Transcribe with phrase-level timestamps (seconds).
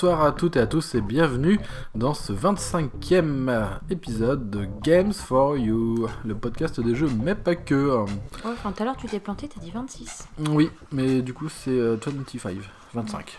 [0.00, 1.58] Bonsoir à toutes et à tous et bienvenue
[1.96, 8.04] dans ce 25e épisode de Games for You, le podcast des jeux, mais pas que.
[8.04, 8.06] Ouais,
[8.44, 10.28] enfin tout à l'heure tu t'es planté, t'as dit 26.
[10.50, 12.58] Oui, mais du coup c'est euh, 25,
[12.94, 13.38] 25.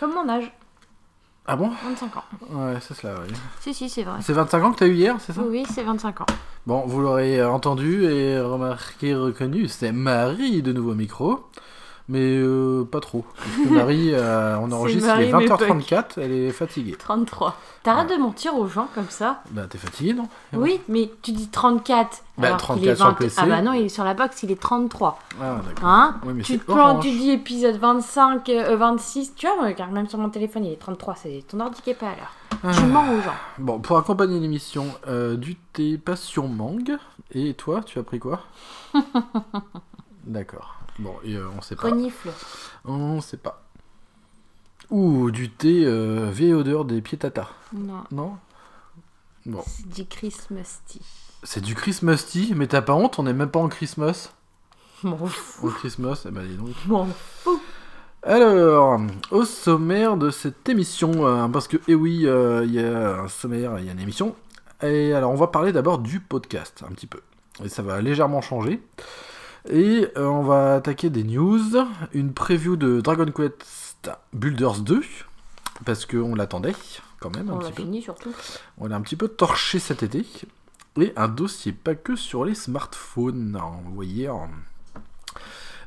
[0.00, 0.50] Comme mon âge,
[1.46, 1.70] Ah bon?
[1.84, 2.24] 25 ans.
[2.48, 3.34] Ouais, c'est cela, oui.
[3.60, 4.20] Si, si, c'est vrai.
[4.22, 5.42] C'est 25 ans que t'as eu hier, c'est ça?
[5.42, 6.26] Oui, c'est 25 ans.
[6.66, 11.44] Bon, vous l'aurez entendu et remarqué, reconnu, c'est Marie de nouveau au micro.
[12.12, 13.24] Mais euh, pas trop.
[13.36, 16.96] Parce que Marie, euh, on enregistre il est Marie, mais 20h34, elle est fatiguée.
[16.98, 17.56] 33.
[17.84, 20.28] T'arrêtes de mentir aux gens comme ça Bah, t'es fatiguée, non?
[20.52, 22.24] Oui, mais tu dis 34.
[22.36, 23.16] Bah, alors 34 qu'il est sur le 20.
[23.16, 23.36] PC.
[23.40, 25.20] Ah bah non, il est sur la box, il est 33.
[25.40, 25.88] Ah, d'accord.
[25.88, 26.16] Hein?
[26.26, 27.04] Oui, mais Tu te orange.
[27.04, 29.34] tu dis épisode 25, euh, 26.
[29.36, 31.14] Tu vois, car même sur mon téléphone, il est 33.
[31.14, 32.34] C'est ton ordi qui est pas à l'heure.
[32.64, 32.72] Ah.
[32.74, 33.36] Tu mens aux gens.
[33.58, 36.96] Bon, pour accompagner l'émission, euh, du thé passion mangue.
[37.32, 38.40] Et toi, tu as pris quoi?
[40.26, 40.79] D'accord.
[41.00, 41.88] Bon, et euh, on sait pas.
[41.88, 42.30] Renifle.
[42.84, 43.64] On sait pas.
[44.90, 47.48] Ou du thé euh, vieille odeur des pieds tata.
[47.72, 48.36] Non, Non?
[49.46, 49.62] Bon.
[49.66, 51.00] c'est du Christmas tea.
[51.42, 54.32] C'est du Christmas tea, mais t'as pas honte, on est même pas en Christmas?
[55.02, 55.68] M'en fous.
[55.68, 56.74] En Christmas, eh ben dis donc.
[56.86, 57.60] M'en fous.
[58.22, 59.00] Alors,
[59.30, 63.28] au sommaire de cette émission, euh, parce que, eh oui, euh, il y a un
[63.28, 64.36] sommaire, il y a une émission.
[64.82, 67.20] Et alors, on va parler d'abord du podcast, un petit peu.
[67.64, 68.82] Et ça va légèrement changer.
[69.68, 71.60] Et euh, on va attaquer des news,
[72.12, 75.02] une preview de Dragon Quest Builders 2,
[75.84, 76.74] parce qu'on l'attendait
[77.20, 77.82] quand même un On petit l'a peu.
[77.82, 78.32] fini surtout.
[78.78, 80.24] On l'a un petit peu torché cet été.
[81.00, 84.28] Et un dossier pas que sur les smartphones, hein, vous voyez.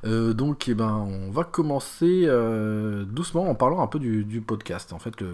[0.06, 4.41] Euh, donc, eh ben, on va commencer euh, doucement en parlant un peu du, du
[4.41, 4.91] podcast.
[4.91, 5.34] En fait, le-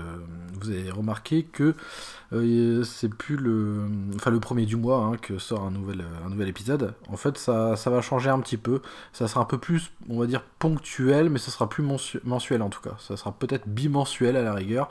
[0.60, 1.74] vous avez remarqué que
[2.34, 6.30] euh, c'est plus le, enfin, le premier du mois hein, que sort un nouvel, un
[6.30, 6.94] nouvel épisode.
[7.12, 8.82] En fait, ça, ça va changer un petit peu.
[9.12, 12.62] Ça sera un peu plus, on va dire, ponctuel, mais ça sera plus mensu- mensuel
[12.62, 12.94] en tout cas.
[13.00, 14.90] Ça sera peut-être bimensuel à la rigueur.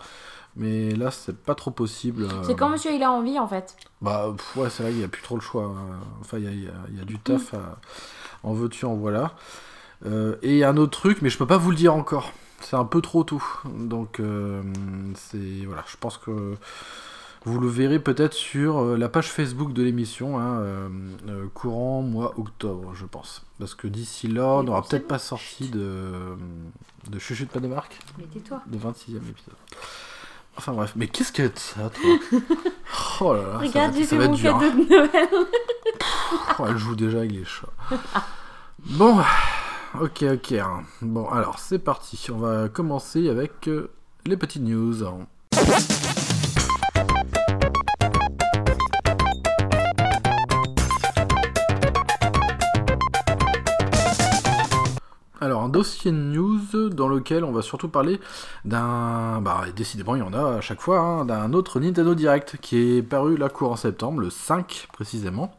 [0.56, 2.26] Mais là, c'est pas trop possible.
[2.42, 3.76] C'est quand monsieur il a envie en fait?
[4.02, 5.66] bah pff, ouais, c'est vrai qu'il n'y a plus trop le choix.
[5.66, 6.00] hein.
[6.20, 7.54] Enfin, il y a, il y a- il y a du taf.
[7.54, 7.78] à-
[8.42, 9.32] En veux-tu, en voilà.
[10.06, 12.32] Euh, et un autre truc, mais je peux pas vous le dire encore.
[12.60, 13.42] C'est un peu trop tôt.
[13.64, 14.62] Donc, euh,
[15.14, 15.64] c'est.
[15.66, 16.54] Voilà, je pense que.
[17.44, 20.88] Vous le verrez peut-être sur euh, la page Facebook de l'émission, hein, euh,
[21.28, 23.44] euh, courant mois octobre, je pense.
[23.60, 26.10] Parce que d'ici là, on n'aura peut-être pas sorti de,
[27.08, 28.60] de Chuchute pas des marques, Mais tais-toi.
[28.66, 29.54] de 26e épisode.
[30.56, 32.40] Enfin bref, mais qu'est-ce que ça, toi?
[33.20, 34.60] Oh là là, Regarde, j'ai fait mon dur, hein.
[34.60, 35.28] cadeau de Noël.
[36.68, 37.68] Elle joue déjà avec les chats.
[38.80, 39.16] Bon,
[40.00, 40.54] ok, ok.
[41.02, 42.26] Bon, alors c'est parti.
[42.32, 43.90] On va commencer avec euh,
[44.26, 45.04] les petites news.
[55.40, 58.20] Alors, un dossier news dans lequel on va surtout parler
[58.64, 59.40] d'un.
[59.40, 62.98] Bah, décidément, il y en a à chaque fois, hein, d'un autre Nintendo Direct qui
[62.98, 65.56] est paru là courant septembre, le 5 précisément.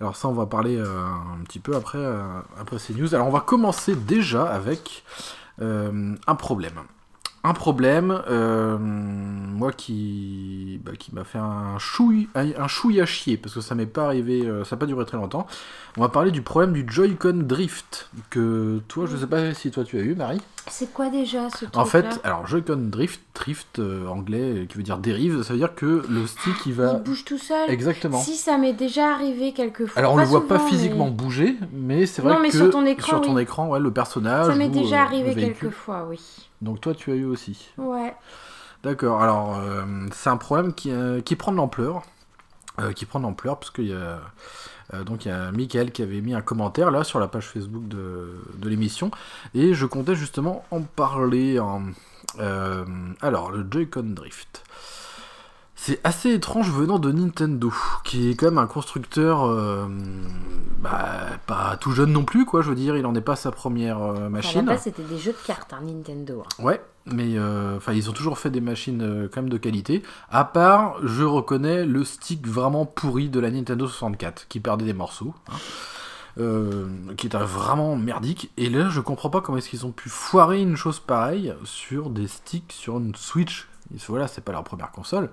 [0.00, 3.14] Alors, ça, on va parler euh, un petit peu après, euh, après ces news.
[3.14, 5.04] Alors, on va commencer déjà avec
[5.60, 6.80] euh, un problème.
[7.46, 13.36] Un problème, euh, moi qui, bah, qui m'a fait un chouille, un chouille à chier,
[13.36, 15.46] parce que ça m'est pas arrivé, euh, ça n'a pas duré très longtemps.
[15.96, 19.84] On va parler du problème du Joy-Con Drift, que toi, je sais pas si toi
[19.84, 20.40] tu as eu, Marie.
[20.68, 24.82] C'est quoi déjà ce truc En fait, alors Joy-Con Drift, Drift euh, anglais, qui veut
[24.82, 26.94] dire dérive, ça veut dire que le stick il va.
[26.98, 27.70] Il bouge tout seul.
[27.70, 28.18] Exactement.
[28.18, 29.98] Si ça m'est déjà arrivé quelques fois.
[29.98, 32.56] Alors on Pas le voit pas physiquement mais- bouger, mais c'est vrai Non, mais que
[32.56, 33.42] sur ton écran, sur ton oui.
[33.42, 34.48] écran, ouais, le personnage.
[34.48, 35.56] Ça m'est déjà arrivé le véhicule.
[35.60, 36.18] quelques fois, oui.
[36.62, 37.70] Donc toi, tu as eu aussi.
[37.78, 38.14] Ouais.
[38.82, 42.02] D'accord, alors euh, c'est un problème qui, euh, qui prend de l'ampleur.
[42.78, 44.20] euh, qui prend de l'ampleur, parce qu'il y a.
[45.04, 47.88] donc il y a Michael qui avait mis un commentaire là sur la page Facebook
[47.88, 49.10] de, de l'émission
[49.54, 51.58] et je comptais justement en parler.
[51.58, 51.82] en-
[52.38, 52.84] euh,
[53.22, 54.62] alors le Joy-Con Drift.
[55.78, 59.86] C'est assez étrange venant de Nintendo, qui est quand même un constructeur euh,
[60.80, 62.62] bah, pas tout jeune non plus, quoi.
[62.62, 64.66] Je veux dire, il en est pas sa première euh, machine.
[64.78, 66.42] c'était des jeux de cartes, hein, Nintendo.
[66.44, 66.62] hein.
[66.64, 70.02] Ouais, mais euh, enfin ils ont toujours fait des machines euh, quand même de qualité.
[70.30, 74.94] À part, je reconnais le stick vraiment pourri de la Nintendo 64 qui perdait des
[74.94, 75.56] morceaux, hein,
[76.40, 76.86] euh,
[77.18, 78.50] qui était vraiment merdique.
[78.56, 82.08] Et là, je comprends pas comment est-ce qu'ils ont pu foirer une chose pareille sur
[82.08, 83.68] des sticks sur une Switch.
[84.08, 85.30] Voilà, c'est pas leur première console.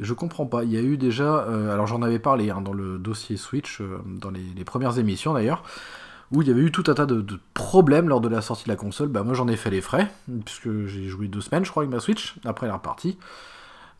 [0.00, 0.64] Je comprends pas.
[0.64, 3.80] Il y a eu déjà, euh, alors j'en avais parlé hein, dans le dossier Switch,
[3.80, 5.62] euh, dans les, premières émissions d'ailleurs,
[6.32, 8.64] où il y avait eu tout un tas de, de problèmes lors de la sortie
[8.64, 9.08] de la console.
[9.08, 10.10] Bah moi j'en ai fait les frais,
[10.44, 13.16] puisque j'ai joué deux semaines je crois avec ma Switch, après elle est repartie.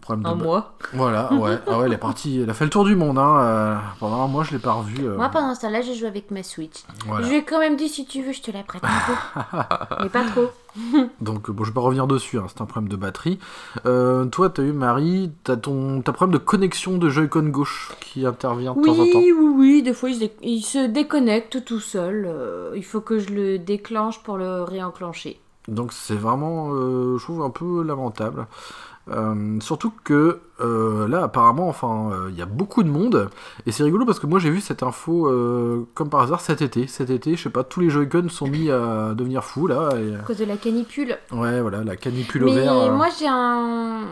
[0.06, 0.72] Problème de Un mois.
[0.92, 3.38] Voilà, ouais, ah ouais, elle est partie, elle a fait le tour du monde, hein.
[3.40, 5.04] euh, pendant un mois je l'ai pas revue.
[5.04, 6.84] euh, Moi, pendant ce temps-là, j'ai joué avec ma Switch.
[7.06, 7.24] voilà.
[7.24, 9.58] Je lui ai quand même dit, si tu veux, je te la prête un peu.
[10.04, 10.50] Mais pas trop.
[11.20, 13.38] Donc bon, je vais pas revenir dessus, hein, c'est un problème de batterie.
[13.86, 18.26] Euh, toi, t'as eu Marie, t'as ton, t'as problème de connexion de Joy-Con gauche qui
[18.26, 19.18] intervient de Oui, temps en temps.
[19.18, 19.82] oui, oui.
[19.82, 22.26] Des fois, il se, dé- il se déconnecte tout seul.
[22.28, 25.40] euh, il faut que je le déclenche pour le réenclencher.
[25.66, 28.46] Donc c'est vraiment, euh, je trouve, un peu lamentable.
[29.08, 33.30] Euh, surtout que euh, là, apparemment, enfin, euh, il y a beaucoup de monde.
[33.64, 35.30] Et c'est rigolo parce que moi j'ai vu cette info
[35.94, 36.86] comme par hasard cet été.
[36.88, 39.90] Cet été, je sais pas, tous les Joy-Con sont mis à devenir fous là.
[39.96, 40.14] Et...
[40.16, 41.16] À cause de la canicule.
[41.30, 42.92] Ouais, voilà, la canicule au vert.
[42.92, 44.04] moi, j'ai un.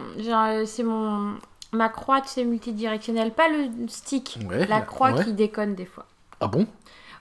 [0.67, 1.35] C'est mon.
[1.73, 3.33] Ma croix, tu sais, multidirectionnelle.
[3.33, 4.39] Pas le stick.
[4.49, 5.25] ouais, La croix ouais.
[5.25, 6.07] qui déconne des fois.
[6.41, 6.69] Ah bon?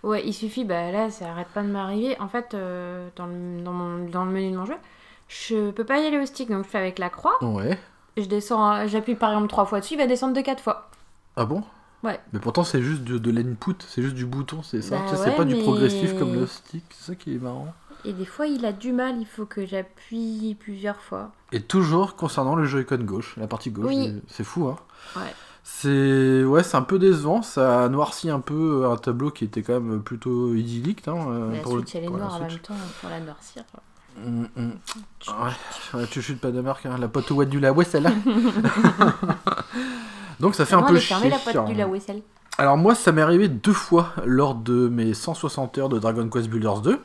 [0.03, 2.15] Ouais, il suffit, bah là, ça arrête pas de m'arriver.
[2.19, 2.55] En fait,
[3.15, 4.75] dans, le, dans, mon- dans le menu de mon jeu,
[5.47, 7.43] je peux pas y aller au stick, donc je fais avec la croix.
[7.43, 7.77] Ouais.
[8.17, 10.89] Je descends, j'appuie par exemple trois fois dessus, il va descendre de quatre fois.
[11.35, 11.63] Ah bon?
[12.03, 12.19] Ouais.
[12.33, 14.97] Mais pourtant c'est juste de, de l'input, c'est juste du bouton, c'est ça?
[14.97, 17.39] Bah Tu sais, c'est ouais, pas du progressif comme le stick, c'est ça qui est
[17.39, 17.73] marrant.
[18.05, 21.31] Et des fois, il a du mal, il faut que j'appuie plusieurs fois.
[21.53, 24.21] Et toujours concernant le Joy-Con gauche, la partie gauche, Oui.
[24.27, 24.75] c'est- fou, hein.
[25.15, 25.33] Ouais.
[25.63, 29.79] C'est ouais, c'est un peu décevant, ça noircit un peu un tableau qui était quand
[29.79, 31.07] même plutôt idyllique.
[31.07, 33.21] Hein, euh, la pour le- Switch, elle est la noire en même temps pour la
[33.21, 33.63] noircir.
[34.15, 34.71] Mm.
[35.27, 38.11] Ouais, ouais, tu chutes pas de marque, hein, la pote au du la ouais, celle-là.
[40.39, 41.29] Donc ça fait un peu chier.
[41.29, 42.21] la pote du la Wessel?
[42.57, 46.49] Alors moi, ça m'est arrivé deux fois lors de mes 160 heures de Dragon Quest
[46.49, 46.99] Builders 2.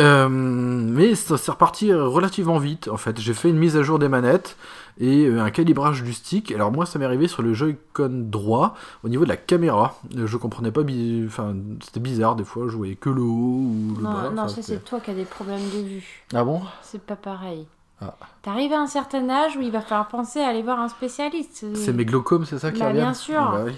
[0.00, 3.20] Euh, mais ça s'est reparti relativement vite en fait.
[3.20, 4.56] J'ai fait une mise à jour des manettes
[5.00, 6.50] et euh, un calibrage du stick.
[6.52, 8.74] Alors moi, ça m'est arrivé sur le Joy-Con droit
[9.04, 9.96] au niveau de la caméra.
[10.16, 10.82] Euh, Je comprenais pas,
[11.26, 12.66] enfin c'était bizarre des fois.
[12.68, 14.30] Je voyais que le haut ou le Non, bas.
[14.30, 16.24] non ça c'est toi qui as des problèmes de vue.
[16.34, 16.60] Ah bon?
[16.82, 17.66] C'est pas pareil.
[18.00, 18.14] Ah.
[18.42, 21.64] T'arrives à un certain âge où il va falloir penser à aller voir un spécialiste.
[21.74, 23.00] C'est mes glaucomes, c'est ça qui Bah, revient?
[23.00, 23.40] bien sûr.
[23.40, 23.74] Bah oui.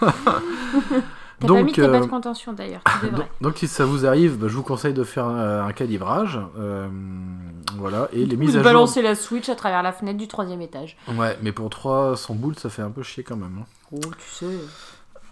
[1.40, 3.10] T'as pas mis tes euh, bases de contention d'ailleurs, tu.
[3.10, 6.38] Donc, donc, si ça vous arrive, bah, je vous conseille de faire un, un calibrage.
[6.58, 6.88] euh,
[7.76, 8.72] voilà, et les mises de à jour.
[8.72, 10.96] balancer la Switch à travers la fenêtre du troisième étage.
[11.16, 13.58] Ouais, mais pour 300 boules, ça fait un peu chier quand même.
[13.62, 13.66] hein.
[13.92, 14.46] Oh, tu sais.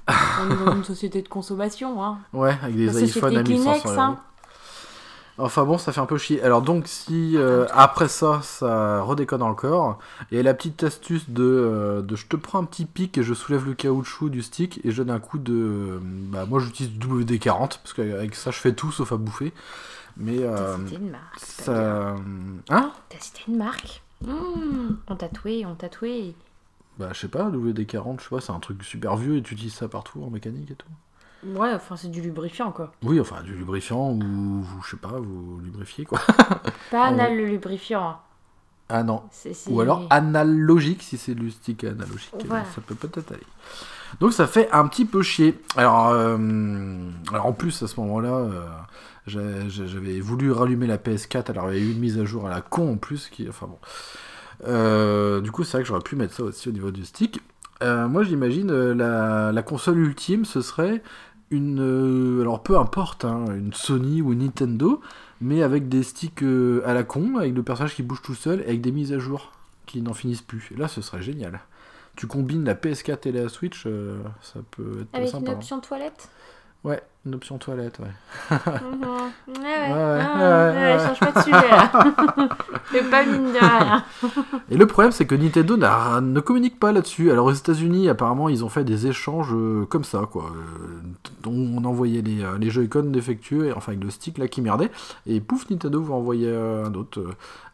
[0.08, 2.18] On est dans une société de consommation, hein.
[2.32, 4.00] Ouais, avec des La iPhones à 1500 Kleenex, euros.
[4.00, 4.18] hein.
[5.38, 6.42] Enfin bon, ça fait un peu chier.
[6.42, 9.98] Alors donc, si euh, après ça, ça redéconne encore,
[10.30, 13.32] et la petite astuce de, euh, de je te prends un petit pic et je
[13.32, 15.54] soulève le caoutchouc du stick et je donne un coup de.
[15.54, 19.52] euh, Bah, moi j'utilise du WD-40 parce qu'avec ça je fais tout sauf à bouffer.
[20.18, 20.38] Mais.
[20.38, 21.38] T'as cité une marque.
[21.40, 22.14] ça.
[22.68, 22.92] Hein?
[23.08, 24.02] T'as cité une marque.
[24.20, 26.34] Mmh, on tatoué, on tatoué.
[26.98, 29.54] Bah, je sais pas, WD-40, je sais pas, c'est un truc super vieux et tu
[29.54, 30.86] utilises ça partout en mécanique et tout.
[31.44, 32.92] Ouais, enfin c'est du lubrifiant quoi.
[33.02, 36.20] Oui, enfin, du lubrifiant ou, je sais pas, vous lubrifiez quoi.
[36.90, 38.08] Pas anal le lubrifiant.
[38.08, 38.18] hein.
[38.88, 39.22] Ah non.
[39.30, 42.32] C'est- c'est- Ou alors analogique, si c'est du stick analogique.
[42.46, 42.64] Voilà.
[42.74, 43.42] Ça peut peut-être aller.
[44.20, 45.58] Donc ça fait un petit peu chier.
[45.76, 46.36] Alors, euh,
[47.32, 51.82] alors en plus, à ce moment-là, euh, j'avais voulu rallumer la PS4, alors il y
[51.82, 53.28] a eu une mise à jour à la con en plus.
[53.30, 53.78] Qui, enfin bon.
[54.66, 57.40] Euh, du coup, c'est vrai que j'aurais pu mettre ça aussi au niveau du stick.
[57.82, 61.02] Euh, moi, j'imagine euh, la, la console ultime, ce serait
[61.52, 61.78] une.
[61.80, 65.00] euh, alors peu importe, hein, une Sony ou une Nintendo,
[65.40, 68.60] mais avec des sticks euh, à la con, avec le personnage qui bouge tout seul,
[68.62, 69.52] et avec des mises à jour
[69.86, 70.70] qui n'en finissent plus.
[70.74, 71.60] Et là, ce serait génial.
[72.16, 75.52] Tu combines la PS4 et la Switch, euh, ça peut être Avec sympa.
[75.52, 76.28] une option toilette?
[76.84, 78.06] Ouais, une option toilette, ouais.
[78.50, 79.02] Mhm.
[79.46, 79.92] Ouais, ouais.
[79.92, 81.06] Ouais, ouais, Ah, ouais, ouais, ouais.
[81.06, 81.92] change pas de sujet là.
[82.86, 84.04] Fais pas mine de rien.
[84.68, 87.30] Et le problème, c'est que Nintendo ne communique pas là-dessus.
[87.30, 90.46] Alors aux États-Unis, apparemment, ils ont fait des échanges euh, comme ça, quoi.
[90.46, 91.00] Euh,
[91.44, 94.60] dont on envoyait les, euh, les Joy-Con défectueux, et- enfin avec le stick là qui
[94.60, 94.90] merdait,
[95.28, 97.22] et pouf, Nintendo vous envoyait un autre.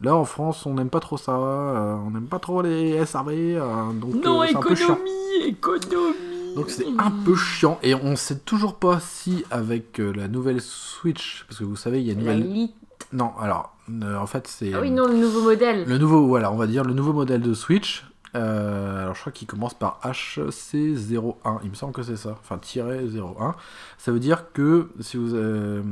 [0.03, 3.59] Là, en France, on n'aime pas trop ça, on n'aime pas trop les SRV,
[4.01, 4.21] donc
[4.61, 4.99] peu chiant.
[5.47, 6.38] économie.
[6.55, 10.61] Donc c'est un peu chiant, et on sait toujours pas si avec euh, la nouvelle
[10.61, 12.53] Switch, parce que vous savez, il y a une La nouvelle.
[12.53, 12.75] lit.
[13.13, 14.75] Non, alors, euh, en fait, c'est.
[14.75, 15.85] Ah oui, non, le nouveau modèle.
[15.87, 18.05] Le nouveau, voilà, on va dire le nouveau modèle de Switch.
[18.35, 22.59] Euh, alors je crois qu'il commence par HC01, il me semble que c'est ça, enfin
[22.59, 23.55] tiret 01.
[23.97, 25.83] Ça veut dire que si vous, euh,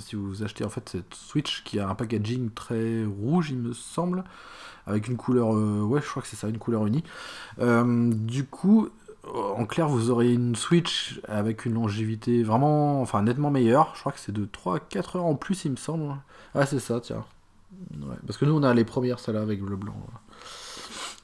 [0.00, 3.72] si vous achetez en fait cette Switch qui a un packaging très rouge, il me
[3.72, 4.24] semble,
[4.88, 7.04] avec une couleur, euh, ouais, je crois que c'est ça, une couleur unie.
[7.60, 8.88] Euh, du coup,
[9.34, 13.92] en clair, vous aurez une Switch avec une longévité vraiment, enfin nettement meilleure.
[13.94, 16.14] Je crois que c'est de 3 à 4 heures en plus, il me semble.
[16.54, 17.24] Ah, c'est ça, tiens.
[18.26, 19.94] Parce que nous on a les premières celles-là avec le blanc.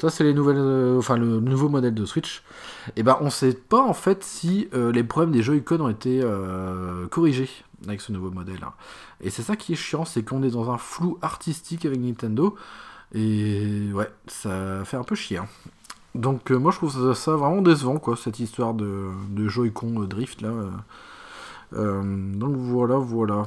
[0.00, 2.42] Ça c'est les nouvelles, euh, enfin le nouveau modèle de Switch.
[2.96, 6.20] Et ben on sait pas en fait si euh, les problèmes des Joy-Con ont été
[6.22, 7.48] euh, corrigés
[7.86, 8.62] avec ce nouveau modèle.
[8.62, 8.72] hein.
[9.22, 12.56] Et c'est ça qui est chiant, c'est qu'on est dans un flou artistique avec Nintendo.
[13.14, 15.38] Et ouais, ça fait un peu chier.
[15.38, 15.46] hein.
[16.16, 20.40] Donc euh, moi je trouve ça, vraiment décevant quoi, cette histoire de, Joy-Con euh, drift
[20.40, 20.50] là.
[21.74, 22.32] euh.
[22.34, 23.46] Donc voilà, voilà.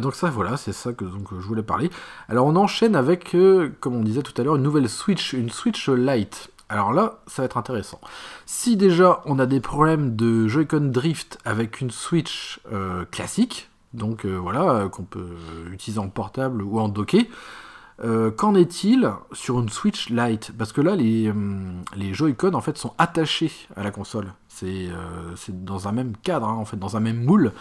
[0.00, 1.90] Donc ça voilà, c'est ça que je voulais parler.
[2.28, 3.36] Alors on enchaîne avec,
[3.80, 6.50] comme on disait tout à l'heure, une nouvelle Switch, une Switch Lite.
[6.68, 8.00] Alors là, ça va être intéressant.
[8.46, 12.60] Si déjà on a des problèmes de Joy-Con drift avec une Switch
[13.10, 15.36] classique, donc voilà, qu'on peut
[15.72, 17.28] utiliser en portable ou en docké,
[18.02, 20.52] euh, qu'en est-il sur une Switch Lite?
[20.56, 24.32] Parce que là, les, hum, les Joy-Con en fait sont attachés à la console.
[24.48, 27.52] C'est euh, dans un même cadre, hein, en fait, dans un même moule.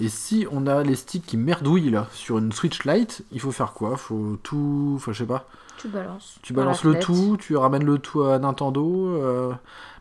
[0.00, 3.52] Et si on a les sticks qui merdouillent là sur une Switch Lite, il faut
[3.52, 3.96] faire quoi?
[3.96, 5.48] Faut tout, enfin je sais pas.
[5.78, 6.38] Tu balances.
[6.42, 9.08] Tu balances le tout, tu ramènes le tout à Nintendo.
[9.16, 9.52] euh,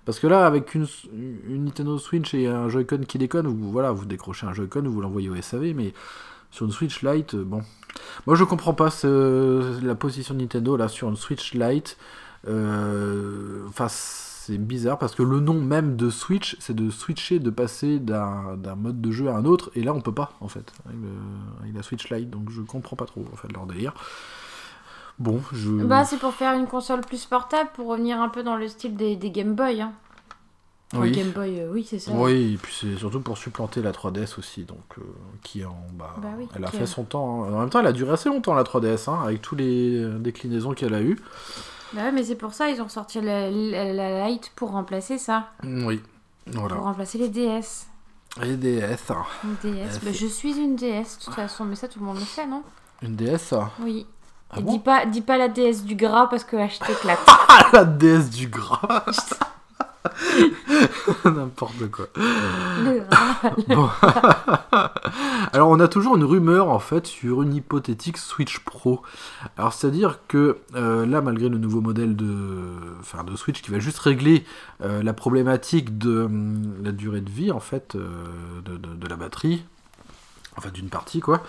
[0.06, 0.86] parce que là, avec une,
[1.48, 5.02] une Nintendo Switch et un Joy-Con qui déconne, vous, voilà, vous décrochez un Joy-Con, vous
[5.02, 5.94] l'envoyez au SAV, mais
[6.52, 7.62] sur une Switch Lite, euh, bon.
[8.28, 11.98] Moi, je comprends pas la position de Nintendo là sur une Switch Lite.
[12.48, 17.50] Euh, Enfin, c'est bizarre parce que le nom même de Switch, c'est de switcher, de
[17.50, 20.72] passer d'un mode de jeu à un autre, et là, on peut pas en fait
[20.86, 23.94] avec, la Switch Lite, donc je comprends pas trop en fait leur délire.
[25.18, 25.72] Bon, je.
[25.72, 28.96] Bah, c'est pour faire une console plus portable, pour revenir un peu dans le style
[28.96, 29.82] des, des Game Boy.
[29.82, 29.94] Hein.
[30.94, 31.12] Oui.
[31.12, 32.12] Game Boy, euh, oui, c'est ça.
[32.14, 35.02] Oui, et puis c'est surtout pour supplanter la 3DS aussi, donc euh,
[35.44, 37.44] qui en bah, Bah oui, elle a fait a- son temps.
[37.44, 37.54] hein.
[37.54, 40.74] En même temps, elle a duré assez longtemps la 3DS, hein, avec tous les déclinaisons
[40.74, 41.20] qu'elle a eu.
[41.94, 45.18] Bah ouais, mais c'est pour ça ils ont sorti la, la, la Lite pour remplacer
[45.18, 45.50] ça.
[45.64, 46.02] Oui,
[46.48, 46.76] voilà.
[46.76, 47.88] Pour remplacer les DS.
[48.44, 49.24] Et DS, hein.
[49.44, 50.00] Une DS.
[50.04, 52.46] Bah, je suis une DS, de toute façon, mais ça tout le monde le sait,
[52.46, 52.64] non?
[53.02, 53.54] Une DS.
[53.82, 54.06] Oui.
[54.52, 54.72] Ah bon?
[54.72, 57.20] dis, pas, dis pas la DS du gras parce que je t'éclate.
[57.28, 59.06] Ah, la DS du gras?
[61.26, 62.08] N'importe quoi.
[62.16, 63.02] Le.
[63.76, 63.90] Bon.
[65.54, 69.02] Alors on a toujours une rumeur en fait sur une hypothétique Switch Pro.
[69.58, 72.26] Alors c'est-à-dire que euh, là malgré le nouveau modèle de,
[73.00, 74.44] enfin, de Switch qui va juste régler
[74.82, 78.08] euh, la problématique de hum, la durée de vie en fait euh,
[78.66, 79.64] de, de- de la batterie,
[80.58, 81.42] enfin d'une partie quoi.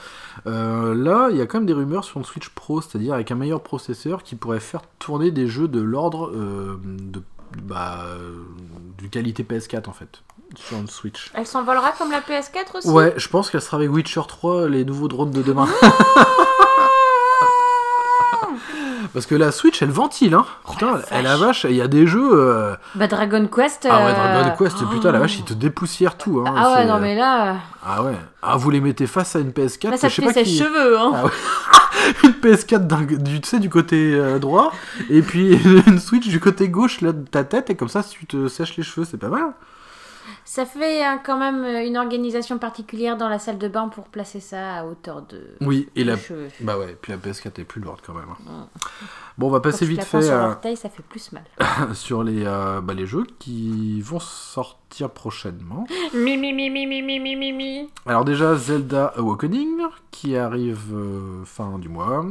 [0.46, 3.30] Euh, là il y a quand même des rumeurs sur une Switch Pro, c'est-à-dire avec
[3.30, 7.22] un meilleur processeur qui pourrait faire tourner des jeux de l'ordre euh, de
[7.62, 8.34] bah, euh,
[8.98, 10.22] du qualité PS4 en fait
[10.54, 11.30] sur une Switch.
[11.34, 12.88] Elle s'envolera comme la PS4 aussi?
[12.88, 15.68] Ouais, je pense qu'elle sera avec Witcher 3, les nouveaux drones de demain.
[19.12, 20.44] Parce que la Switch, elle ventile, hein.
[20.70, 22.30] Putain, Oh, la elle la vache, il y a des jeux.
[22.32, 23.86] euh, Bah Dragon Quest.
[23.90, 24.86] Ah ouais, euh, Dragon Quest, oh.
[24.86, 26.42] putain, la vache, il te dépoussière tout.
[26.46, 26.54] Hein.
[26.56, 28.16] Ah ouais, non mais là, Ah ouais.
[28.42, 30.32] Ah, vous les mettez face à une PS4, là ça je te sais fait pas
[30.34, 30.58] ses qui.
[30.58, 31.12] cheveux, hein.
[31.14, 31.30] Ah ouais.
[32.24, 34.72] une PS4 d'un- du, tu sais, du côté euh, droit,
[35.10, 35.54] et puis
[35.86, 38.76] une Switch du côté gauche là, de ta tête, et comme ça, tu te sèches
[38.76, 39.52] les cheveux, c'est pas mal.
[40.46, 44.04] Ça fait hein, quand même euh, une organisation particulière dans la salle de bain pour
[44.04, 45.42] placer ça à hauteur de.
[45.60, 46.16] Oui, et la.
[46.16, 46.48] Cheveux.
[46.60, 48.28] Bah ouais, puis la PS4 est plus lourde quand même.
[48.30, 48.68] Hein.
[48.68, 48.78] Mm.
[49.38, 50.30] Bon, on va passer vite fait.
[50.30, 50.54] Euh...
[50.62, 51.42] Sur ça fait plus mal.
[51.94, 55.84] sur les, euh, bah, les jeux qui vont sortir prochainement.
[56.14, 57.90] mi, mi, mi, mi, mi, mi, mi, mi.
[58.06, 62.24] Alors déjà Zelda Awakening qui arrive euh, fin du mois.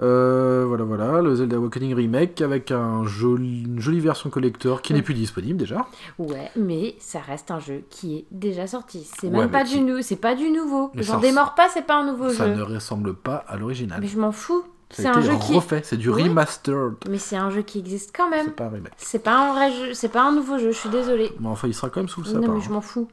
[0.00, 4.94] Euh, voilà, voilà, le Zelda Awakening Remake avec un joli, une jolie version collector qui
[4.94, 5.86] n'est plus disponible déjà.
[6.18, 9.06] Ouais, mais ça reste un jeu qui est déjà sorti.
[9.18, 10.90] C'est Ouais, même pas qui- du nou, c'est pas du nouveau.
[10.94, 12.54] J'en ça- démords pas, c'est pas un nouveau Ça jeu.
[12.54, 13.98] ne ressemble pas à l'original.
[14.00, 14.62] Mais je m'en fous.
[14.90, 15.54] Ça C'est a un jeu qui.
[15.54, 16.24] refait, c'est du Oui.
[16.24, 16.96] remastered.
[17.08, 18.44] Mais c'est un jeu qui existe quand même.
[18.46, 18.92] C'est pas un remake.
[18.98, 20.70] C'est pas un vrai jeu, c'est pas un nouveau jeu.
[20.72, 21.32] Je suis désolée.
[21.40, 22.40] Mais enfin, il sera quand même sous le sapin.
[22.40, 22.62] Non mais hein.
[22.66, 23.08] je m'en fous.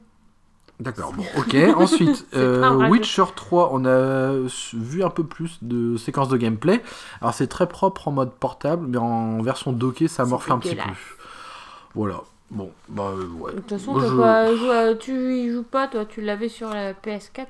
[0.80, 1.56] D'accord, bon, ok.
[1.76, 2.88] Ensuite, euh.
[2.90, 4.32] Witcher 3, on a
[4.74, 6.82] vu un peu plus de séquences de gameplay.
[7.22, 10.76] Alors, c'est très propre en mode portable, mais en version dockée, ça morfle un petit
[10.76, 10.82] peu.
[11.96, 12.22] Voilà.
[12.52, 13.52] Bon, bah euh, ouais.
[13.54, 16.06] De toute façon, Moi, t'as je- pas joué à- tu y joues pas, toi.
[16.06, 17.46] Tu l'avais sur la PS4.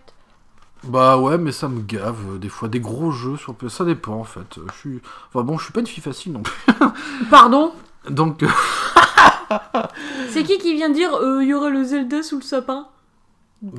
[0.83, 2.67] Bah ouais, mais ça me gave euh, des fois.
[2.67, 4.59] Des gros jeux sur PS, ça dépend en fait.
[4.73, 5.01] Je suis.
[5.29, 6.73] Enfin bon, je suis pas une fille facile non plus.
[7.29, 7.73] Pardon?
[8.09, 8.43] Donc,
[10.29, 12.87] C'est qui qui vient dire euh, il y aurait le Zelda sous le sapin?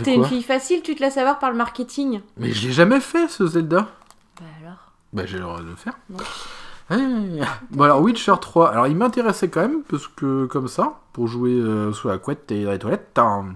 [0.05, 2.21] T'es une fille facile, tu te laisses avoir par le marketing.
[2.37, 3.89] mais je l'ai jamais fait ce Zelda.
[4.39, 4.93] Bah alors.
[5.13, 5.95] Bah j'ai le droit de le faire.
[6.11, 6.19] Non.
[6.91, 7.47] Ouais.
[7.71, 11.53] Bon alors Witcher 3, alors il m'intéressait quand même parce que comme ça, pour jouer
[11.53, 13.17] euh, sous la couette et dans les toilettes.
[13.19, 13.55] hein.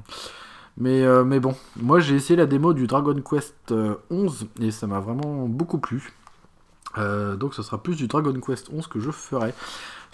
[0.76, 4.71] Mais, euh, mais bon, moi j'ai essayé la démo du Dragon Quest euh, 11 et
[4.71, 6.12] ça m'a vraiment beaucoup plu.
[6.97, 9.52] Euh, donc ce sera plus du Dragon Quest 11 que je ferai.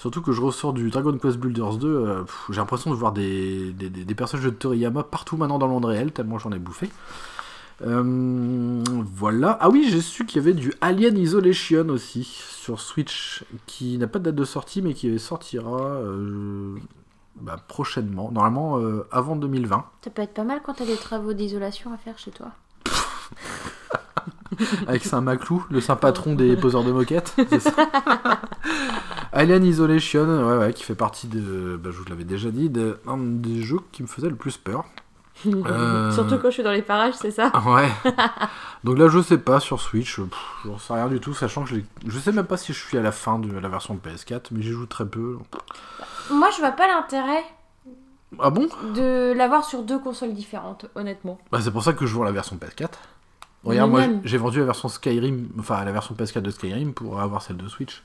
[0.00, 3.70] Surtout que je ressors du Dragon Quest Builders 2, euh, j'ai l'impression de voir des,
[3.72, 6.58] des, des- des personnages de Toriyama partout maintenant dans le monde réel, tellement j'en ai
[6.58, 6.88] bouffé.
[7.82, 8.82] Euh,
[9.14, 9.58] voilà.
[9.60, 14.06] Ah oui, j'ai su qu'il y avait du Alien Isolation aussi sur Switch, qui n'a
[14.06, 16.76] pas de date de sortie, mais qui sortira euh,
[17.36, 19.84] bah, prochainement, normalement euh, avant 2020.
[20.02, 22.48] Ça peut être pas mal quand t'as des travaux d'isolation à faire chez toi.
[24.86, 27.34] Avec Saint-Maclou, le saint patron des poseurs de moquettes.
[29.32, 32.98] Alien Isolation, ouais, ouais, qui fait partie de, bah, je vous l'avais déjà dit, de,
[33.06, 34.84] un des jeux qui me faisait le plus peur.
[35.46, 36.10] Euh.
[36.10, 37.50] Surtout quand je suis dans les parages, c'est ça?
[37.66, 37.88] Ouais.
[38.84, 40.20] Donc là, je sais pas sur Switch,
[40.66, 41.76] j'en sais rien du tout, sachant que je,
[42.06, 44.62] je sais même pas si je suis à la fin de la version PS4, mais
[44.62, 45.38] j'y joue très peu.
[46.30, 47.42] Moi, je vois pas l'intérêt
[48.38, 48.68] Ah bon?
[48.94, 51.38] de l'avoir sur deux consoles différentes, honnêtement.
[51.50, 52.88] Bah c'est pour ça que je vends la version PS4.
[53.64, 57.42] Regarde, moi j'ai vendu la version Skyrim, enfin la version PS4 de Skyrim pour avoir
[57.42, 58.02] celle de Switch.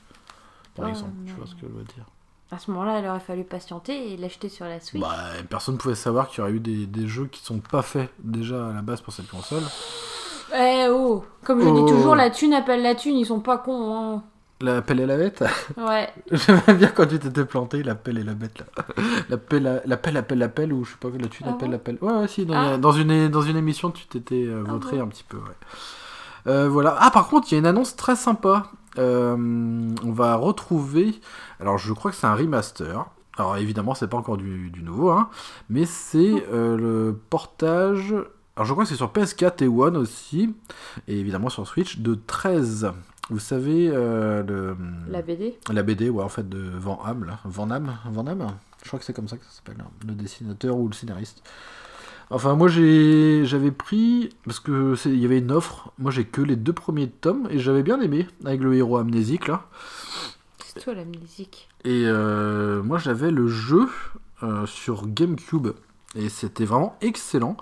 [0.74, 2.04] Par Oh, exemple, tu vois ce que je veux dire.
[2.52, 5.00] À ce moment-là, il aurait fallu patienter et l'acheter sur la Switch.
[5.02, 5.16] Bah,
[5.48, 8.68] personne pouvait savoir qu'il y aurait eu des, des jeux qui sont pas faits déjà
[8.68, 9.62] à la base pour cette console.
[10.54, 11.84] Eh oh Comme je Oh.
[11.86, 14.22] dis toujours, la thune appelle la thune, ils sont pas cons, hein.
[14.60, 15.44] La pelle et la bête
[15.76, 16.08] Ouais.
[16.32, 18.64] J'aimais bien quand tu t'étais planté, la pelle et la bête là.
[19.28, 21.72] La pelle, la pelle la pelle, ou je sais pas, la thune Ah appelle bon
[21.72, 21.98] la pelle.
[22.00, 22.78] Ouais, ouais, si, dans, Ah.
[22.78, 25.42] dans une, dans une émission tu t'étais euh, Ah bon un petit peu, ouais.
[26.46, 26.96] Euh, voilà.
[27.00, 28.70] Ah, par contre, il y a une annonce très sympa.
[28.98, 31.20] Euh, on va retrouver.
[31.60, 33.04] Alors, je crois que c'est un remaster.
[33.36, 35.28] Alors, évidemment, c'est pas encore du, du nouveau, hein,
[35.68, 38.14] mais c'est euh, le portage.
[38.56, 40.54] Alors, je crois que c'est sur PS4 et One aussi,
[41.08, 42.90] et évidemment sur Switch, de 13.
[43.30, 44.76] Vous savez, euh, le,
[45.10, 47.40] La BD la BD, ouais, en fait, de Van Ham, là.
[47.44, 48.46] Van Ham Van Ham
[48.82, 51.42] Je crois que c'est comme ça que ça s'appelle, hein, le dessinateur ou le scénariste.
[52.30, 56.40] Enfin, moi, j'avais pris, parce que c'est- il y avait une offre, moi j'ai que
[56.40, 59.64] les deux premiers tomes, et j'avais bien aimé, avec le héros amnésique, là.
[60.64, 61.68] C'est toi la musique.
[61.84, 63.88] Et euh, moi, j'avais le jeu
[64.42, 65.68] euh, sur GameCube,
[66.14, 67.56] et c'était vraiment excellent.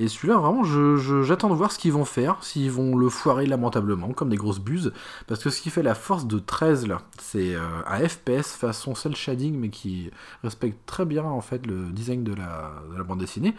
[0.00, 4.12] Et celui-là, vraiment, j'attends de voir ce qu'ils vont faire, s'ils vont le foirer lamentablement,
[4.12, 4.92] comme des grosses buses.
[5.26, 8.94] Parce que ce qui fait la force de 13, là, c'est euh, un FPS façon
[8.94, 10.12] cel shading, mais qui
[10.44, 13.56] respecte très bien, en fait, le design de la, de la bande dessinée.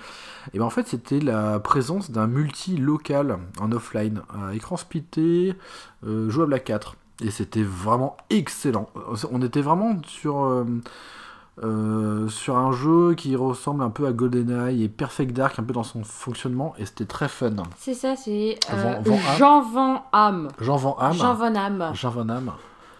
[0.53, 5.55] Et ben en fait, c'était la présence d'un multi local en offline, à écran splitté,
[6.07, 6.95] euh, jouable à 4.
[7.21, 8.89] Et c'était vraiment excellent.
[9.29, 10.63] On était vraiment sur, euh,
[11.63, 15.73] euh, sur un jeu qui ressemble un peu à GoldenEye et Perfect Dark, un peu
[15.73, 17.51] dans son fonctionnement, et c'était très fun.
[17.77, 19.01] C'est ça, c'est euh.
[19.37, 20.49] Jean Van Ham.
[20.59, 21.13] Jean Van Ham.
[21.13, 21.91] Jean Van Ham.
[21.93, 22.51] Jean Van Ham.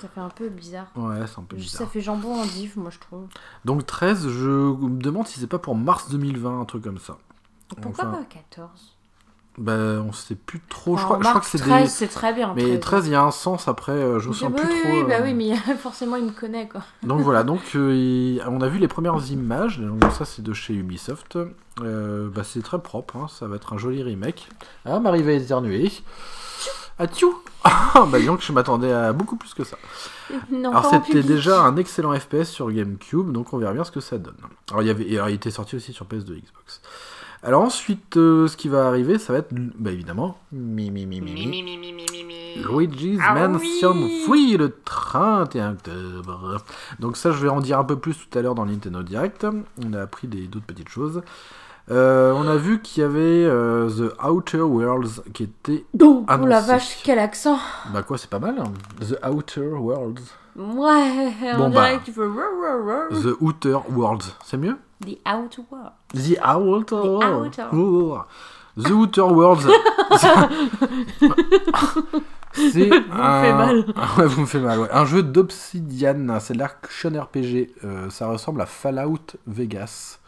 [0.02, 0.88] Ça fait un peu bizarre.
[0.96, 1.90] Ouais, c'est un peu Ça bizarre.
[1.90, 3.26] fait jambon en div, moi je trouve.
[3.66, 7.18] Donc 13, je me demande si c'est pas pour mars 2020, un truc comme ça.
[7.82, 8.98] Pourquoi Enfin, pas 14
[9.60, 9.74] Bah,
[10.08, 10.96] on sait plus trop.
[10.96, 11.90] je, crois, je crois Marc, que c'est 13, des.
[11.90, 12.54] c'est très bien.
[12.56, 14.70] Mais 13, il y a un sens après, euh, je me Oui, sens oui, plus
[14.82, 14.90] trop.
[14.90, 16.82] oui, bah euh, oui, mais forcément il me connaît quoi.
[17.04, 20.74] Donc voilà, donc euh, on a vu les premières images, donc ça c'est de chez
[20.74, 21.38] Ubisoft.
[21.82, 24.48] Euh, bah, c'est très propre, hein, ça va être un joli remake.
[24.86, 25.92] Ah, Marie va éternuer.
[26.98, 29.78] Ah, tiou Ah, bah donc je m'attendais à beaucoup plus que ça.
[30.52, 34.00] Non, Alors c'était déjà un excellent FPS sur GameCube, donc on verra bien ce que
[34.02, 34.36] ça donne.
[34.70, 36.82] Alors il, y avait, alors, il était sorti aussi sur PS2 et Xbox.
[37.42, 41.22] Alors ensuite, euh, ce qui va arriver, ça va être, bah évidemment, mi, mi, mi,
[41.22, 41.64] mi, mi.
[42.62, 43.94] Luigi's Ah Mansion
[44.28, 46.58] oui 3 le 31 octobre.
[47.00, 49.46] Donc ça, je vais en dire un peu plus tout à l'heure dans Nintendo Direct.
[49.86, 51.22] On a appris des- d'autres petites choses.
[51.92, 55.86] Euh, on a vu qu'il y avait euh, The Outer Worlds qui était.
[56.02, 56.68] Oh, oh la Annoncé.
[56.72, 57.58] vache, quel accent
[57.94, 58.60] Bah quoi, c'est pas mal.
[58.60, 58.72] hein.
[59.00, 60.22] The Outer Worlds.
[60.58, 62.02] Ouais, on Bon, dirait bah.
[62.04, 63.22] qu'il rrrr.
[63.24, 64.26] The Outer Worlds.
[64.44, 64.76] C'est mieux?
[65.06, 65.94] The Outer World.
[66.14, 66.96] The Outer.
[66.96, 67.68] Outer.
[67.74, 68.20] Oh.
[68.78, 69.68] The Outer Worlds.
[72.54, 73.86] c'est Vous me faites mal.
[74.18, 74.80] Ouais, vous me faites mal.
[74.80, 74.90] ouais.
[74.92, 76.40] Un jeu d'Obsidian.
[76.40, 77.70] C'est l'action RPG.
[77.84, 80.20] Euh, ça ressemble à Fallout Vegas.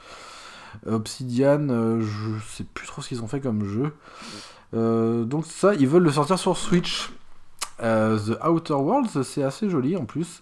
[0.88, 3.94] Obsidian, euh, je sais plus trop ce qu'ils ont fait comme jeu.
[4.74, 7.12] Euh, donc ça, ils veulent le sortir sur Switch.
[7.84, 10.42] Euh, The Outer Worlds, c'est assez joli en plus.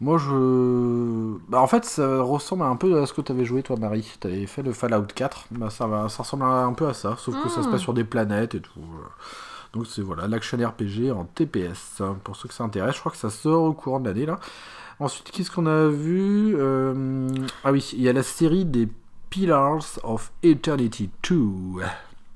[0.00, 1.36] Moi, je.
[1.48, 4.06] Bah, en fait, ça ressemble un peu à ce que tu avais joué, toi, Marie.
[4.20, 5.46] Tu avais fait le Fallout 4.
[5.52, 6.08] Bah, ça, va...
[6.08, 7.70] ça ressemble un peu à ça, sauf que ça se Mm.
[7.72, 8.70] passe sur des planètes et tout.
[9.72, 12.00] Donc, c'est voilà, l'action RPG en TPS.
[12.00, 14.26] hein, Pour ceux que ça intéresse, je crois que ça sort au courant de l'année
[14.26, 14.38] là.
[15.00, 17.28] Ensuite, qu'est-ce qu'on a vu Euh,
[17.64, 18.88] Ah oui, il y a la série des
[19.30, 21.38] Pillars of Eternity 2.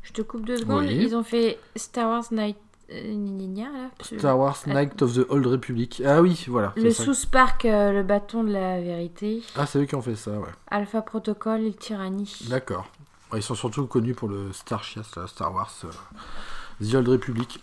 [0.03, 0.85] Je te coupe deux secondes.
[0.87, 0.97] Oui.
[1.01, 2.57] Ils ont fait Star Wars Night...
[2.93, 3.89] euh.
[4.19, 6.03] Star Wars Knight of the Old Republic.
[6.05, 6.73] Ah oui, voilà.
[6.77, 7.05] Le ça.
[7.05, 9.43] sous-spark, euh, le bâton de la vérité.
[9.57, 10.49] Ah, c'est eux qui ont fait ça, ouais.
[10.69, 12.39] Alpha Protocol et Tyrannie.
[12.49, 12.87] D'accord.
[13.35, 17.63] Ils sont surtout connus pour le Star Chias, Star Wars, euh, The Old Republic.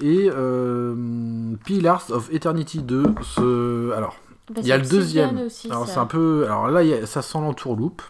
[0.00, 3.90] Et euh, Pillars of Eternity 2, ce...
[3.92, 4.16] alors,
[4.48, 5.38] Bah, il y a le deuxième.
[5.40, 8.00] Aussi, alors c'est un peu, alors là, a- ça sent l'entourloupe.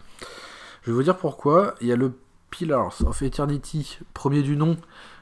[0.83, 1.75] Je vais vous dire pourquoi.
[1.81, 2.13] Il y a le
[2.51, 4.77] Pillars of Eternity, premier du nom,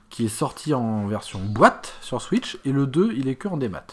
[0.09, 3.57] qui est sorti en version boîte sur Switch, et le 2, il est que en
[3.57, 3.85] démat.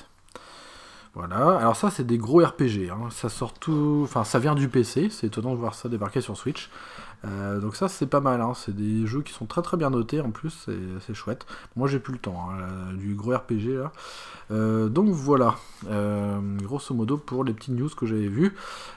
[1.15, 3.09] Voilà, alors ça c'est des gros RPG, hein.
[3.11, 6.37] ça sort tout, enfin ça vient du PC, c'est étonnant de voir ça débarquer sur
[6.37, 6.71] Switch.
[7.25, 8.53] Euh, donc ça c'est pas mal, hein.
[8.55, 10.69] c'est des jeux qui sont très très bien notés en plus,
[11.07, 11.47] c'est chouette.
[11.77, 13.93] Moi j'ai plus le temps, hein, là, du gros RPG là.
[14.51, 18.55] Euh, donc voilà, Euh, grosso modo pour les petites news que j'avais vues.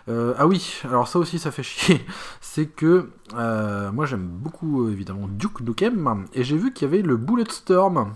[0.08, 2.06] Euh, ah oui, alors ça aussi ça fait chier,
[2.42, 6.92] c'est que euh, moi j'aime beaucoup euh, évidemment Duke Nukem, et j'ai vu qu'il y
[6.94, 8.14] avait le Bulletstorm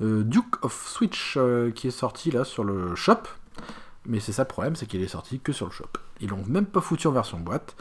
[0.00, 3.22] euh, Duke of Switch euh, qui est sorti là sur le shop.
[4.06, 5.86] Mais c'est ça le problème, c'est qu'il est sorti que sur le shop.
[6.20, 7.76] Ils l'ont même pas foutu en version boîte.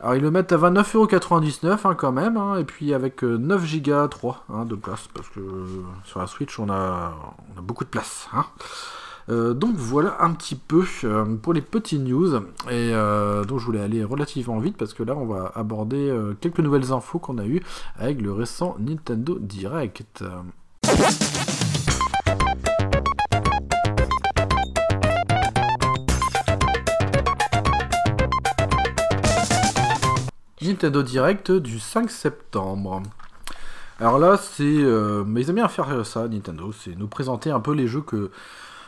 [0.00, 3.82] Alors ils le mettent à 29,99€ hein, quand même, hein, et puis avec euh, 9
[3.82, 5.66] Go 3 hein, de place, parce que euh,
[6.04, 7.14] sur la Switch on a,
[7.62, 8.28] beaucoup de place.
[9.30, 13.64] Euh, donc voilà un petit peu euh, pour les petits news, et euh, donc je
[13.64, 17.38] voulais aller relativement vite parce que là on va aborder euh, quelques nouvelles infos qu'on
[17.38, 17.62] a eues
[17.98, 20.22] avec le récent Nintendo Direct.
[30.64, 33.02] Nintendo Direct du 5 septembre.
[34.00, 34.62] Alors là, c'est.
[34.64, 36.72] euh, mais ils aiment bien faire ça, Nintendo.
[36.72, 38.30] C'est nous présenter un peu les jeux que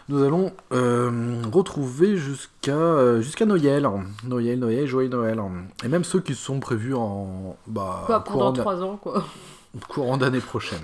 [0.09, 3.89] nous allons euh, retrouver jusqu'à euh, jusqu'à Noël.
[4.25, 5.41] Noël, Noël, joyeux Noël.
[5.85, 7.57] Et même ceux qui sont prévus en.
[7.67, 9.25] Bah, Quoi, pendant d'a- trois ans, quoi.
[9.89, 10.83] courant d'année prochaine.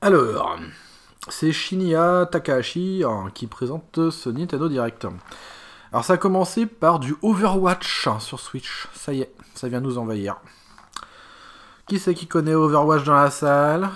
[0.00, 0.58] Alors,
[1.28, 5.06] c'est Shinya Takahashi hein, qui présente ce Nintendo Direct.
[5.96, 8.86] Alors ça a commencé par du Overwatch hein, sur Switch.
[8.92, 10.36] Ça y est, ça vient nous envahir.
[11.88, 13.88] Qui c'est qui connaît Overwatch dans la salle?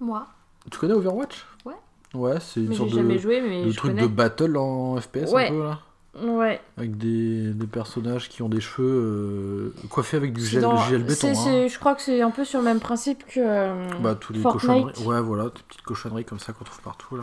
[0.00, 0.26] Moi.
[0.72, 1.46] Tu connais Overwatch?
[1.64, 1.74] Ouais.
[2.14, 4.02] Ouais, c'est une Mais sorte de, joué, mais de je truc connais.
[4.02, 5.46] de battle en FPS Ouais.
[5.46, 5.78] un peu là
[6.20, 6.60] Ouais.
[6.78, 11.04] Avec des, des personnages qui ont des cheveux euh, coiffés avec du gel, dans- gel
[11.04, 11.28] béton.
[11.28, 11.68] hein.
[11.68, 14.40] Je crois que c'est un peu sur le même principe que euh, Bah, tous les
[14.40, 14.86] Fortnite.
[14.94, 15.06] cochonneries.
[15.06, 17.22] Ouais, voilà, des petites cochonneries comme ça qu'on trouve partout là.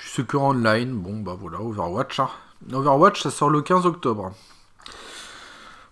[0.00, 2.20] C'est que online, bon bah voilà, Overwatch.
[2.20, 2.28] hein.
[2.72, 4.32] Overwatch, ça sort le 15 octobre.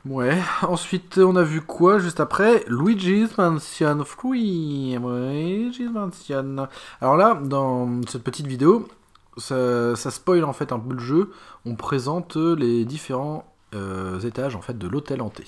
[0.07, 2.65] Ouais, ensuite on a vu quoi juste après?
[2.69, 4.33] Luigi's Mansion 3.
[4.35, 6.69] Luigi's Mansion.
[7.01, 8.89] Alors là, dans cette petite vidéo,
[9.37, 11.33] ça, ça spoil en fait un peu le jeu.
[11.67, 15.45] On présente les différents euh, étages en fait de l'hôtel hanté.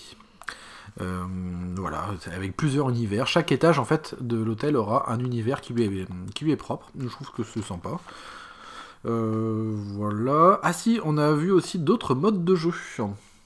[1.00, 1.24] Euh,
[1.76, 3.26] voilà, avec plusieurs univers.
[3.26, 6.56] Chaque étage en fait de l'hôtel aura un univers qui lui est, qui lui est
[6.56, 6.90] propre.
[6.98, 7.98] Je trouve que c'est sympa.
[9.04, 10.60] Euh, voilà.
[10.62, 12.70] Ah si, on a vu aussi d'autres modes de jeu.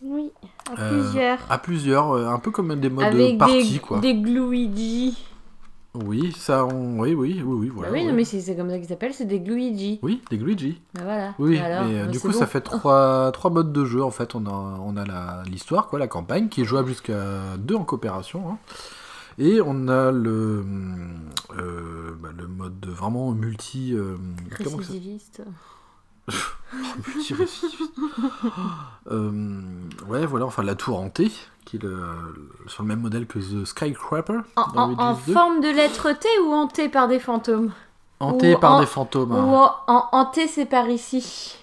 [0.03, 0.31] Oui,
[0.77, 1.39] à Euh, plusieurs.
[1.49, 3.99] À plusieurs, euh, un peu comme des modes Avec party des, quoi.
[4.01, 5.17] des Gluigi.
[5.95, 6.99] Oui, ça, on...
[7.01, 7.89] oui, oui, oui, oui, voilà.
[7.91, 8.11] bah oui, ouais.
[8.11, 9.99] non, mais c'est comme ça qu'ils s'appellent, c'est des Gluigi.
[10.03, 10.79] Oui, des Luigi.
[10.95, 11.35] Bah voilà.
[11.39, 14.05] Oui, Alors, mais euh, bah, du coup, ça fait trois, trois modes de jeu.
[14.05, 17.77] En fait, on a, on a l'histoire, quoi, la campagne, qui est jouable jusqu'à deux
[17.77, 18.43] en coopération.
[18.51, 18.59] hein.
[19.39, 20.65] Et on a le,
[21.59, 23.93] euh, bah, le mode de vraiment multi.
[23.95, 24.17] euh,
[24.59, 25.43] comment ça Récidiviste.
[27.07, 27.93] multi-récidiviste.
[29.13, 29.31] Euh,
[30.09, 31.31] ouais, voilà, enfin la tour hantée,
[31.65, 31.95] qui est le-
[32.35, 34.41] le- sur le même modèle que The Skyscraper.
[34.57, 35.33] En, dans en- en Luigi's 2.
[35.33, 37.71] forme de lettre T ou hanté par des fantômes
[38.19, 39.31] Hanté ou par en- des fantômes.
[39.31, 39.73] Ou hein.
[39.87, 41.57] en, en- hanté, c'est par ici.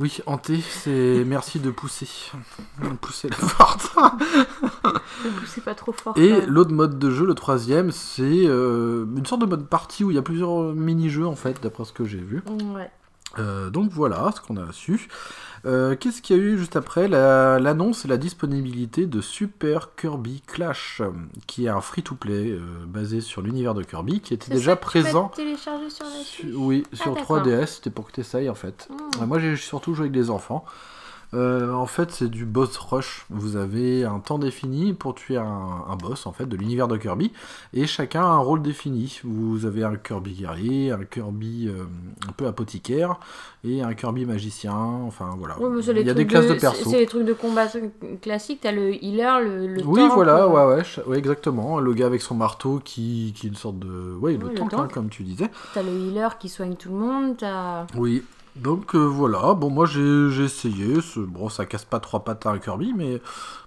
[0.00, 2.08] Oui, hanté, c'est merci de pousser.
[3.00, 3.96] Pousser la porte.
[5.24, 6.16] Ne poussez pas trop fort.
[6.18, 10.10] Et l'autre mode de jeu, le troisième, c'est euh, une sorte de mode partie où
[10.10, 12.42] il y a plusieurs mini-jeux en fait, d'après ce que j'ai vu.
[12.74, 12.90] Ouais.
[13.38, 15.08] Euh, donc voilà ce qu'on a su.
[15.66, 19.94] Euh, Qu'est-ce qu'il y a eu juste après La- L'annonce et la disponibilité de Super
[19.96, 21.00] Kirby Clash,
[21.46, 24.80] qui est un free-to-play euh, basé sur l'univers de Kirby, qui était déjà ça que
[24.80, 25.28] tu peux présent.
[25.28, 27.38] télécharger sur la Su- Switch oui, sur d'accord.
[27.38, 28.88] 3DS, c'était pour que tu essayes en fait.
[28.90, 29.22] Hmm.
[29.22, 30.64] Euh, Moi j'ai surtout joué avec des enfants.
[31.34, 33.26] Euh, en fait, c'est du boss rush.
[33.30, 36.96] Vous avez un temps défini pour tuer un, un boss en fait de l'univers de
[36.96, 37.32] Kirby,
[37.72, 39.20] et chacun a un rôle défini.
[39.24, 41.84] Vous avez un Kirby guerrier, un Kirby euh,
[42.28, 43.18] un peu apothicaire
[43.64, 44.74] et un Kirby magicien.
[44.74, 45.56] Enfin voilà.
[45.60, 46.90] Il y a des classes de, c'est- perso.
[46.90, 47.66] C'est les trucs de combat
[48.22, 48.60] classiques.
[48.62, 51.80] T'as le healer, le, le Oui, tank, voilà, euh, ouais, ouais, exactement.
[51.80, 54.14] Le gars avec son marteau qui, qui est une sorte de.
[54.20, 54.92] Ouais, le Ouais, le tank, hein, tank.
[54.92, 55.50] comme tu disais.
[55.74, 57.36] T'as le healer qui soigne tout le monde.
[57.38, 57.86] T'as.
[57.96, 58.22] Oui.
[58.56, 62.58] Donc euh, voilà, bon moi j'ai essayé, bon ça casse pas trois pattes à un
[62.58, 63.20] Kirby mais,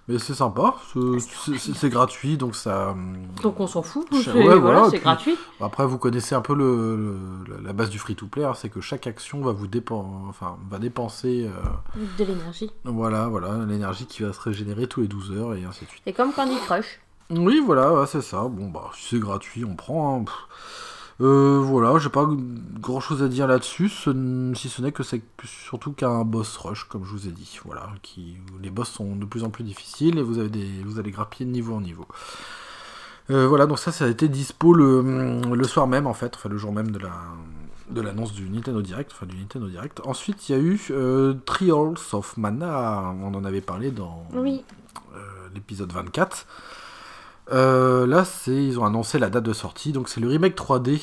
[0.08, 2.92] mais c'est sympa, C'est- c'est gratuit donc ça...
[2.92, 4.06] hum, Donc on s'en fout.
[4.12, 5.36] Je- C'est- ouais, voilà, gratuit.
[5.60, 9.06] Après vous connaissez un peu le, le- la base du free-to-play, hein, c'est que chaque
[9.06, 12.70] action va vous dépen- enfin, va dépenser euh, De l'énergie.
[12.84, 16.02] voilà, voilà, l'énergie qui va se régénérer tous les 12 heures et ainsi de suite.
[16.06, 17.00] C'est comme Candy Crush.
[17.30, 20.20] Oui voilà, ouais, c'est ça, bon bah si c'est gratuit on prend...
[20.20, 20.24] hein.
[21.20, 22.28] Euh, voilà, j'ai pas
[22.80, 26.84] grand chose à dire là-dessus, ce- si ce n'est que c'est surtout qu'un boss rush,
[26.84, 27.58] comme je vous ai dit.
[27.64, 31.00] Voilà, qui, les boss sont de plus en plus difficiles et vous, avez des, vous
[31.00, 32.06] allez grappiller de niveau en niveau.
[33.30, 36.48] Euh, voilà, donc ça, ça a été dispo le, le soir même, en fait, enfin
[36.48, 37.10] le jour même de la
[37.90, 40.02] de l'annonce du Nintendo Direct, enfin du Nintendo Direct.
[40.04, 44.62] Ensuite, il y a eu euh, Trials of Mana, on en avait parlé dans Oui.
[45.16, 45.18] euh,
[45.54, 46.46] l'épisode 24.
[47.52, 51.00] Euh, là, c'est ils ont annoncé la date de sortie, donc c'est le remake 3D.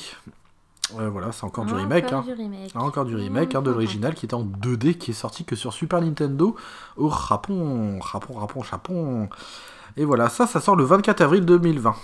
[1.00, 2.06] Euh, voilà, c'est encore du remake.
[2.06, 2.24] Encore hein.
[2.28, 2.72] du remake.
[2.76, 3.74] Ah, encore du remake hein, de Mhm.
[3.74, 6.56] l'original qui était en 2D, qui est sorti que sur Super Nintendo
[6.96, 9.30] au Japon, Japon, Japon, Japon.
[9.98, 11.96] Et voilà, ça, ça sort le 24 avril 2020.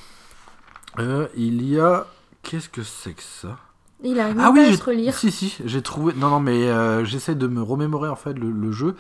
[1.00, 2.08] Euh, il y a...
[2.44, 3.58] Qu'est-ce que c'est que ça?
[4.04, 5.14] Il arrive Ah oui, à se relire.
[5.14, 6.14] si, si, j'ai trouvé...
[6.14, 8.96] Non, non, mais euh, j'essaie de me remémorer en fait le, le jeu.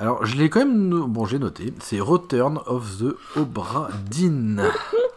[0.00, 0.88] Alors, je l'ai quand même...
[0.88, 1.72] no- Bon, j'ai noté.
[1.80, 4.62] C'est Return of the Obradine.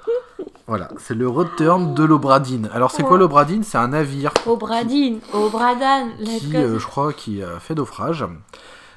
[0.68, 2.70] voilà, c'est le Return de l'Obradine.
[2.74, 6.86] Alors, c'est quoi l'Obradine C'est un navire Au Bradine, au Bradan, let's qui, euh, je
[6.86, 8.26] crois, qui a fait naufrage.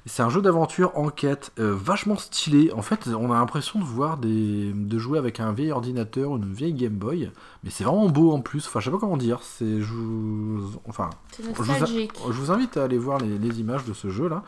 [0.09, 2.71] C'est un jeu d'aventure enquête euh, vachement stylé.
[2.77, 6.37] En fait, on a l'impression de voir des, de jouer avec un vieil ordinateur ou
[6.37, 7.31] une vieille Game Boy,
[7.65, 8.67] mais c'est vraiment beau en plus.
[8.69, 9.41] Enfin, je sais pas comment dire.
[9.43, 12.13] C'est, je vous- enfin, C'est je vous, nostalgique.
[12.25, 14.45] je vous invite à aller voir les, les images de ce jeu là.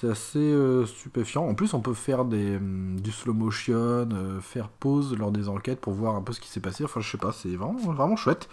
[0.00, 1.44] C'est assez euh, stupéfiant.
[1.48, 5.48] En plus, on peut faire des, hum, du slow motion, euh, faire pause lors des
[5.48, 6.84] enquêtes pour voir un peu ce qui s'est passé.
[6.84, 8.48] Enfin, je sais pas, c'est vraiment, vraiment chouette.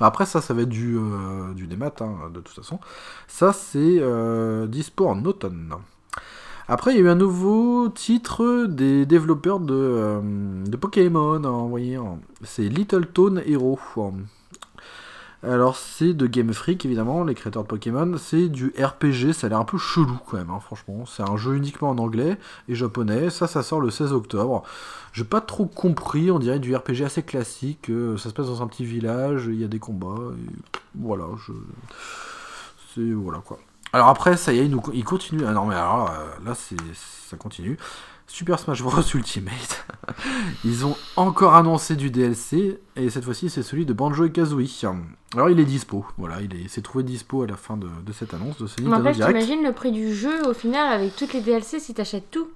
[0.00, 2.80] Après, ça, ça va être du, euh, du démat, hein, de toute façon.
[3.28, 4.02] Ça, c'est
[4.66, 5.74] dispo en automne.
[6.66, 10.20] Après, il y a eu un nouveau titre des développeurs de, euh,
[10.66, 11.42] de Pokémon.
[11.44, 12.18] hein.
[12.42, 13.78] c'est Little Tone Hero.
[15.44, 18.16] Alors, c'est de Game Freak, évidemment, les créateurs de Pokémon.
[18.18, 21.06] C'est du RPG, ça a l'air un peu chelou quand même, hein, franchement.
[21.06, 23.30] C'est un jeu uniquement en anglais et japonais.
[23.30, 24.64] Ça, ça sort le 16 octobre.
[25.12, 27.88] J'ai pas trop compris, on dirait du RPG assez classique.
[27.88, 30.32] euh, ça se passe dans un petit village, il y a des combats.
[30.96, 31.52] voilà, je.
[32.94, 33.12] C'est.
[33.12, 33.58] Voilà quoi.
[33.92, 35.44] Alors après, ça y est, il continue.
[35.46, 37.78] Ah non, mais alors euh, là, c'est, ça continue.
[38.28, 39.84] Super Smash Bros Ultimate.
[40.64, 44.68] Ils ont encore annoncé du DLC et cette fois-ci c'est celui de Banjo et Kazooie.
[45.34, 48.12] Alors il est dispo, voilà, il est, s'est trouvé dispo à la fin de, de
[48.12, 49.38] cette annonce de ce Mais en Nintendo fait, Direct.
[49.40, 52.48] t'imagines le prix du jeu au final avec toutes les DLC si t'achètes tout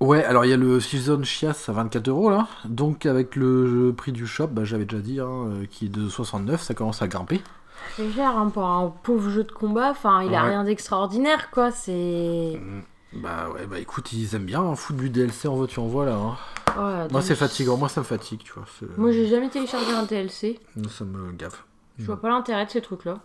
[0.00, 3.92] Ouais, alors il y a le Season Chias à 24 euros là, donc avec le
[3.96, 7.02] prix du shop, bah, j'avais déjà dit, hein, euh, qui est de 69, ça commence
[7.02, 7.40] à grimper.
[7.96, 9.90] C'est cher hein, pour un pauvre jeu de combat.
[9.90, 10.50] Enfin, il a Ouais.
[10.50, 11.72] rien d'extraordinaire quoi.
[11.72, 12.60] C'est.
[13.12, 16.14] Bah ouais, bah écoute, ils aiment bien hein, foutre du DLC en voiture en voilà.
[16.14, 16.36] Hein.
[16.76, 18.64] Ouais, Moi c'est fatigant, moi ça me fatigue, tu vois.
[18.96, 20.60] Moi, j'ai jamais téléchargé un DLC.
[20.88, 21.56] Ça me gave.
[21.98, 23.18] Je vois pas l'intérêt de ces trucs-là.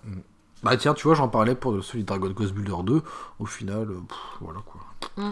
[0.63, 3.01] Bah tiens, tu vois, j'en parlais pour celui de Dragon Quest Builder 2.
[3.39, 4.81] Au final, euh, pff, voilà quoi.
[5.17, 5.31] Mm.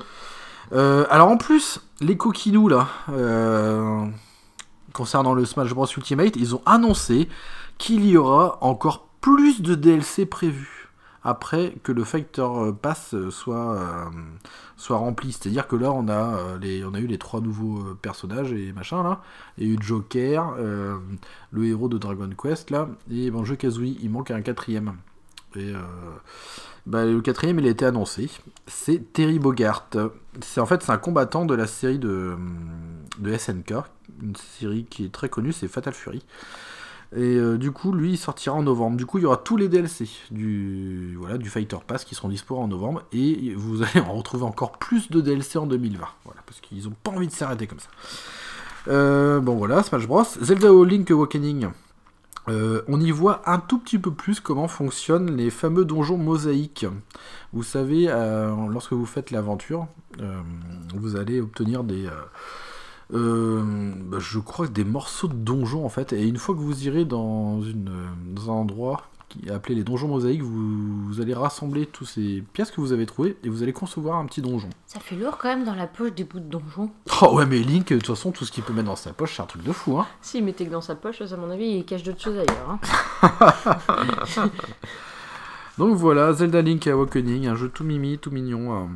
[0.74, 4.06] Euh, alors en plus, les coquinous là, euh,
[4.94, 7.30] concernant le Smash Bros Ultimate, ils ont annoncé
[7.78, 10.81] qu'il y aura encore plus de DLC prévus
[11.24, 12.48] après que le Fighter
[12.82, 14.06] Pass euh, soit, euh,
[14.78, 15.32] soit rempli.
[15.32, 18.52] C'est-à-dire que là, on a, euh, les, on a eu les trois nouveaux euh, personnages
[18.52, 19.22] et machin là.
[19.58, 20.98] Il y a eu Joker, euh,
[21.52, 23.98] le héros de Dragon Quest là, et Banjo Kazooie.
[24.02, 24.96] Il manque un quatrième.
[25.56, 25.80] Et euh,
[26.86, 28.30] bah, le quatrième, il a été annoncé.
[28.66, 29.90] C'est Terry Bogart.
[30.42, 32.36] C'est en fait c'est un combattant de la série de,
[33.20, 33.74] de SNK,
[34.22, 36.24] une série qui est très connue, c'est Fatal Fury.
[37.14, 38.96] Et euh, du coup, lui, il sortira en novembre.
[38.96, 42.30] Du coup, il y aura tous les DLC du, voilà, du Fighter Pass qui seront
[42.30, 43.04] dispo en novembre.
[43.12, 46.06] Et vous allez en retrouver encore plus de DLC en 2020.
[46.24, 47.90] Voilà, parce qu'ils n'ont pas envie de s'arrêter comme ça.
[48.88, 50.24] Euh, bon, voilà, Smash Bros.
[50.42, 51.68] Zelda Link Awakening.
[52.48, 56.86] Euh, on y voit un tout petit peu plus comment fonctionnent les fameux donjons mosaïques.
[57.54, 58.06] Vous savez,
[58.70, 59.88] lorsque vous faites l'aventure,
[60.96, 62.10] vous allez obtenir des,
[63.14, 63.62] euh,
[64.06, 66.14] bah, je crois que des morceaux de donjons en fait.
[66.14, 67.92] Et une fois que vous irez dans, une,
[68.38, 72.82] un endroit qui est appelé les donjons mosaïques, vous, allez rassembler toutes ces pièces que
[72.82, 74.70] vous avez trouvées et vous allez concevoir un petit donjon.
[74.88, 76.92] Ça fait lourd quand même dans la poche des bouts de donjon.
[77.22, 79.36] Oh ouais, mais Link, de toute façon, tout ce qu'il peut mettre dans sa poche,
[79.36, 79.98] c'est un truc de fou.
[79.98, 80.08] Hein.
[80.22, 82.78] Si, il mettait que dans sa poche, à mon avis, il cache d'autres choses ailleurs.
[83.24, 84.10] Hein.
[85.78, 88.74] Donc voilà, Zelda Link Awakening, un jeu tout mimi, tout mignon.
[88.74, 88.90] Hein.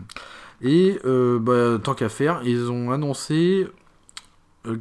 [0.62, 3.68] Et euh, bah, tant qu'à faire, ils ont annoncé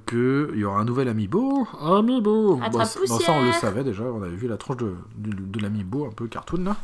[0.07, 1.67] qu'il y aura un nouvel Amiibo.
[1.81, 3.01] Amiibo bon, bon, ça,
[3.33, 6.65] on le savait déjà, on avait vu la tranche de, de, l'Amiibo, un peu cartoon,
[6.65, 6.77] là,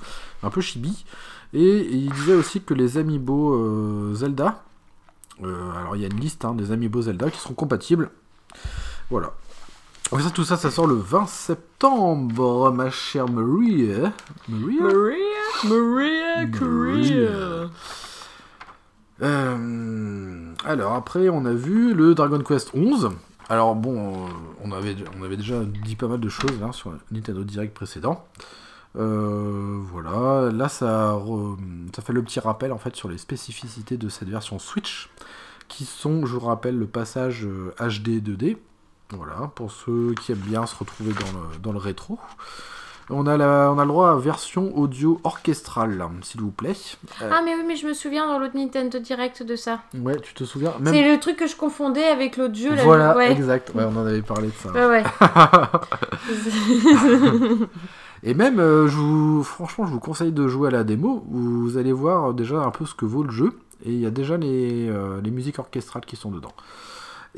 [0.42, 1.04] un peu chibi.
[1.52, 4.62] Et, il disait aussi que les Amiibo euh, Zelda,
[5.42, 8.10] euh, alors il y a une liste hein, des Amiibo Zelda qui seront compatibles.
[9.10, 9.32] Voilà.
[10.10, 14.12] Donc ça, tout ça, ça sort le 20 septembre, ma chère Maria.
[14.48, 15.16] Maria Maria,
[15.64, 17.70] Maria, Maria.
[19.22, 23.10] Euh, alors après, on a vu le Dragon Quest 11.
[23.48, 24.28] Alors bon, euh,
[24.62, 24.94] on avait,
[25.36, 28.24] déjà dit pas mal de choses là, sur Nintendo Direct précédent.
[28.96, 31.18] Euh, voilà, là ça,
[32.04, 35.10] fait le petit rappel en fait sur les spécificités de cette version Switch,
[35.68, 37.46] qui sont, je vous rappelle, le passage
[37.78, 38.58] HD 2D.
[39.10, 41.12] Voilà, pour ceux qui aiment bien se retrouver
[41.62, 42.18] dans le rétro.
[43.12, 46.76] On a, on a le droit à version audio orchestrale, s'il vous plaît.
[47.22, 49.80] Euh, ah, mais oui, mais je me souviens dans l'autre Nintendo Direct de ça.
[49.94, 52.74] Ouais, tu te souviens C'est le truc que je confondais avec l'autre jeu.
[52.74, 53.72] Là, voilà, exact.
[53.74, 54.88] Ouais, on en avait parlé de ça.
[54.88, 55.02] Ouais,
[58.22, 61.24] Et même, euh, je vous, franchement, je vous conseille de jouer à la démo.
[61.30, 63.52] Vous allez voir déjà un peu ce que vaut le jeu.
[63.84, 66.52] Et il y a déjà les, euh, les musiques orchestrales qui sont dedans.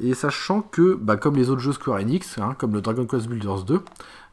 [0.00, 3.28] Et sachant que, bah, comme les autres jeux Square Enix, hein, comme le Dragon Quest
[3.28, 3.82] Builders 2,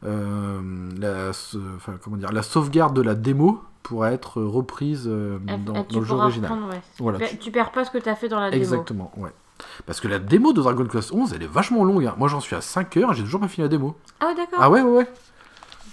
[0.04, 0.60] euh,
[0.98, 1.30] la,
[2.02, 6.52] comment dire, la sauvegarde de la démo pourra être reprise euh, dans, le jeu original.
[6.98, 7.50] voilà, tu...
[7.50, 8.62] perds pas ce que tu as fait dans la démo.
[8.62, 9.30] Exactement, ouais.
[9.86, 12.06] Parce que la démo de Dragon Quest 11, elle est vachement longue.
[12.06, 12.14] Hein.
[12.16, 13.94] Moi, j'en suis à 5 heures et j'ai toujours pas fini la démo.
[14.20, 14.58] Ah, d'accord.
[14.60, 15.08] Ah, ouais, ouais, ouais.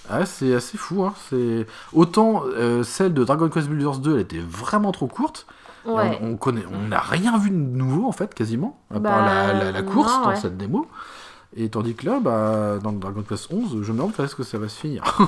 [0.09, 1.03] Ah, c'est assez fou.
[1.03, 1.13] Hein.
[1.29, 5.47] C'est Autant euh, celle de Dragon Quest Builders 2, elle était vraiment trop courte.
[5.85, 9.81] On, connaît, on n'a rien vu de nouveau en fait, quasiment, à part la, bah,
[9.83, 10.85] course dans cette démo.
[11.59, 14.43] Et tandis que là, bah, dans Dragon Quest 11, je me demande quand est-ce que
[14.43, 15.03] ça va se finir.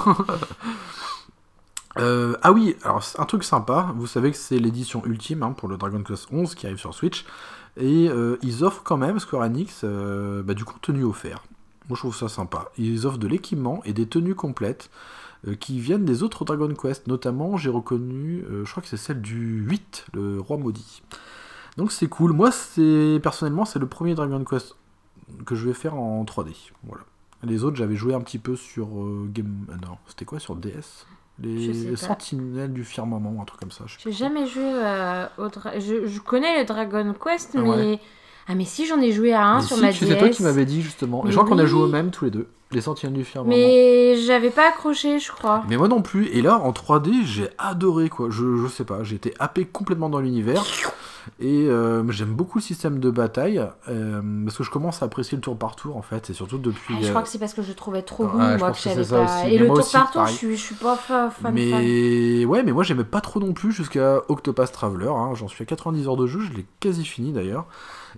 [1.98, 5.68] Euh, ah oui, alors un truc sympa, vous savez que c'est l'édition ultime hein, pour
[5.68, 7.26] le Dragon Quest 11 qui arrive sur Switch,
[7.78, 11.44] et euh, ils offrent quand même, Square Enix, euh, bah, du contenu offert.
[11.90, 12.70] Moi je trouve ça sympa.
[12.78, 14.92] Ils offrent de l'équipement et des tenues complètes.
[15.60, 17.08] Qui viennent des autres Dragon Quest.
[17.08, 21.02] Notamment, j'ai reconnu, je crois que c'est celle du 8, le roi maudit.
[21.78, 22.34] Donc c'est cool.
[22.34, 24.76] Moi, c'est personnellement, c'est le premier Dragon Quest
[25.46, 26.54] que je vais faire en 3D.
[26.84, 27.04] Voilà.
[27.44, 29.66] Les autres, j'avais joué un petit peu sur euh, Game.
[29.82, 31.06] non, c'était quoi sur DS
[31.42, 33.86] les Sentinelles du firmament, un truc comme ça.
[34.04, 34.62] J'ai jamais joué
[35.38, 38.00] au je, je, connais le Dragon Quest, mais.
[38.52, 40.08] Ah, mais si, j'en ai joué à un sur ma DS.
[40.08, 41.24] C'est toi qui m'avais dit justement.
[41.26, 42.48] je crois qu'on a joué au même tous les deux.
[42.72, 43.56] Les Sentinelles du Firmament.
[43.56, 45.64] Mais j'avais pas accroché, je crois.
[45.70, 46.28] Mais moi non plus.
[46.28, 48.30] Et là, en 3D, j'ai adoré, quoi.
[48.30, 50.64] Je, je sais pas, été happé complètement dans l'univers.
[51.40, 53.64] Et euh, j'aime beaucoup le système de bataille.
[53.88, 56.30] Euh, parce que je commence à apprécier le tour par tour, en fait.
[56.30, 56.96] Et surtout depuis.
[56.98, 59.06] Ah, je crois euh, que c'est parce que je trouvais trop bon, moi, que j'avais
[59.06, 59.48] pas.
[59.48, 61.32] Et le tour par tour, je suis, je suis pas fan.
[61.54, 65.10] Mais ouais, mais moi, j'aimais pas trop non plus jusqu'à Octopath Traveler.
[65.10, 65.34] Hein.
[65.36, 67.66] J'en suis à 90 heures de jeu, je l'ai quasi fini d'ailleurs.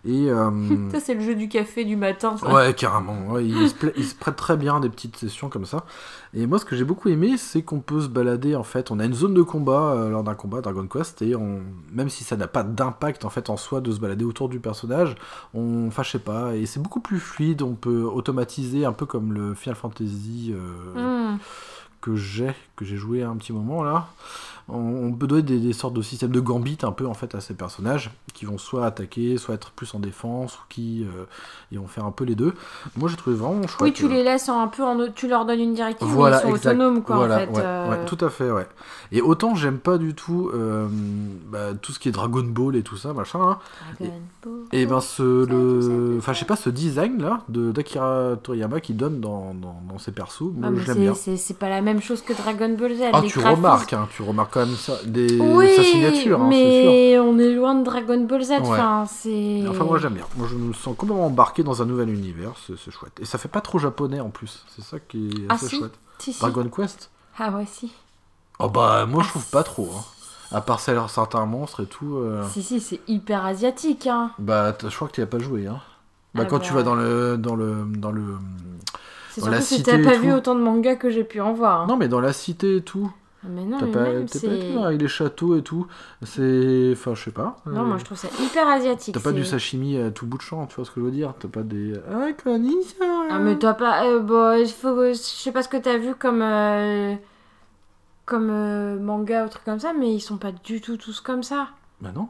[0.06, 0.52] Et euh,
[0.92, 2.36] ça c'est le jeu du café du matin.
[2.44, 3.38] Ouais, carrément.
[3.40, 5.86] il, se prête très bien des petites sessions comme ça.
[6.34, 8.92] Et moi, ce que j'ai beaucoup aimé, c'est qu'on peut se balader en fait.
[8.92, 12.10] On a une zone de combat euh, lors d'un combat Dragon Quest et on, même
[12.10, 15.16] si ça n'a pas d'impact en fait en soi de se balader autour du personnage,
[15.54, 16.56] on, enfin je sais pas.
[16.56, 17.62] Et c'est beaucoup plus fluide.
[17.62, 21.38] On peut automatiser un peu comme le Final Fantasy euh, hmm.
[22.00, 24.08] que j'ai que j'ai joué un petit moment là
[24.72, 27.54] on, peut donner des, sortes de systèmes de gambit un peu en fait à ces
[27.54, 32.06] personnages qui vont soit attaquer, soit être plus en défense ou qui euh, vont faire
[32.06, 32.54] un peu les deux.
[32.96, 33.82] Moi j'ai trouvé vraiment chouette.
[33.82, 36.58] Oui, tu les laisses un peu en tu leur donnes une directive voilà, mais ils
[36.58, 37.50] sont autonomes quoi en fait.
[37.58, 38.06] Euh.
[38.06, 38.68] tout à fait ouais.
[39.12, 40.88] Et autant j'aime pas du tout euh,
[41.50, 43.40] bah, tout ce qui est Dragon Ball et tout ça machin.
[43.42, 43.60] Hein.
[44.00, 44.54] Dragon et, Ball.
[44.72, 48.94] Et ben ce le enfin je sais pas ce design là de d'Akira Toriyama qui
[48.94, 51.14] donne dans, dans, ses persos, moi ah, j'aime bien.
[51.14, 53.02] C'est pas la même chose que Dragon Ball Z.
[53.14, 56.58] Ah tu remarques hein, tu remarques quand même sa, des, Oui, sa signature, hein, c'est
[56.58, 56.90] sûr.
[56.90, 58.50] mais on est loin de Dragon Ball Z.
[58.52, 58.58] Ouais.
[58.62, 59.64] Enfin, c'est.
[59.68, 60.26] Enfin, moi j'aime bien.
[60.38, 63.14] Moi je me sens complètement embarqué dans un nouvel univers, c'est chouette.
[63.20, 65.78] Et ça fait pas trop japonais en plus, c'est ça qui est Ah, assez si.
[65.80, 65.94] chouette.
[66.20, 66.40] Si, si.
[66.40, 67.10] Dragon Quest?
[67.40, 67.92] Ah ouais, si.
[68.60, 69.90] Oh bah, moi je Ah, trouve pas trop.
[69.98, 70.04] Hein.
[70.54, 72.18] À part certains monstres et tout.
[72.18, 74.06] euh, Si, si, c'est hyper asiatique.
[74.08, 74.32] Hein.
[74.38, 75.66] Bah, je crois que tu as pas joué.
[75.66, 75.80] Hein.
[76.36, 76.64] Bah, Ah quand bah.
[76.66, 77.38] tu vas dans le.
[77.38, 78.36] Dans le, dans le...
[79.30, 81.82] C'est surtout la si t'as pas vu autant de mangas que j'ai pu en voir.
[81.82, 81.86] hein.
[81.88, 83.12] Non, mais dans la cité et tout.
[83.44, 85.88] Ah, Mais non, T'as mais pas, même, t'es pas avec les châteaux et tout.
[86.22, 86.92] C'est.
[86.94, 87.58] Enfin, je sais pas.
[87.66, 89.16] Non, Euh, moi je trouve ça hyper asiatique.
[89.16, 91.12] T'as pas du sashimi à tout bout de champ, tu vois ce que je veux
[91.12, 91.34] dire?
[91.40, 91.94] T'as pas des.
[92.12, 92.28] Ah,
[93.32, 94.06] Ah, mais toi pas.
[94.06, 95.08] euh, bon, faut.
[95.08, 96.42] Je sais pas ce que t'as vu comme.
[96.44, 97.16] euh,
[98.26, 101.42] Comme euh, manga ou truc comme ça, mais ils sont pas du tout tous comme
[101.44, 101.70] ça.
[102.00, 102.30] Bah non.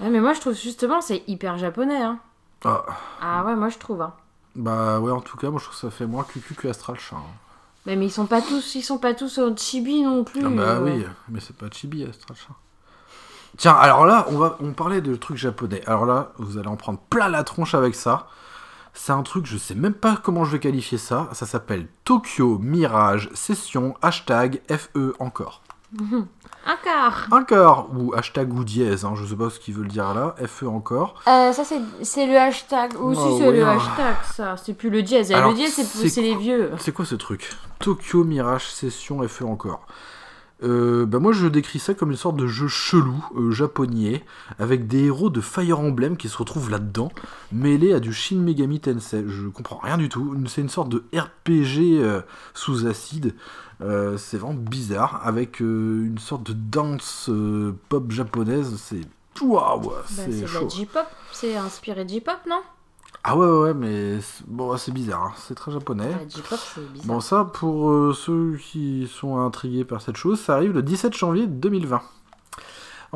[0.00, 2.00] Ouais, mais moi je trouve justement c'est hyper japonais.
[2.02, 2.18] Hein.
[2.64, 2.84] Ah,
[3.20, 4.00] Ah ouais, moi je trouve.
[4.02, 4.14] Hein.
[4.54, 6.98] bah ouais, en tout cas, moi je trouve que ça fait moins cucu que Astral
[6.98, 7.16] Chat.
[7.16, 7.20] hein.
[7.86, 10.44] Mais, mais ils sont pas tous, ils sont pas tous au chibi non plus.
[10.44, 10.80] Ah bah euh.
[10.82, 12.54] oui, mais c'est pas chibi Astral Chat.
[13.56, 15.82] Tiens, alors là, on, va, on parlait de trucs japonais.
[15.86, 18.28] Alors là, vous allez en prendre plein la tronche avec ça.
[18.92, 21.28] C'est un truc, je sais même pas comment je vais qualifier ça.
[21.32, 25.62] Ça s'appelle Tokyo Mirage Session hashtag FE encore.
[26.66, 27.26] Encore.
[27.30, 30.34] Encore Ou hashtag ou dièse, hein, je sais pas ce qu'ils veulent dire là.
[30.46, 31.22] FE encore.
[31.28, 32.94] Euh, ça c'est, c'est le hashtag.
[33.00, 33.76] Ou si Oh, c'est ouais, le hein.
[33.76, 34.56] hashtag ça.
[34.56, 35.30] C'est plus le dièse.
[35.30, 36.72] Alors, le dièse c'est, les vieux.
[36.78, 37.50] C'est quoi ce truc?
[37.78, 39.86] Tokyo Mirage Session FE encore.
[40.62, 44.24] Euh, bah moi je décris ça comme une sorte de jeu chelou, euh, japonais,
[44.58, 47.12] avec des héros de Fire Emblem qui se retrouvent là-dedans,
[47.52, 49.22] mêlés à du Shin Megami Tensei.
[49.28, 50.34] Je comprends rien du tout.
[50.46, 52.22] C'est une sorte de RPG euh,
[52.54, 53.34] sous acide.
[53.82, 58.74] Euh, c'est vraiment bizarre, avec euh, une sorte de danse euh, pop japonaise.
[58.78, 59.00] C'est
[59.42, 60.62] waouh, Bah, c'est c'est chaud.
[60.62, 61.06] la J-pop.
[61.32, 62.60] C'est inspiré de J-pop, non?
[63.28, 65.32] Ah ouais ouais, ouais mais c'est- bon c'est bizarre, hein.
[65.36, 66.10] c'est très japonais.
[66.28, 67.06] J-pop c'est bizarre.
[67.06, 71.46] Bon, ça, pour ceux qui sont intrigués par cette chose, ça arrive le 17 janvier
[71.46, 72.00] 2020.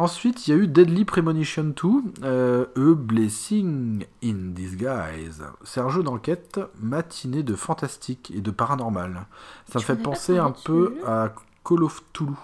[0.01, 1.89] Ensuite, il y a eu Deadly Premonition 2,
[2.25, 5.43] euh, A Blessing in Disguise.
[5.63, 9.27] C'est un jeu d'enquête matiné de fantastique et de paranormal.
[9.71, 11.35] Ça me fait penser un peu à
[11.65, 12.35] Call of Toulouse.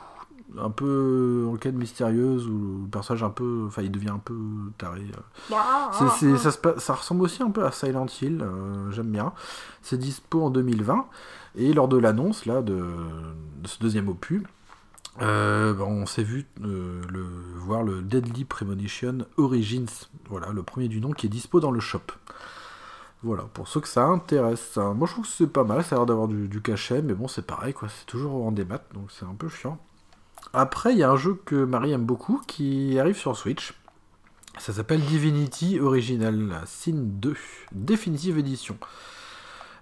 [0.59, 3.65] Un peu enquête mystérieuse où le personnage un peu.
[3.69, 4.37] Enfin, il devient un peu
[4.79, 5.01] taré.
[5.01, 5.21] euh.
[6.09, 9.11] Ah, c'est- ça, se pa- ça ressemble aussi un peu à Silent Hill, euh, j'aime
[9.11, 9.33] bien.
[9.83, 11.07] C'est dispo en 2020.
[11.57, 14.43] Et lors de l'annonce là de, de ce deuxième opus,
[15.23, 17.23] euh, ben, on s'est vu euh, le,
[17.57, 19.87] voir le Deadly Premonition Origins,
[20.29, 22.03] voilà, le premier du nom qui est dispo dans le shop.
[23.23, 24.77] Voilà, pour ceux que ça intéresse.
[24.77, 24.95] hein.
[24.95, 27.29] Moi je trouve que c'est pas mal, ça a l'air d'avoir du, cachet, mais bon
[27.29, 29.79] c'est pareil quoi, c'est toujours en démat, donc c'est un peu chiant.
[30.53, 33.75] Après, il y a un jeu que Marie aime beaucoup qui arrive sur Switch.
[34.59, 37.37] Ça s'appelle Divinity Original Sin 2,
[37.73, 38.79] Definitive Edition.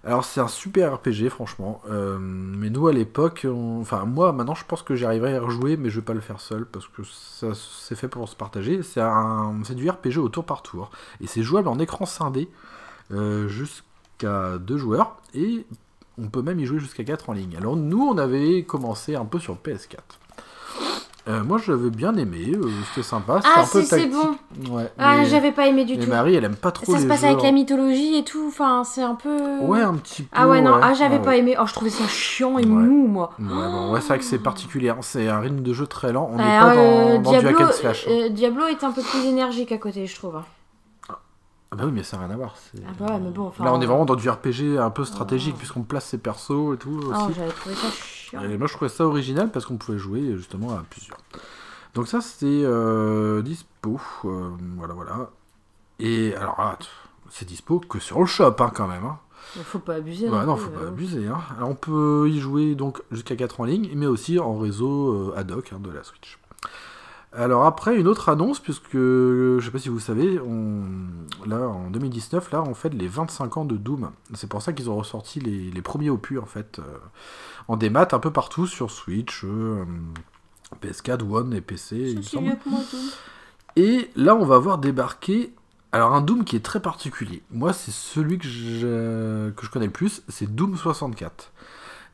[0.05, 4.63] Alors c'est un super RPG franchement, euh, mais nous à l'époque, enfin moi maintenant je
[4.63, 7.01] pense que j'y arriverai à rejouer, mais je vais pas le faire seul parce que
[7.03, 8.83] ça c'est fait pour se partager.
[8.83, 10.91] C'est un, du RPG au tour par tour
[11.21, 12.49] et c'est jouable en écran scindé
[13.11, 15.65] euh, jusqu'à deux joueurs et
[16.19, 17.57] on peut même y jouer jusqu'à 4 en ligne.
[17.57, 19.97] Alors nous on avait commencé un peu sur PS4.
[21.27, 24.11] Euh, moi j'avais bien aimé, euh, c'était sympa, Ah, un peu si, c'est tactique.
[24.59, 24.75] bon.
[24.75, 26.09] Ouais, Ah, j'avais pas aimé du mais tout.
[26.11, 28.45] Marie, elle aime pas trop Ça les se passe jeux avec la mythologie et tout.
[28.47, 29.57] Enfin, c'est un peu.
[29.61, 30.29] Ouais, un petit peu.
[30.33, 30.81] Ah ouais, non, ouais.
[30.83, 31.39] ah, j'avais pas ouais.
[31.39, 31.55] aimé.
[31.59, 33.31] Oh, je trouvais ça chiant et mou, moi.
[33.39, 34.89] Ouais, bon, ouais, c'est vrai que c'est particulier.
[34.89, 34.97] hein.
[35.01, 36.29] C'est un rythme de jeu très lent.
[36.31, 38.07] On n'est Euh, pas dans, euh, dans du Diablo, hack and slash.
[38.07, 38.27] hein.
[38.29, 40.35] Diablo est un peu plus énergique à côté, je trouve.
[41.77, 42.55] Ah bah oui, mais ça n'a rien à voir.
[42.55, 43.65] c'est- Ah bah ouais, mais bon, enfin.
[43.65, 46.77] Là, on est vraiment dans du RPG un peu stratégique, puisqu'on place ses persos et
[46.77, 47.33] tout Ah, aussi.
[47.35, 48.41] j'avais trouvé ça chiant.
[48.43, 51.17] Et moi, je trouvais ça original parce qu'on pouvait jouer justement à plusieurs.
[51.93, 53.99] Donc ça, c'était euh, dispo.
[54.25, 55.29] euh, voilà, voilà.
[55.99, 56.77] Et alors, ah,
[57.29, 59.03] c'est dispo que sur le shop, hein, quand même.
[59.05, 59.19] hein.
[59.63, 60.25] Faut pas abuser.
[60.29, 60.87] Ouais, non non, faut pas euh.
[60.89, 61.27] abuser.
[61.27, 61.39] Hein.
[61.57, 65.33] Alors, on peut y jouer donc jusqu'à 4 en ligne, mais aussi en réseau euh,
[65.37, 66.39] ad hoc hein, de la Switch.
[67.37, 70.83] Alors après, une autre annonce, puisque je sais pas si vous savez, on,
[71.45, 74.11] là en 2019, là on fête les 25 ans de Doom.
[74.33, 76.83] C'est pour ça qu'ils ont ressorti les, les premiers opus en fait, euh,
[77.67, 79.83] en démat un peu partout sur Switch, euh,
[80.81, 82.57] PS4, One et PC, il me semble.
[82.65, 82.79] moi.
[83.75, 85.53] Et là, on va voir débarquer.
[85.91, 87.41] Alors, un Doom qui est très particulier.
[87.51, 91.51] Moi, c'est celui que je, que je connais le plus, c'est Doom 64.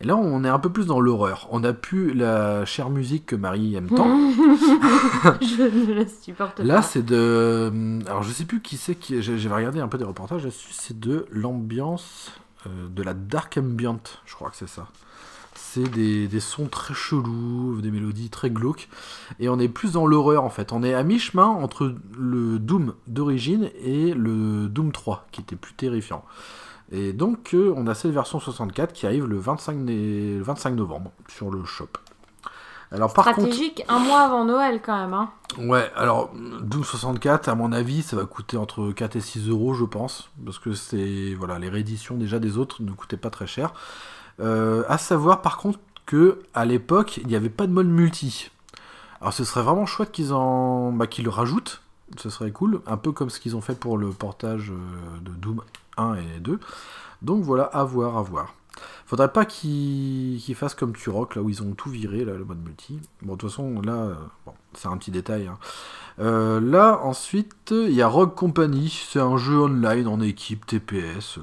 [0.01, 1.47] Et là, on est un peu plus dans l'horreur.
[1.51, 4.07] On a plus la chère musique que Marie aime tant.
[5.41, 6.81] je ne la supporte Là, pas.
[6.81, 7.71] c'est de.
[8.07, 9.21] Alors, je sais plus qui c'est qui.
[9.21, 10.69] j'ai- J'avais regardé un peu des reportages là-dessus.
[10.71, 12.31] C'est de l'ambiance.
[12.67, 14.87] euh, de la dark ambient, je crois que c'est ça.
[15.55, 18.87] C'est des, des sons très chelous, des mélodies très glauques.
[19.39, 20.71] Et on est plus dans l'horreur en fait.
[20.71, 25.73] On est à mi-chemin entre le Doom d'origine et le Doom 3, qui était plus
[25.73, 26.23] terrifiant.
[26.91, 30.71] Et donc, euh, on a cette version 64 qui arrive le 25, né- le 25
[30.71, 31.87] novembre sur le shop.
[32.93, 35.13] Alors, par Stratégique, un mois avant Noël quand même.
[35.13, 35.29] Hein.
[35.57, 39.73] Ouais, alors Doom 64, à mon avis, ça va coûter entre 4 et 6 euros,
[39.73, 40.29] je pense.
[40.43, 41.33] Parce que c'est.
[41.35, 43.73] Voilà, les rééditions déjà des autres ne coûtaient pas très cher.
[44.41, 48.51] Euh, à savoir par contre que à l'époque, il n'y avait pas de mode multi.
[49.21, 50.91] Alors ce serait vraiment chouette qu'ils en.
[50.91, 51.81] Bah, qu'ils le rajoutent.
[52.17, 52.81] Ce serait cool.
[52.87, 55.61] Un peu comme ce qu'ils ont fait pour le portage euh, de Doom
[55.97, 56.59] 1 et 2.
[57.21, 58.55] Donc voilà, à voir, à voir.
[59.05, 62.63] Faudrait pas qu'ils fassent comme Turok, là où ils ont tout viré, là, le mode
[62.63, 62.99] multi.
[63.21, 64.15] Bon, de toute façon, là, euh,
[64.73, 65.47] c'est un petit détail.
[65.47, 65.57] Hein.
[66.19, 68.89] Euh, là, ensuite, il y a Rogue Company.
[69.09, 71.39] C'est un jeu online en équipe TPS.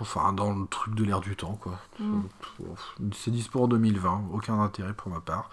[0.00, 1.78] enfin, dans le truc de l'air du temps, quoi.
[1.98, 2.22] Mm.
[3.14, 4.24] C'est dispo en 2020.
[4.32, 5.50] Aucun intérêt pour ma part.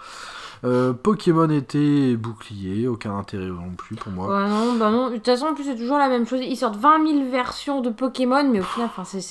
[0.64, 2.88] Euh, Pokémon été bouclier.
[2.88, 4.28] Aucun intérêt non plus pour moi.
[4.28, 5.10] Ouais, non, bah non.
[5.10, 6.40] De toute façon, en plus, c'est toujours la même chose.
[6.42, 9.22] Ils sortent 20 000 versions de Pokémon, mais au final, enfin, c'est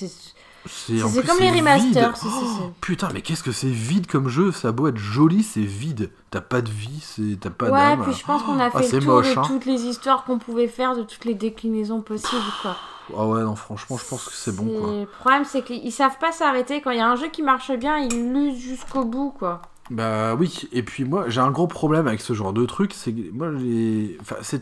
[0.66, 2.14] c'est comme les remasters.
[2.24, 4.52] Oh, putain, mais qu'est-ce que c'est vide comme jeu?
[4.52, 6.10] Ça a beau être joli, c'est vide.
[6.30, 7.04] T'as pas de vie,
[7.40, 8.00] t'as pas d'âme.
[8.00, 9.42] Ouais, puis je pense qu'on a ah, fait le tour de hein.
[9.46, 12.76] toutes les histoires qu'on pouvait faire, de toutes les déclinaisons possibles, quoi.
[13.16, 14.92] Ah ouais, non, franchement, je pense que c'est bon, quoi.
[14.92, 16.80] Le problème, c'est qu'ils savent pas s'arrêter.
[16.80, 19.62] Quand il y a un jeu qui marche bien, ils l'usent jusqu'au bout, quoi.
[19.90, 23.12] Bah oui, et puis moi, j'ai un gros problème avec ce genre de truc, c'est
[23.12, 24.16] que moi, il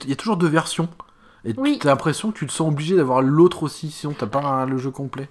[0.08, 0.88] y a toujours deux versions.
[1.44, 1.78] Et oui.
[1.80, 4.90] t'as l'impression que tu te sens obligé d'avoir l'autre aussi, sinon t'as pas le jeu
[4.90, 5.28] complet.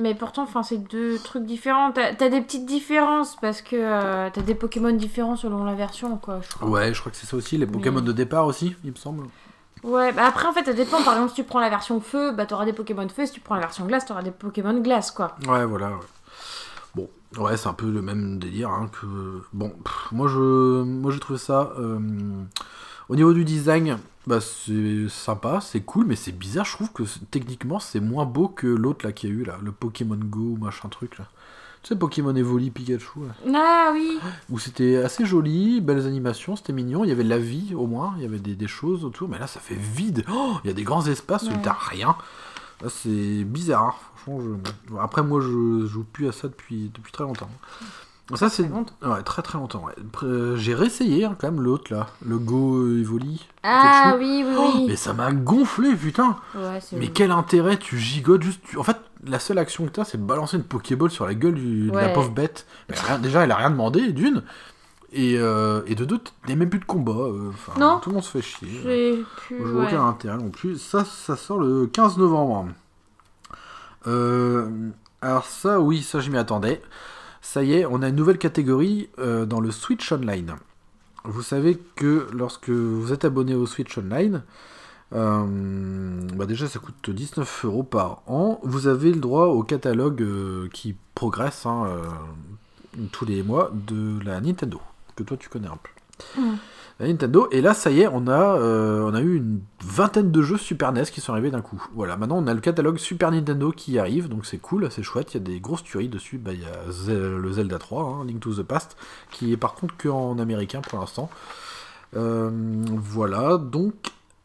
[0.00, 1.92] Mais pourtant, enfin, c'est deux trucs différents.
[1.92, 6.16] T'as as des petites différences parce que euh, t'as des Pokémon différents selon la version,
[6.16, 6.40] quoi.
[6.42, 6.68] Je crois.
[6.68, 7.58] Ouais, je crois que c'est ça aussi.
[7.58, 9.24] Les Pokémon de départ aussi, il me semble.
[9.82, 11.02] Ouais, bah après, en fait, ça dépend.
[11.02, 13.26] Par exemple, si tu prends la version feu, bah t'auras des Pokémon feu.
[13.26, 15.36] Si tu prends la version glace, t'auras des Pokémon glace, quoi.
[15.48, 15.92] Ouais, voilà.
[16.94, 19.42] Bon, ouais, c'est un peu le même délire hein, que.
[19.52, 19.72] Bon,
[20.12, 21.72] moi, je, moi, j'ai trouvé ça.
[21.78, 21.98] Euh,
[23.08, 27.04] au niveau du design, bah c'est sympa, c'est cool, mais c'est bizarre, je trouve que
[27.30, 30.56] techniquement c'est moins beau que l'autre là qu'il y a eu là, le Pokémon Go
[30.60, 31.26] machin truc là.
[31.82, 33.54] Tu sais, Pokémon Evoli Pikachu là.
[33.56, 34.18] Ah oui
[34.50, 37.86] Où c'était assez joli, belles animations, c'était mignon, il y avait de la vie au
[37.86, 40.24] moins, il y avait des, choses autour, mais là ça fait vide.
[40.30, 42.14] Oh, il y a des grands espaces où t'as rien.
[42.82, 43.94] Là c'est bizarre, hein.
[44.16, 44.58] franchement.
[45.00, 47.50] Après moi je joue plus à ça depuis, depuis très longtemps.
[48.34, 49.84] Ça, c'est ouais, très très longtemps.
[49.84, 50.56] Ouais.
[50.56, 53.46] J'ai réessayé hein, quand même l'autre là, le Go Evoli.
[53.62, 54.70] Ah oui, oui, oui.
[54.74, 56.36] Oh, mais ça m'a gonflé, putain.
[56.54, 58.60] Ouais, mais quel intérêt, tu gigotes juste.
[58.76, 61.54] En fait, la seule action que t'as, c'est de balancer une Pokéball sur la gueule
[61.54, 62.66] de la pauvre bête.
[63.22, 64.42] déjà, elle a rien demandé, d'une.
[65.12, 67.12] Et, euh, et de deux, il n'y a même plus de combat.
[67.12, 67.98] Euh, non.
[67.98, 69.24] Tout le monde se fait chier.
[69.36, 70.78] Plus, je vois aucun intérêt non plus.
[70.78, 72.68] Ça, ça sort le 15 novembre.
[74.06, 74.68] Euh,
[75.20, 76.80] alors ça, oui, ça je m'y attendais.
[77.52, 80.54] Ça y est, on a une nouvelle catégorie euh, dans le Switch Online.
[81.24, 84.44] Vous savez que lorsque vous êtes abonné au Switch Online,
[85.12, 88.60] euh, bah déjà ça coûte 19 euros par an.
[88.62, 91.88] Vous avez le droit au catalogue euh, qui progresse hein,
[93.10, 94.80] tous les mois de la Nintendo,
[95.16, 96.40] que toi tu connais un peu.
[96.40, 96.54] Mmh.
[97.06, 97.48] Nintendo.
[97.50, 100.58] Et là, ça y est, on a, euh, on a eu une vingtaine de jeux
[100.58, 101.82] Super NES qui sont arrivés d'un coup.
[101.94, 105.34] Voilà, maintenant on a le catalogue Super Nintendo qui arrive, donc c'est cool, c'est chouette.
[105.34, 106.38] Il y a des grosses tueries dessus.
[106.38, 108.96] Bah, il y a le Zelda 3, hein, Link to the Past,
[109.30, 111.30] qui est par contre que en américain pour l'instant.
[112.16, 112.50] Euh,
[112.96, 113.94] voilà, donc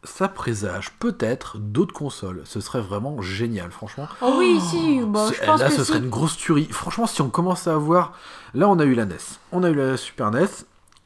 [0.04, 2.42] ça présage peut-être d'autres consoles.
[2.44, 4.08] Ce serait vraiment génial, franchement.
[4.22, 6.68] Oh oui, si, bah, je pense Là, ce serait une grosse tuerie.
[6.70, 8.12] Franchement, si on commence à avoir.
[8.54, 9.16] Là, on a eu la NES,
[9.52, 10.46] on a eu la Super NES,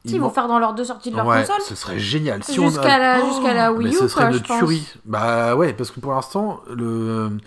[0.05, 1.61] ils, vont faire dans l'ordre de sortie de leur ouais, console.
[1.61, 2.43] Ce serait génial.
[2.43, 4.87] Si jusqu'à la, jusqu'à la Wii U, mais ce serait quoi, une tuerie.
[5.05, 7.37] Bah ouais, parce que pour l'instant, le,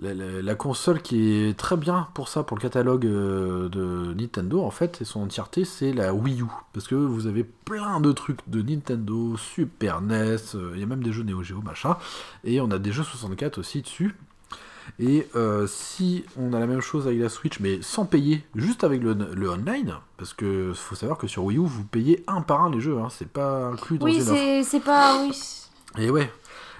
[0.00, 4.70] la, console qui est très bien pour ça, pour le catalogue euh, de Nintendo, en
[4.70, 6.46] fait, et son entièreté, c'est la Wii U.
[6.72, 10.86] Parce que vous avez plein de trucs de Nintendo, Super NES, euh, il y a
[10.86, 11.96] même des jeux Neo Geo, machin.
[12.44, 14.16] Et on a des jeux 64 aussi dessus.
[14.98, 18.84] Et euh, si on a la même chose avec la Switch, mais sans payer, juste
[18.84, 22.62] avec le, online, parce que faut savoir que sur Wii U, vous payez un par
[22.62, 25.20] un les jeux, hein, c'est pas inclus dans oui, Oui, c'est pas.
[25.22, 25.32] Oui.
[25.98, 26.30] Et ouais.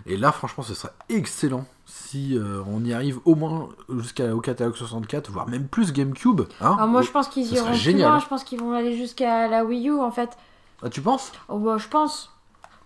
[0.06, 4.76] Et là, franchement, ce serait excellent si euh, on y arrive au moins jusqu'au catalogue
[4.76, 6.42] 64, voire même plus GameCube.
[6.60, 8.18] Hein, ah, moi, je pense qu'ils iront plus loin.
[8.18, 10.36] Je pense qu'ils vont aller jusqu'à la Wii U, en fait.
[10.82, 11.32] Ah, tu penses?
[11.48, 12.30] Oh, bah, Je pense.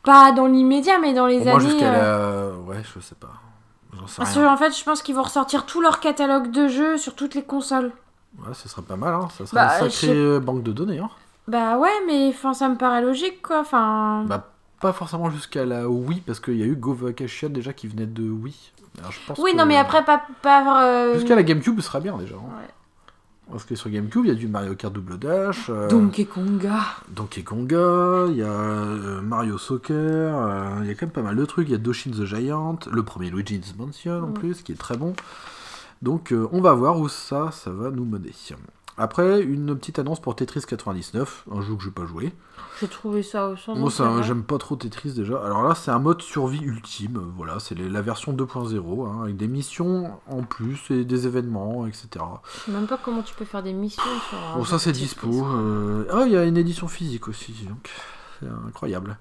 [0.05, 1.51] Pas dans l'immédiat, mais dans les années.
[1.51, 2.59] Moi, jusqu'à euh, la.
[2.61, 3.33] Ouais, je sais pas.
[4.17, 7.15] Parce que, en fait, je pense qu'ils vont ressortir tout leur catalogue de jeux sur
[7.15, 7.93] toutes les consoles.
[8.39, 9.29] Ouais, ça serait pas mal, hein.
[9.37, 11.11] Ça serait bah, une sacrée banque de données, hein.
[11.49, 13.61] Bah ouais, mais enfin, ça me paraît logique, quoi.
[13.61, 14.25] Enfin.
[14.27, 14.49] Bah,
[14.81, 18.07] pas forcément jusqu'à la Wii, parce qu'il y a eu Go Vacation déjà qui venait
[18.07, 18.73] de Wii.
[19.39, 20.23] oui, non, mais après, pas.
[20.43, 22.35] pas euh, Jusqu'à la GameCube, ce sera bien déjà.
[22.35, 22.59] Hein.
[22.61, 22.69] Ouais.
[23.51, 25.71] Parce que sur GameCube, il y a du Mario Kart Double Dash.
[25.71, 26.81] Euh, Donkey Konga.
[27.09, 31.23] Donkey Konga, il y a euh, Mario Soccer, euh, il y a quand même pas
[31.23, 31.69] mal de trucs.
[31.69, 34.35] Il y a Doshin the Giant, le premier Luigi's Mansion en mm.
[34.35, 35.15] plus, qui est très bon.
[36.03, 38.33] Donc on va voir où ça, ça va nous mener.
[38.99, 42.33] Après, une petite annonce pour Tetris 99, un jeu que j'ai pas joué.
[42.81, 43.79] J'ai trouvé ça au sens.
[43.79, 45.39] Moi, ça, j'aime pas trop Tetris déjà.
[45.45, 47.21] Alors là, c'est un mode survie ultime.
[47.37, 52.09] Voilà, c'est la version 2.0 hein, avec des missions en plus et des événements, etc.
[52.55, 54.39] Je sais même pas comment tu peux faire des missions sur.
[54.57, 55.29] Bon, ça c'est dispo.
[55.47, 57.91] Euh, Ah, il y a une édition physique aussi, donc
[58.41, 59.19] c'est incroyable.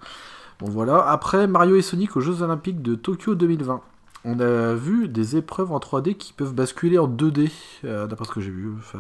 [0.60, 1.08] Bon, voilà.
[1.10, 3.82] Après, Mario et Sonic aux Jeux Olympiques de Tokyo 2020.
[4.30, 7.50] On a vu des épreuves en 3D qui peuvent basculer en 2D,
[7.86, 8.70] euh, d'après ce que j'ai vu.
[8.78, 9.00] Enfin.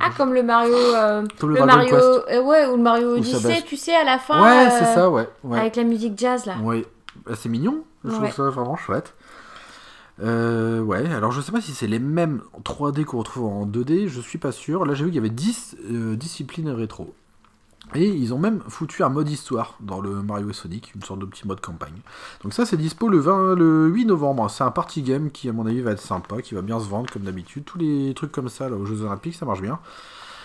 [0.00, 0.74] Ah, comme le Mario.
[0.74, 1.94] euh, Comme le, Mario.
[1.94, 4.42] Euh, ouais, ou le Mario Odyssey, tu sais, à la fin.
[4.42, 5.28] Ouais, c'est ça, ouais.
[5.44, 5.60] ouais.
[5.60, 6.56] Avec la musique jazz là.
[6.60, 6.84] Ouais,
[7.24, 7.84] Bah, c'est mignon.
[8.04, 9.14] Je trouve ça vraiment chouette.
[10.18, 14.08] Ouais, alors je sais pas si c'est les mêmes en 3D qu'on retrouve en 2D,
[14.08, 14.84] je suis pas sûr.
[14.84, 17.14] Là j'ai vu qu'il y avait 10 euh, disciplines rétro.
[17.94, 21.20] Et ils ont même foutu un mode histoire dans le Mario et Sonic, une sorte
[21.20, 22.00] de petit mode campagne.
[22.42, 24.48] Donc ça c'est dispo le, 20, le 8 novembre.
[24.50, 26.88] C'est un party game qui à mon avis va être sympa, qui va bien se
[26.88, 27.64] vendre comme d'habitude.
[27.64, 29.78] Tous les trucs comme ça là, aux Jeux Olympiques ça marche bien.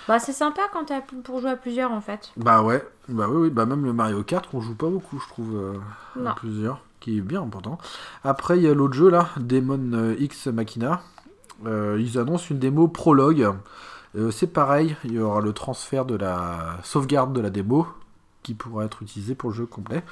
[0.08, 2.32] Bah, c'est sympa quand t'as pour jouer à plusieurs en fait.
[2.38, 5.28] Bah ouais, bah oui, oui, bah même le Mario Kart qu'on joue pas beaucoup, je
[5.28, 7.78] trouve, euh, à plusieurs, qui est bien important.
[8.24, 11.02] Après, il y a l'autre jeu là, Demon euh, X Machina.
[11.66, 13.54] Euh, ils annoncent une démo prologue.
[14.18, 17.88] Euh, c'est pareil, il y aura le transfert de la sauvegarde de la démo
[18.42, 20.04] qui pourra être utilisé pour le jeu complet.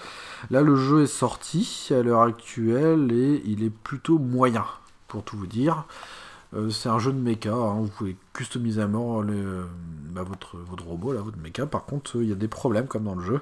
[0.51, 4.65] Là, le jeu est sorti à l'heure actuelle et il est plutôt moyen,
[5.07, 5.85] pour tout vous dire.
[6.53, 9.65] Euh, c'est un jeu de mecha, hein, vous pouvez customiser à mort le,
[10.11, 11.65] bah, votre, votre robot, là, votre mecha.
[11.65, 13.41] Par contre, euh, il y a des problèmes comme dans le jeu.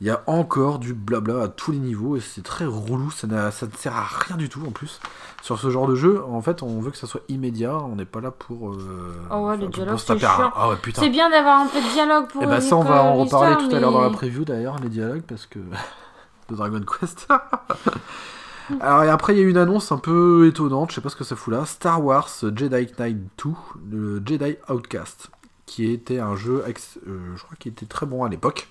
[0.00, 3.50] Il y a encore du blabla à tous les niveaux et c'est très relou, ça,
[3.50, 5.00] ça ne sert à rien du tout en plus.
[5.42, 8.04] Sur ce genre de jeu, en fait, on veut que ça soit immédiat, on n'est
[8.04, 8.70] pas là pour.
[8.70, 10.52] euh, Oh ouais, enfin, le pour dialogue, se taper c'est chiant.
[10.54, 10.76] Ah ouais.
[10.94, 12.42] C'est bien d'avoir un peu de dialogue pour.
[12.42, 14.78] Et bah ça, on euh, va en reparler tout à l'heure dans la preview d'ailleurs,
[14.80, 15.58] les dialogues, parce que.
[16.50, 17.28] de Dragon Quest.
[18.80, 21.16] Alors, et après, il y a une annonce un peu étonnante, je sais pas ce
[21.16, 23.50] que ça fout là Star Wars Jedi Knight 2,
[23.90, 25.30] le Jedi Outcast,
[25.66, 28.68] qui était un jeu, euh, je crois, qui était très bon à l'époque.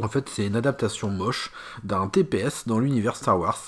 [0.00, 1.50] En fait, c'est une adaptation moche
[1.82, 3.58] d'un TPS dans l'univers Star Wars.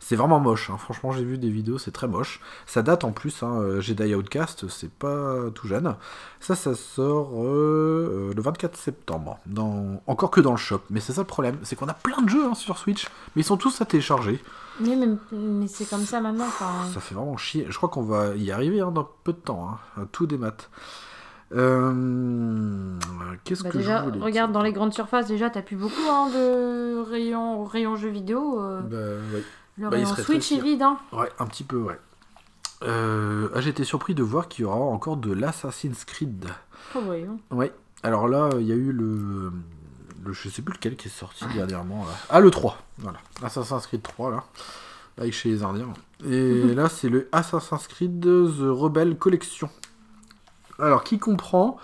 [0.00, 0.76] C'est vraiment moche, hein.
[0.76, 2.40] franchement, j'ai vu des vidéos, c'est très moche.
[2.66, 5.96] Ça date en plus, hein, euh, Jedi Outcast, c'est pas tout jeune.
[6.40, 9.38] Ça, ça sort euh, le 24 septembre.
[10.06, 10.82] Encore que dans le shop.
[10.90, 11.58] Mais c'est ça le problème.
[11.62, 13.06] C'est qu'on a plein de jeux hein, sur Switch.
[13.34, 14.40] Mais ils sont tous à télécharger.
[14.80, 16.46] Oui, mais, mais c'est comme ça maintenant.
[16.46, 17.66] Enfin, Ça fait vraiment chier.
[17.68, 19.68] Je crois qu'on va y arriver hein, dans peu de temps.
[19.96, 20.70] Hein, tout des maths.
[21.52, 22.98] Euh,
[23.44, 25.94] Qu'est-ce bah que déjà, je voulais regarde dans les grandes surfaces, déjà, t'as plus beaucoup
[26.10, 28.60] hein, de rayons rayon jeux vidéo.
[28.60, 28.96] euh, Bah,
[29.34, 29.42] ouais.
[29.78, 30.62] le bah, rayon Switch est fier.
[30.62, 30.82] vide.
[30.82, 30.98] Hein.
[31.12, 31.98] Ouais, un petit peu, ouais.
[32.84, 36.44] Euh, ah, été surpris de voir qu'il y aura encore de l'Assassin's Creed.
[36.94, 37.40] Oh, voyons.
[37.50, 37.72] Ouais.
[38.02, 39.50] Alors là, il y a eu le,
[40.28, 40.32] le.
[40.32, 42.04] Je sais plus lequel qui est sorti dernièrement.
[42.04, 42.12] Là.
[42.30, 42.78] Ah, le 3.
[42.98, 43.18] Voilà.
[43.42, 44.44] Assassin's Creed 3, là.
[45.18, 45.92] Avec chez les Indiens.
[46.30, 49.68] Et là, c'est le Assassin's Creed The Rebel Collection.
[50.78, 51.76] Alors, qui comprend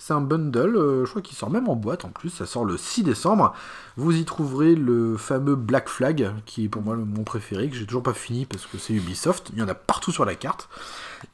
[0.00, 2.64] C'est un bundle, euh, je crois qu'il sort même en boîte en plus, ça sort
[2.64, 3.52] le 6 décembre.
[3.96, 7.74] Vous y trouverez le fameux Black Flag, qui est pour moi le- mon préféré, que
[7.74, 9.50] j'ai toujours pas fini parce que c'est Ubisoft.
[9.52, 10.68] Il y en a partout sur la carte.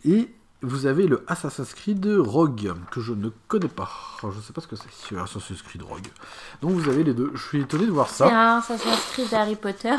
[0.06, 0.30] Et
[0.64, 3.90] vous avez le Assassin's Creed Rogue, que je ne connais pas.
[4.22, 6.06] Je sais pas ce que c'est, c'est Assassin's Creed Rogue.
[6.62, 7.30] Donc vous avez les deux.
[7.34, 8.54] Je suis étonné de voir C'est ça.
[8.54, 9.96] un Assassin's Creed Harry Potter.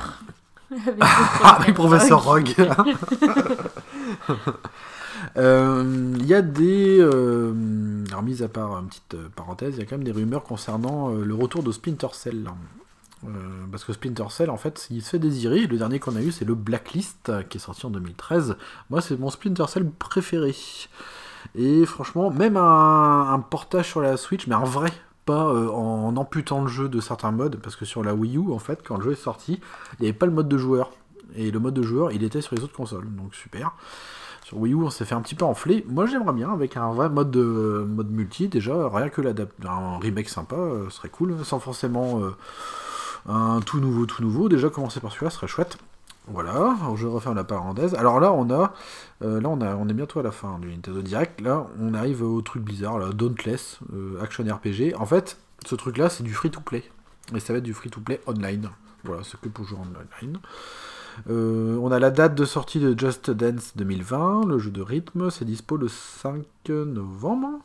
[0.71, 2.53] Avec Ah, avec professeur Rogue.
[5.37, 6.99] Euh, Il y a des.
[6.99, 7.53] euh,
[8.09, 10.43] alors, mis à part une petite euh, parenthèse, il y a quand même des rumeurs
[10.43, 12.49] concernant euh, le retour de Splinter Cell.
[13.27, 15.67] Euh, parce que Splinter Cell, en fait, il se fait désirer.
[15.67, 18.57] Le dernier qu'on a eu, c'est le Blacklist, euh, qui est sorti en 2013.
[18.89, 20.55] Moi, c'est mon Splinter Cell préféré.
[21.55, 24.91] Et franchement, même un, portage sur la Switch, mais un vrai,
[25.25, 28.51] pas euh, en amputant le jeu de certains modes, parce que sur la Wii U,
[28.51, 29.59] en fait, quand le jeu est sorti,
[29.99, 30.91] il n'y avait pas le mode de joueur.
[31.35, 33.73] Et le mode de joueur, il était sur les autres consoles, donc super.
[34.43, 35.83] Sur Wii U, on s'est fait un petit peu enfler.
[35.89, 38.47] Moi, j'aimerais bien avec un vrai mode de mode multi.
[38.47, 42.21] Déjà, rien que l'adap- un remake sympa euh, serait cool, sans forcément
[43.27, 44.49] un tout nouveau, tout nouveau.
[44.49, 45.77] Déjà, commencer par celui-là serait chouette.
[46.27, 47.93] Voilà, je referme la parenthèse.
[47.93, 48.73] Alors là, on a,
[49.21, 51.39] euh, là, on a, on est bientôt à la fin du Nintendo Direct.
[51.41, 54.95] Là, on arrive au truc bizarre, là, Dauntless, euh, Action RPG.
[54.97, 56.83] En fait, ce truc-là, c'est du free-to-play.
[57.35, 58.69] Et ça va être du free-to-play online.
[59.03, 60.39] Voilà, c'est que pour jouer online.
[61.29, 65.29] Euh, on a la date de sortie de Just Dance 2020, le jeu de rythme,
[65.29, 67.59] c'est dispo le 5 novembre,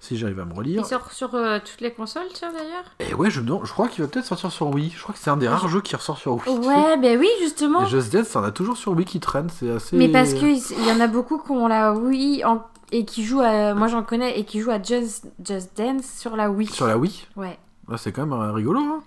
[0.00, 0.82] si j'arrive à me relire.
[0.82, 2.84] Il sort sur euh, toutes les consoles, tiens d'ailleurs?
[3.00, 3.40] Et ouais, je,
[3.72, 4.92] crois qu'il va peut-être sortir sur Wii.
[4.96, 6.58] Je crois que c'est un des rares jeux qui ressort sur Wii.
[6.58, 7.86] Ouais, ben oui, justement.
[7.86, 9.96] Et Just Dance, on a toujours sur Wii qui traîne, c'est assez.
[9.96, 13.40] Mais parce qu'il y en a beaucoup qui ont la Wii en- et qui jouent
[13.40, 13.74] à.
[13.74, 16.68] Moi j'en connais et qui jouent à Just, Just Dance sur la Wii.
[16.68, 17.26] Sur la Wii?
[17.36, 17.58] Ouais.
[17.88, 19.02] Là, c'est quand même euh, rigolo, hein,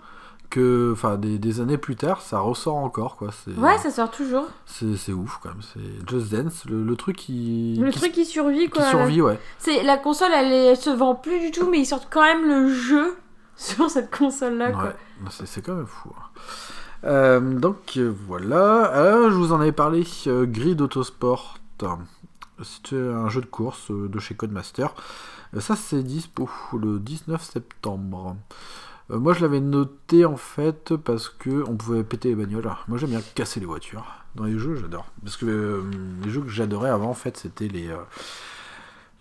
[0.56, 3.30] quelques, enfin des, des années plus tard, ça ressort encore quoi.
[3.44, 4.46] C'est, Ouais, ça sort toujours.
[4.64, 5.62] c'est, c'est ouf quand même.
[5.62, 8.84] C'est Just Dance, le, le truc qui, Le qui, truc qui survit, qui quoi.
[8.84, 9.38] survit, ouais.
[9.58, 12.46] C'est la console, elle, elle se vend plus du tout, mais ils sortent quand même
[12.46, 13.16] le jeu
[13.56, 14.84] sur cette console-là, quoi.
[14.84, 14.96] Ouais,
[15.30, 16.10] c'est, c'est quand même fou.
[16.16, 16.22] hein.
[17.04, 21.58] Euh, donc euh, voilà, Alors, je vous en avais parlé, euh, Grid Autosport.
[22.62, 24.94] C'était un jeu de course euh, de chez Codemaster.
[25.54, 28.36] Euh, Ça c'est dispo le 19 septembre.
[29.10, 32.70] Euh, moi je l'avais noté en fait parce que on pouvait péter les bagnoles.
[32.88, 34.06] Moi j'aime bien casser les voitures.
[34.34, 35.06] Dans les jeux j'adore.
[35.22, 35.82] Parce que euh,
[36.24, 37.88] les jeux que j'adorais avant en fait c'était les...
[37.88, 37.96] euh,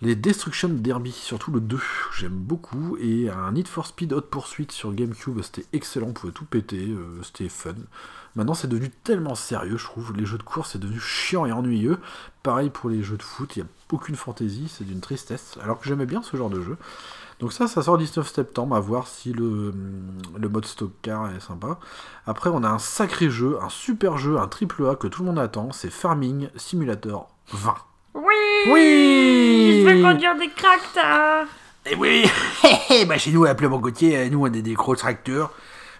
[0.01, 1.79] les Destruction Derby, surtout le 2,
[2.17, 6.33] j'aime beaucoup, et un Need for Speed Hot Pursuit sur GameCube, c'était excellent, on pouvait
[6.33, 7.75] tout péter, euh, c'était fun.
[8.35, 11.51] Maintenant c'est devenu tellement sérieux, je trouve, les jeux de course c'est devenu chiant et
[11.53, 11.97] ennuyeux.
[12.43, 15.79] Pareil pour les jeux de foot, il n'y a aucune fantaisie, c'est d'une tristesse, alors
[15.79, 16.77] que j'aimais bien ce genre de jeu.
[17.39, 19.73] Donc ça, ça sort le 19 septembre, à voir si le,
[20.37, 21.79] le mode stock car est sympa.
[22.25, 25.27] Après, on a un sacré jeu, un super jeu, un triple A que tout le
[25.27, 27.75] monde attend, c'est Farming Simulator 20.
[28.13, 28.23] Oui
[28.71, 31.47] Oui Je vais conduire des tracteurs
[31.85, 32.25] Eh oui
[33.05, 35.51] bah Chez nous, à Plomont-Gautier, nous, on a des gros tracteurs.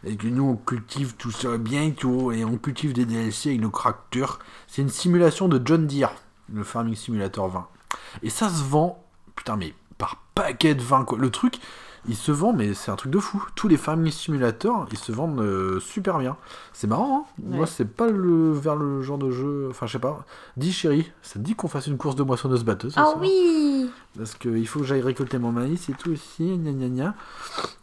[0.05, 3.61] Et que nous, on cultive tout ça bien, tout, et on cultive des DLC avec
[3.61, 4.39] nos tracteurs.
[4.67, 6.13] C'est une simulation de John Deere,
[6.53, 7.67] le Farming Simulator 20.
[8.23, 9.03] Et ça se vend,
[9.35, 9.73] putain, mais
[10.35, 11.17] paquet de 20, quoi.
[11.17, 11.59] Le truc,
[12.07, 13.43] il se vend, mais c'est un truc de fou.
[13.55, 16.37] Tous les Farming Simulators, ils se vendent euh, super bien.
[16.73, 17.57] C'est marrant, hein Ouais.
[17.57, 19.67] Moi, c'est pas le, vers le genre de jeu...
[19.71, 20.25] Enfin, je sais pas.
[20.57, 24.33] Dis, chérie, ça te dit qu'on fasse une course de moissonneuse-batteuse ce Ah oui parce
[24.35, 27.15] qu'il faut que j'aille récolter mon maïs et tout aussi, gna gna gna.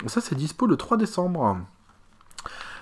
[0.07, 1.59] Ça, c'est dispo le 3 décembre.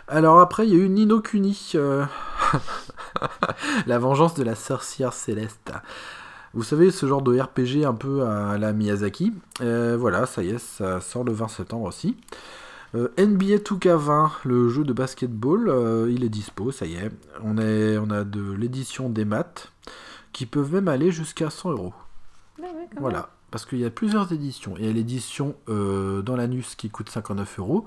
[0.06, 1.72] Alors après, il y a eu Nino Kuni.
[1.74, 2.04] euh,
[3.86, 5.72] la vengeance de la sorcière céleste.
[6.52, 9.32] Vous savez, ce genre de RPG un peu à la Miyazaki.
[9.60, 12.16] Euh, voilà, ça y est, ça sort le 20 septembre aussi.
[12.96, 17.10] Euh, NBA 2K20, le jeu de basketball, euh, il est dispo, ça y est.
[17.44, 19.70] On, est, on a de l'édition des maths
[20.32, 21.94] qui peuvent même aller jusqu'à 100 euros.
[22.58, 22.88] Ouais, ouais, quand même.
[22.98, 24.74] Voilà, parce qu'il y a plusieurs éditions.
[24.76, 27.84] Il y a l'édition dans l'anus qui coûte 59 euros.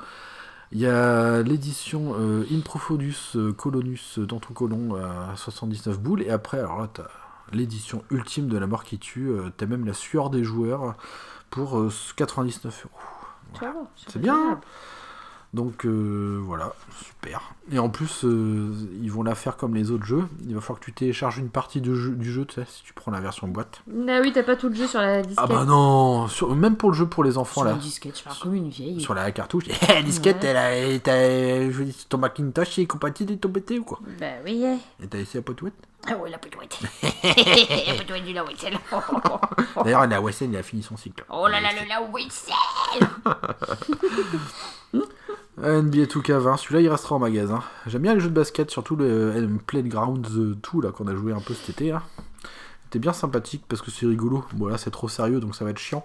[0.72, 6.24] Il y a l'édition In Profodus euh, Colonus dans ton colon à 79 boules.
[6.24, 7.08] Et après, alors là, t'as
[7.54, 9.30] l'édition ultime de la mort qui tue.
[9.30, 10.96] euh, t'as même la sueur des joueurs
[11.50, 13.60] pour euh, 99 euros.
[13.60, 13.74] Ça va,
[14.08, 14.60] C'est bien.
[15.54, 16.74] Donc euh, voilà,
[17.06, 17.42] super.
[17.72, 18.74] Et en plus, euh,
[19.04, 20.28] ils vont la faire comme les autres jeux.
[20.48, 22.82] Il va falloir que tu télécharges une partie de jeu- du jeu, tu sais, si
[22.84, 23.84] tu prends la version boîte.
[24.10, 25.38] Ah oui, t'as pas tout le jeu sur la disquette.
[25.38, 27.74] Ah bah non, sur- même pour le jeu pour les enfants Sur là.
[27.74, 29.00] une disquette, je parle comme une vieille.
[29.00, 30.50] Sur la cartouche, la disquette, Ouais.
[30.50, 30.58] elle
[30.96, 34.64] a, t'as- je dis, ton Macintosh est compatible avec ton PC ou quoi Bah oui.
[34.66, 35.04] eh.
[35.04, 35.76] Et t'as essayé la potouette
[36.08, 36.80] Ah oui, la potouette.
[37.24, 38.76] la potouette du Lawitzel.
[39.84, 41.24] D'ailleurs, la WSN, il a fini son cycle.
[41.30, 42.54] Oh là là, le Lawitzel.
[45.58, 47.62] NBA 2K20, celui-là il restera en magasin.
[47.86, 51.16] J'aime bien les jeux de basket, surtout le euh, Playgrounds euh, 2 là qu'on a
[51.16, 51.92] joué un peu cet été.
[51.92, 52.02] Là.
[52.86, 54.44] C'était bien sympathique parce que c'est rigolo.
[54.54, 56.04] Bon là c'est trop sérieux donc ça va être chiant.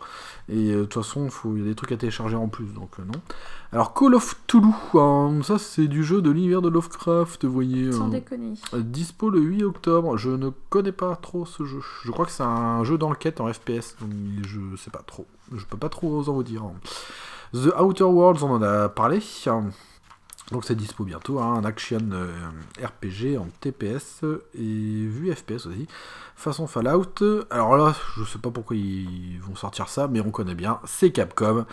[0.50, 2.90] Et euh, de toute façon il y a des trucs à télécharger en plus donc
[2.98, 3.20] euh, non.
[3.72, 7.90] Alors Call of Toulouse, hein, ça c'est du jeu de l'univers de Lovecraft, vous voyez.
[7.92, 8.08] Sans hein.
[8.08, 8.54] déconner.
[8.74, 11.80] Dispo le 8 octobre, je ne connais pas trop ce jeu.
[12.04, 14.10] Je crois que c'est un jeu d'enquête en FPS, donc
[14.46, 15.26] je sais pas trop.
[15.54, 16.62] Je peux pas trop en vous dire.
[16.64, 16.72] hein.
[17.54, 19.20] The Outer Worlds, on en a parlé.
[20.50, 22.32] Donc c'est dispo bientôt, hein, un action euh,
[22.82, 24.22] RPG en TPS
[24.54, 24.58] et
[25.06, 25.86] vue FPS aussi.
[26.36, 27.04] Façon Fallout.
[27.50, 30.80] Alors là, je sais pas pourquoi ils vont sortir ça, mais on connaît bien.
[30.84, 31.66] C'est Capcom.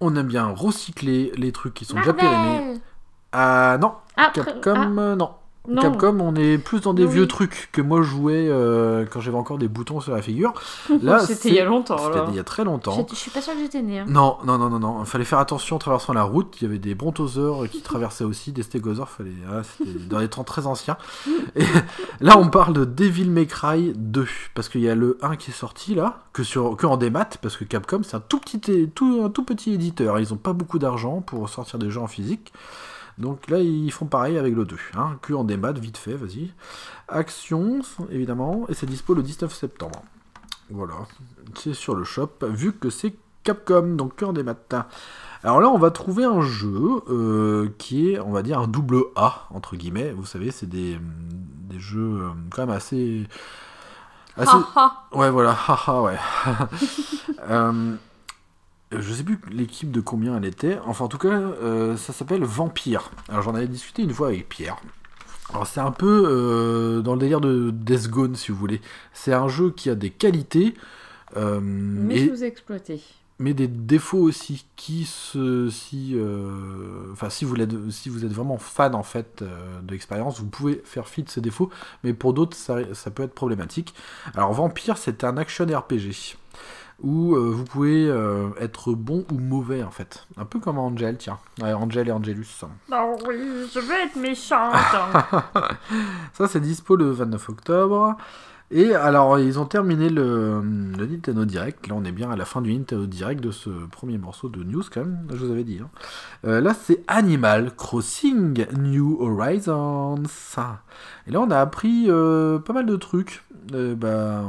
[0.00, 2.80] On aime bien recycler les trucs qui sont déjà périmés.
[3.32, 5.30] Ah non, Après- Capcom, euh, non.
[5.68, 5.80] Non.
[5.82, 7.12] Capcom, on est plus dans des Oui.
[7.12, 10.52] vieux trucs que moi je jouais euh, quand j'avais encore des boutons sur la figure.
[11.02, 13.06] Là, C'était il y a longtemps, C'était il y a très longtemps.
[13.08, 14.00] Je suis pas sûre que j'étais née.
[14.00, 14.06] hein.
[14.08, 15.00] Non, non, non, non, non.
[15.02, 16.56] Il fallait faire attention en traversant la route.
[16.60, 19.08] Il y avait des brontosaures qui traversaient aussi, des stégosaures.
[19.08, 19.30] Fallait...
[19.48, 20.96] ah, C'était dans les temps très anciens.
[21.54, 21.64] Et
[22.20, 24.26] là, on parle de Devil May Cry 2.
[24.54, 26.76] Parce qu'il y a le 1 qui est sorti là, que, sur...
[26.76, 27.28] que en démat.
[27.40, 28.60] Parce que Capcom, c'est un tout petit,
[28.94, 30.18] tout, un tout petit éditeur.
[30.18, 32.52] Ils n'ont pas beaucoup d'argent pour sortir des jeux en physique.
[33.18, 34.76] Donc là, ils font pareil avec le 2.
[34.94, 36.52] Hein, que en démat, vite fait, vas-y.
[37.08, 38.66] Action, évidemment.
[38.68, 40.02] Et c'est dispo le 19 septembre.
[40.70, 40.94] Voilà,
[41.54, 44.54] c'est sur le shop, vu que c'est Capcom, donc que en démat.
[45.42, 49.02] Alors là, on va trouver un jeu euh, qui est, on va dire, un double
[49.16, 50.12] A, entre guillemets.
[50.12, 53.26] Vous savez, c'est des, des jeux euh, quand même assez...
[54.36, 54.50] assez...
[54.50, 55.16] Ha, ha.
[55.18, 56.18] Ouais, voilà, haha, ouais.
[57.50, 57.96] Euh,
[59.00, 60.78] je sais plus l'équipe de combien elle était.
[60.86, 63.10] Enfin, en tout cas, euh, ça s'appelle Vampire.
[63.28, 64.76] Alors, j'en avais discuté une fois avec Pierre.
[65.50, 68.80] Alors, c'est un peu euh, dans le délire de Death Gone, si vous voulez.
[69.12, 70.74] C'est un jeu qui a des qualités.
[71.36, 73.00] euh, Mais et- sous-exploité.
[73.38, 76.14] mais des défauts aussi qui se si
[77.12, 80.80] enfin si vous êtes si vous êtes vraiment fan en fait de l'expérience vous pouvez
[80.84, 81.70] faire fi de ces défauts
[82.04, 83.94] mais pour d'autres ça, ça, peut être problématique
[84.36, 86.36] alors Vampire c'est un action RPG
[87.02, 90.26] où euh, vous pouvez euh, être bon ou mauvais en fait.
[90.36, 91.38] Un peu comme Angel, tiens.
[91.60, 92.46] Angel et Angelus.
[92.92, 94.74] Oh oui, je veux être méchante.
[96.32, 98.16] Ça c'est dispo le 29 octobre.
[98.74, 101.86] Et alors, ils ont terminé le, Nintendo Direct.
[101.86, 104.64] Là, on est bien à la fin du Nintendo Direct de ce premier morceau de
[104.64, 105.26] news, quand même.
[105.30, 105.78] Je vous avais dit.
[105.82, 105.90] Hein.
[106.46, 110.22] Euh, là, c'est Animal Crossing New Horizons.
[111.26, 113.42] Et là, on a appris pas mal de trucs.
[113.74, 114.42] Euh, bah, euh,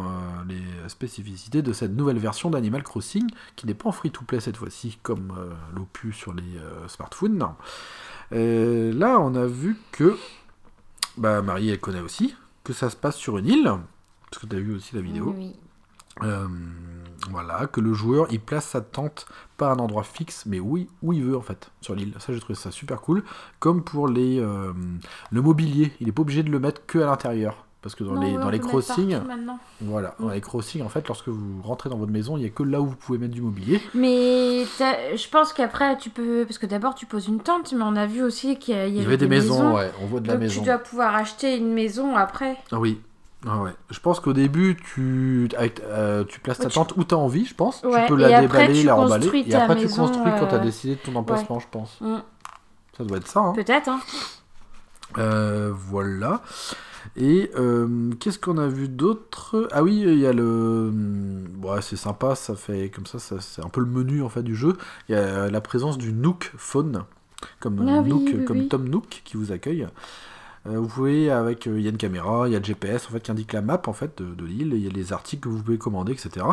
[0.50, 4.98] les spécificités de cette nouvelle version d'Animal Crossing, qui n'est pas en free-to-play cette fois-ci,
[5.04, 6.44] comme euh, l'opus sur les
[6.88, 7.38] smartphones.
[8.32, 10.18] là, on a vu que,
[11.18, 13.72] bah, Marie, elle connaît aussi, que ça se passe sur une île,
[14.34, 15.36] parce que tu as vu aussi la vidéo.
[17.30, 19.28] voilà, que le joueur il place sa tente
[19.58, 22.14] pas à un endroit fixe, mais où il, où il veut en fait, sur l'île.
[22.20, 23.24] Ça j'ai trouvé ça super cool.
[23.60, 27.66] Comme pour les, le mobilier, il est pas obligé de le mettre que à l'intérieur.
[27.84, 29.20] Parce que dans les, dans les crossings,
[29.82, 32.50] voilà, dans les crossings, en fait, lorsque vous rentrez dans votre maison, il n'y a
[32.50, 33.82] que là où vous pouvez mettre du mobilier.
[33.94, 36.46] Mais je pense qu'après, tu peux.
[36.46, 38.90] Parce que d'abord, tu poses une tente, mais on a vu aussi qu'il y, avait,
[38.90, 40.62] il y avait des, maisons, ouais, on voit de la maison.
[40.62, 42.56] Tu dois pouvoir acheter une maison après.
[42.72, 43.02] Ah oui.
[43.46, 43.72] Ah ouais.
[43.90, 47.56] Je pense qu'au début, tu, euh, tu places ta tente où tu as envie, je
[47.56, 47.82] pense.
[47.82, 49.44] tu peux la déballer, la remballer.
[49.46, 52.00] Et après, tu construis quand tu as euh, décidé de ton emplacement, je pense.
[52.02, 52.18] Mm.
[52.98, 53.40] Ça doit être ça.
[53.42, 53.54] Hein.
[53.54, 53.90] Peut-être.
[53.90, 54.00] Hein.
[55.18, 56.42] Euh, voilà.
[57.18, 59.68] Et euh, qu'est-ce qu'on a vu d'autre?
[59.72, 60.90] Ah oui, il y a le.
[60.94, 64.56] Bon, c'est sympa, ça fait comme ça, c'est un peu le menu en fait du
[64.56, 64.78] jeu.
[65.10, 67.04] Il y a la présence du Nook Phone,
[67.60, 69.88] comme, ah Nook, comme Tom Nook qui vous accueille.
[70.66, 73.08] Euh, vous pouvez, avec, euh, il y a une caméra, il y a le GPS
[73.08, 75.44] en fait qui indique la map en fait de, l'île, il y a les articles
[75.44, 76.46] que vous pouvez commander, etc.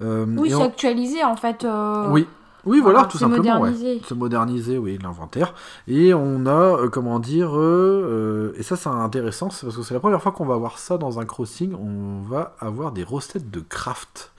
[0.00, 1.66] oui, c'est actualisé en fait.
[2.10, 2.26] Oui,
[2.66, 3.66] oui, voilà, tout simplement.
[4.04, 5.54] Se moderniser, oui, l'inventaire.
[5.88, 9.94] Et on a, euh, comment dire, euh, euh, et ça c'est intéressant, parce que c'est
[9.94, 13.50] la première fois qu'on va avoir ça dans un crossing, on va avoir des recettes
[13.50, 14.32] de craft.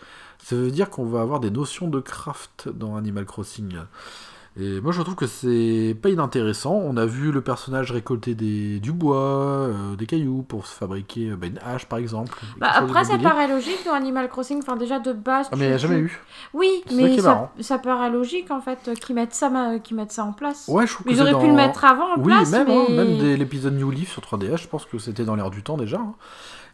[0.44, 3.76] Ça veut dire qu'on va avoir des notions de craft dans Animal Crossing.
[4.60, 6.74] Et moi je trouve que c'est pas inintéressant.
[6.74, 11.30] On a vu le personnage récolter des, du bois, euh, des cailloux pour se fabriquer
[11.30, 12.38] euh, bah, une hache par exemple.
[12.58, 15.48] Bah, après ça paraît logique dans Animal Crossing, enfin déjà de base.
[15.52, 16.20] Ah, mais il n'y a jamais eu.
[16.54, 19.50] Oui, mais ça, ça, paraît logique en fait qu'ils mettent, ça,
[19.82, 20.66] qu'ils mettent ça en place.
[20.68, 22.52] Ouais, je trouve Ils auraient pu le mettre avant en oui, place.
[22.52, 25.50] Même, hein, même dès l'épisode New Leaf sur 3DS, je pense que c'était dans l'air
[25.50, 25.98] du temps déjà.
[25.98, 26.14] Hein.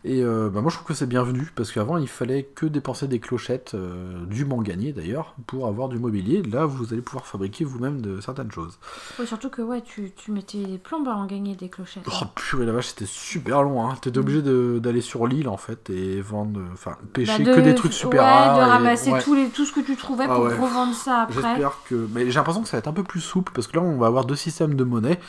[0.08, 3.10] Et euh, bah, moi je trouve que c'est bienvenu parce qu'avant il fallait que dépenser
[3.10, 6.42] des clochettes, euh, du gagné d'ailleurs, pour avoir du mobilier.
[6.44, 8.80] Là vous allez pouvoir fabriquer vous-même de certaines choses.
[9.26, 12.06] surtout que ouais, tu, tu mettais des plombes à en gagner des clochettes.
[12.08, 13.86] Oh purée la vache, c'était super long.
[13.86, 13.96] Hein.
[14.02, 17.94] T'étais obligé d'aller sur l'île en fait et vendre, enfin pêcher bah, que des trucs
[17.94, 18.58] super ouais, rares.
[18.58, 21.42] de ramasser tous les, tout ce que tu trouvais ah pour revendre ça après.
[21.42, 22.08] J'espère que.
[22.14, 23.98] Mais j'ai l'impression que ça va être un peu plus souple parce que là on
[23.98, 25.20] va avoir deux systèmes de monnaie.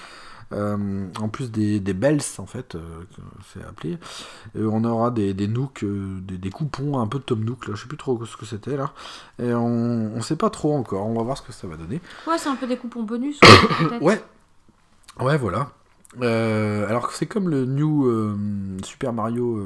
[0.52, 2.80] Euh, en plus des, des bells, en fait, euh,
[3.52, 3.98] c'est appelé.
[4.56, 7.82] Euh, on aura des, des nooks, des, coupons un peu de Tom Nook, là, je
[7.82, 8.92] sais plus trop ce que c'était là.
[9.38, 12.00] Et on, on sait pas trop encore, on va voir ce que ça va donner.
[12.26, 13.38] Ouais, c'est un peu des coupons bonus.
[14.00, 14.22] ouais,
[15.20, 15.70] ouais, voilà.
[16.20, 19.62] alors c'est comme le New Super Mario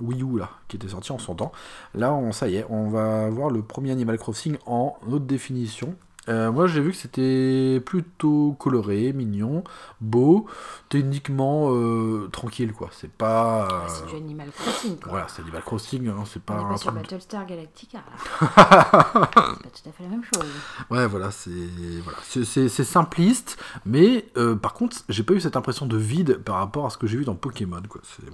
[0.00, 1.52] Wii U là, qui était sorti en son temps.
[1.94, 5.94] Là, on, ça y est, on va voir le premier Animal Crossing en haute définition.
[6.28, 9.62] Euh, moi j'ai vu que c'était plutôt coloré, mignon,
[10.00, 10.46] beau,
[10.88, 12.88] techniquement euh, tranquille quoi.
[12.92, 13.68] C'est pas.
[13.70, 15.10] Ah, c'est du Animal Crossing quoi.
[15.10, 16.62] Voilà, c'est Animal Crossing, hein, c'est pas.
[16.62, 17.98] On est sur Battlestar Galactica
[18.40, 20.48] c'est pas tout à fait la même chose.
[20.90, 21.50] Ouais, voilà, c'est
[22.02, 22.18] voilà.
[22.22, 26.86] c'est simpliste, mais euh, par contre, j'ai pas eu cette impression de vide par rapport
[26.86, 28.00] à ce que j'ai vu dans Pokémon quoi.
[28.02, 28.24] C'est.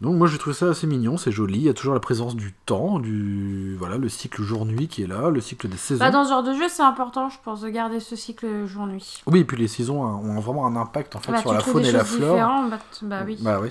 [0.00, 2.36] Donc moi j'ai trouvé ça assez mignon, c'est joli, il y a toujours la présence
[2.36, 6.00] du temps, du voilà, le cycle jour-nuit qui est là, le cycle des saisons.
[6.00, 9.22] Bah, dans ce genre de jeu, c'est important, je pense, de garder ce cycle jour-nuit.
[9.26, 11.84] Oui, et puis les saisons ont vraiment un impact en fait bah, sur la faune
[11.84, 12.36] et la flore.
[12.70, 13.38] Bah, bah, oui.
[13.40, 13.70] Bah oui.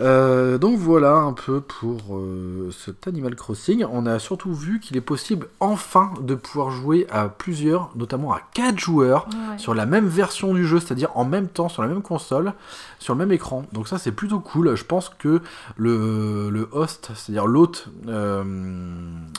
[0.00, 3.84] Euh, donc voilà un peu pour euh, cet Animal Crossing.
[3.90, 8.40] On a surtout vu qu'il est possible enfin de pouvoir jouer à plusieurs, notamment à
[8.54, 12.02] 4 joueurs, sur la même version du jeu, c'est-à-dire en même temps sur la même
[12.02, 12.52] console,
[12.98, 13.64] sur le même écran.
[13.72, 14.76] Donc ça c'est plutôt cool.
[14.76, 15.40] Je pense que
[15.76, 18.44] le, le host, c'est-à-dire l'hôte, euh,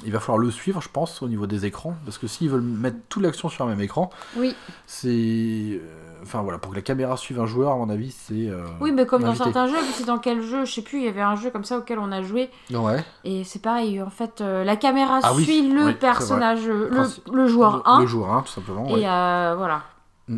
[0.06, 2.62] il va falloir le suivre, je pense, au niveau des écrans, parce que s'ils veulent
[2.62, 4.56] mettre toute l'action sur le même écran, oui.
[4.86, 5.80] c'est
[6.22, 8.48] Enfin voilà, pour que la caméra suive un joueur, à mon avis, c'est.
[8.48, 11.06] Euh, oui, mais comme dans certains jeux, c'est dans quel jeu, je sais plus, il
[11.06, 12.50] y avait un jeu comme ça auquel on a joué.
[12.72, 13.04] Ouais.
[13.24, 16.90] Et c'est pareil, en fait, euh, la caméra ah suit le personnage, le,
[17.32, 18.02] le, joueur 1.
[18.02, 18.88] Le, joueur 1, tout simplement.
[18.96, 19.84] Et euh, voilà.
[20.28, 20.38] Mm.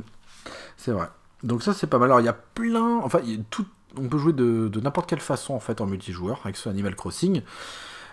[0.78, 1.10] C'est vrai.
[1.44, 2.10] Donc ça, c'est pas mal.
[2.10, 3.00] Alors, il y a plein.
[3.04, 3.66] Enfin, y a tout...
[3.98, 6.96] on peut jouer de, de n'importe quelle façon, en fait, en multijoueur, avec ce Animal
[6.96, 7.42] Crossing.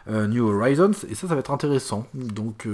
[0.06, 2.06] New Horizons, et ça, ça va être intéressant.
[2.14, 2.66] Donc,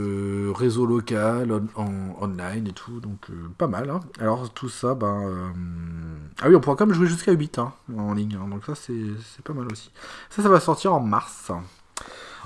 [0.55, 1.89] réseau local, en,
[2.21, 3.27] online et tout, donc
[3.59, 3.91] pas mal.
[3.91, 4.01] Hein.
[4.21, 5.53] Alors, tout ça, ben.
[6.41, 8.49] Ah oui, on pourra quand même jouer jusqu'à 8 hein, en ligne, hein.
[8.49, 9.91] donc ça, c'est pas mal aussi.
[10.31, 11.51] Ça, ça va sortir en mars.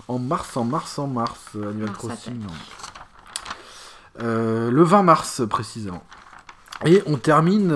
[0.07, 2.41] En mars, en mars, en mars, Animal Crossing.
[4.19, 6.03] le 20 mars, précisément.
[6.87, 7.71] Et on termine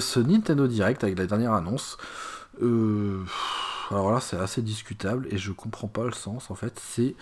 [0.00, 1.98] ce Nintendo Direct avec la dernière annonce.
[2.62, 3.22] Euh,
[3.90, 6.80] alors là, c'est assez discutable et je comprends pas le sens en fait.
[6.84, 7.14] C'est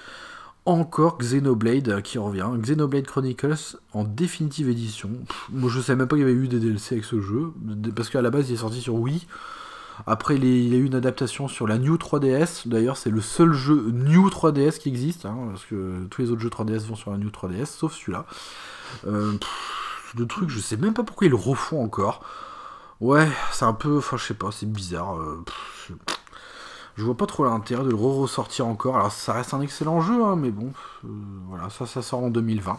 [0.66, 2.48] encore Xenoblade qui revient.
[2.56, 5.10] Xenoblade Chronicles en définitive édition.
[5.50, 7.52] moi, je sais même pas qu'il y avait eu des DLC avec ce jeu
[7.94, 9.26] parce qu'à la base, il est sorti sur Wii.
[10.06, 12.66] Après, il, y a eu une adaptation sur la New 3DS.
[12.66, 16.40] D'ailleurs, c'est le seul jeu New 3DS qui existe, hein, parce que tous les autres
[16.40, 18.26] jeux 3DS vont sur la New 3DS, sauf celui-là.
[19.06, 19.34] Euh,
[20.16, 22.24] le truc, je sais même pas pourquoi ils le refont encore.
[23.00, 23.98] Ouais, c'est un peu.
[23.98, 25.20] Enfin, je sais pas, c'est bizarre.
[25.20, 25.44] Euh,
[26.97, 28.97] je vois pas trop l'intérêt de le ressortir encore.
[28.97, 30.72] Alors, ça reste un excellent jeu, hein, mais bon,
[31.05, 31.09] euh,
[31.49, 32.78] voilà, ça, ça sort en 2020.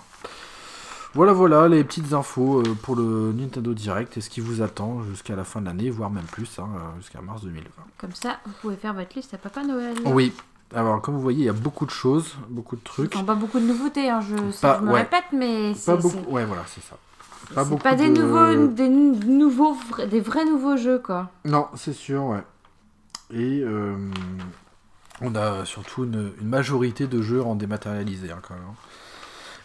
[1.13, 5.01] Voilà, voilà, les petites infos euh, pour le Nintendo Direct et ce qui vous attend
[5.03, 7.69] jusqu'à la fin de l'année, voire même plus, hein, jusqu'à mars 2020.
[7.97, 9.95] Comme ça, vous pouvez faire votre liste à Papa Noël.
[10.05, 10.33] Oui.
[10.73, 13.11] Alors, comme vous voyez, il y a beaucoup de choses, beaucoup de trucs.
[13.25, 16.29] pas beaucoup de nouveautés, hein, je, je me répète, mais Pas beaucoup.
[16.29, 16.97] Ouais, voilà, c'est ça.
[17.53, 19.77] Pas c'est pas des nouveaux, des nouveaux,
[20.09, 21.29] des vrais nouveaux jeux quoi.
[21.45, 22.43] Non, c'est sûr, ouais.
[23.33, 23.95] Et euh,
[25.21, 28.63] on a surtout une, majorité de jeux en dématérialisé hein, quand même.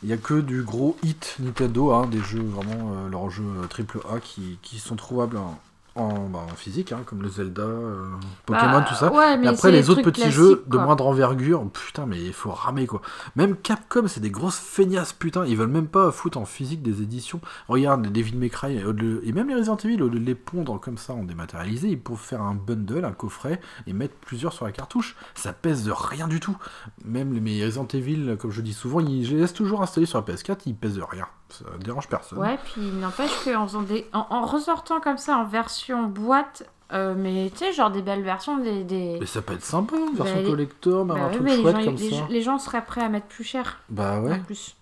[0.02, 3.44] Il n'y a que du gros hit Nintendo, hein, des jeux vraiment, euh, leurs jeux
[3.44, 5.61] AAA euh, qui, qui sont trouvables en,
[6.01, 8.07] en, bah, en physique, hein, comme le Zelda, euh,
[8.46, 9.11] Pokémon, bah, tout ça.
[9.38, 13.03] mais après, les, autres petits jeux de moindre envergure, putain, mais il faut ramer quoi.
[13.36, 15.44] Même Capcom, c'est des grosses feignasses, putain.
[15.46, 17.40] Ils veulent même pas foutre en physique des éditions.
[17.68, 20.80] Regarde, les Devil May Cry, et même les Resident Evil, au lieu de les pondre
[20.80, 24.64] comme ça en dématérialisé, ils peuvent faire un bundle, un coffret, et mettre plusieurs sur
[24.64, 25.16] la cartouche.
[25.34, 26.57] Ça pèse de rien du tout.
[27.05, 30.18] Même les Resident Evil, comme je dis souvent, ils, je les laisse toujours installés sur
[30.18, 31.26] la PS4, ils pèsent de rien.
[31.53, 32.38] Ça dérange personne.
[32.38, 37.59] Ouais, puis n'empêche qu'en en, en ressortant comme ça en version boîte, euh, mais tu
[37.59, 38.84] sais, genre des belles versions, des.
[38.84, 39.18] des...
[39.20, 41.98] Mais ça peut être sympa, une version bah, collector, mais bah un truc chouette comme
[41.98, 42.26] ça.
[42.28, 43.80] Les gens seraient prêts à mettre plus cher.
[43.88, 44.34] Bah ouais.
[44.34, 44.76] En plus.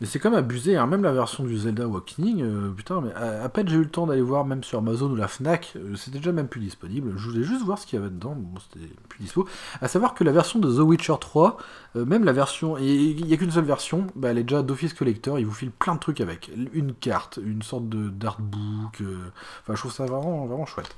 [0.00, 0.86] Mais c'est comme abusé, hein.
[0.86, 4.06] même la version du Zelda Awakening, euh, putain, mais à, peine j'ai eu le temps
[4.06, 7.14] d'aller voir même sur Amazon ou la Fnac, euh, c'était déjà même plus disponible.
[7.16, 9.48] Je voulais juste voir ce qu'il y avait dedans, bon, c'était plus dispo.
[9.80, 11.56] À savoir que la version de The Witcher 3,
[11.96, 14.62] euh, même la version, et il n'y a qu'une seule version, bah, elle est déjà
[14.62, 16.50] d'Office Collector, il vous file plein de trucs avec.
[16.74, 19.02] Une carte, une sorte de d'artbook,
[19.62, 20.94] enfin je trouve ça vraiment, vraiment chouette.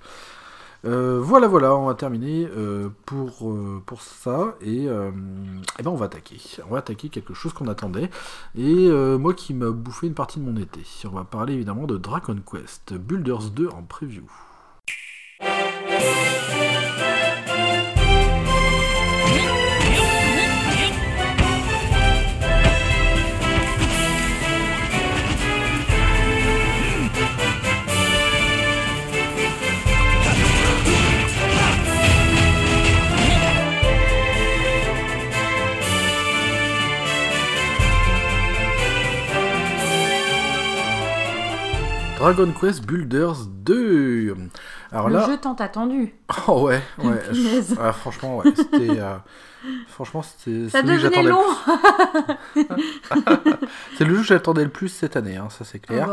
[0.85, 4.55] Euh, voilà, voilà, on va terminer euh, pour, euh, pour ça.
[4.61, 6.39] Et, et, ben on va attaquer.
[6.68, 8.11] On va attaquer quelque chose qu'on attendait.
[8.57, 10.81] Et moi qui m'a bouffé une partie de mon été.
[11.05, 14.24] On va parler évidemment de Dragon Quest Builders 2 en preview.
[42.18, 44.34] Dragon Quest Builders 2.
[44.90, 46.14] Alors le jeu tant attendu.
[46.48, 47.22] Oh ouais, ouais.
[47.80, 48.52] Ah, franchement, ouais.
[48.56, 48.98] C'était.
[48.98, 49.16] Euh,
[49.88, 50.68] franchement, c'était.
[50.68, 51.44] Ça devenait long.
[53.96, 56.06] c'est le jeu que j'attendais le plus cette année, hein, ça c'est clair.
[56.10, 56.12] Oh,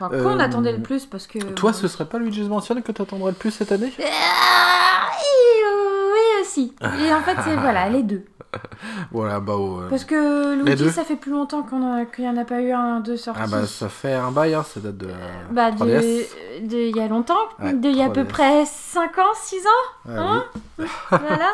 [0.00, 0.22] bah ouais.
[0.22, 1.38] quoi on euh, attendait le plus parce que.
[1.38, 3.92] Toi, ce serait pas Luigi's Mansion que t'attendrais le plus cette année?
[4.00, 6.74] Ah, Oui aussi.
[6.82, 8.24] Et en fait, c'est voilà les deux.
[9.12, 9.54] voilà, bah.
[9.90, 13.16] Parce que Luigi, ça fait plus longtemps qu'il n'y en a pas eu un de
[13.16, 13.40] sorti.
[13.42, 15.08] Ah bah ça fait un bail, hein, ça date de.
[15.50, 20.08] bah, il y a longtemps, il y a à peu près 5 ans, 6 ans.
[20.08, 20.44] Ah hein
[21.10, 21.52] voilà.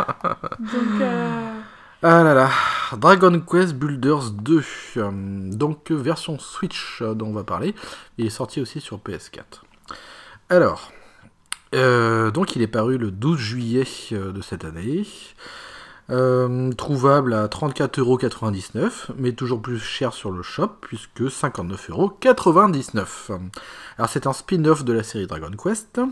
[0.59, 1.01] Donc.
[1.01, 1.53] Euh,
[2.03, 2.51] ah là là,
[2.99, 4.63] Dragon Quest Builders 2,
[4.99, 5.11] euh,
[5.51, 7.75] donc version Switch euh, dont on va parler,
[8.19, 9.63] il est sorti aussi sur PS4.
[10.51, 10.93] Alors,
[11.73, 15.05] donc il est paru le 12 juillet de cette année.
[16.11, 23.39] Euh, trouvable à 34,99€, mais toujours plus cher sur le shop, puisque 59,99€.
[23.97, 26.03] Alors c'est un spin-off de la série Dragon Quest.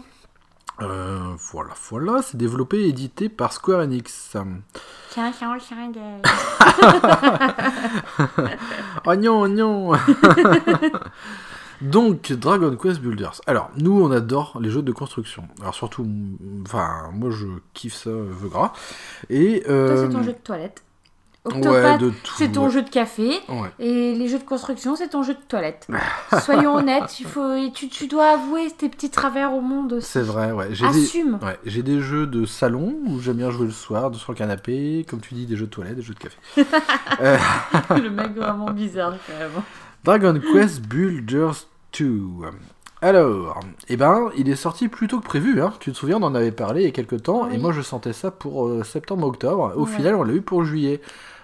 [0.81, 4.35] Euh, voilà, voilà, c'est développé et édité par Square Enix.
[9.05, 9.93] oignon, oignon
[11.83, 13.41] Donc, Dragon Quest Builders.
[13.47, 15.45] Alors, nous, on adore les jeux de construction.
[15.61, 16.07] Alors, surtout,
[16.65, 18.73] enfin, moi, je kiffe ça, veux gras.
[19.31, 20.07] Et, euh...
[20.07, 20.83] C'est ton jeu de toilette.
[21.45, 22.35] Octopath, tout.
[22.39, 22.71] c'est ton ouais.
[22.71, 23.41] jeu de café.
[23.49, 23.71] Ouais.
[23.81, 25.89] Et les jeux de construction, c'est ton jeu de toilette.
[26.45, 30.07] Soyons honnêtes, il faut, et tu, tu dois avouer tes petits travers au monde aussi.
[30.07, 30.69] C'est vrai, ouais.
[30.71, 31.05] J'ai des...
[31.05, 31.41] Assume.
[31.43, 35.05] Ouais, j'ai des jeux de salon où j'aime bien jouer le soir, sur le canapé,
[35.09, 36.37] comme tu dis, des jeux de toilette, des jeux de café.
[37.21, 37.37] Euh,
[37.91, 39.63] le mec vraiment bizarre quand même.
[40.03, 41.67] Dragon Quest Builders
[41.99, 42.21] 2.
[43.01, 45.61] Alors, eh ben, il est sorti plus tôt que prévu.
[45.61, 45.73] Hein.
[45.81, 47.81] Tu te souviens, on en avait parlé il y a quelques temps, et moi je
[47.81, 49.73] sentais ça pour euh, septembre-octobre.
[49.77, 49.91] Au Ouais.
[49.91, 51.01] final, on l'a eu pour juillet.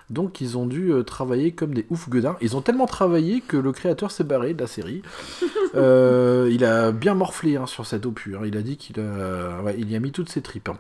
[0.08, 2.36] Donc, ils ont dû euh, travailler comme des ouf gueudins.
[2.40, 5.02] Ils ont tellement travaillé que le créateur s'est barré de la série.
[5.74, 8.34] Euh, il a bien morflé hein, sur cette opus.
[8.36, 8.40] hein.
[8.46, 9.60] Il a dit qu'il a...
[9.60, 10.70] ouais, il y a mis toutes ses tripes.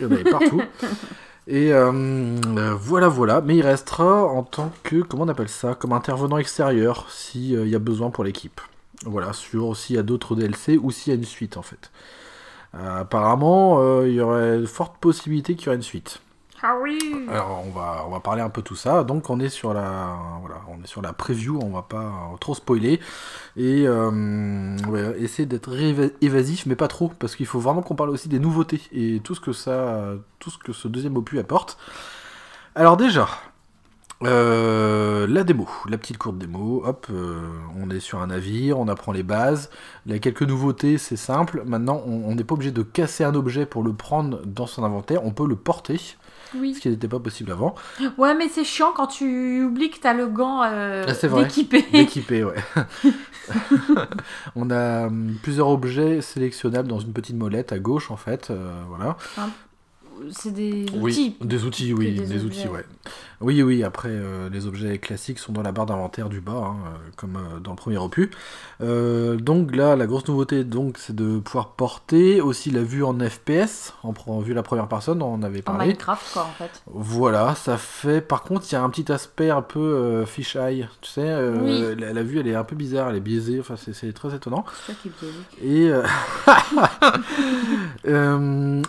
[0.00, 0.62] Il y en avait partout.
[1.46, 3.42] Et euh, euh, voilà, voilà.
[3.42, 7.74] Mais il restera en tant que, comment on appelle ça, comme intervenant extérieur, s'il y
[7.74, 8.62] a besoin pour l'équipe.
[9.04, 11.90] Voilà, sur s'il y a d'autres DLC ou s'il y a une suite en fait.
[12.74, 16.20] Euh, apparemment, euh, il y aurait de fortes possibilités qu'il y aurait une suite.
[16.66, 16.98] Ah oui
[17.28, 19.04] Alors on va, on va parler un peu tout ça.
[19.04, 21.58] Donc on est sur la, voilà, on est sur la preview.
[21.62, 23.00] On va pas trop spoiler
[23.56, 27.94] et euh, ouais, essayer d'être éva- évasif, mais pas trop, parce qu'il faut vraiment qu'on
[27.96, 31.38] parle aussi des nouveautés et tout ce que ça, tout ce que ce deuxième opus
[31.38, 31.76] apporte.
[32.74, 33.28] Alors déjà,
[34.22, 37.40] euh, la démo, la petite courte démo, hop, euh,
[37.76, 39.70] on est sur un navire, on apprend les bases,
[40.06, 43.34] il y a quelques nouveautés, c'est simple, maintenant on n'est pas obligé de casser un
[43.34, 46.00] objet pour le prendre dans son inventaire, on peut le porter,
[46.54, 46.74] Oui.
[46.74, 47.74] ce qui n'était pas possible avant,
[48.16, 51.48] Ouais, mais c'est chiant quand tu oublies que t'as le gant euh, Ah, vrai.
[52.44, 52.54] ouais.
[54.56, 58.82] on a hum, plusieurs objets sélectionnables dans une petite molette à gauche en fait, euh,
[58.88, 59.16] voilà.
[60.30, 61.36] C'est des Oui, outils.
[61.40, 62.84] des outils, oui, des outils, ouais.
[63.44, 66.76] Oui, oui, après, euh, les objets classiques sont dans la barre d'inventaire du bas, hein,
[66.86, 68.30] euh, comme euh, dans le premier opus.
[68.80, 73.18] Euh, donc là, la grosse nouveauté, donc, c'est de pouvoir porter aussi la vue en
[73.20, 75.86] FPS, en vue la première personne, on en avait En parlé.
[75.88, 76.82] Minecraft, quoi, en fait.
[76.86, 78.22] Voilà, ça fait.
[78.22, 81.84] Par contre, il y a un petit aspect un peu fish eye, tu sais, Oui.
[81.98, 84.64] la, la vue, elle est un peu bizarre, elle est biaisée, enfin, c'est- très étonnant.
[84.86, 85.28] C'est ça qui me plaît.
[85.62, 85.90] Et,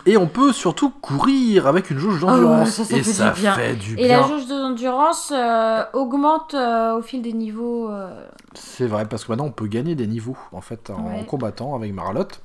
[0.11, 2.69] et on peut surtout courir avec une jauge d'endurance.
[2.71, 3.53] Ça, ça et fait ça du bien.
[3.53, 4.21] fait du Et bien.
[4.21, 7.89] la jauge d'endurance euh, augmente euh, au fil des niveaux.
[7.89, 11.25] euh, C'est vrai, parce que maintenant on peut gagner des niveaux en fait en Ouais.
[11.25, 12.41] combattant avec Marlotte.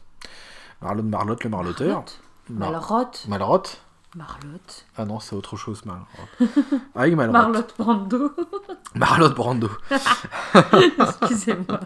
[0.83, 1.89] Marlotte, Marlotte, le Marlotteur.
[1.89, 2.19] Marlotte
[2.51, 3.25] Mar- Malrotte.
[3.29, 3.81] Malrotte
[4.17, 4.87] Marlotte.
[4.97, 6.53] Ah non, c'est autre chose, Malrotte.
[6.97, 7.33] Avec Malrotte.
[7.33, 8.33] Marlotte Brando.
[8.97, 9.69] Marlotte Brando.
[10.99, 11.81] Excusez-moi.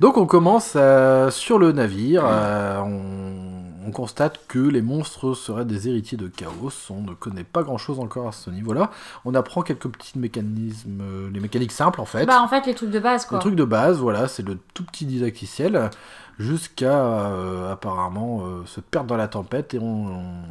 [0.00, 2.24] Donc on commence euh, sur le navire.
[2.26, 3.51] euh, on,
[3.86, 6.70] on constate que les monstres seraient des héritiers de Chaos.
[6.90, 8.90] On ne connaît pas grand chose encore à ce niveau-là.
[9.24, 12.26] On apprend quelques petits mécanismes, euh, les mécaniques simples en fait.
[12.26, 13.38] Bah, en fait, les trucs de base, quoi.
[13.38, 15.90] Le truc de base, voilà, c'est le tout petit didacticiel
[16.38, 20.44] jusqu'à euh, apparemment euh, se perdre dans la tempête et on, on-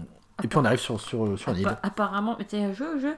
[0.44, 1.68] et puis on arrive sur sur sur une île.
[1.68, 3.14] Appa- apparemment, t'es un jeu, jeu.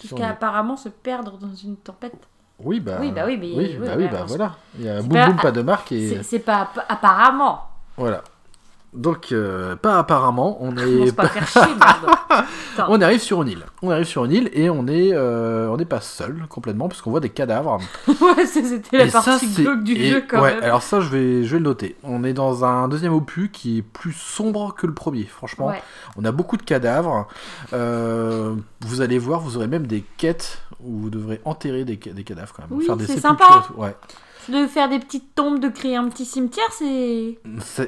[0.00, 2.14] Jusqu'à apparemment se perdre dans une tempête.
[2.60, 4.56] Oui bah Oui, bah oui, mais- oui, oui, bah, oui, bah voilà.
[4.78, 7.62] Il y a boum pas- boum pas de marque et C'est- pas app- apparemment.
[7.96, 8.22] voilà.
[8.94, 11.60] Donc euh, pas apparemment, on Commence est pas faire chier,
[12.88, 13.64] on arrive sur une île.
[13.82, 17.02] On arrive sur une île et on est euh, on n'est pas seul complètement parce
[17.02, 17.78] qu'on voit des cadavres.
[18.08, 20.64] ouais, c'était la Et partie glauque du et- jeu, quand ouais, même.
[20.64, 21.96] alors ça, je vais, je vais le noter.
[22.02, 25.66] On est dans un deuxième opus qui est plus sombre que le premier, franchement.
[25.66, 25.82] Ouais.
[26.16, 27.28] On a beaucoup de cadavres.
[27.74, 32.12] Euh, vous allez voir, vous aurez même des quêtes où vous devrez enterrer des, ca-
[32.14, 32.78] des cadavres quand même.
[32.78, 33.66] Oui, c'est sympa.
[33.76, 33.94] Ouais.
[34.48, 37.38] De faire des petites tombes, de créer un petit cimetière, c'est.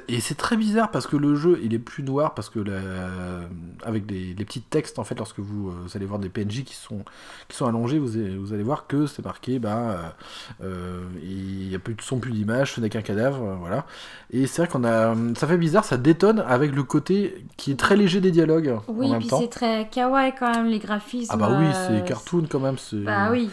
[0.09, 3.49] Et c'est très bizarre parce que le jeu, il est plus noir parce que la-
[3.83, 6.75] avec les petits textes, en fait, lorsque vous, euh, vous allez voir des PNJ qui
[6.75, 7.05] sont,
[7.49, 10.15] qui sont allongés, vous allez, vous allez voir que c'est marqué, bah,
[10.61, 13.55] euh, euh, il n'y a plus de son, plus d'image, ce n'est qu'un cadavre, euh,
[13.59, 13.87] voilà.
[14.31, 17.77] Et c'est vrai qu'on a, ça fait bizarre, ça détonne avec le côté qui est
[17.79, 21.31] très léger des dialogues Oui, en même puis c'est très kawaii quand même, les graphismes.
[21.33, 22.77] Ah bah oui, c'est cartoon quand même.
[22.79, 23.49] c'est- Bah oui,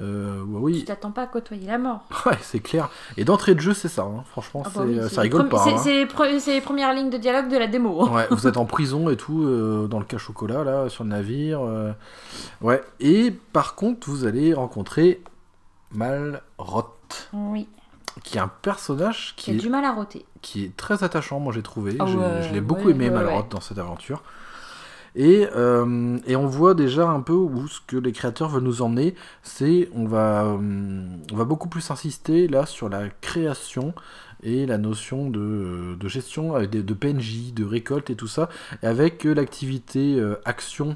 [0.00, 2.02] Euh, bah tu oui, t'attends pas à côtoyer la mort.
[2.26, 2.88] ouais, c'est clair.
[3.16, 4.02] Et d'entrée de jeu, c'est ça.
[4.02, 4.22] hein.
[4.30, 5.64] Franchement, Ah bah oui, euh, ça rigole pas.
[5.64, 5.78] c'est- hein.
[5.78, 8.02] C'est les, pre- c'est les premières lignes de dialogue de la démo.
[8.04, 8.10] hein.
[8.14, 11.10] Ouais, vous êtes en prison et tout, euh, dans le cas chocolat, là, sur le
[11.10, 11.60] navire.
[11.62, 11.92] euh.
[12.60, 15.20] Ouais, et par contre, vous allez rencontrer
[15.92, 17.66] Malroth, Oui,
[18.22, 20.24] qui est un personnage qui est, du mal à roter.
[20.42, 21.96] qui est très attachant, moi j'ai trouvé.
[21.98, 24.22] Ah je l'ai beaucoup aimé, Malroth, dans cette aventure.
[25.16, 28.82] Et, euh, et on voit déjà un peu où ce que les créateurs veulent nous
[28.82, 30.56] emmener, c'est on va, euh,
[31.32, 33.94] on va beaucoup plus insister là sur la création
[34.42, 38.48] et la notion de, de gestion avec des, de PNJ, de récolte et tout ça,
[38.82, 40.94] avec euh, l'activité euh, action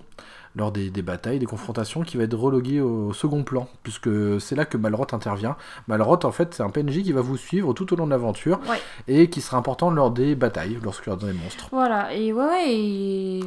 [0.55, 4.11] lors des, des batailles, des confrontations, qui va être reloguée au, au second plan, puisque
[4.39, 5.57] c'est là que Malroth intervient.
[5.89, 8.61] Malroth, en fait, c'est un PNJ qui va vous suivre tout au long de l'aventure,
[8.69, 8.79] Ouais.
[9.09, 11.69] et qui sera important lors des batailles, lorsqu'il y aura des monstres.
[11.73, 13.41] Voilà, et ouais, ouais, et...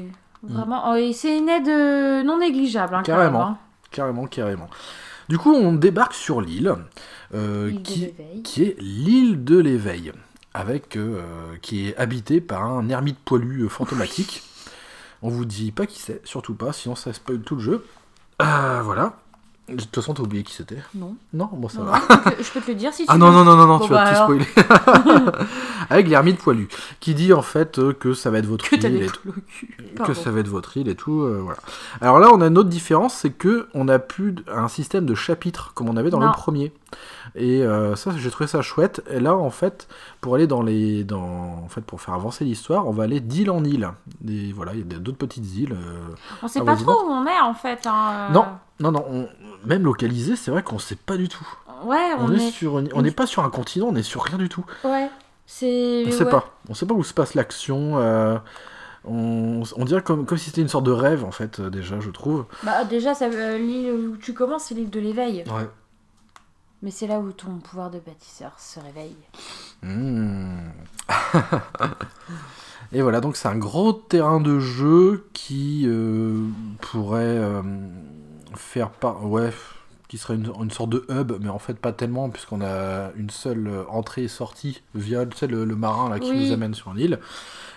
[0.48, 3.42] Vraiment, oh, et c'est une aide euh, non négligeable, hein, Carrément.
[3.44, 3.58] hein.
[3.92, 4.70] carrément, carrément.
[5.30, 6.74] Du coup, on débarque sur l'île,
[7.34, 8.44] euh, qui, l'éveil.
[8.44, 10.12] qui est l'île de l'éveil,
[10.54, 11.22] avec euh,
[11.62, 14.44] qui est habitée par un ermite poilu fantomatique.
[15.22, 17.86] On vous dit pas qui c'est, surtout pas, sinon ça spoil tout le jeu.
[18.42, 19.14] Euh, voilà.
[19.68, 20.78] De toute façon, t'as oublié qui c'était.
[20.94, 21.16] Non.
[21.34, 21.94] Non, bon, ça Non, va.
[21.98, 23.20] non, je, peux te, le dire si tu Ah veux.
[23.20, 24.42] non, non, non, non, non Bon, tu vas bah tout alors.
[24.44, 25.26] spoiler.
[25.90, 26.68] Avec l'ermite poilu,
[27.00, 29.34] qui dit en fait euh, que ça va être votre Que île et cul.
[30.06, 31.22] que ça va être votre île et tout.
[31.22, 31.60] euh, voilà.
[32.02, 35.16] Alors là, on a une autre différence, c'est que on a plus un système de
[35.16, 36.72] chapitres comme on avait dans le premier.
[37.38, 39.04] Et euh, ça, j'ai trouvé ça chouette.
[39.10, 39.88] Et là, en fait,
[40.22, 41.20] pour aller dans les, dans,
[41.64, 43.90] en fait, pour faire avancer l'histoire, on va aller d'île en île.
[44.28, 45.74] Et voilà, il y a d'autres petites îles.
[45.74, 46.14] euh.
[46.42, 47.86] On sait pas trop où on est en fait.
[47.86, 48.34] hein, euh.
[48.34, 48.46] Non.
[48.80, 49.28] Non, non, on-
[49.68, 51.48] même localisé, c'est vrai qu'on sait pas du tout.
[51.86, 52.52] Ouais, On, on, est, est.
[52.52, 54.66] sur, une- on n'est pas sur un continent, on est sur rien du tout.
[54.84, 55.10] Ouais.
[55.46, 56.04] C'est.
[56.08, 56.30] On sait ouais.
[56.32, 56.54] pas.
[56.70, 57.98] On sait pas où se passe l'action.
[58.00, 58.38] euh,
[59.06, 62.10] on, on dirait comme, comme si c'était une sorte de rêve, en fait, déjà, je
[62.10, 62.46] trouve.
[62.64, 65.44] Bah déjà, ça, euh, l'île où tu commences, c'est l'île de l'éveil.
[65.48, 65.68] Ouais.
[66.86, 69.16] Mais c'est là où ton pouvoir de bâtisseur se réveille.
[69.82, 70.70] Hmm.
[72.94, 76.46] Et voilà, donc c'est un gros terrain de jeu qui euh,
[76.82, 77.64] pourrait euh,
[78.54, 79.26] faire par...
[79.26, 79.50] Ouais,
[80.08, 83.32] qui serait une, une sorte de hub, mais en fait pas tellement, puisqu'on a une
[83.32, 86.46] seule euh, entrée et sortie via tu sais, le, le marin là, qui Oui.
[86.46, 87.20] nous amène sur l'île.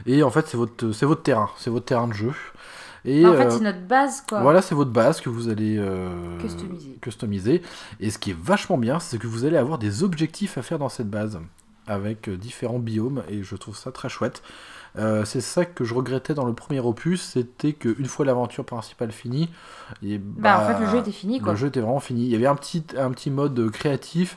[0.04, 2.32] Et en fait, c'est votre, c'est votre terrain, c'est votre terrain de jeu.
[3.04, 4.40] Et Bah, en fait, euh, c'est notre base quoi.
[4.42, 6.08] voilà, c'est votre base que vous allez euh,
[6.40, 6.98] Customiser.
[7.00, 7.62] customiser.
[8.00, 10.78] Et ce qui est vachement bien, c'est que vous allez avoir des objectifs à faire
[10.78, 11.38] dans cette base,
[11.86, 14.42] avec euh, différents biomes, et je trouve ça très chouette.
[14.98, 19.12] Euh, c'est ça que je regrettais dans le premier opus, c'était qu'une fois l'aventure principale
[19.12, 19.48] finie,
[20.02, 21.52] et Bah, en fait, le jeu était fini quoi.
[21.52, 22.22] le jeu était vraiment fini.
[22.24, 24.36] Il y avait un petit, un petit mode euh, créatif,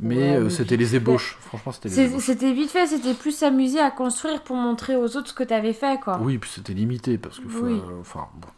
[0.00, 1.36] mais Ouais, euh, c'était les ébauches.
[1.40, 1.88] Franchement, c'était.
[2.18, 5.72] C'était vite fait, c'était plus s'amuser à construire pour montrer aux autres ce que t'avais
[5.72, 6.18] fait quoi.
[6.22, 7.48] Oui, puis c'était limité, parce que...
[7.48, 7.80] faut- Oui.
[8.00, 8.48] enfin, bon.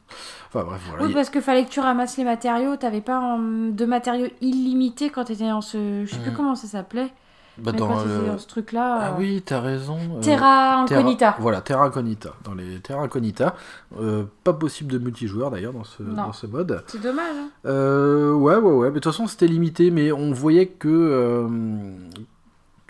[0.49, 1.05] Enfin, bref, voilà.
[1.07, 5.11] Oui, parce que fallait que tu ramasses les matériaux, t'avais pas hum, de matériaux illimités
[5.11, 6.05] quand t'étais dans ce.
[6.05, 6.37] Je sais plus Mhm.
[6.37, 7.11] comment ça s'appelait.
[7.63, 8.99] Bah, mais dans quand ce truc-là.
[9.01, 9.97] Ah euh, oui, t'as raison.
[9.97, 11.37] euh, Terra Terra- Incognita.
[11.39, 12.31] voilà, Terra Incognita.
[12.45, 13.55] Dans les Terra Incognita.
[14.01, 16.83] Euh, pas possible de multijoueur d'ailleurs dans ce, dans ce mode.
[16.89, 17.37] C'est dommage.
[17.37, 17.49] Hein.
[17.67, 18.89] Euh, ouais, ouais, ouais.
[18.89, 21.47] Mais de toute façon, c'était limité, mais on voyait que.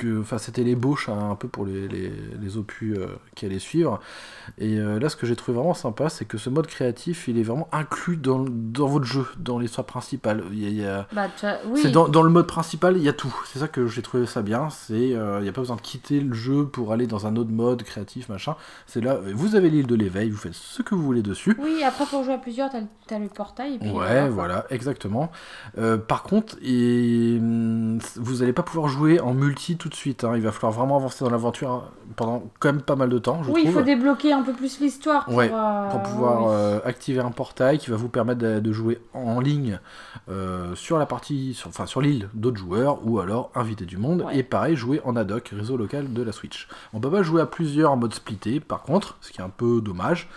[0.02, 3.58] Que enfin, c'était l'ébauche hein, un peu pour les, les, les opus euh, qui allaient
[3.58, 4.00] suivre.
[4.58, 7.38] Et euh, là, ce que j'ai trouvé vraiment sympa, c'est que ce mode créatif, il
[7.38, 10.42] est vraiment inclus dans, dans votre jeu, dans l'histoire principale.
[10.52, 11.28] Il y a- il y a- Bah,
[11.66, 11.80] oui.
[11.82, 13.34] c'est dans, dans le mode principal, il y a tout.
[13.46, 14.68] C'est ça que j'ai trouvé ça bien.
[14.70, 17.36] C'est euh, il n'y a pas besoin de quitter le jeu pour aller dans un
[17.36, 18.56] autre mode créatif, machin.
[18.86, 21.56] C'est là, euh, vous avez l'île de l'éveil, vous faites ce que vous voulez dessus.
[21.62, 23.74] Oui, après pour jouer à plusieurs, t'as as le portail.
[23.74, 25.30] Et puis, Ouais, voilà, exactement.
[26.08, 30.24] Par contre, et, hum, vous n'allez pas pouvoir jouer en multi tout de suite.
[30.24, 30.32] hein.
[30.34, 31.84] Il va falloir vraiment avancer dans l'aventure hein,
[32.16, 34.80] pendant quand même pas mal de temps, je Oui, il faut débloquer un peu plus
[34.80, 36.46] l'histoire pour, Ouais, euh, pour pouvoir oui.
[36.50, 39.78] euh, activer un portail qui va vous permettre de, de jouer en ligne
[40.28, 44.22] euh, sur la partie, sur- enfin sur l'île d'autres joueurs ou alors inviter du monde
[44.22, 44.38] Ouais.
[44.38, 46.68] et pareil jouer en ad hoc réseau local de la Switch.
[46.92, 49.48] On peut pas jouer à plusieurs en mode splitté par contre, ce qui est un
[49.50, 50.28] peu dommage,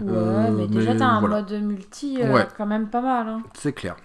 [0.00, 1.36] Ouais, euh, mais déjà mais t'as un voilà.
[1.42, 2.46] mode multi euh, Ouais.
[2.56, 3.28] quand même pas mal.
[3.28, 3.42] Hein.
[3.54, 3.96] c'est clair.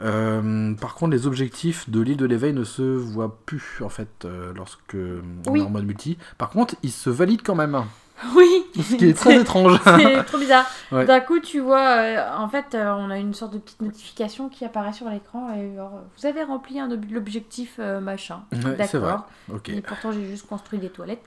[0.00, 4.24] Euh, par contre, les objectifs de l'île de l'éveil ne se voient plus en fait
[4.24, 5.60] euh, lorsque on Oui.
[5.60, 6.18] est en mode multi.
[6.38, 7.82] Par contre, ils se valident quand même,
[8.36, 8.64] Oui.
[8.76, 9.78] ce qui est très étrange.
[9.84, 10.66] C'est trop bizarre.
[10.90, 11.04] Ouais.
[11.04, 14.48] D'un coup, tu vois, euh, en fait, euh, on a une sorte de petite notification
[14.48, 18.40] qui apparaît sur l'écran et genre, vous avez rempli un ob- l'objectif euh, machin.
[18.52, 18.74] Ouais.
[18.74, 19.26] D'accord.
[19.52, 19.68] Ok.
[19.68, 21.22] Et pourtant, j'ai juste construit des toilettes.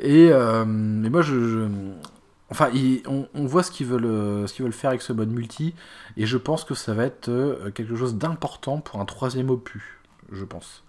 [0.00, 0.30] Et
[0.66, 1.68] mais moi, je, je-
[2.50, 2.70] enfin,
[3.06, 5.74] on, voit ce qu'ils veulent, euh, ce qu'ils veulent faire avec ce mode multi,
[6.16, 9.82] et je pense que ça va être euh, quelque chose d'important pour un troisième opus,
[10.32, 10.84] je pense.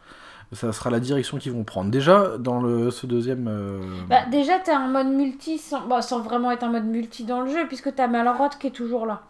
[0.51, 1.91] Ça sera la direction qu'ils vont prendre.
[1.91, 3.47] Déjà dans ce deuxième.
[3.47, 3.79] euh,
[4.09, 7.41] Bah, déjà, t'as un mode multi sans, bah, sans vraiment être un mode multi dans
[7.41, 9.21] le jeu, puisque t'as Malroth qui est toujours là.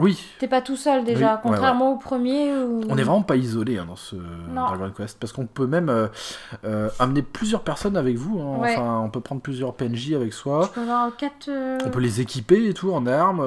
[0.00, 2.80] Oui, T'es pas tout seul déjà, Oui, ouais, contrairement au premier où...
[2.88, 4.66] on est vraiment pas isolé hein, dans ce Non.
[4.66, 6.08] Dragon Quest parce qu'on peut même euh,
[6.64, 8.40] euh, amener plusieurs personnes avec vous.
[8.40, 8.58] hein.
[8.58, 8.72] Ouais.
[8.76, 10.68] Enfin, on peut prendre plusieurs PNJ avec soi.
[10.74, 11.48] peux avoir quatre.
[11.48, 13.38] euh, On peut les équiper et tout en armes.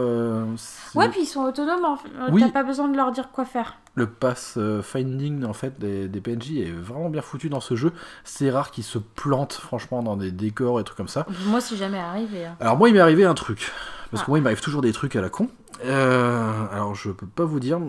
[0.96, 1.84] Ouais, puis ils sont autonomes.
[1.84, 2.08] En fait.
[2.32, 2.42] Oui.
[2.42, 3.76] T'as pas besoin de leur dire quoi faire.
[3.96, 7.92] le pass finding en fait des, des PNJ est vraiment bien foutu dans ce jeu.
[8.24, 11.26] C'est rare qu'ils se plantent franchement dans des décors et trucs comme ça.
[11.48, 12.46] Moi, si jamais arrivé.
[12.46, 12.56] hein.
[12.62, 13.70] Alors moi il m'est arrivé un truc
[14.12, 14.32] parce que Ah.
[14.32, 15.50] moi il m'arrive toujours des trucs à la con.
[15.86, 17.80] Euh, alors je peux pas vous dire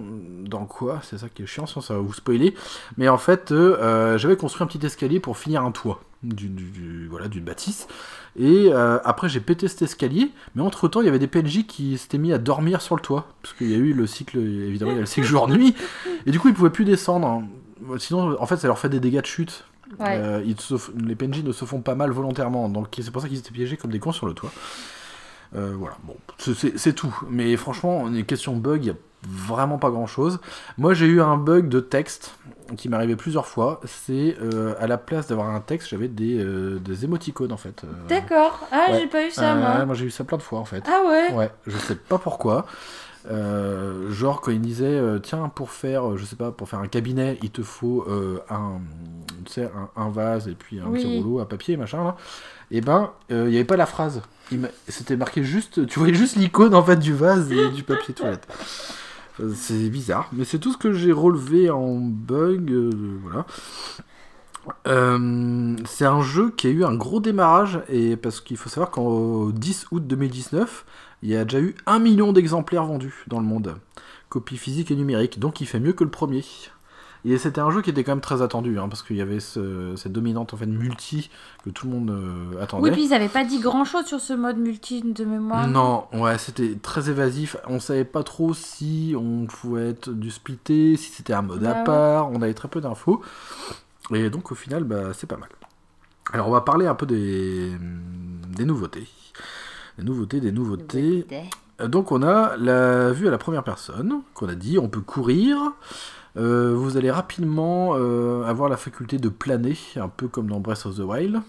[0.44, 2.55] dans quoi, c'est ça qui est chiant, sinon ça va vous spoiler.
[2.97, 6.55] Mais en fait euh, euh, j'avais construit un petit escalier pour finir un toit d'une
[6.55, 7.86] du, du- voilà d'une bâtisse.
[8.39, 11.66] Et euh, après j'ai pété cet escalier, mais entre temps il y avait des PNJ
[11.66, 14.39] qui s'étaient mis à dormir sur le toit parce qu'il y a eu le cycle
[14.39, 15.74] évidemment il y a le cycle jour-nuit
[16.27, 17.43] et du coup ils pouvaient plus descendre.
[17.98, 19.65] Sinon en fait ça leur fait des dégâts de chute.
[19.98, 20.43] Ouais.
[20.44, 23.28] Ils se f- les PNJ ne se font pas mal volontairement, donc c'est pour ça
[23.28, 24.51] qu'ils étaient piégés comme des cons sur le toit.
[25.53, 27.15] Voilà, bon, c'est tout.
[27.29, 28.95] Mais franchement, est question bug, il y a
[29.27, 30.39] vraiment pas grand chose.
[30.77, 32.35] Moi j'ai eu un bug de texte
[32.77, 33.81] qui m'est arrivé plusieurs fois.
[33.85, 37.83] C'est euh, à la place d'avoir un texte, j'avais des, euh, des émoticônes en fait.
[37.85, 37.89] Euh.
[38.09, 38.66] D'accord.
[38.70, 39.85] Ah, j'ai pas eu ça moi.
[39.85, 40.85] moi j'ai eu ça plein de fois en fait.
[40.87, 42.66] Ah ouais Ouais, je sais pas pourquoi.
[44.11, 47.51] genre quand il disait tiens pour faire je sais pas pour faire un cabinet il
[47.51, 48.07] te faut
[48.49, 48.81] un,
[49.59, 52.16] un, un vase et puis un petit rouleau à papier machin là
[52.70, 54.23] et eh ben il n'y avait pas la phrase
[54.89, 58.47] c'était marqué juste tu voyais juste l'icône en fait du vase et du papier toilette
[59.55, 62.70] c'est bizarre, mais c'est tout ce que j'ai relevé en bug.
[62.70, 62.90] Euh,
[63.23, 63.47] voilà.
[64.86, 68.90] Euh, c'est un jeu qui a eu un gros démarrage, et parce qu'il faut savoir
[68.90, 70.85] qu'en 10 août 2019,
[71.23, 73.77] il y a déjà eu un million d'exemplaires vendus dans le monde.
[74.28, 76.45] Copie physique et numérique, donc il fait mieux que le premier.
[77.24, 79.40] Et c'était un jeu qui était quand même très attendu, hein, parce qu'il y avait
[79.40, 81.31] cette dominante en fait multi
[81.65, 82.85] que tout le monde euh, attendait.
[82.85, 85.66] Oui, puis ils n'avaient pas dit grand chose sur ce mode multi de mémoire.
[85.66, 87.57] Non, ouais, c'était très évasif.
[87.66, 91.74] On savait pas trop si on pouvait être du splitté, si c'était un mode à
[91.74, 92.31] bah part.
[92.31, 93.20] On avait très peu d'infos.
[94.15, 95.49] Et donc au final, bah, c'est pas mal.
[96.32, 97.73] Alors on va parler un peu des,
[98.57, 99.09] des nouveautés.
[99.99, 101.27] Des nouveautés, des nouveautés.
[101.85, 105.73] Donc on a la vue à la première personne, qu'on a dit, on peut courir.
[106.39, 110.86] Euh, vous allez rapidement euh, avoir la faculté de planer, un peu comme dans Breath
[110.86, 111.40] of the Wild,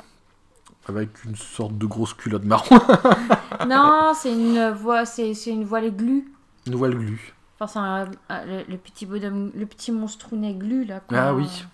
[0.88, 2.80] avec une sorte de grosse culotte marron.
[3.68, 6.32] non, c'est une voile, c'est, une voile glue.
[6.66, 7.34] Une voile glue.
[7.60, 10.58] Enfin, le, petit bonhomme, le petit monstrounet
[10.88, 11.02] là.
[11.14, 11.66] Ah oui.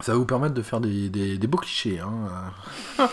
[0.00, 2.00] Ça va vous permettre de faire des, des, beaux clichés.
[2.00, 3.06] Hein.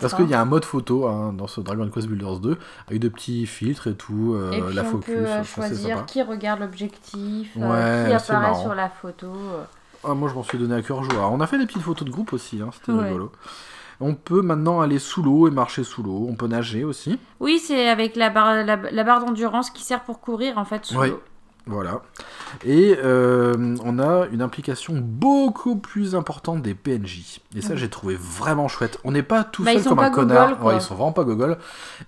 [0.00, 2.58] Parce qu'il y a un mode photo hein, dans ce Dragon Quest Builders 2,
[2.88, 5.14] avec de petits filtres et tout, euh, et la on focus.
[5.14, 9.28] Peut euh, choisir qui regarde l'objectif, euh, qui apparaît sur la photo.
[10.04, 11.28] Ah, moi je m'en suis donné à cœur joie.
[11.28, 13.30] On a fait des petites photos de groupe aussi, hein, c'était rigolo.
[14.00, 16.26] On peut maintenant aller sous l'eau et marcher sous l'eau.
[16.28, 17.20] On peut nager aussi.
[17.38, 21.00] Oui, c'est avec la barre, la, barre d'endurance qui sert pour courir en fait sous
[21.00, 21.22] l'eau.
[21.66, 22.02] Voilà.
[22.64, 27.40] Et euh, on a une implication beaucoup plus importante des PNJ.
[27.54, 28.98] Et ça, j'ai trouvé vraiment chouette.
[29.04, 30.58] On n'est pas tout bah, seul comme un connard.
[30.74, 31.58] ils sont vraiment pas gogol.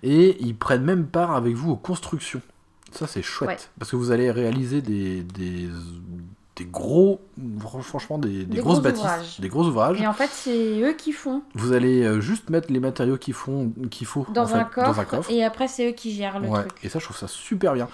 [0.03, 2.43] Et ils prennent même part avec vous aux constructions.
[2.91, 3.71] Ça, c'est chouette.
[3.79, 5.69] Parce que vous allez réaliser des, des,
[6.57, 7.21] des gros,
[7.59, 10.01] franchement, des, grosses bâtisses, des gros ouvrages.
[10.01, 11.43] Et en fait, c'est eux qui font.
[11.55, 15.43] Vous allez euh, juste mettre les matériaux qu'il faut, qu'il faut dans, un coffre, Et
[15.43, 16.73] après, c'est eux qui gèrent le truc.
[16.85, 17.89] Et ça, je trouve ça super bien.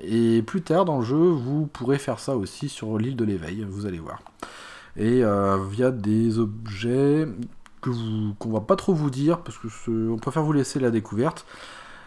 [0.00, 3.66] Et plus tard dans le jeu, vous pourrez faire ça aussi sur l'île de l'éveil,
[3.68, 4.20] vous allez voir.
[4.96, 7.28] Et euh, via des objets
[7.82, 10.90] que vous qu'on va pas trop vous dire parce que on préfère vous laisser la
[10.90, 11.44] découverte.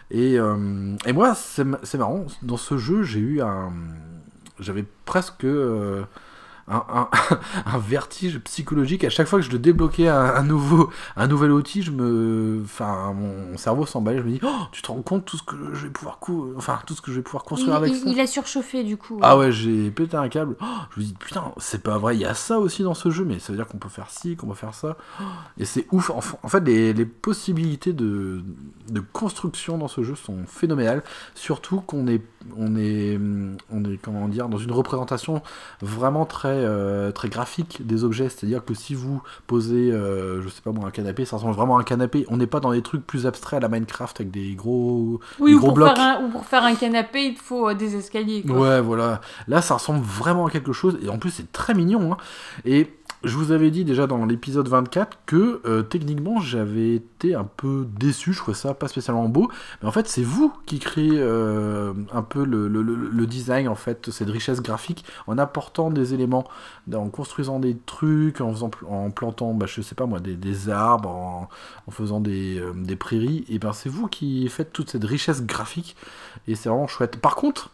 [0.10, 2.26] Et, euh, et moi, c'est marrant.
[2.41, 3.72] Dans ce jeu, j'ai eu un
[4.60, 6.03] j'avais presque euh,
[7.65, 11.81] un, vertige psychologique à chaque fois que je débloquais un, un, nouveau, un nouvel outil.
[11.81, 14.19] Je me, enfin, mon cerveau s'emballait.
[14.19, 16.19] Je me dis, oh, tu te rends compte tout ce que je vais pouvoir,
[16.57, 18.03] enfin, tout ce que je vais pouvoir construire avec ça.
[18.05, 19.19] Il a surchauffé du coup.
[19.21, 20.55] Ah ouais, j'ai pété un câble.
[20.61, 20.65] Oh,
[20.95, 22.15] je me dis, putain, c'est pas vrai.
[22.15, 24.11] Il y a ça aussi dans ce jeu, mais ça veut dire qu'on peut faire
[24.11, 24.97] ci, qu'on peut faire ça.
[25.57, 26.11] Et c'est ouf.
[26.11, 28.43] En, fait, les, les possibilités de,
[28.89, 31.03] de, construction dans ce jeu sont phénoménales.
[31.33, 32.21] Surtout qu'on est,
[32.57, 33.19] on est,
[33.71, 35.41] on est, comment dire, dans une représentation
[35.81, 38.30] vraiment très euh, très graphique des objets.
[38.30, 41.77] C'est-à-dire que si vous posez, euh, je sais pas moi, un canapé, ça ressemble vraiment
[41.77, 42.26] à un canapé.
[42.30, 45.56] On n'est pas dans des trucs plus abstraits à la Minecraft avec des gros, oui,
[45.56, 45.95] gros blocs.
[45.95, 48.44] Faire ou pour faire un canapé, il faut euh, des escaliers.
[48.48, 49.22] Ouais, voilà.
[49.48, 50.98] Là, ça ressemble vraiment à quelque chose.
[51.03, 52.14] Et en plus, c'est très mignon.
[52.14, 52.18] Hein.
[52.65, 52.88] Et
[53.23, 57.85] je vous avais dit déjà dans l'épisode 24 que euh, techniquement j'avais été un peu
[57.99, 59.51] déçu, je trouvais ça pas spécialement beau,
[59.81, 64.29] mais en fait c'est vous qui créez euh, un peu le, design en fait, cette
[64.29, 66.45] richesse graphique en apportant des éléments,
[66.93, 72.19] en construisant des trucs, en, plantant, bah, je sais pas moi, des, arbres, en, faisant
[72.21, 75.95] des, euh, des, prairies, et ben c'est vous qui faites toute cette richesse graphique.
[76.47, 77.17] Et c'est vraiment chouette.
[77.17, 77.69] Par contre,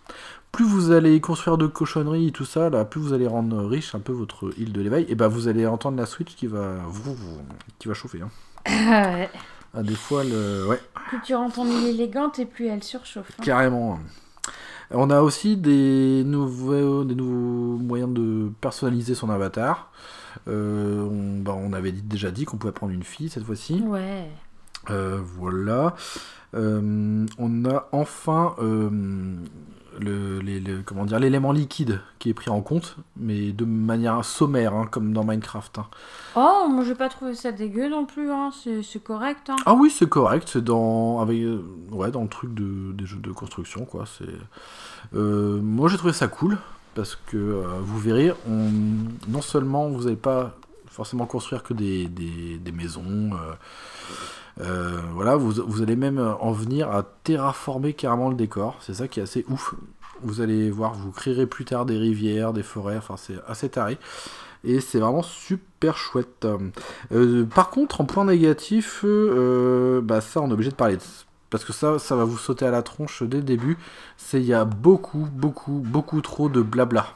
[0.56, 3.94] plus vous allez construire de cochonneries et tout ça, là, plus vous allez rendre riche
[3.94, 6.78] un peu votre île de l'éveil, et ben vous allez entendre la Switch qui va,
[7.78, 8.22] qui va chauffer.
[8.22, 8.30] Hein.
[8.66, 9.30] ouais.
[9.74, 10.66] Ah, des fois, le...
[10.66, 10.80] ouais.
[11.10, 13.30] Plus tu rends ton île élégante et plus elle surchauffe.
[13.38, 13.44] Hein.
[13.44, 14.00] Carrément.
[14.92, 19.92] On a aussi des nouveaux, des nouveaux moyens de personnaliser son avatar.
[20.48, 23.82] Euh, on, bah, on, avait déjà dit qu'on pouvait prendre une fille cette fois-ci.
[23.82, 24.30] Ouais.
[24.90, 25.96] Euh, voilà.
[26.54, 28.56] Euh, on a enfin
[30.00, 34.88] le, comment dire l'élément liquide qui est pris en compte, mais de manière sommaire, hein,
[34.90, 35.80] comme dans Minecraft.
[35.80, 35.86] Hein.
[36.36, 38.52] Oh, moi j'ai pas trouvé ça dégueu non plus, hein.
[38.52, 39.52] c'est correct.
[39.66, 43.20] Ah oui, c'est correct, c'est dans avec euh, ouais dans le truc de, des jeux
[43.20, 44.06] de construction quoi.
[44.06, 44.26] C'est
[45.16, 46.58] euh, moi j'ai trouvé ça cool
[46.94, 48.70] parce que euh, vous verrez, on,
[49.28, 50.56] non seulement vous n'allez pas
[50.88, 53.32] forcément construire que des, des, des maisons
[54.58, 58.78] voilà, vous, allez même en venir à terraformer carrément le décor.
[58.82, 59.76] C'est ça qui est assez ouf.
[60.22, 63.98] Vous allez voir, vous créerez plus tard des rivières, des forêts, enfin c'est assez taré.
[64.64, 66.48] Et c'est vraiment super chouette.
[67.54, 70.98] par contre, en point négatif, bah ça on est obligé de parler
[71.56, 73.78] parce que ça, ça va vous sauter à la tronche dès le début,
[74.18, 77.16] c'est il y a beaucoup, beaucoup, beaucoup trop de blabla.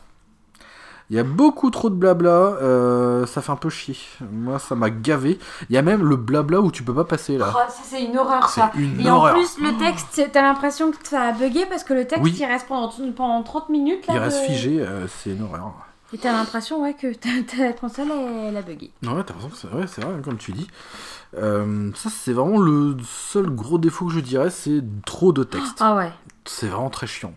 [1.09, 3.97] Il y a beaucoup trop de blabla, euh, ça fait un peu chier.
[4.31, 5.39] Moi, ça m'a gavé.
[5.69, 7.51] Il y a même le blabla où tu peux pas passer là.
[7.55, 8.71] Oh, c'est une horreur ça.
[8.75, 9.35] Une Et horreur.
[9.35, 12.45] en plus, le texte, t'as l'impression que ça a bugué parce que le texte il
[12.45, 14.05] reste pendant, pendant 30 minutes.
[14.05, 15.73] Là, il reste figé, euh, c'est une horreur.
[16.13, 18.09] Et t'as l'impression ouais, que ta, console
[18.47, 18.91] elle, a bugué.
[19.03, 20.67] Ouais, t'as l'impression que c'est vrai, c'est vrai, comme tu dis.
[21.37, 25.77] Euh, ça, c'est vraiment le seul gros défaut que je dirais, c'est trop de texte.
[25.79, 26.11] Ah ouais.
[26.45, 27.33] C'est vraiment très chiant.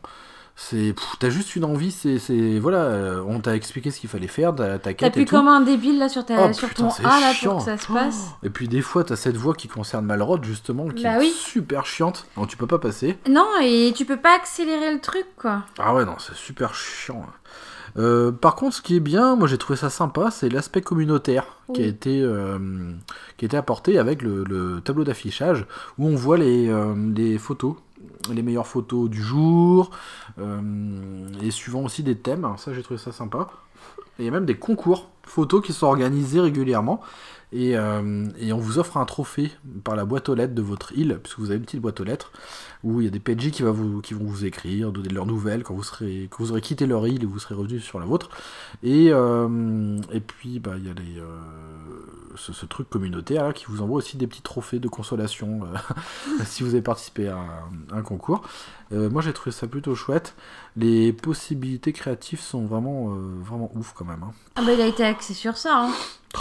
[0.70, 4.28] C'est, t'as juste une envie, c'est, c'est voilà, euh, on t'a expliqué ce qu'il fallait
[4.28, 7.04] faire, ta, ta quête T'as comme un débile là sur, ta, oh, sur putain, ton
[7.04, 7.50] A là chiant.
[7.56, 8.28] pour que ça se passe.
[8.44, 11.32] Et puis des fois, t'as cette voix qui concerne Malrod justement, qui bah est oui.
[11.36, 13.18] super chiante, donc tu peux pas passer.
[13.28, 15.64] Non, et tu peux pas accélérer le truc quoi.
[15.78, 17.26] Ah ouais, non, c'est super chiant.
[17.98, 21.58] Euh, par contre, ce qui est bien, moi j'ai trouvé ça sympa, c'est l'aspect communautaire
[21.68, 21.74] Oui.
[21.76, 22.58] qui, a été, euh,
[23.36, 25.66] qui a été apporté avec le, le tableau d'affichage
[25.98, 27.74] où on voit les, euh, les photos,
[28.32, 29.90] les meilleures photos du jour,
[30.38, 32.46] euh, et suivant aussi des thèmes.
[32.58, 33.48] Ça, j'ai trouvé ça sympa.
[34.18, 37.00] Et il y a même des concours photos qui sont organisés régulièrement.
[37.54, 39.50] Et, euh, et on vous offre un trophée
[39.84, 42.04] par la boîte aux lettres de votre île, puisque vous avez une petite boîte aux
[42.04, 42.32] lettres
[42.82, 45.82] où il y a des PNJ qui, vont vous écrire, donner leurs nouvelles quand vous,
[45.82, 48.30] serez, quand vous aurez quitté leur île et vous serez revenu sur la vôtre.
[48.82, 51.20] Et, euh, et puis, bah, il y a les,
[52.36, 55.76] ce, ce, truc communautaire là, qui vous envoie aussi des petits trophées de consolation euh,
[56.44, 58.42] si vous avez participé à un, un concours.
[58.92, 60.34] Euh, moi, j'ai trouvé ça plutôt chouette.
[60.76, 63.08] Les possibilités créatives sont vraiment,
[63.40, 64.22] vraiment ouf quand même.
[64.22, 64.32] Hein.
[64.56, 65.84] Ah bah, il a été axé sur ça.
[65.84, 65.92] Hein.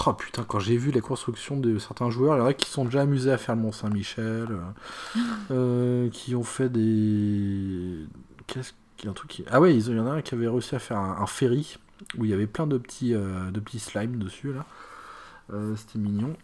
[0.08, 2.70] Oh putain, quand j'ai vu les constructions de certains joueurs, il y en a qui
[2.70, 4.48] sont déjà amusés à faire le Mont-Saint-Michel,
[5.52, 8.06] euh, qui ont fait des.
[8.48, 9.46] Qu'est-ce qu'il y a un truc qui.
[9.52, 11.78] Ah ouais, il y en a un qui avait réussi à faire un, un ferry
[12.18, 14.66] où il y avait plein de petits, euh, de petits slimes dessus là.
[15.52, 16.36] Euh, C'était mignon.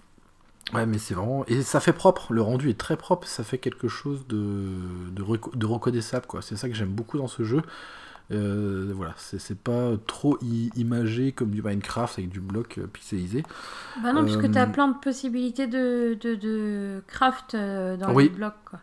[0.73, 1.45] Ouais, mais c'est vraiment.
[1.47, 4.65] Et ça fait propre, le rendu est très propre, ça fait quelque chose de,
[5.11, 6.41] de, reco de reconnaissable quoi.
[6.41, 7.61] C'est ça que j'aime beaucoup dans ce jeu.
[8.31, 13.43] Euh, voilà, c'est pas trop imagé comme du Minecraft avec du bloc euh, pixelisé.
[14.03, 14.23] Bah non, euh...
[14.25, 18.23] puisque tu as plein de possibilités de, de, de craft dans oui.
[18.23, 18.53] les blocs.
[18.69, 18.79] Quoi.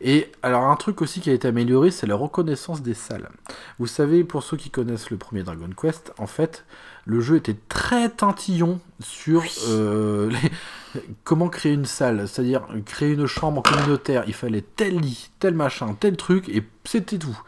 [0.00, 3.28] Et alors, un truc aussi qui a été amélioré, c'est la reconnaissance des salles.
[3.78, 6.64] Vous savez, pour ceux qui connaissent le premier Dragon Quest, en fait,
[7.06, 9.50] le jeu était très tintillon sur oui.
[9.68, 10.30] euh,
[10.94, 11.02] les...
[11.24, 14.24] comment créer une salle, c'est-à-dire créer une chambre communautaire.
[14.26, 17.38] Il fallait tel lit, tel machin, tel truc, et c'était tout.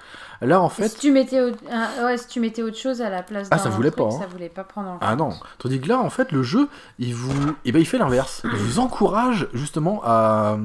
[0.40, 0.84] Là, en fait.
[0.84, 1.58] Et si tu mettais, autre...
[1.70, 4.14] ah, ouais, si tu mettais autre chose à la place ah, ça voulait truc, pas.
[4.14, 4.20] Hein.
[4.20, 5.30] Ça voulait pas prendre en Ah non.
[5.58, 6.68] Tandis que là, en fait, le jeu,
[7.00, 8.42] il vous, eh ben, il fait l'inverse.
[8.44, 10.58] Il vous encourage justement à,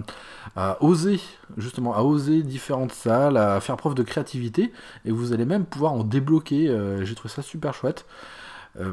[0.56, 1.20] à oser,
[1.58, 4.72] justement, à oser différentes salles, à faire preuve de créativité,
[5.06, 6.70] et vous allez même pouvoir en débloquer.
[6.70, 8.06] Euh, J'ai trouvé ça super chouette.
[8.80, 8.92] Euh,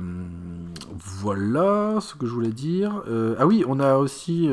[0.96, 3.02] voilà ce que je voulais dire.
[3.08, 4.48] Euh, ah oui, on a aussi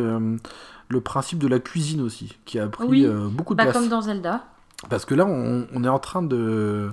[0.90, 3.08] le principe de la cuisine aussi, qui a pris oui.
[3.32, 3.78] beaucoup de bah, place.
[3.78, 4.46] Comme dans Zelda.
[4.90, 6.92] Parce que là, on, on, est en train de.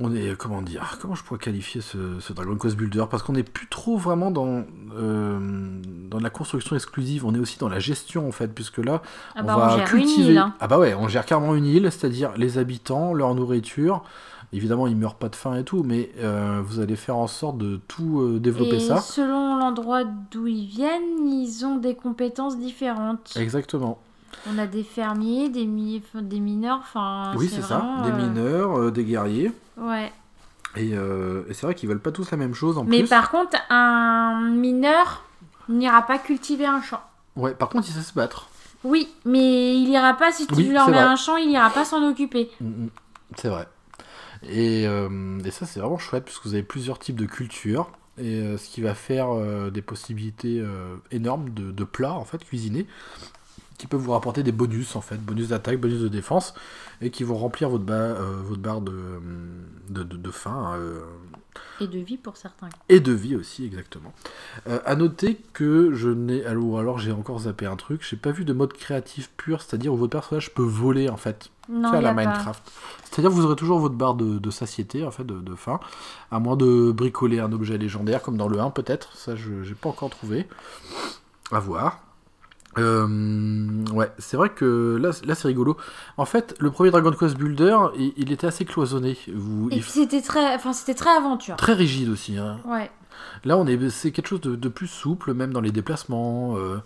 [0.00, 0.36] On est.
[0.36, 3.04] Comment dire Comment je pourrais qualifier ce, ce Dragon Quest Builder?
[3.08, 4.64] Parce qu'on n'est plus trop vraiment dans,
[4.96, 5.78] euh,
[6.10, 9.02] dans la construction exclusive, on est aussi dans la gestion en fait, puisque là,
[9.36, 10.32] ah on bah, va on cultiver.
[10.32, 10.54] Île, hein.
[10.58, 14.02] Ah bah ouais, on gère carrément une île, c'est-à-dire les habitants, leur nourriture.
[14.52, 17.58] Évidemment, ils meurent pas de faim et tout, mais euh, vous allez faire en sorte
[17.58, 18.98] de tout euh, développer et ça.
[18.98, 23.32] Selon l'endroit d'où ils viennent, ils ont des compétences différentes.
[23.36, 23.98] Exactement.
[24.48, 27.32] On a des fermiers, des, mi des mineurs, enfin.
[27.36, 27.84] Oui, c'est ça.
[28.04, 29.52] Des euh, mineurs, euh, des guerriers.
[29.76, 30.12] Ouais.
[30.76, 33.08] Et, euh, et c'est vrai qu'ils veulent pas tous la même chose en Mais plus.
[33.08, 35.22] par contre, un mineur
[35.68, 37.00] n'ira pas cultiver un champ.
[37.36, 38.48] Ouais, par contre, il sait se battre.
[38.82, 41.84] Oui, mais il ira pas, si tu Oui, leur mets un champ, il ira pas
[41.84, 42.50] s'en occuper.
[42.60, 42.88] Mm, mm.
[43.36, 43.66] C'est vrai.
[44.48, 47.90] Et, euh, et ça, c'est vraiment chouette, puisque vous avez plusieurs types de cultures.
[48.18, 50.62] Et euh, ce qui va faire euh, des possibilités
[51.10, 52.86] énormes de, de plats, en fait, cuisinés,
[53.78, 56.54] qui peuvent vous rapporter des bonus, en fait, bonus d'attaque, bonus de défense,
[57.00, 59.20] et qui vont remplir votre, ba euh, votre barre de,
[59.90, 60.74] de, de, de faim.
[60.76, 61.00] euh,
[61.80, 62.68] Et de vie pour certains.
[62.88, 64.12] et de vie aussi, exactement.
[64.68, 66.44] Euh, à noter que je n'ai.
[66.46, 69.60] Alors, ou alors j'ai encore zappé un truc, j'ai pas vu de mode créatif pur,
[69.62, 71.50] c'est-à-dire où votre personnage peut voler, en fait.
[71.68, 72.12] Non, à la.
[72.12, 72.62] Minecraft.
[73.10, 75.80] C'est-à-dire que vous aurez toujours votre barre de, de satiété, en fait, de, de faim,
[76.30, 79.16] à moins de bricoler un objet légendaire, comme dans le 1 peut-être.
[79.16, 80.46] Ça, je j'ai pas encore trouvé.
[81.50, 82.00] À voir.
[82.78, 85.76] Euh, ouais, c'est vrai que là, là c'est rigolo.
[86.16, 89.16] En fait, le premier Dragon Quest Builder, il, il était assez cloisonné.
[89.34, 91.56] Vous, Et il- puis c'était très, enfin c'était très aventure.
[91.56, 92.36] très rigide aussi.
[92.38, 92.58] hein.
[92.66, 92.90] Ouais.
[93.44, 96.78] Là, on est, c'est quelque chose de, de plus souple, même dans les déplacements euh,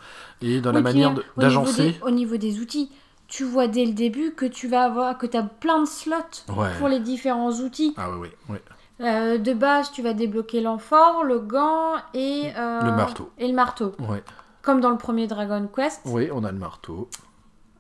[0.43, 1.93] et dans la Oui, manière euh, au d'agencer.
[1.93, 2.91] des- Au niveau des outils,
[3.29, 6.15] tu vois dès le début que tu vas avoir que tu as plein de slots
[6.49, 6.69] Ouais.
[6.79, 7.95] pour les différents outils.
[7.97, 8.57] Ah oui, oui, oui.
[9.01, 13.31] Euh, de base, tu vas débloquer l'amphore, le gant et euh, Le marteau.
[13.39, 14.23] Et le marteau, Ouais.
[14.69, 16.03] Comme dans le premier Dragon Quest.
[16.05, 17.09] Oui, on a le marteau.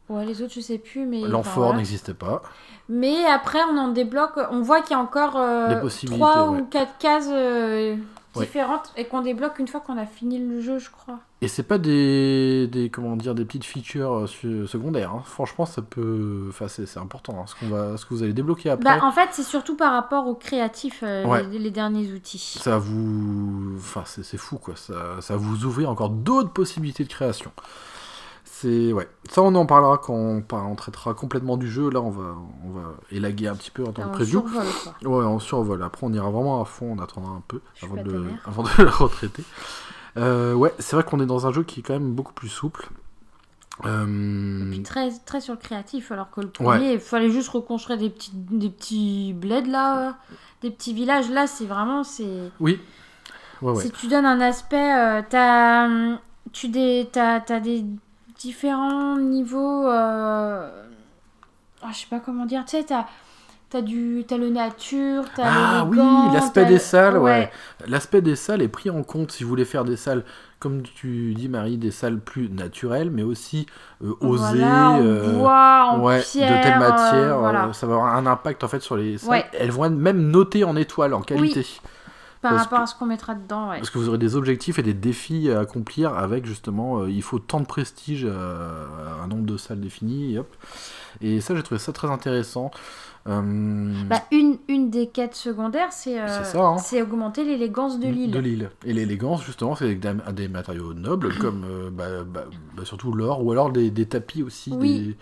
[0.09, 1.77] Ouais, les autres, je sais plus, mais L'amphore voilà.
[1.77, 2.40] n'existait pas.
[2.89, 4.39] Mais après, on en débloque.
[4.51, 6.60] On voit qu'il y a encore euh, Des possibilités, trois ouais.
[6.60, 7.94] ou quatre cases euh,
[8.39, 8.47] Ouais.
[8.47, 11.19] différentes et qu'on débloque une fois qu'on a fini le jeu, je crois.
[11.40, 15.12] Et c'est pas des, des comment dire des petites features euh, secondaires.
[15.12, 15.23] hein.
[15.24, 17.39] Franchement, ça peut, enfin c'est important.
[17.40, 18.85] hein, ce qu'on va, ce que vous allez débloquer après.
[18.98, 21.44] Bah, en fait, c'est surtout par rapport aux créatifs, euh, Ouais.
[21.47, 22.59] les, les derniers outils.
[22.60, 24.74] Ça vous, enfin c'est fou quoi.
[24.77, 27.52] Ça, ça vous ouvrir encore d'autres possibilités de création.
[28.60, 29.09] C'est ouais.
[29.30, 31.90] Ça on en parlera quand on, traitera complètement du jeu.
[31.90, 34.40] Là on va, on va élaguer un petit peu en tant que preview.
[34.40, 35.10] survole, quoi.
[35.10, 35.82] Ouais, on survole.
[35.85, 38.39] Après, on ira vraiment à fond, on attendra un peu avant de, mère.
[38.47, 39.44] avant de le retraiter.
[40.16, 42.48] Euh, ouais, c'est vrai qu'on est dans un jeu qui est quand même beaucoup plus
[42.48, 42.89] souple.
[43.85, 47.97] Euh, Puis très, très sur le créatif, alors que le premier, il fallait juste reconstruire
[47.97, 50.12] des petits, des petits bleds là, euh,
[50.62, 51.30] des petits villages.
[51.30, 52.02] Là, c'est vraiment.
[52.02, 52.80] c'est Oui.
[53.62, 53.85] Ouais, ouais.
[53.85, 56.18] Si tu donnes un aspect, t'as, hum,
[56.52, 57.85] tu des, t'as, t'as des
[58.39, 59.89] différents niveaux.
[59.89, 60.70] Euh...
[61.82, 62.65] ah, je sais pas comment dire.
[62.65, 63.05] Tu sais, t'as,
[63.70, 65.98] t'as du, t'as le nature, t'as Ah oui,
[66.32, 67.51] l'aspect des salles, ouais.
[67.86, 70.24] L'aspect des salles est pris en compte si vous voulez faire des salles,
[70.59, 73.66] comme tu dis Marie, des salles plus naturelles, mais aussi
[74.05, 77.66] euh, osées, Voilà, en euh, bois, en ouais, pierre, de telle euh, matière, voilà.
[77.66, 79.31] euh, ça va avoir un impact en fait sur les salles.
[79.31, 79.44] Ouais.
[79.52, 81.66] Elles vont être même notées en étoiles, en qualité.
[82.40, 83.78] Par parce rapport que- à ce qu'on mettra dedans, ouais.
[83.78, 87.23] Parce que vous aurez des objectifs et des défis à accomplir avec justement, euh, il
[87.23, 90.55] faut tant de prestige à un nombre de salles définies, et hop.
[91.20, 92.70] Et ça, j'ai trouvé ça très intéressant.
[93.27, 97.02] Euh, Bah, une, une des quêtes secondaires, c'est euh, hein.
[97.02, 98.31] augmenter l'élégance de l'île.
[98.31, 98.70] De l'île.
[98.85, 102.44] Et l'élégance, justement, c'est des, des matériaux nobles, comme euh, bah, bah,
[102.77, 105.16] bah, surtout l'or, ou alors des, des tapis aussi, Oui.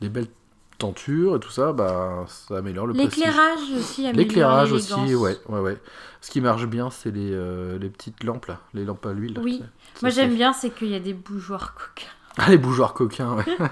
[0.00, 0.28] des, des belles
[0.78, 2.94] tentures et tout ça, bah, ça améliore le.
[2.94, 5.76] L'éclairage aussi, améliore L'éclairage aussi, ouais, ouais, ouais.
[6.20, 9.38] Ce qui marche bien, c'est les, euh, les petites lampes là, les lampes à l'huile.
[9.42, 9.62] Oui.
[10.02, 12.06] Moi, j'aime bien, c'est qu'il y a des bougeoirs coquins.
[12.38, 13.44] Ah, les bougeoirs coquins, ouais.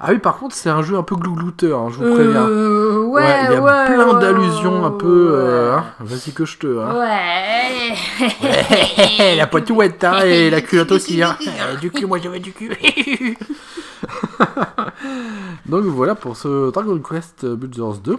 [0.00, 2.46] ah oui, par contre, c'est un jeu un peu glouglouteur, hein, je vous préviens.
[2.46, 5.30] Euh, ouais, Ouais, il y a ouais, plein ouais, d'allusions un peu.
[5.32, 5.86] euh, hein.
[6.00, 6.66] Vas-y que je te.
[6.78, 6.94] Hein.
[8.28, 9.34] Ouais.
[9.36, 11.22] la potouette, hein, et la culotte aussi.
[11.22, 11.38] Hein.
[11.40, 12.76] Eh, du cul, moi j'avais du cul.
[15.66, 18.18] donc voilà pour ce Dragon Quest Builders 2.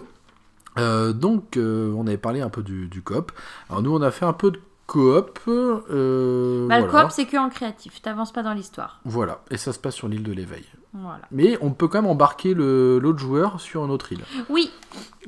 [0.77, 3.31] Euh, donc euh, on avait parlé un peu du, du coop.
[3.69, 5.39] Alors nous on a fait un peu de coop.
[5.47, 8.01] Euh, Bah, le coop, c'est que en créatif.
[8.01, 8.99] T'avances pas dans l'histoire.
[9.05, 10.65] Voilà, et ça se passe sur l'île de l'éveil.
[10.93, 11.21] Voilà.
[11.31, 14.71] Mais on peut quand même embarquer l'autre joueur sur une autre île Oui,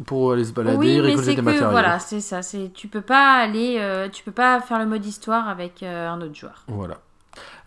[0.08, 1.70] pour aller se balader, oui, mais récolter c'est des que matériaux.
[1.70, 2.42] voilà, c'est ça.
[2.42, 6.34] C'est tu peux pas aller, tu peux pas faire le mode histoire avec un autre
[6.36, 6.64] joueur.
[6.68, 6.98] Voilà.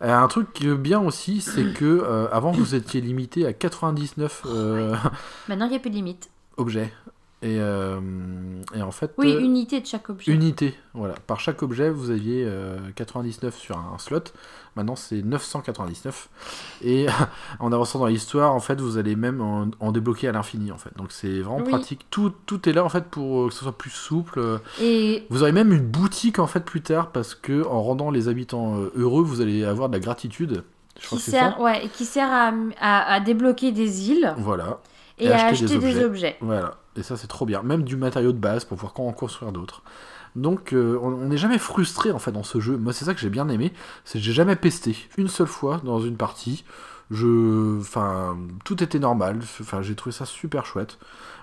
[0.03, 4.95] Euh, un truc bien aussi, c'est que euh, avant vous étiez limité à 99 euh,
[5.49, 6.31] Maintenant, il y a plus de limite.
[6.57, 6.93] objets.
[7.45, 8.01] Et, euh,
[8.75, 10.33] et en fait, Oui, euh, unité de chaque objet.
[10.33, 10.75] unité.
[10.95, 11.15] Voilà.
[11.27, 14.21] Par chaque objet, vous aviez euh, 99 sur un slot.
[14.77, 16.31] Maintenant, c'est 999.
[16.83, 17.07] Et
[17.61, 20.73] en avançant dans l'histoire, en fait, vous allez même en, en débloquer à l'infini.
[20.73, 20.97] En fait.
[20.97, 21.69] Donc, c'est vraiment Oui.
[21.69, 22.07] pratique.
[22.09, 24.39] Tout, tout est là, en fait, pour euh, que ce soit plus souple.
[24.39, 28.11] Euh, Et Vous aurez même une boutique, en fait, plus tard, parce que en rendant
[28.11, 30.65] les habitants euh, heureux, vous allez avoir de la gratitude.
[30.99, 31.51] Je crois qui que c'est ça.
[31.51, 34.79] sert, ouais, qui sert à, à- à débloquer des îles Voilà.
[35.19, 36.37] et, Et à acheter acheter des objets.
[36.41, 37.63] Voilà, et ça c'est trop bien.
[37.63, 39.83] Même du matériau de base pour pouvoir en construire d'autres.
[40.37, 42.77] Donc euh, on n'est jamais frustré en fait dans ce jeu.
[42.77, 43.73] Moi c'est ça que j'ai bien aimé,
[44.05, 46.65] c'est que j'ai jamais pesté une seule fois dans une partie.
[47.11, 49.41] Je, enfin, tout était normal.
[49.61, 50.99] Enfin, j'ai trouvé ça super chouette.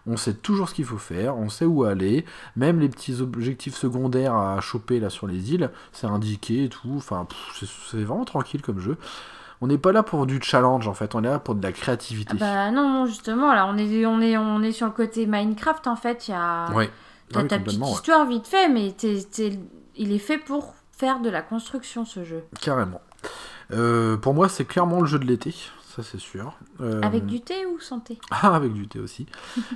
[0.08, 2.26] On sait toujours ce qu'il faut faire, on sait où aller.
[2.56, 6.94] Même les petits objectifs secondaires à choper là sur les îles, c'est indiqué et tout.
[6.98, 7.28] Enfin,
[7.92, 8.98] c'est vraiment tranquille comme jeu.
[9.62, 11.72] On n'est pas là pour du challenge en fait, on est là pour de la
[11.72, 12.36] créativité.
[12.38, 15.86] Bah non, non, justement, là, on est, on est, on est sur le côté Minecraft,
[15.88, 16.28] en fait.
[16.28, 16.90] Il y a Ouais.
[17.32, 17.90] t'as Ah oui, ta petite ouais.
[17.92, 19.60] histoire vite fait, mais t'es- t'es-
[19.96, 22.44] il est fait pour faire de la construction, ce jeu.
[22.60, 23.02] Carrément.
[23.72, 25.52] Euh, pour moi, c'est clairement le jeu de l'été,
[25.96, 26.54] ça c'est sûr.
[26.82, 28.18] Euh, Avec du thé ou sans thé?
[28.32, 29.28] Ah, avec du thé aussi.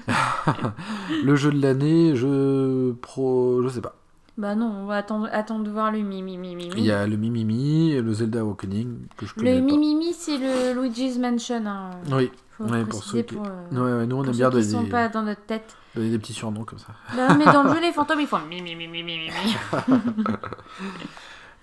[1.24, 3.96] le jeu de l'année, je pro, je sais pas.
[4.38, 6.68] Bah non, on va attendre, attendre de voir le Mimi Mimi.
[6.76, 9.62] Il y a le Mimimi, le Zelda Awakening que je connais Le.
[9.66, 11.66] Mimimi, c'est le Luigi's Mansion.
[11.66, 11.92] Hein.
[12.12, 12.30] Oui.
[12.58, 14.56] Faut Ouais, pour ceux qui- pour, Ouais, ouais, nous on pour aime ceux bien qui
[14.56, 15.76] donner sont des, pas dans notre tête.
[15.96, 16.88] donner des petits surnoms comme ça.
[17.16, 19.56] Non, mais dans le jeu, les fantômes, ils font Mimi Mimi Mimi Mimi.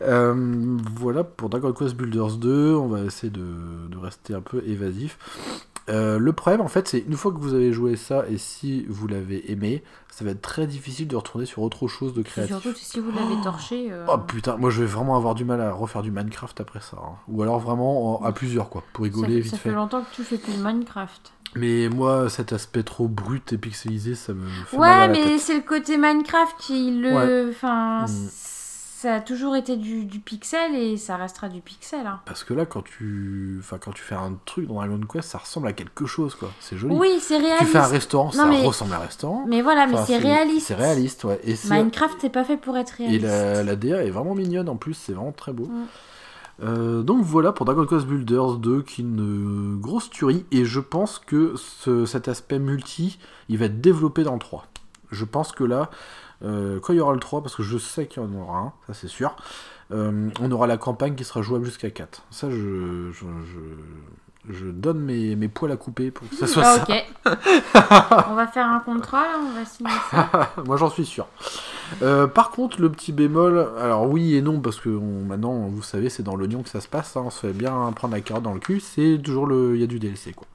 [0.02, 4.62] Euh, voilà pour Dragon Quest Builders 2, on va essayer de, de rester un peu
[4.66, 5.16] évasif.
[5.88, 8.84] Euh, le problème, en fait, c'est une fois que vous avez joué ça et si
[8.88, 12.56] vous l'avez aimé, ça va être très difficile de retourner sur autre chose de créatif.
[12.60, 13.88] Surtout si vous l'avez torché.
[13.90, 16.80] euh, Oh putain, moi je vais vraiment avoir du mal à refaire du Minecraft après
[16.80, 16.96] ça.
[17.02, 17.16] hein.
[17.28, 19.70] Ou alors vraiment en- à plusieurs, quoi, pour ça, rigoler fait- vite ça fait.
[19.70, 21.32] fait longtemps que tu fais plus de Minecraft.
[21.56, 25.12] Mais moi, cet aspect trop brut et pixelisé, ça me fait mal Ouais, à la
[25.12, 27.50] mais c'est le côté Minecraft qui le.
[27.50, 28.28] Enfin, Mm.
[29.02, 32.06] Ça a toujours été du, du pixel et ça restera du pixel.
[32.06, 32.20] hein.
[32.24, 35.38] Parce que là, quand tu, enfin, quand tu fais un truc dans Dragon Quest, ça
[35.38, 36.50] ressemble à quelque chose, quoi.
[36.60, 36.94] C'est joli.
[36.94, 37.72] Oui, c'est tu réaliste.
[37.72, 39.44] fais un restaurant, ça mais- ressemble à un restaurant.
[39.48, 40.68] Mais voilà, mais c'est réaliste.
[40.68, 41.40] C'est réaliste, ouais.
[41.44, 43.24] Et, Minecraft, c'est pas fait pour être et réaliste.
[43.26, 45.66] la, la DA est vraiment mignonne en plus, c'est vraiment très beau.
[45.66, 45.84] Mm.
[46.62, 50.80] Euh, donc voilà pour Dragon Quest Builders 2 qui est une grosse tuerie et je
[50.80, 53.18] pense que ce- cet aspect multi
[53.48, 54.66] il va être développé dans le 3.
[55.10, 55.90] Je pense que là,
[56.44, 58.58] euh, quand il y aura le 3, parce que je sais qu'il y en aura
[58.58, 59.36] un, ça c'est sûr,
[59.92, 62.22] euh, on aura la campagne qui sera jouable jusqu'à 4.
[62.30, 66.62] Ça je, je, je, je donne mes, mes poils à couper pour que ça soit
[66.64, 66.82] Ah, ça.
[66.82, 68.26] ok.
[68.30, 70.50] on va faire un contrat, là, on va signer ça.
[70.66, 71.26] Moi j'en suis sûr.
[72.02, 75.82] Euh, par contre, le petit bémol, alors oui et non, parce que on- maintenant, vous
[75.82, 78.20] savez, c'est dans l'oignon que ça se passe, hein, on se fait bien prendre la
[78.22, 79.74] carotte dans le cul, c'est toujours le.
[79.74, 80.46] Il y a du DLC quoi.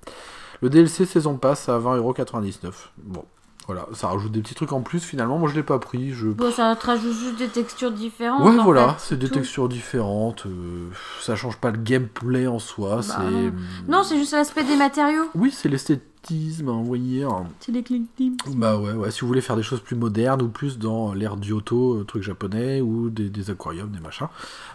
[0.61, 2.71] Le DLC saison passe à 20,99€.
[2.97, 3.23] Bon,
[3.67, 6.13] voilà, ça rajoute des petits trucs en plus finalement, moi je l'ai pas pris.
[6.13, 6.27] Je...
[6.29, 8.43] Bon, ça te rajoute juste des textures différentes.
[8.43, 9.33] Ouais, voilà, c'est des tout.
[9.35, 10.89] textures différentes, euh,
[11.21, 13.19] ça change pas le gameplay en soi, Bah, c'est.
[13.19, 13.51] non.
[13.89, 15.25] Non, c'est juste l'aspect des matériaux.
[15.35, 16.01] Oui, c'est l'esthétisme,
[16.31, 17.23] hein, vous voyez.
[17.23, 17.45] hein.
[17.59, 18.37] Clics team.
[18.55, 21.41] Bah ouais, ouais, si vous voulez faire des choses plus modernes ou plus dans l'ère
[21.41, 24.27] Giotto, euh, truc japonais, ou des, des aquariums, des machins,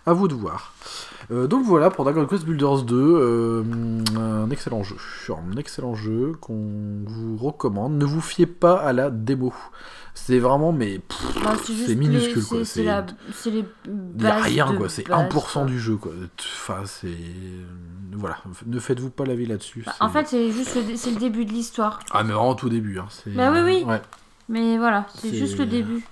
[0.07, 0.73] à vous de voir.
[1.31, 3.62] Euh, donc voilà pour Dragon Quest Builders 2, euh,
[4.16, 4.97] un excellent jeu,
[5.31, 7.95] un excellent jeu qu'on vous recommande.
[7.95, 9.53] Ne vous fiez pas à la démo.
[10.14, 11.01] C'est vraiment, mais
[11.86, 12.84] c'est minuscule, quoi, c'est-
[14.18, 15.64] la- les il y a rien quoi, c'est base, 1% quoi.
[15.64, 16.12] du jeu quoi.
[16.39, 17.09] Enfin, c'est.
[18.12, 18.36] Voilà,
[18.66, 19.82] ne faites-vous pas la vie là-dessus.
[19.86, 21.98] Bah, en fait, c'est juste le, dé- le début de l'histoire.
[22.12, 22.98] Ah, mais vraiment tout début.
[22.98, 23.84] Hein, Bah oui, oui.
[23.84, 24.02] Ouais.
[24.48, 26.05] Mais voilà, c'est juste le début.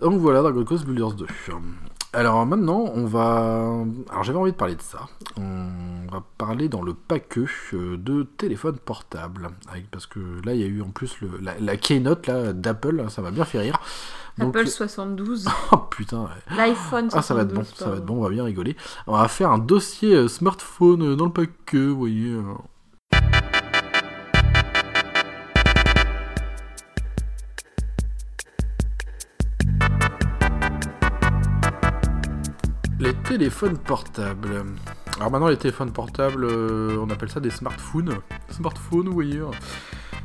[0.00, 1.26] Donc voilà, Dragon Quest Builders 2.
[2.14, 3.84] Alors maintenant, on va.
[4.10, 5.00] Alors j'avais envie de parler de ça.
[5.36, 7.44] On va parler dans le paquet
[7.74, 9.50] euh, de téléphone portable.
[9.70, 11.38] Avec- Parce que là, il y a eu en plus le...
[11.42, 13.78] la, la keynote là, d'Apple, ça m'a bien fait rire.
[14.38, 15.48] Donc- Apple 72.
[15.72, 16.56] Oh putain, ouais.
[16.56, 17.12] L'iPhone 72.
[17.14, 18.74] Ah, ça va être bon, ça va être bon, on va bien rigoler.
[19.06, 22.34] On va faire un dossier euh, smartphone euh, dans le paquet, vous voyez.
[32.98, 34.64] Les téléphones portables.
[35.16, 38.14] Alors maintenant, les téléphones portables, euh, on appelle ça des smartphones.
[38.50, 39.38] Smartphones, vous voyez.
[39.38, 39.50] hein.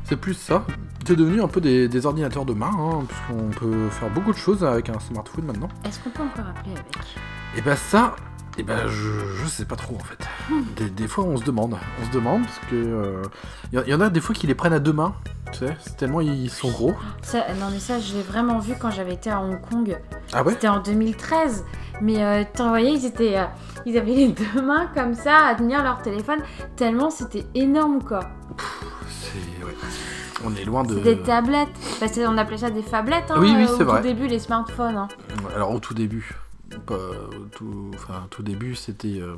[0.05, 0.65] C'est plus ça.
[1.05, 4.37] C'est devenu un peu des, des ordinateurs de main, hein, puisqu'on peut faire beaucoup de
[4.37, 5.69] choses avec un smartphone maintenant.
[5.85, 6.85] Est-ce qu'on peut encore appeler avec?
[7.57, 8.15] Et ben ça,
[8.57, 9.09] et ben je,
[9.41, 10.27] je sais pas trop en fait.
[10.77, 13.21] Des, des fois on se demande, on se demande parce que
[13.71, 15.15] il y, en a des fois qui les prennent à deux mains,
[15.51, 16.93] tu sais, c'est tellement ils sont gros.
[17.23, 19.97] ça, Non, mais ça, je l'ai vraiment vu quand j'avais été à Hong Kong.
[20.31, 20.53] Ah ouais?
[20.53, 21.65] C'était en 2013.
[22.01, 23.45] Mais euh, t'en voyais, ils, étaient, euh,
[23.85, 26.39] ils avaient les deux mains comme ça à tenir leur téléphone.
[26.75, 28.21] Tellement c'était énorme, quoi.
[29.09, 29.73] C'est ouais.
[30.45, 30.95] On est loin de.
[30.99, 31.69] Des tablettes.
[32.01, 33.97] Enfin, on appelait ça des phablettes hein, Oui, oui, euh, au vrai.
[34.01, 34.97] tout début, les smartphones.
[34.97, 35.07] hein.
[35.55, 36.35] Alors au tout début.
[36.85, 36.97] Pas
[37.55, 39.35] tout, enfin, tout début, c'était euh,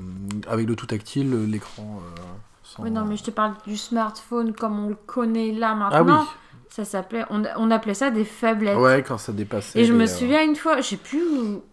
[0.47, 1.99] avec le tout tactile, l'écran.
[2.01, 2.21] euh,
[2.63, 6.03] sans- Oui, non, mais je te parle du smartphone comme on le connaît là Ah
[6.03, 6.11] oui.
[6.11, 6.25] maintenant.
[6.69, 8.77] Ça s'appelait, on, on appelait ça des phablettes.
[8.77, 9.79] Ouais, quand ça dépassait.
[9.79, 11.63] Et je les, me euh, souviens une fois, je sais plus où,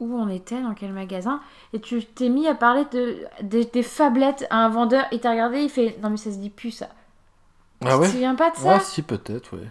[0.00, 1.40] où on était, dans quel magasin,
[1.72, 5.30] et tu t'es mis à parler de, de- des phablettes à un vendeur, et t'as
[5.32, 6.88] regardé, il fait Non, mais ça se dit plus ça.
[7.82, 8.08] Ah Tu te ouais.
[8.08, 8.76] souviens pas de ça?
[8.76, 9.66] Ouais, si peut-être, ouais.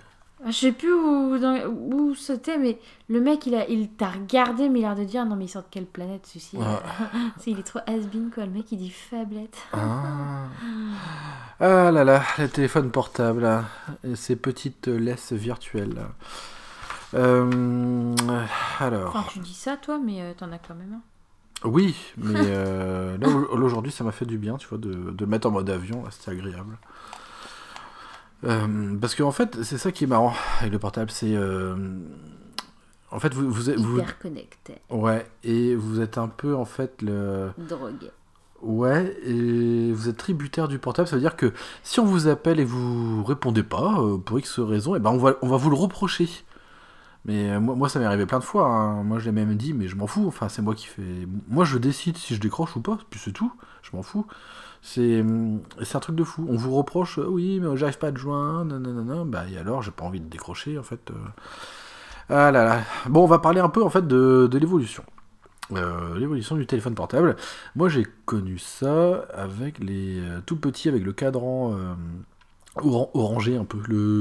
[0.46, 2.80] Je sais plus où, où c'était, mais
[3.10, 5.46] le mec il, a, il t'a regardé, mais il a l'air de dire Non, mais
[5.46, 6.58] il sort de quelle planète celui-ci.
[7.40, 9.58] C'est- Il est trop has-been quoi, le mec il dit phablette.
[9.74, 10.46] Ah.
[11.60, 13.64] Ah là là, les téléphones portables.
[14.06, 16.06] Et ces petites laisses virtuelles.
[17.16, 18.14] Euh,
[18.80, 21.68] alors, Enfin, tu dis ça toi, mais euh, t'en as quand même un.
[21.70, 25.16] oui, mais euh, là au- aujourd'hui ça m'a fait du bien, tu vois, de, de
[25.20, 26.78] le mettre en mode avion, là, c'était agréable.
[28.46, 31.36] Euh, parce qu'en fait, c'est ça qui est marrant avec le portable, c'est.
[31.36, 31.76] euh,
[33.12, 36.66] en fait, vous, vous, êtes- vous, Hyper connecté, Ouais, et vous êtes un peu en
[36.66, 37.52] fait le.
[37.58, 38.12] drogué.
[38.62, 41.54] Ouais, et vous êtes tributaire du portable, ça veut dire que
[41.84, 45.18] si on vous appelle et vous répondez pas, euh, pour X raison, et ben on
[45.18, 46.30] va, on va vous le reprocher.
[47.26, 49.04] Mais moi, moi ça m'est arrivé plein de fois, hein.
[49.04, 51.02] moi je l'ai même dit, mais je m'en fous, enfin c'est moi qui fais...
[51.50, 53.52] Moi je décide si je décroche ou pas, puis c'est tout,
[53.82, 54.26] je m'en fous.
[54.82, 58.08] C'est hum, c'est un truc de fou, on vous reproche, euh, oui mais j'arrive pas
[58.08, 61.12] à te joindre, nanana, bah et alors j'ai pas envie de décrocher en fait.
[61.12, 61.16] euh.
[62.30, 62.82] Ah là là.
[63.08, 65.04] Bon on va parler un peu en fait de, de l'évolution.
[65.74, 67.36] Euh, l'évolution du téléphone portable.
[67.76, 71.94] Moi, j'ai connu ça avec les tout petits, avec le cadran euh,
[72.78, 73.80] oran- orangé un peu,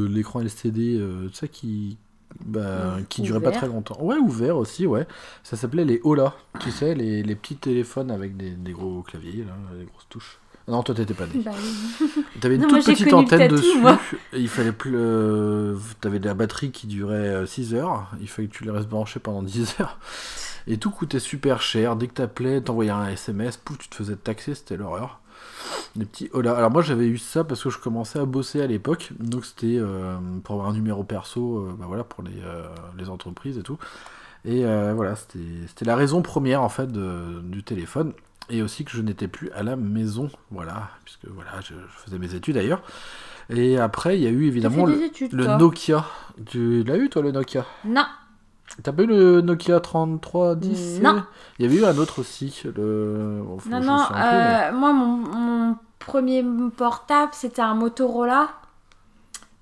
[0.08, 1.98] l'écran LCD, euh, sais, qui,
[2.44, 3.96] bah, qui durait pas très longtemps.
[4.02, 5.06] Ouais, ouvert aussi, ouais.
[5.42, 9.44] Ça s'appelait les Ola, tu sais, les, les petits téléphones avec des, des gros claviers,
[9.44, 10.38] là, des grosses touches.
[10.68, 11.40] Non, toi, t'étais pas né.
[11.44, 12.06] Bah oui.
[12.40, 13.78] T'avais une Non, toute petite antenne tatou, dessus.
[13.80, 13.98] moi.
[14.34, 14.92] il fallait plus.
[14.96, 18.08] euh, T'avais de la batterie qui durait 6 heures.
[18.20, 19.98] Il fallait que tu les restes branché pendant 10 heures.
[20.66, 21.96] Et tout coûtait super cher.
[21.96, 25.20] Dès que t'appelais, t'envoyais un SMS, pouf, tu te faisais taxer, c'était l'horreur.
[25.96, 26.40] Des petits oh.
[26.40, 29.10] Alors moi j'avais eu ça parce que je commençais à bosser à l'époque.
[29.18, 32.64] Donc c'était euh, pour avoir un numéro perso, euh, bah voilà, pour les, euh,
[32.98, 33.78] les entreprises et tout.
[34.44, 38.12] Et euh, voilà, c'était c'était la raison première en fait de- du téléphone.
[38.50, 42.18] Et aussi que je n'étais plus à la maison, voilà, puisque voilà, je, je faisais
[42.18, 42.82] mes études d'ailleurs.
[43.50, 46.04] Et après, il y a eu évidemment le, des études, le Nokia.
[46.46, 47.64] Tu l'as eu toi le Nokia?
[47.84, 48.04] Non.
[48.82, 51.22] T'as pas eu le Nokia 3310 Non.
[51.58, 52.62] Il y avait eu un autre aussi.
[52.64, 53.42] Le...
[53.44, 56.44] bon, faut- Non, non, mais- euh, moi, mon, mon premier
[56.76, 58.48] portable, c'était un Motorola.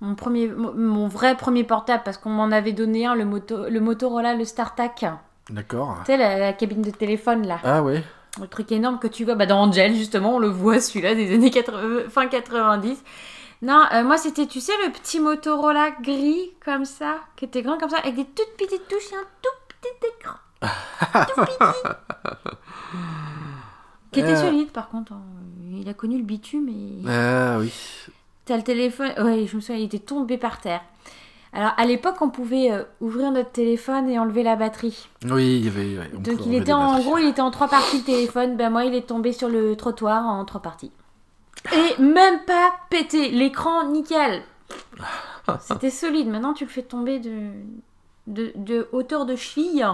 [0.00, 3.80] Mon, premier, mon, vrai premier portable, parce qu'on m'en avait donné un, le, moto, le
[3.80, 5.06] Motorola, le StarTAC.
[5.48, 5.98] D'accord.
[6.00, 7.58] Tu sais, la, la cabine de téléphone, là.
[7.64, 8.02] Ah ouais.
[8.40, 11.34] Le truc énorme que tu vois bah, dans Angel, justement, on le voit, celui-là, des
[11.34, 13.02] années 80, fin 90.
[13.62, 17.78] Non, euh, moi, c'était, tu sais, le petit Motorola gris, comme ça, qui était grand
[17.78, 20.34] comme ça, avec des toutes petites touches et un tout petit écran.
[21.34, 21.88] tout petit.
[24.12, 24.36] Qui était Euh.
[24.44, 25.12] solide, par contre.
[25.12, 25.20] hein.
[25.78, 27.08] Il a connu le bitume et...
[27.08, 27.72] Ah oui.
[28.44, 29.12] T'as le téléphone...
[29.18, 30.80] Ouais, je me souviens, il était tombé par terre.
[31.56, 35.08] Alors, à l'époque, on pouvait euh, ouvrir notre téléphone et enlever la batterie.
[35.24, 35.98] Oui, il y avait.
[35.98, 38.56] ouais, on Donc, il était en gros, il était en trois parties le téléphone.
[38.58, 40.92] Ben, moi, il est tombé sur le trottoir en trois parties.
[41.72, 43.30] Et même pas pété.
[43.30, 44.42] L'écran, nickel.
[45.60, 46.28] C'était solide.
[46.28, 47.52] Maintenant, tu le fais tomber de,
[48.26, 49.86] de, de hauteur de cheville.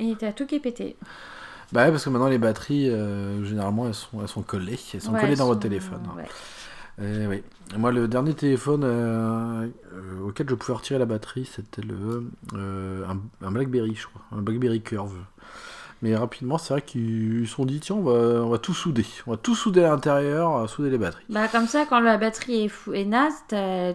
[0.00, 0.96] Et t'as tout qui est pété.
[1.70, 4.80] Bah ouais, parce que maintenant les batteries, euh, généralement, elles sont, elles sont collées.
[4.92, 6.02] Elles sont Ouais, collées elles dans votre téléphone.
[6.16, 6.26] ouais.
[7.00, 7.42] Eh oui.
[7.76, 13.04] Moi, le dernier téléphone euh, euh, auquel je pouvais retirer la batterie, c'était le euh,
[13.08, 15.16] un, un BlackBerry, je crois, un BlackBerry Curve.
[16.02, 18.12] Mais rapidement, c'est vrai qu'ils se sont dit tiens, on va,
[18.42, 21.24] on va tout souder, on va tout souder à l'intérieur, souder les batteries.
[21.30, 23.34] Bah, comme ça, quand la batterie est, fou, est naze,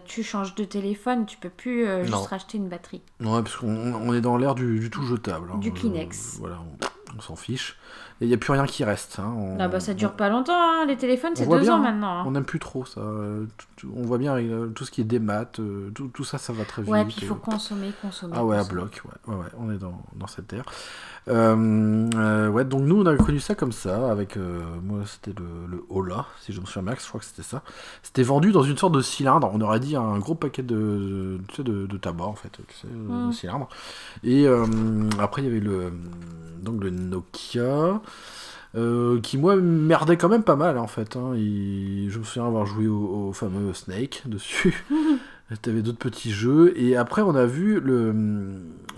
[0.06, 1.26] tu changes de téléphone.
[1.26, 2.18] Tu peux plus euh, Non.
[2.18, 3.02] juste racheter une batterie.
[3.20, 5.49] Ouais, parce qu'on on est dans l'ère du, du tout jetable.
[5.54, 5.58] hein.
[5.60, 6.38] Du Euh, Kleenex.
[6.40, 7.78] voilà, on, on s'en fiche.
[8.19, 9.19] Et il n'y a plus rien qui reste.
[9.19, 9.31] hein.
[9.38, 10.53] On- Ah bah, ça dure pas longtemps.
[10.56, 10.85] hein.
[10.88, 12.19] Les téléphones, c'est deux bien, ans maintenant.
[12.19, 12.23] hein.
[12.26, 13.02] On n'aime plus trop ça.
[13.02, 13.45] euh,
[13.95, 16.39] On voit bien avec euh, tout ce qui est des maths, euh, tout, tout ça,
[16.39, 16.91] ça va très vite.
[16.91, 18.34] Ouais, puis il et- faut consommer, consommer.
[18.35, 18.81] Ah ouais, à consommer.
[18.81, 20.64] bloc, ouais, ouais, ouais, on est dans, dans cette ère.
[21.30, 25.38] Euh, euh, ouais, donc nous on a connu ça comme ça, avec, euh, moi c'était
[25.38, 27.64] le, le Ola, si je me souviens bien, je crois que c'était ça.
[28.02, 31.98] C'était vendu dans une sorte de cylindre, on aurait dit un gros paquet de, de,
[31.98, 33.31] tabac en fait, tu sais, de Mm.
[33.34, 33.68] cylindre.
[34.23, 34.48] Et
[35.19, 35.91] après il y avait le,
[36.61, 37.99] donc le Nokia.
[38.76, 41.16] Euh, qui moi merdait quand même pas mal en fait.
[41.16, 41.34] hein.
[41.36, 44.84] Il- Je me souviens avoir joué au, au fameux Snake dessus.
[45.62, 46.74] T'avais d'autres petits jeux.
[46.76, 48.14] Et après, on a vu le.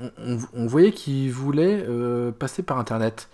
[0.01, 3.29] On, on- on voyait qu'il voulait euh, passer par Internet.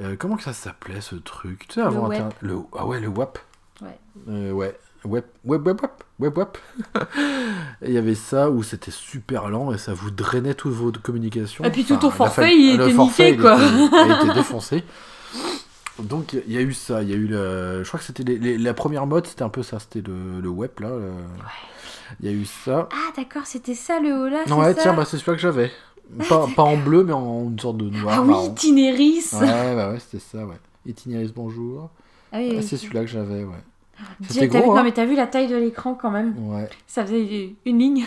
[0.00, 1.66] Euh, comment que ça s'appelait ce truc?
[1.68, 2.22] Tu sais, avant web.
[2.40, 2.56] Le...
[2.76, 3.38] Ah ouais, le WAP.
[3.82, 3.98] Ouais.
[4.28, 4.78] Euh, ouais.
[5.04, 6.48] Web, web, web, web, web, web.
[7.82, 10.90] Et il y avait ça où c'était super lent et ça vous drainait toutes vos
[10.90, 11.64] communications.
[11.64, 13.54] Et puis tout ton forfait, fa- il était forfait, niqué, il quoi.
[13.54, 14.84] était- il été défoncé.
[16.00, 17.82] Donc il y a eu ça, il y a eu le...
[17.82, 20.90] Je crois que c'était la première mode, c'était un peu ça, c'était le, web là.
[22.20, 22.88] Il y a eu ça.
[22.92, 25.70] Ah d'accord, c'était ça le Ola, c'est Ouais, tiens, bah, c'est celui que j'avais.
[26.28, 28.16] Pas, en bleu, mais en une sorte de noir.
[28.18, 28.34] Ah oui.
[28.46, 30.56] Itinéris Ouais, bah ouais, c'était ça, ouais.
[30.86, 31.90] Itinéris, bonjour.
[32.32, 32.62] Ah Ah, oui.
[32.62, 33.62] c'est celui-là que j'avais, ouais.
[34.28, 34.82] C'était vu- Non hein.
[34.84, 36.68] mais t'as vu la taille de l'écran quand même Ouais.
[36.86, 38.04] Ça faisait une ligne.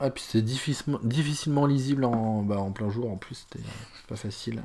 [0.00, 3.64] Ah, puis c'est difficilement, difficilement lisible en, bah, en plein jour, en plus, c'était
[4.08, 4.62] pas facile.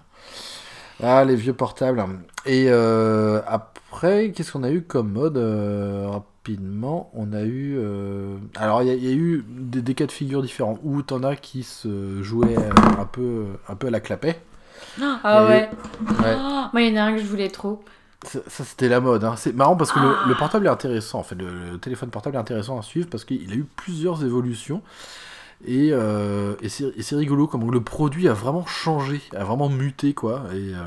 [1.02, 2.04] Ah, les vieux portables.
[2.46, 7.76] Et euh, après, qu'est-ce qu'on a eu comme mode euh, Rapidement, on a eu...
[7.78, 10.78] euh, Alors, il y, a- il y a eu des, des cas de figure différents,
[10.84, 12.56] où t'en as qui se jouaient
[13.00, 14.40] un peu, un peu à la clapet.
[15.02, 15.70] Ah Et- ouais.
[16.20, 16.36] Ouais.
[16.36, 17.82] Ah, moi il y en a un que je voulais trop.
[18.24, 19.24] Ça, ça, c'était la mode.
[19.24, 19.36] hein.
[19.36, 20.28] C'est marrant parce que le, Ah.
[20.28, 21.20] le portable est intéressant.
[21.20, 24.24] En fait, le, le téléphone portable est intéressant à suivre parce qu'il a eu plusieurs
[24.24, 24.82] évolutions.
[25.66, 30.44] Et, euh, et c'est rigolo comment le produit a vraiment changé, a vraiment muté quoi.
[30.54, 30.80] Et euh,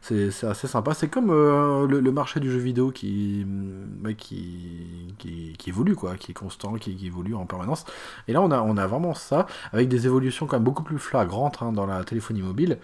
[0.00, 0.94] C'est assez sympa.
[0.94, 6.16] C'est comme euh, le, marché du jeu vidéo qui, bah, qui, qui, qui, évolue, quoi,
[6.16, 7.84] qui est constant, qui, qui, évolue en permanence.
[8.26, 10.98] Et là, on a, on a vraiment ça, avec des évolutions quand même beaucoup plus
[10.98, 12.78] flagrantes hein, dans la téléphonie mobile.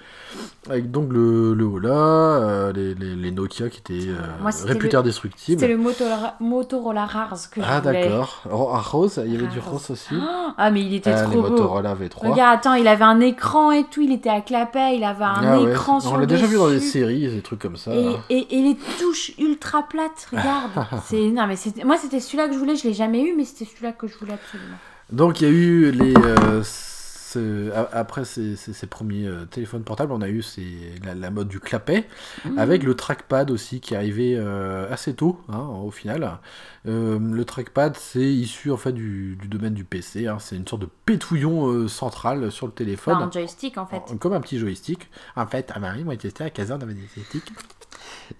[0.68, 5.60] Avec donc le, le Ola, euh, les, les, Nokia qui étaient euh, réputés indestructibles.
[5.60, 8.42] C'était le Motorola, Motorola Rars que Ah, d'accord.
[8.44, 10.14] Rose, il y avait du Rose aussi.
[10.56, 11.50] Ah, mais il était ah, trop les beau.
[11.50, 12.30] Motorola V3.
[12.30, 15.42] Regarde, attends, il avait un écran et tout, il était à clapet, il avait un
[15.42, 17.92] ah écran sur On l'a déjà vu dans des séries, des trucs comme ça.
[18.30, 20.70] Et, et, les touches ultra plates, regarde.
[21.06, 23.64] c'est non mais moi c'était celui-là que je voulais, je l'ai jamais eu, mais c'était
[23.64, 24.76] celui-là que je voulais absolument.
[25.12, 26.62] Donc il y a eu les euh,
[27.92, 28.56] après ces,
[28.88, 30.42] premiers euh, téléphones portables, on a eu
[31.04, 32.06] la, mode du clapet,
[32.44, 32.58] mmh.
[32.58, 36.38] avec le trackpad aussi qui est arrivé euh, assez tôt, hein, au final.
[36.84, 40.26] le trackpad, c'est issu en fait du, domaine du PC.
[40.26, 40.38] Hein.
[40.40, 43.16] c'est une sorte de pétouillon central sur le téléphone.
[43.16, 44.02] un joystick en fait.
[44.18, 45.08] comme un petit joystick.
[45.36, 47.52] En fait, à Marie, moi, testé à 15 ans, on avait des joysticks.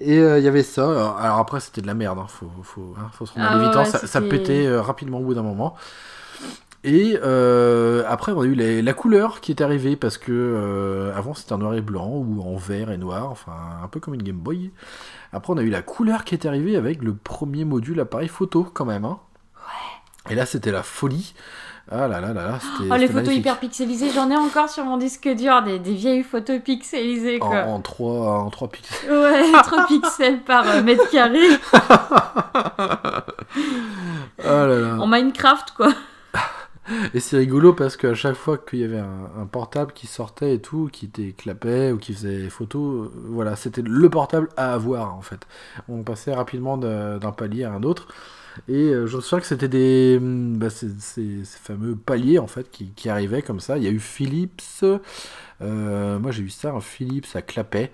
[0.01, 1.17] Et il y avait ça.
[1.19, 2.19] Alors après, c'était de la merde.
[2.19, 2.27] Hein.
[2.29, 5.77] Faut, faut, faut, se rendre ah, ça, ça, pétait rapidement au bout d'un moment.
[6.87, 11.33] Et euh, après, on a eu la couleur qui est arrivée parce que euh, avant
[11.33, 14.23] c'était en noir et blanc ou en vert et noir, enfin un peu comme une
[14.23, 14.71] Game Boy.
[15.33, 18.65] Après, on a eu la couleur qui est arrivée avec le premier module appareil photo
[18.65, 19.07] quand même.
[19.07, 19.19] Hein.
[19.57, 20.33] Ouais.
[20.33, 21.35] Et là, c'était la folie.
[21.91, 22.91] Ah là là là là, c'était.
[22.93, 26.23] Oh, les photos hyper pixelisées, j'en ai encore sur mon disque dur, des, des vieilles
[26.23, 27.65] photos pixelisées quoi.
[27.65, 29.11] En, 3, en 3 pixels.
[29.11, 31.47] Ouais, 3 pixels par euh, mètre carré.
[34.39, 34.97] oh là là.
[34.99, 35.89] En Minecraft quoi.
[37.15, 40.59] Et c'est rigolo parce qu'à chaque fois qu'il y avait un, portable qui sortait et
[40.61, 45.15] tout, qui était clapet ou qui faisait photo, euh, voilà, c'était le portable à avoir
[45.15, 45.47] en fait.
[45.89, 48.09] On passait rapidement d'un palier à un autre.
[48.69, 52.71] Et euh, je me souviens que c'était des mm, bah, ces, fameux paliers en fait
[52.71, 53.79] qui, qui, arrivaient comme ça.
[53.79, 54.85] Il y a eu Philips.
[55.63, 57.93] Euh, moi j'ai eu ça, un Philips à clapet.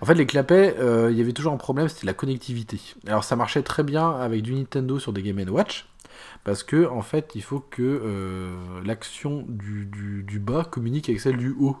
[0.00, 0.76] En fait les clapets,
[1.10, 2.80] il y avait toujours un problème, c'était la connectivité.
[3.06, 5.86] Alors ça marchait très bien avec du Nintendo sur des Game Watch
[6.44, 8.50] parce que en fait il faut que euh,
[8.84, 11.76] l'action du, du, bas communique avec celle du haut.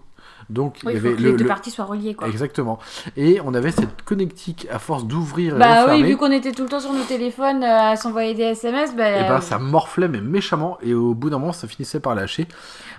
[0.50, 2.28] Donc il y avait faut que les deux parties soient reliées quoi.
[2.28, 2.78] Exactement.
[3.16, 5.56] Et on avait cette connectique à force d'ouvrir.
[5.56, 8.42] Bah oui, vu qu'on était tout le temps sur nos téléphones euh, à s'envoyer des
[8.42, 11.66] SMS, bah, et eh ben ça morflait mais méchamment et au bout d'un moment ça
[11.66, 12.46] finissait par lâcher.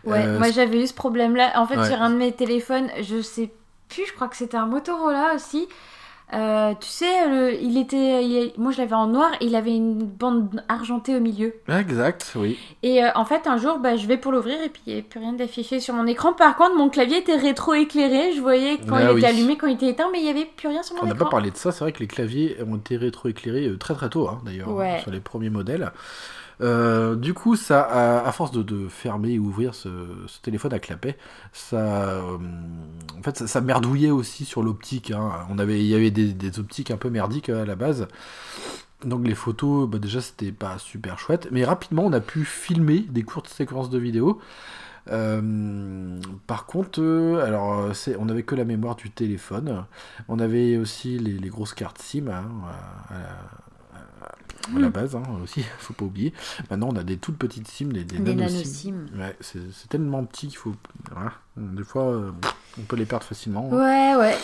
[0.04, 1.54] Ouais, euh, moi j'avais eu ce problème là.
[1.56, 3.52] En fait sur un de mes téléphones, je sais
[3.88, 5.68] plus, je crois que c'était un Motorola aussi.
[6.34, 10.64] Euh, tu sais, il était, moi je l'avais en noir et il avait une bande
[10.68, 11.54] argentée au milieu.
[11.68, 12.58] Exact, oui.
[12.82, 15.00] Et euh, en fait, un jour, bah, je vais pour l'ouvrir et puis il n'y
[15.00, 16.34] avait plus rien d'affiché sur mon écran.
[16.34, 18.34] Par contre, mon clavier était rétro-éclairé.
[18.34, 20.46] Je voyais quand ah il était allumé, quand il était éteint, mais il n'y avait
[20.46, 21.12] plus rien sur mon écran.
[21.12, 23.78] On n'a pas parlé de ça, c'est vrai que les claviers ont été rétro-éclairés euh,
[23.78, 24.70] très très tôt, hein, d'ailleurs,
[25.02, 25.92] sur les premiers modèles.
[26.62, 27.82] Euh, du coup, ça,
[28.26, 29.90] à, force de, fermer et ouvrir ce,
[30.42, 31.18] téléphone à clapet,
[31.52, 32.38] ça, euh,
[33.18, 35.12] en fait, ça, merdouillait aussi sur l'optique.
[35.12, 35.32] Hein.
[35.50, 38.08] On avait, il y avait des, optiques un peu merdiques à la base.
[39.06, 41.50] Donc les photos, bah, déjà, c'était pas super chouette.
[41.52, 44.40] Mais rapidement, on a pu filmer des courtes séquences de vidéos.
[45.12, 47.02] Euh, par contre,
[47.44, 49.86] alors on avait que la mémoire du téléphone.
[50.30, 52.46] On avait aussi les, grosses cartes SIM hein,
[54.78, 56.34] la base hein, aussi, faut pas oublier.
[56.70, 58.18] Maintenant, on a des toutes petites sims, des, des.
[58.20, 60.76] Ouais, c'est tellement petit qu'il faut.
[61.58, 62.32] Des fois, euh,
[62.80, 63.70] on peut les perdre facilement.
[63.70, 64.36] Ouais, ouais.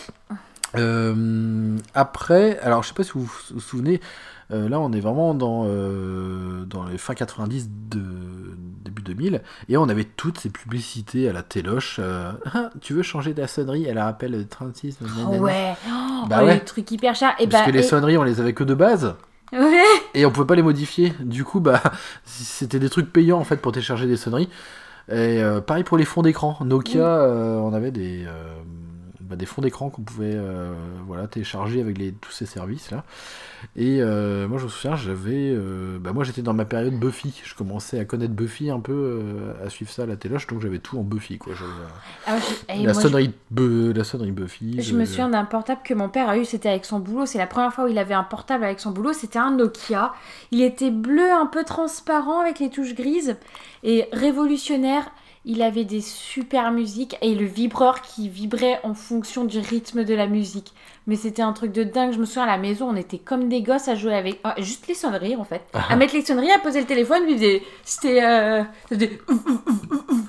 [0.78, 4.02] Euh, après, alors je sais pas si vous vous souvenez,
[4.52, 8.00] euh, là on est vraiment dans, dans les fin 90 de
[8.84, 12.00] début 2000 et on avait toutes ces publicités à la téloche.
[12.00, 13.86] Ah, tu veux changer ta sonnerie?
[13.86, 15.00] Elle rappelle 36.
[15.02, 16.56] Oh ouais, oh, bah ouais.
[16.56, 17.34] les trucs hyper chers.
[17.40, 19.16] Et Parce bah, que les sonneries on les avait que de base.
[20.14, 21.14] Et on pouvait pas les modifier.
[21.20, 21.82] Du coup, bah,
[22.26, 24.50] c'était des trucs payants en fait pour télécharger des sonneries.
[25.10, 26.58] Et euh, pareil pour les fonds d'écran.
[26.64, 28.54] Nokia, euh, on avait des, euh,
[29.30, 30.38] bah, des fonds d'écran qu'on pouvait
[31.06, 33.04] voilà, télécharger avec les, tous ces services là.
[33.76, 35.52] Et euh, moi, je me souviens, j'avais.
[35.52, 37.42] Euh, bah, moi, j'étais dans ma période Buffy.
[37.44, 40.62] Je commençais à connaître Buffy un peu, euh, à suivre ça à la téloche, donc
[40.62, 41.38] j'avais tout en Buffy.
[41.38, 41.54] Quoi.
[42.26, 42.38] Ah,
[42.76, 44.82] la, sonnerie la sonnerie Buffy.
[44.82, 47.26] Je me souviens d'un portable que mon père a eu, c'était avec son boulot.
[47.26, 49.14] C'est la première fois où il avait un portable avec son boulot.
[49.14, 50.14] C'était un Nokia.
[50.52, 53.36] Il était bleu, un peu transparent, avec les touches grises,
[53.84, 55.12] et révolutionnaire.
[55.46, 60.14] Il avait des super musiques et le vibreur qui vibrait en fonction du rythme de
[60.14, 60.74] la musique.
[61.08, 62.12] Mais c'était un truc de dingue.
[62.12, 64.40] Je me souviens à la maison, on était comme des gosses à jouer avec.
[64.44, 65.62] Ah, juste les sonneries en fait.
[65.74, 67.24] à mettre les sonneries, à poser le téléphone,
[67.84, 68.24] c'était.
[68.24, 68.64] Euh,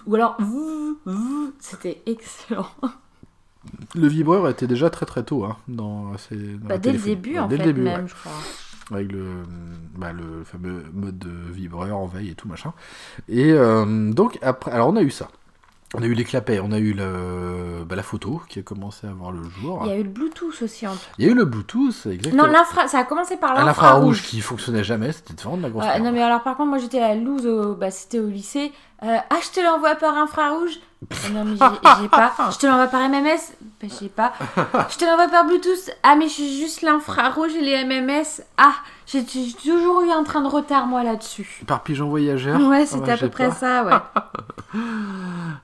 [0.07, 0.37] ou alors.
[1.59, 2.66] C'était excellent.
[3.95, 5.45] Le vibreur était déjà très très tôt.
[5.45, 6.12] Hein, dans,
[6.62, 8.32] bah, dès le début en fait, même, je crois
[8.97, 9.25] avec le,
[9.97, 12.73] bah, le fameux mode de vibreur en veille et tout machin.
[13.29, 15.29] Et euh, donc après, alors on a eu ça.
[15.93, 19.09] On a eu les clapets, on a eu le, bah, la photo qui a commencé
[19.09, 19.83] à voir le jour.
[19.87, 20.93] Il y a eu le Bluetooth aussi en.
[21.19, 22.47] Il y a eu le Bluetooth, exactement.
[22.47, 22.53] Non,
[22.87, 23.67] ça a commencé par l'infrarouge.
[23.67, 26.05] L'infrarouge qui fonctionnait jamais, c'était de la grosse merde.
[26.05, 28.71] non mais alors par contre moi j'étais loose au, bah, c'était au lycée.
[29.03, 30.73] Euh, ah je te l'envoie par infrarouge.
[31.11, 32.33] Ah, non mais j'ai j'ai pas.
[32.51, 33.39] Je te l'envoie par MMS.
[33.83, 34.33] Bah, j'ai pas.
[34.91, 35.91] Je te l'envoie par Bluetooth.
[36.03, 38.43] Ah mais je suis juste l'infrarouge et les MMS.
[38.59, 38.75] Ah
[39.07, 41.63] j'ai j'ai toujours eu un train de retard moi là-dessus.
[41.67, 43.55] Par pigeon voyageur Ouais Ah, c'était à j'ai peu près pas.
[43.55, 43.93] ça ouais.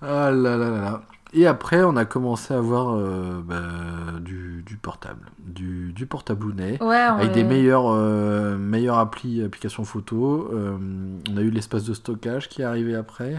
[0.03, 1.01] Ah là là là là.
[1.39, 6.83] Et après, on a commencé à avoir euh, bah, du, du portable, du, du portabounet.
[6.83, 10.49] Ouais Avec des meilleures, euh, meilleures applis, applications photo.
[10.55, 10.79] Euh,
[11.31, 13.39] on a eu l'espace de stockage qui est arrivé après.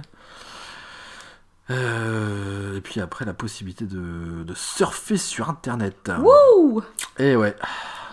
[1.69, 6.11] Euh, et puis après, la possibilité de, de surfer sur Internet.
[6.23, 6.81] Ouh
[7.17, 7.55] Et ouais,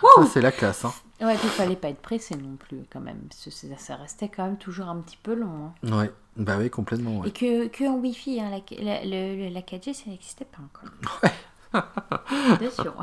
[0.02, 0.85] Wouh ça c'est la classe.
[0.86, 0.93] Hein.
[1.20, 3.19] Ouais il fallait pas être pressé non plus quand même.
[3.28, 5.70] Parce que ça, ça restait quand même toujours un petit peu long.
[5.85, 5.97] hein.
[6.01, 7.20] Ouais, bah oui, complètement.
[7.20, 7.28] Ouais.
[7.28, 10.90] Et que, que en Wi-Fi, hein, la, la, le- la 4G, ça n'existait pas encore.
[12.61, 12.94] Bien sûr.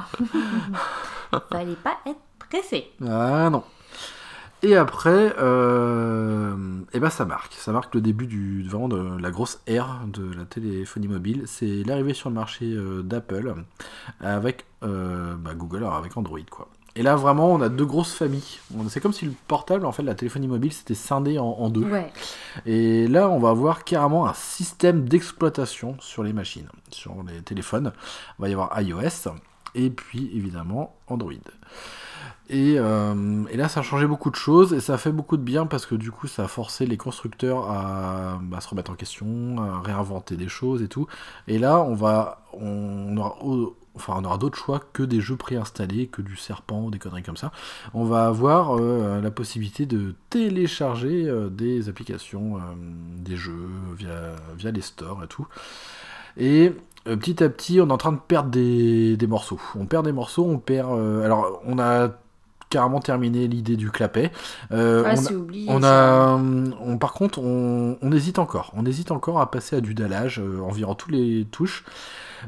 [1.51, 2.87] Fallait pas être pressé.
[3.05, 3.63] Ah non.
[4.63, 6.55] Et après, euh,
[6.93, 7.53] eh ben ça marque.
[7.53, 11.43] Ça marque le début du, vraiment de la grosse ère de la téléphonie mobile.
[11.47, 13.55] C'est l'arrivée sur le marché euh, d'Apple
[14.19, 16.67] avec euh, bah, Google, alors avec Android quoi.
[16.95, 18.59] Et là vraiment, on a deux grosses familles.
[18.89, 21.85] C'est comme si le portable, en fait, la téléphonie mobile, c'était scindé en, en deux.
[21.85, 22.11] Ouais.
[22.65, 27.93] Et là, on va avoir carrément un système d'exploitation sur les machines, sur les téléphones.
[28.39, 29.31] Il va y avoir iOS
[29.73, 31.31] et puis évidemment Android.
[32.49, 35.37] Et, euh, et là, ça a changé beaucoup de choses et ça a fait beaucoup
[35.37, 38.91] de bien parce que du coup, ça a forcé les constructeurs à, bah, se remettre
[38.91, 41.07] en question, à réinventer des choses et tout.
[41.47, 43.37] Et là, on va, on aura,
[43.95, 47.37] enfin, on aura d'autres choix que des jeux préinstallés, que du serpent, des conneries comme
[47.37, 47.51] ça.
[47.93, 52.59] On va avoir euh, la possibilité de télécharger euh, des applications, euh,
[53.17, 55.47] des jeux via, via les stores et tout.
[56.37, 56.73] Et
[57.03, 59.59] petit à petit, on est en train de perdre des, des morceaux.
[59.75, 60.91] On perd des morceaux, on perd.
[61.23, 62.09] alors, on a
[62.71, 64.31] carrément terminé l'idée du clapet.
[64.71, 65.67] Euh, Ah, on, c'est oublié.
[65.69, 68.71] on a, on, par contre, on, on hésite encore.
[68.75, 71.83] On hésite encore à passer à du dallage euh, environ tous les touches.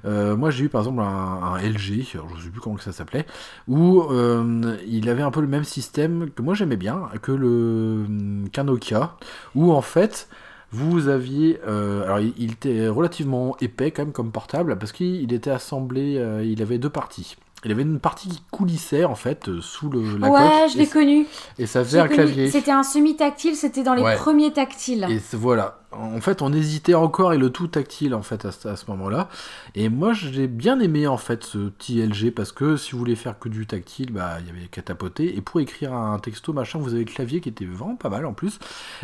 [0.06, 3.26] Euh, moi, j'ai eu par exemple un, LG, je sais plus comment ça s'appelait,
[3.68, 8.06] où euh, il avait un peu le même système que moi j'aimais bien, que le
[8.52, 9.16] qu'un Nokia,
[9.56, 10.28] où en fait
[10.72, 15.52] vous aviez, euh, alors il, était relativement épais quand même comme portable parce qu'il était
[15.52, 16.14] assemblé,
[16.44, 17.38] il avait deux parties.
[17.66, 20.78] Il avait une partie qui coulissait en fait euh, sous le, la Ouais, coque je
[20.78, 21.26] l'ai et, connu.
[21.58, 22.16] et ça faisait un connu.
[22.16, 22.52] clavier.
[22.52, 24.16] C'était un semi-tactile, c'était dans les Ouais.
[24.16, 25.08] premiers tactiles.
[25.10, 25.80] Et voilà.
[25.94, 28.86] En fait, on hésitait encore et le tout tactile en fait à, ce- à ce
[28.90, 29.30] moment-là.
[29.76, 33.16] Et moi, j'ai bien aimé en fait ce petit LG parce que si vous voulez
[33.16, 35.38] faire que du tactile, bah il y avait qu'à tapoter.
[35.38, 38.26] Et pour écrire un texto machin, vous avez le clavier qui était vraiment pas mal
[38.26, 38.58] en plus.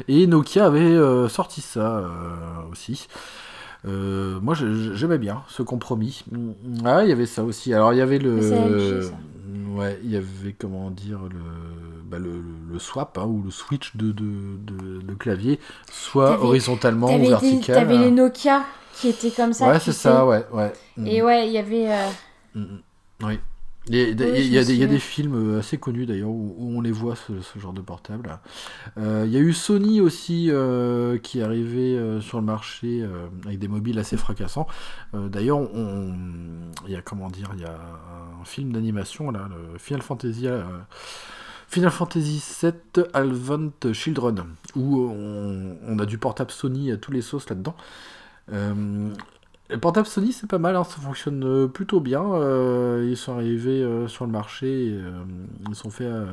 [0.08, 2.10] Et Nokia avait euh, sorti ça euh,
[2.72, 3.08] aussi.
[3.88, 6.24] Euh, moi, j'aimais bien ce compromis.
[6.84, 7.74] Ah, il y avait ça aussi.
[7.74, 8.38] Alors, il y avait le.
[8.40, 9.14] LG, ça.
[9.76, 11.40] Ouais, il y avait comment dire le,
[12.04, 12.42] bah, le,
[12.72, 15.60] le swap hein, ou le switch de, de, de, de clavier,
[15.92, 17.76] soit horizontalement ou vertical.
[17.76, 18.64] t'avais les Nokia
[18.96, 19.70] qui étaient comme ça.
[19.70, 20.74] ouais, c'est ça, ouais, ouais.
[20.98, 21.90] Mm, Et ouais, il y avait.
[21.92, 22.08] euh,
[22.56, 22.82] mm, mm.
[23.24, 23.40] Oui.
[23.90, 26.06] Il y a, Oui, il y des, il y a me des films assez connus
[26.06, 28.40] d'ailleurs où, où on les voit ce, ce genre de portable.
[28.98, 33.02] Euh, il y a eu Sony aussi euh, qui est arrivé euh, sur le marché
[33.02, 34.68] euh, avec des mobiles assez fracassants.
[35.16, 36.14] Euh, d'ailleurs, on,
[36.88, 37.80] il y a comment dire, il y a
[38.42, 40.48] un film d'animation là, le Final Fantasy.
[40.48, 40.64] euh,
[41.68, 44.44] Final Fantasy VII Advent Children,
[44.76, 47.76] où on, on a du portable Sony à tous les sauces là-dedans.
[49.70, 52.24] Le portable Sony, c'est pas mal, hein, ça fonctionne euh, plutôt bien.
[52.34, 55.12] euh, ils sont arrivés euh, sur le marché, et, euh,
[55.70, 56.06] ils sont fait.
[56.06, 56.26] euh,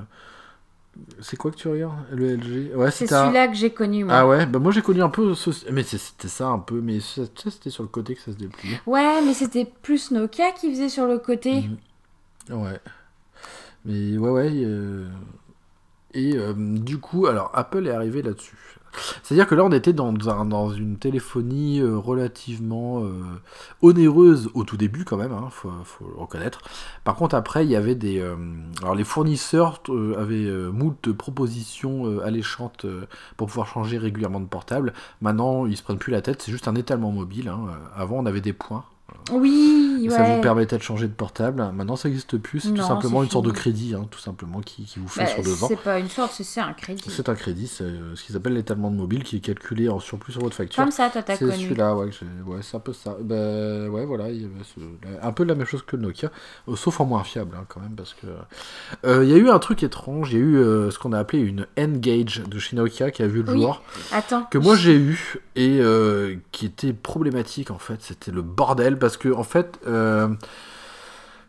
[1.21, 4.15] C'est quoi que tu regardes Le LG Ouais, C'est un- celui-là que j'ai connu, moi.
[4.17, 5.51] Ah ouais, bah moi j'ai connu un peu ce...
[5.71, 8.81] Mais c'était ça un peu, mais c'était sur le côté que ça se dépliait.
[8.87, 11.69] Ouais, mais c'était plus Nokia qui faisait sur le côté.
[12.49, 12.63] Mhm.
[12.63, 12.81] Ouais.
[13.85, 14.67] Mais ouais, ouais.
[16.15, 18.57] Et du coup, alors Apple est arrivé là-dessus.
[19.23, 23.11] C'est-à-dire que là, on était dans, un- dans une téléphonie euh, relativement euh,
[23.83, 26.61] onéreuse au tout début, quand même, hein, faut, le reconnaître.
[27.05, 28.21] Par contre, après, il y avait des.
[28.21, 28.37] euh,
[28.83, 29.83] alors, les fournisseurs
[30.17, 32.87] avaient moult propositions alléchantes
[33.37, 34.93] pour pouvoir changer régulièrement de portable.
[35.21, 37.49] Maintenant, ils se prennent plus la tête, c'est juste un étalement mobile.
[37.49, 37.67] hein.
[37.95, 38.85] Avant, on avait des points
[39.33, 40.11] Oui, ouais.
[40.11, 41.63] Ça vous permettait de changer de portable.
[41.75, 42.61] Maintenant, ça n'existe plus.
[42.61, 45.23] C'est tout simplement c'est une sorte de crédit, hein, tout simplement, qui, qui vous fait
[45.25, 45.69] Bah, sur deux ans.
[45.69, 47.03] c'est pas une sorte, c'est- c'est un crédit.
[47.09, 49.99] C'est un crédit, c'est euh, ce qu'ils appellent l'étalement de mobile, qui est calculé en
[50.01, 50.83] surplus sur votre facture.
[50.83, 51.57] Comme ça, toi, t'as C'est connu.
[51.65, 52.11] celui-là, ouais,
[52.47, 53.17] ouais c'est un peu ça.
[53.21, 54.81] Ben, ouais, voilà, il y avait ce-
[55.27, 56.31] un peu la même chose que le Nokia,
[56.69, 58.27] euh, sauf en moins fiable hein, quand même, parce que
[59.07, 60.33] euh, il y a eu un truc étrange.
[60.33, 63.23] Il y a eu euh, ce qu'on a appelé une N-Gage de chez Nokia qui
[63.23, 63.61] a vu le Oui.
[63.63, 64.45] jour, Attends.
[64.51, 65.81] que moi j'ai eu et
[66.53, 68.03] qui était problématique en fait.
[68.03, 69.79] C'était le bordel parce que en fait.
[69.87, 70.29] euh,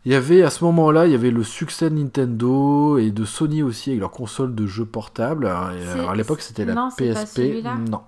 [0.05, 3.25] il y avait à ce moment-là, il y avait le succès de Nintendo et de
[3.25, 5.45] Sony aussi avec leur console de jeux portables.
[5.45, 7.35] Et, euh, C'est- à l'époque, c'était la non, pas PSP.
[7.35, 7.99] celui-là non.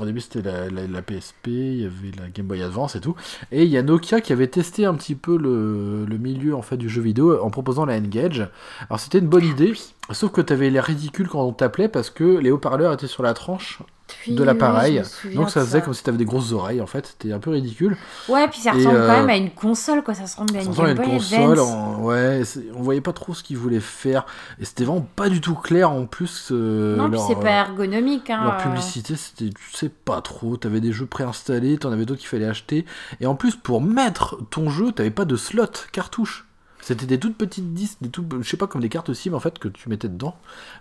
[0.00, 3.00] Au début, c'était la, la- la PSP, il y avait la Game Boy Advance et
[3.00, 3.16] tout.
[3.50, 6.62] Et il y a Nokia qui avait testé un petit peu le, le milieu en
[6.62, 8.48] fait du jeu vidéo en proposant la N-Gage.
[8.88, 9.72] Alors c'était une bonne idée,
[10.14, 13.22] sauf que tu avais l'air ridicule quand on t'appelait parce que les haut-parleurs étaient sur
[13.22, 13.80] la tranche,
[14.26, 15.02] de l'appareil.
[15.34, 17.06] donc ça faisait comme si tu avais des grosses oreilles en fait.
[17.08, 17.94] C'était un peu ridicule.
[18.26, 20.14] Ouais, puis ça ressemble euh, quand même à une console, quoi.
[20.14, 22.40] Ça ressemble à une ressemble à Game une console, en- ouais,
[22.74, 24.24] on voyait pas trop ce qu'ils voulaient faire,
[24.58, 26.48] et c'était vraiment pas du tout clair en plus.
[26.52, 28.30] euh, Non, puis c'est euh, pas ergonomique.
[28.30, 28.62] Hein, Leur euh.
[28.62, 32.46] publicité, c'était, tu sais pas trop, t'avais des jeux préinstallés, t'en avais d'autres qu'il fallait
[32.48, 32.86] acheter,
[33.20, 36.47] et en plus, pour mettre ton jeu, t'avais pas de slot cartouche.
[36.80, 39.40] C'était des toutes petites disques, des tout, je sais pas, comme des cartes SIM en
[39.40, 40.36] fait, que tu mettais dedans,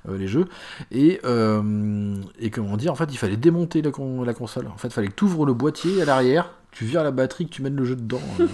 [0.08, 0.46] euh, les jeux,
[0.92, 4.68] et, euh, et comment dire, en fait, il fallait démonter la, con- la console.
[4.68, 7.48] En fait, il fallait que tu ouvres le boîtier à l'arrière, tu vires la batterie,
[7.48, 8.22] que tu mettes le jeu dedans.
[8.40, 8.48] euh.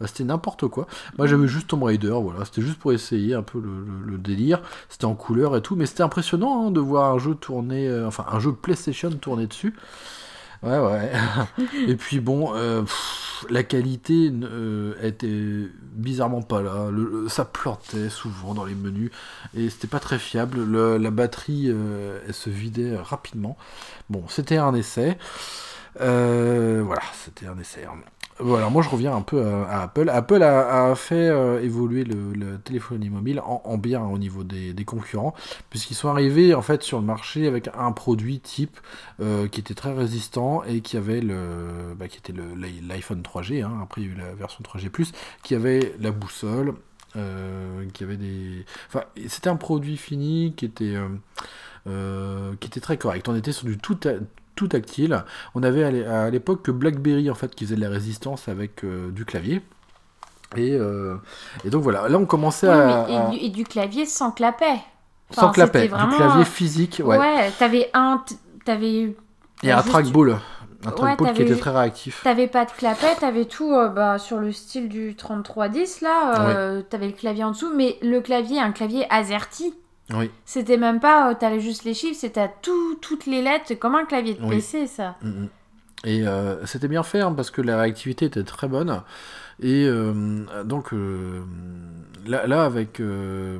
[0.06, 0.86] C'était n'importe quoi.
[1.18, 4.18] Moi, j'avais juste Tomb Raider, voilà, c'était juste pour essayer un peu le, le- le
[4.18, 4.62] délire.
[4.88, 8.06] C'était en couleur et tout, mais c'était impressionnant hein, de voir un jeu tourner, euh,
[8.06, 9.74] enfin, un jeu PlayStation tourner dessus.
[10.66, 11.12] Ouais, ouais.
[11.88, 12.82] et puis bon, euh,
[13.50, 16.88] la qualité euh, était bizarrement pas là.
[17.28, 19.10] Ça plantait souvent dans les menus
[19.56, 20.64] et c'était pas très fiable.
[20.64, 23.56] Le- la batterie, euh, elle se vidait rapidement.
[24.10, 25.18] Bon, c'était un essai.
[25.98, 27.86] Voilà, c'était un essai.
[28.38, 30.10] Voilà, moi je reviens un peu à, à Apple.
[30.10, 34.74] Apple a, fait euh, évoluer le, le téléphonie mobile en, en bien au niveau des,
[34.84, 35.34] concurrents,
[35.70, 38.78] puisqu'ils sont arrivés en fait sur le marché avec un produit type
[39.20, 42.34] euh, qui était très résistant et qui avait le, bah, qui était
[42.86, 43.64] l'iPhone 3G.
[43.64, 43.72] hein.
[43.82, 44.90] après il y a eu la version 3G+,
[45.42, 46.74] qui avait la boussole,
[47.16, 51.08] euh, qui avait des, enfin c'était un produit fini qui était euh,
[51.86, 53.28] euh, qui était très correct.
[53.28, 53.98] On était sur du tout,
[54.56, 55.24] tout tactile.
[55.54, 58.48] On avait à l'é- à l'époque que BlackBerry en fait qui faisait de la résistance
[58.48, 59.62] avec euh, du clavier.
[60.56, 61.16] Et, euh,
[61.64, 64.30] et donc voilà, là on commençait Oui, à, et, à- du, et du clavier sans
[64.30, 64.76] clapet.
[65.30, 67.18] sans clapet, c'était du vraiment- clavier physique, ouais.
[67.18, 68.22] Ouais, t'avais un.
[68.64, 69.14] T'avais.
[69.62, 70.38] et un juste- trackball,
[70.86, 72.20] un trackball qui était très réactif.
[72.24, 76.48] T'avais pas de clapet, t'avais tout euh, bah, sur le style du 3310 là.
[76.48, 79.74] euh, T'avais le clavier en dessous, mais le clavier, un clavier AZERTY.
[80.14, 80.30] Oui.
[80.44, 83.94] C'était même pas, euh, t'avais juste les chiffres, c'était tout, toutes les lettres, c'est comme
[83.96, 84.56] un clavier de Oui.
[84.56, 85.16] PC ça.
[85.22, 85.48] Mhm.
[86.04, 89.02] Et euh, c'était bien fait hein, parce que la réactivité était très bonne.
[89.62, 91.40] Et euh, donc euh,
[92.26, 93.00] là, là, avec.
[93.00, 93.58] euh,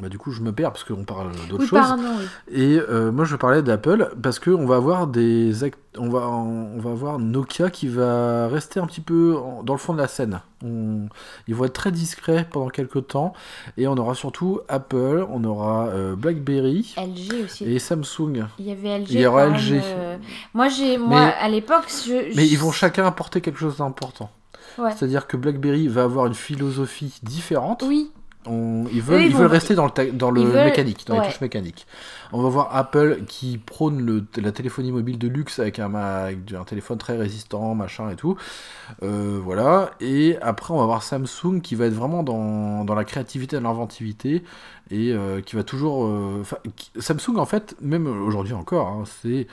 [0.00, 1.78] bah, du coup, je me perds parce qu'on parle d'autre Oui, chose.
[1.78, 2.24] pardon, oui.
[2.52, 2.80] Et
[3.12, 6.90] moi, je parlais d'Apple parce que on va avoir des act- on va on va
[6.90, 10.40] avoir Nokia qui va rester un petit peu en- dans le fond de la scène.
[10.64, 11.08] On-
[11.46, 13.34] Ils vont être très discrets pendant quelques temps
[13.76, 17.64] et on aura surtout Apple, on aura euh, BlackBerry LG aussi.
[17.64, 18.46] et Samsung.
[18.58, 19.06] Il y avait LG.
[19.10, 19.80] Il y aura même, LG.
[19.84, 20.16] euh,
[20.54, 22.34] Moi, j'ai, moi, Mais- à l'époque, je.
[22.34, 24.28] Mais ils vont chacun apporter quelque chose d'important.
[24.78, 24.90] Ouais.
[24.96, 27.84] C'est-à-dire que BlackBerry va avoir une philosophie différente.
[27.86, 28.10] Oui,
[28.46, 31.14] On- ils veulent, ils ils veulent rester dans le, ta- dans le veulent- mécanique, dans
[31.14, 31.20] ouais.
[31.20, 31.86] les touches mécaniques.
[32.36, 36.38] On va voir Apple qui prône le, la téléphonie mobile de luxe avec un, avec
[36.66, 38.36] téléphone très résistant, machin et tout.
[39.04, 39.92] Euh, voilà.
[40.00, 43.60] Et après, on va voir Samsung qui va être vraiment dans, dans la créativité et
[43.60, 44.42] l'inventivité
[44.90, 46.06] et euh, qui va toujours.
[46.06, 46.42] euh,
[46.98, 49.46] Samsung, en fait, même aujourd'hui encore, hein, c'est.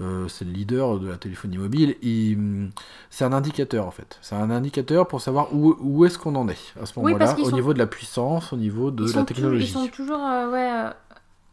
[0.00, 1.96] euh, c'est le leader de la téléphonie mobile.
[2.02, 2.70] Il-
[3.10, 4.18] C'est un indicateur en fait.
[4.22, 7.50] C'est un indicateur pour savoir où, où est-ce qu'on en est à ce moment-là, au
[7.50, 9.66] sont- niveau de la puissance, au niveau de ils, la technologie.
[9.66, 10.92] ils sont toujours, euh, ouais,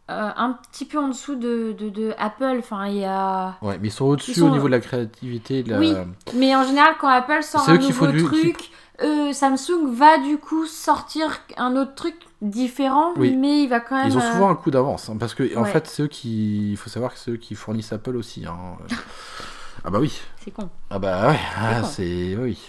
[0.09, 2.57] euh, un petit peu en dessous de, de, de Apple.
[2.59, 3.55] Enfin, il y a.
[3.61, 5.63] Ouais, mais ils sont au-dessus sont- au niveau de la créativité.
[5.63, 5.79] De la...
[5.79, 5.93] Oui.
[6.35, 8.71] Mais en général, quand Apple sort un nouveau du- qui- truc,
[9.03, 13.35] euh, Samsung va du coup sortir un autre truc différent, Oui.
[13.35, 14.07] mais il va quand même.
[14.09, 16.71] Ils ont euh, souvent un coup d'avance, hein, parce que en fait, c'est eux qui,
[16.71, 18.45] il faut savoir que c'est eux qui fournissent Apple aussi.
[18.47, 18.77] hein.
[19.85, 20.69] ah bah oui, C'est con.
[20.89, 22.59] ah bah ouais, ah, c'est oui.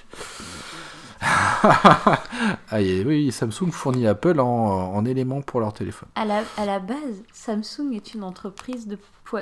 [1.23, 4.47] Ah, et oui, Samsung fournit Apple en,
[4.95, 6.09] en éléments pour leur téléphone.
[6.15, 8.99] À la, à la base, Samsung est une entreprise de,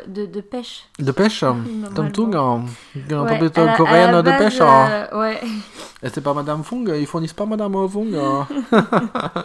[0.09, 0.85] de, de pêche.
[0.99, 1.59] De pêche, hein.
[1.95, 2.65] Samsung, hein,
[2.97, 4.61] une entreprise coréenne de base, pêche.
[4.61, 5.07] hein.
[5.13, 5.41] euh, ouais.
[6.03, 8.15] Et c'est pas Madame Fong, ils fournissent pas Madame Fong.
[8.17, 8.47] hein.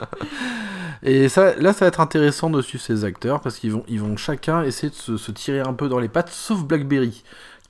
[1.06, 4.00] Et ça, là, ça va être intéressant de suivre ces acteurs parce qu'ils vont, ils
[4.00, 7.24] vont chacun essayer de se, se tirer un peu dans les pattes, sauf BlackBerry,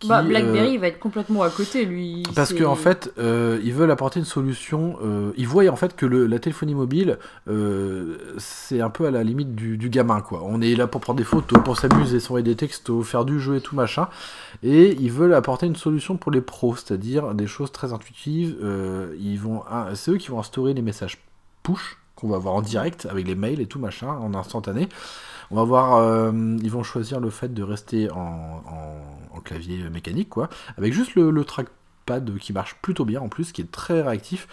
[0.04, 2.24] qui, Bah, BlackBerry, euh, va être complètement à côté, lui.
[2.36, 4.98] Parce qu'en en fait, euh, ils veulent apporter une solution.
[5.04, 7.18] euh, ils voient en fait que le- la téléphonie mobile,
[8.38, 10.42] c'est un peu à la limite du, du gamin, quoi.
[10.44, 13.56] On est là pour prendre des photos, pour s'amuser, s'envoyer des textos, faire du jeu
[13.56, 14.08] et tout machin.
[14.62, 18.56] Et ils veulent apporter une solution pour les pros, c'est-à-dire des choses très intuitives.
[19.20, 21.18] ils vont, ah, c'est eux qui vont instaurer les messages
[21.64, 24.88] push qu'on va avoir en direct avec les mails et tout machin en instantané.
[25.54, 26.32] On va voir, euh,
[26.64, 28.64] ils vont choisir le fait de rester en,
[29.46, 33.72] clavier mécanique, quoi, avec juste le, trackpad qui marche plutôt bien en plus, qui est
[33.72, 34.48] très réactif.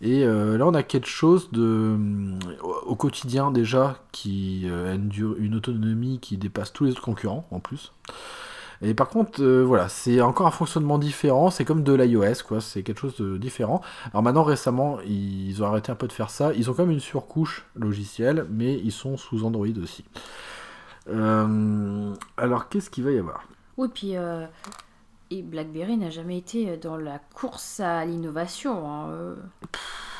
[0.00, 1.96] Et euh, là, on a quelque chose de
[2.62, 7.02] au au quotidien déjà qui euh, a une, une autonomie qui dépasse tous les autres
[7.02, 7.92] concurrents en plus.
[8.84, 11.50] Et par contre, euh, voilà, c'est encore un fonctionnement différent.
[11.50, 12.60] C'est comme de l'iOS, quoi.
[12.60, 13.80] C'est quelque chose de différent.
[14.12, 16.52] Alors maintenant, récemment, ils ont arrêté un peu de faire ça.
[16.54, 20.04] Ils ont quand même une surcouche logicielle, mais ils sont sous Android aussi.
[21.08, 23.42] Euh, alors, qu'est-ce qu'il va y avoir?
[23.76, 24.16] Oui, puis.
[24.16, 24.44] euh,
[25.36, 28.88] Et BlackBerry n'a jamais été dans la course à l'innovation.
[28.88, 29.34] hein, euh.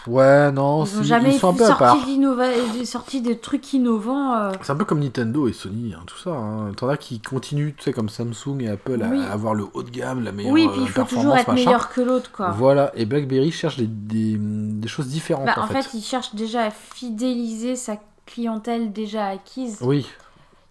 [0.09, 1.95] Ouais, non, Ils n'ont jamais ils sont un peu à part.
[1.97, 4.35] sorti, d'innova- sorti de trucs innovants.
[4.35, 4.51] euh.
[4.61, 6.31] C'est un peu comme Nintendo et Sony, hein, tout ça.
[6.31, 6.73] Hein.
[6.77, 9.21] T'en as qui continuent, tu sais, comme Samsung et Apple, à- Oui.
[9.23, 11.47] à, avoir le haut de gamme, la meilleure Oui, euh, puis il faut toujours être
[11.49, 11.65] machin.
[11.65, 12.51] meilleur que l'autre, quoi.
[12.51, 15.81] Voilà, et BlackBerry cherche des, des, des choses différentes Bah, en, en fait.
[15.83, 17.97] fait, il cherche déjà à fidéliser sa
[18.27, 19.79] clientèle déjà acquise.
[19.81, 20.07] Oui,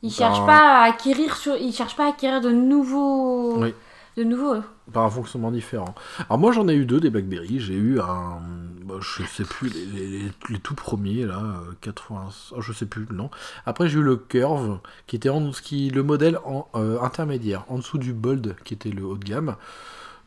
[0.03, 3.73] Il cherche Ben- pas à acquérir sur, il cherche pas à acquérir de nouveaux, Oui.
[4.17, 4.61] De nouveaux.
[4.91, 5.95] par un fonctionnement différent.
[6.29, 8.41] Alors moi j'en ai eu deux des BlackBerry, j'ai eu un,
[8.85, 13.15] bah, je sais plus, les, tout premiers là, euh, 80, oh, je sais plus le
[13.15, 13.29] nom.
[13.65, 16.37] Après j'ai eu le Curve, qui était en qui, le modèle
[16.75, 19.55] euh, intermédiaire, en dessous du Bold, qui était le haut de gamme.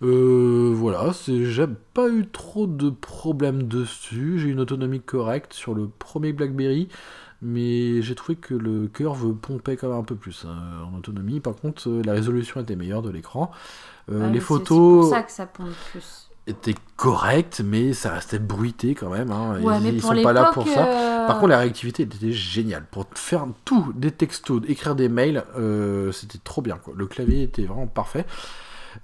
[0.03, 5.89] Euh, voilà, j'ai pas eu trop de problèmes dessus, j'ai une autonomie correcte sur le
[5.89, 6.89] premier BlackBerry,
[7.43, 10.57] mais j'ai trouvé que le Curve pompait quand même un peu plus hein,
[10.93, 11.41] en autonomie.
[11.41, 13.51] Par contre, euh, la résolution était meilleure de l'écran.
[14.11, 16.29] Euh, Ouais, les c'est- C'est photos pour ça que ça pompe plus.
[16.47, 19.31] étaient correctes, mais ça restait bruité quand même.
[19.33, 19.61] hein.
[19.61, 20.87] Ouais, ils, ils sont pas là pour ça.
[20.87, 22.85] euh, Par contre, la réactivité était géniale.
[22.91, 26.77] Pour faire tout, des textos, écrire des mails, euh, c'était trop bien.
[26.79, 26.95] Quoi.
[26.97, 28.25] Le clavier était vraiment parfait.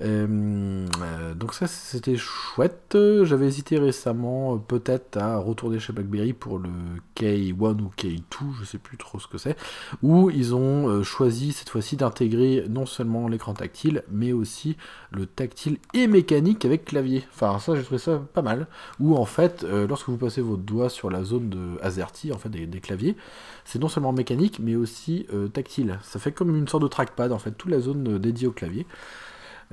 [0.00, 2.96] Euh, euh, donc ça, c'était chouette.
[3.22, 6.70] J'avais hésité récemment, euh, peut-être, à retourner chez BlackBerry pour le
[7.16, 9.56] K1 ou K2, je sais plus trop ce que c'est,
[10.02, 14.76] où ils ont choisi cette fois-ci d'intégrer non seulement l'écran tactile, mais aussi
[15.10, 17.24] le tactile et mécanique avec clavier.
[17.32, 18.66] Enfin, ça, j'ai trouvé ça pas mal.
[19.00, 22.48] Où en fait, lorsque vous passez votre doigt sur la zone de AZERTY, en fait,
[22.48, 23.16] des, claviers,
[23.64, 25.98] c'est non seulement mécanique, mais aussi tactile.
[26.02, 28.86] Ça fait comme une sorte de trackpad, en fait, toute la zone dédiée au clavier.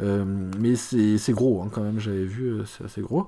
[0.02, 0.24] Euh,
[0.60, 3.28] mais c'est gros, hein, quand même, j'avais vu, euh, c'est assez gros.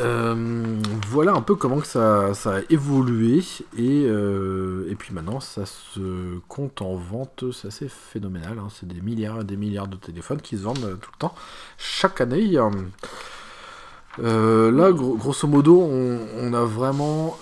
[0.00, 3.42] Euh, voilà un peu comment que ça, a évolué
[3.76, 8.68] et, puis maintenant ça se compte en vente, c'est assez phénoménal, hein.
[8.72, 11.34] c'est des milliards et des milliards de téléphones qui se vendent tout le temps,
[11.78, 12.46] chaque année.
[14.18, 17.36] là, gro- grosso modo, on, a vraiment.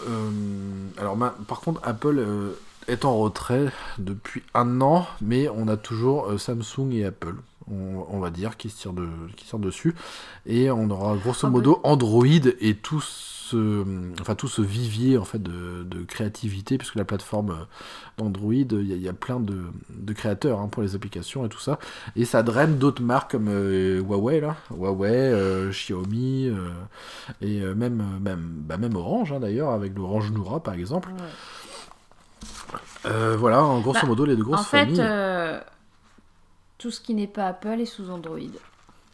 [0.97, 2.25] alors, par contre, Apple
[2.89, 3.67] est en retrait
[3.99, 7.35] depuis un an, mais on a toujours euh, Samsung et Apple,
[7.71, 9.95] on, on va dire, qui se, tirent de, qui se dessus.
[10.47, 12.25] Et on aura grosso Ah modo Android
[12.61, 13.85] et tout ce,
[14.21, 17.65] enfin, tout ce vivier en fait, de, de créativité, puisque la plateforme euh,
[18.19, 21.45] d'Android, il y, a- il y a plein de, de créateurs hein, pour les applications
[21.47, 21.79] et tout ça.
[22.17, 24.57] Et ça draine d'autres marques comme euh, Huawei, là.
[24.71, 26.69] Huawei, euh, Xiaomi, euh,
[27.41, 31.11] et même, même, bah, même Orange, hein, d'ailleurs, avec l'Orange Noura, par exemple.
[31.11, 31.29] ouais.
[33.07, 35.01] Euh, voilà, en grosso Bah, modo, les deux grosses En fait, familles.
[35.01, 35.61] euh,
[36.79, 38.39] tout ce qui n'est pas Apple est sous Android.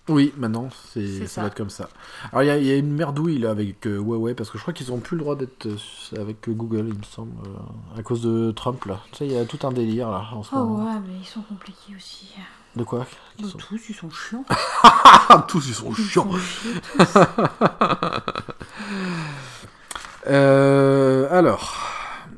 [0.09, 1.41] Oui, maintenant, c'est, ça, ça.
[1.43, 1.89] va être comme ça.
[2.33, 4.59] Alors, il y a- il y, a une merdouille, là, avec euh, Huawei, parce que
[4.59, 5.69] je crois qu'ils ont plus le droit d'être
[6.19, 7.33] avec Google, il me semble,
[7.97, 8.99] à cause de Trump, là.
[9.13, 10.87] Tu sais, il y a tout un délire, là, en ce Oh moment.
[10.87, 12.35] ouais, mais ils sont compliqués aussi.
[12.75, 13.07] De quoi
[13.37, 14.45] Qu'ils Bah, sont- Tous, ils sont chiants.
[15.49, 17.19] Tous, ils sont Ils chiants sont chiants, tous.
[21.31, 21.82] Alors,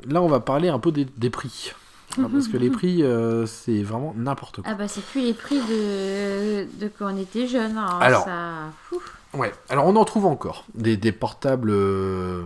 [0.09, 1.73] là, on va parler un peu des, des prix.
[2.31, 4.63] Parce que les prix, euh, c'est vraiment n'importe quoi.
[4.67, 7.77] Ah bah c'est plus les prix de, de quand on était jeune.
[7.77, 8.23] hein, Alors.
[8.23, 8.71] ça...
[9.33, 10.63] Ouais, alors on en trouve encore.
[10.75, 12.43] Des, des portables euh,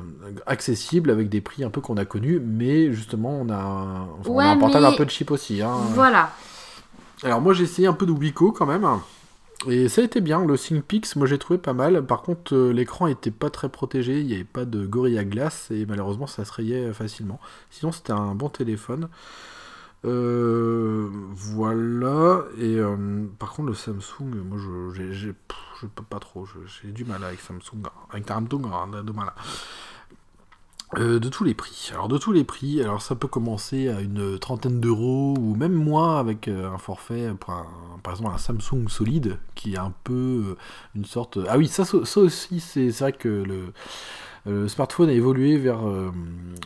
[0.47, 4.09] accessibles avec des prix un peu qu'on a connus, mais justement, on a un, enfin,
[4.25, 5.61] on a Ouais, un portable mais- un peu cheap aussi.
[5.61, 5.75] Hein.
[5.93, 6.31] Voilà.
[7.21, 8.87] Alors moi, j'ai essayé un peu d'Ubico quand même.
[9.67, 12.05] Et ça a été bien, le ThinkPix, moi j'ai trouvé pas mal.
[12.05, 15.69] Par contre, euh, l'écran était pas très protégé, il n'y avait pas de Gorilla Glass
[15.69, 17.41] et malheureusement ça se rayait facilement.
[17.69, 19.09] Sinon, c'était un bon téléphone.
[20.05, 22.45] Euh, voilà.
[22.57, 26.45] Et euh, par contre, le Samsung, moi je, j'ai, je peux pas trop.
[26.81, 27.83] j'ai du mal avec Samsung.
[28.11, 29.33] Avec Samsung, on a du mal.
[30.97, 31.91] Euh, de tous les prix.
[31.93, 35.73] Alors de tous les prix, alors ça peut commencer à une trentaine d'euros ou même
[35.73, 37.67] moins avec euh, un forfait pour un-
[38.01, 40.57] par exemple un Samsung solide qui est un peu euh,
[40.95, 41.37] une sorte.
[41.47, 43.71] Ah oui, ça, ça aussi c'est c'est vrai que le,
[44.45, 46.11] le smartphone a évolué vers, euh,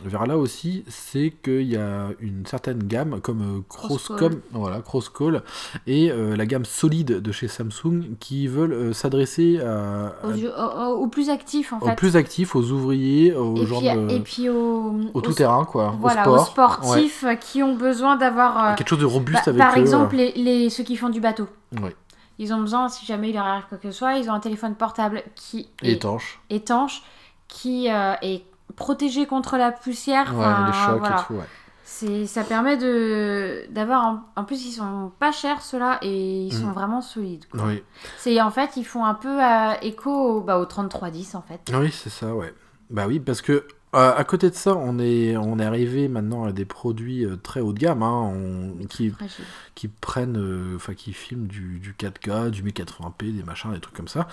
[0.04, 4.16] vers là aussi, c'est qu'il y a une certaine gamme comme euh, Crosscall.
[4.16, 5.42] Crosscom, voilà, Crosscall
[5.86, 11.08] et euh, la gamme solide de chez Samsung qui veulent euh, s'adresser à, à- Aux,
[11.08, 11.96] plus actifs en aux fait.
[11.96, 15.32] plus actifs, aux ouvriers, aux et, gens puis, de- et puis aux, au aux- tout
[15.32, 16.38] terrain quoi, voilà, au aux.
[16.38, 16.44] Ouais.
[16.44, 18.64] sportifs euh, qui ont besoin d'avoir.
[18.72, 19.80] euh, quelque chose de robuste bah, avec par eux.
[19.80, 21.48] exemple, les, les- ceux qui font du bateau.
[21.82, 21.94] Ouais.
[22.38, 24.40] Ils ont besoin, si jamais il leur arrive quoi que ce soit, ils ont un
[24.40, 26.40] téléphone portable qui est étanche.
[26.50, 27.02] étanche,
[27.48, 28.44] qui euh, est
[28.76, 30.32] protégé contre la poussière.
[30.34, 31.16] Ouais, Enfin, les chocs voilà.
[31.20, 31.34] et tout.
[31.34, 31.44] Ouais.
[31.86, 36.52] C'est, ça permet de d'avoir en, en plus ils sont pas chers ceux-là et ils
[36.52, 36.72] sont Mm.
[36.72, 37.46] vraiment solides.
[37.50, 37.60] quoi.
[37.66, 37.82] Oui,
[38.16, 41.60] C'est en fait ils font un peu euh, écho au, bah, au 3310 en fait.
[41.78, 42.54] oui c'est ça, ouais.
[42.90, 46.44] Bah oui, parce que euh, à côté de ça, on est, on est arrivé maintenant
[46.44, 49.44] à des produits euh, très haut de gamme, hein, on- qui, Fragile.
[49.74, 53.94] qui prennent, euh, enfin qui filment du, du 4K, du 1080p, des machins, des trucs
[53.96, 54.28] comme ça.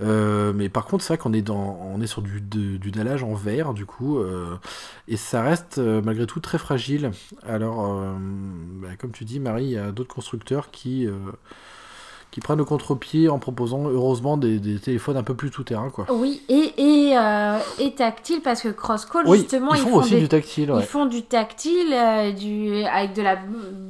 [0.00, 2.90] Euh, mais par contre, c'est vrai qu'on est dans, on est sur du, de- du
[2.90, 4.18] dallage en verre, du coup,
[5.08, 7.10] et ça reste malgré tout très fragile.
[7.46, 7.96] Alors,
[8.82, 11.08] bah, comme tu dis, Marie, il y a d'autres constructeurs qui,
[12.34, 16.04] qui prennent le contre-pied en proposant, heureusement, des, des téléphones un peu plus tout-terrain, quoi.
[16.10, 16.72] Oui et
[17.10, 20.72] et, euh, et tactile parce que Crosscall Oui, justement ils font, aussi des- du tactile,
[20.76, 23.36] ils font du tactile euh, du avec de la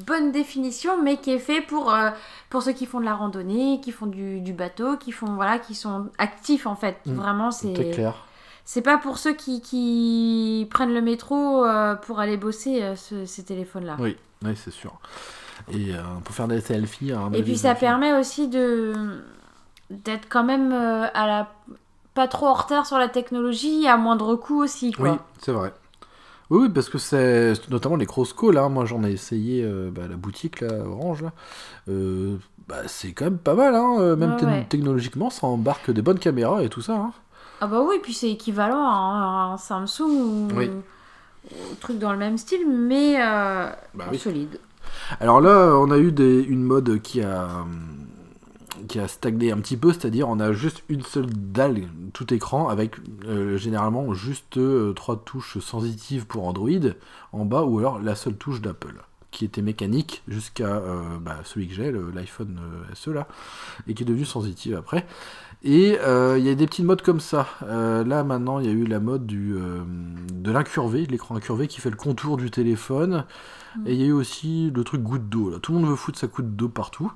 [0.06, 2.10] bonne définition mais qui est fait pour euh,
[2.50, 5.58] pour ceux qui font de la randonnée, qui font du, du bateau, qui font voilà
[5.58, 6.98] qui sont actifs en fait.
[7.06, 7.14] Mm.
[7.14, 8.26] Vraiment C'est clair.
[8.66, 11.64] C'est pas pour ceux qui, qui prennent le métro
[12.02, 13.96] pour aller bosser ce- ces téléphones-là.
[13.98, 14.92] Oui, oui c'est sûr.
[15.72, 18.92] Et euh, pour faire des selfies, un Et puis ça permet aussi de
[19.90, 21.48] d'être quand même euh, à la
[22.14, 25.10] pas trop en retard sur la technologie à moindre coût aussi quoi.
[25.12, 25.72] Oui, c'est vrai.
[26.50, 28.58] Oui, oui, parce que c'est notamment les cross-calls.
[28.58, 28.68] Hein.
[28.68, 31.22] Moi, j'en ai essayé euh, bah, la boutique là, Orange.
[31.22, 31.32] Là.
[31.88, 32.36] Euh,
[32.68, 33.74] bah, c'est quand même pas mal.
[33.74, 34.14] Hein.
[34.16, 34.66] Même Ouais, te- ouais.
[34.68, 36.94] technologiquement, ça embarque des bonnes caméras et tout ça.
[36.94, 37.12] Hein.
[37.62, 40.70] Ah bah oui, puis c'est équivalent à un, un Samsung ou Oui.
[41.50, 44.18] ou truc dans le même style mais euh, Bah oui.
[44.18, 44.58] solide.
[45.20, 46.14] Alors là, on a eu
[46.48, 47.48] une mode qui a,
[48.88, 51.82] qui a stagné un petit peu, c'est-à-dire on a juste une seule dalle
[52.12, 56.70] tout écran avec euh, généralement juste euh, trois touches sensitives pour Android
[57.32, 59.02] en bas ou alors la seule touche d'Apple
[59.34, 63.26] qui était mécanique jusqu'à euh, bah, celui que j'ai, l'iPhone euh, SE là,
[63.88, 65.04] et qui est devenu sensitive après.
[65.64, 67.48] Et euh, il y a des petites modes comme ça.
[67.64, 69.82] Euh, là maintenant, il y a eu la mode euh,
[70.32, 73.24] de l'incurvé, de l'écran incurvé qui fait le contour du téléphone.
[73.86, 75.50] Et il y a eu aussi le truc goutte d'eau.
[75.50, 75.58] Là.
[75.60, 77.12] Tout le monde veut foutre sa goutte d'eau partout.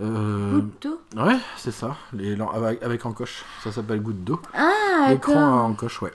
[0.00, 1.96] Euh, Goutte d'eau ouais, c'est ça.
[2.12, 3.44] Les, avec, avec encoche.
[3.64, 4.40] Ça s'appelle goutte d'eau.
[4.54, 6.12] Ah, L'écran à encoche, ouais.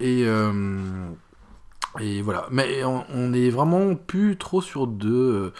[0.00, 1.08] Et, euh,
[2.00, 2.46] et voilà.
[2.50, 5.52] Mais on, on est vraiment plus trop sur de.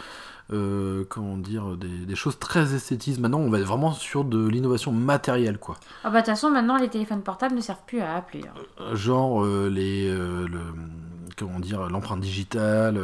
[0.53, 3.21] euh, comment dire, des, des choses très esthétistes.
[3.21, 5.77] Maintenant, on va être vraiment sur de l'innovation matérielle, quoi.
[6.05, 8.45] Ah bah de toute façon maintenant les téléphones portables ne servent plus à appeler.
[8.79, 8.95] hein.
[8.95, 10.61] Genre les, le,
[11.39, 13.01] comment dire, l'empreinte digitale,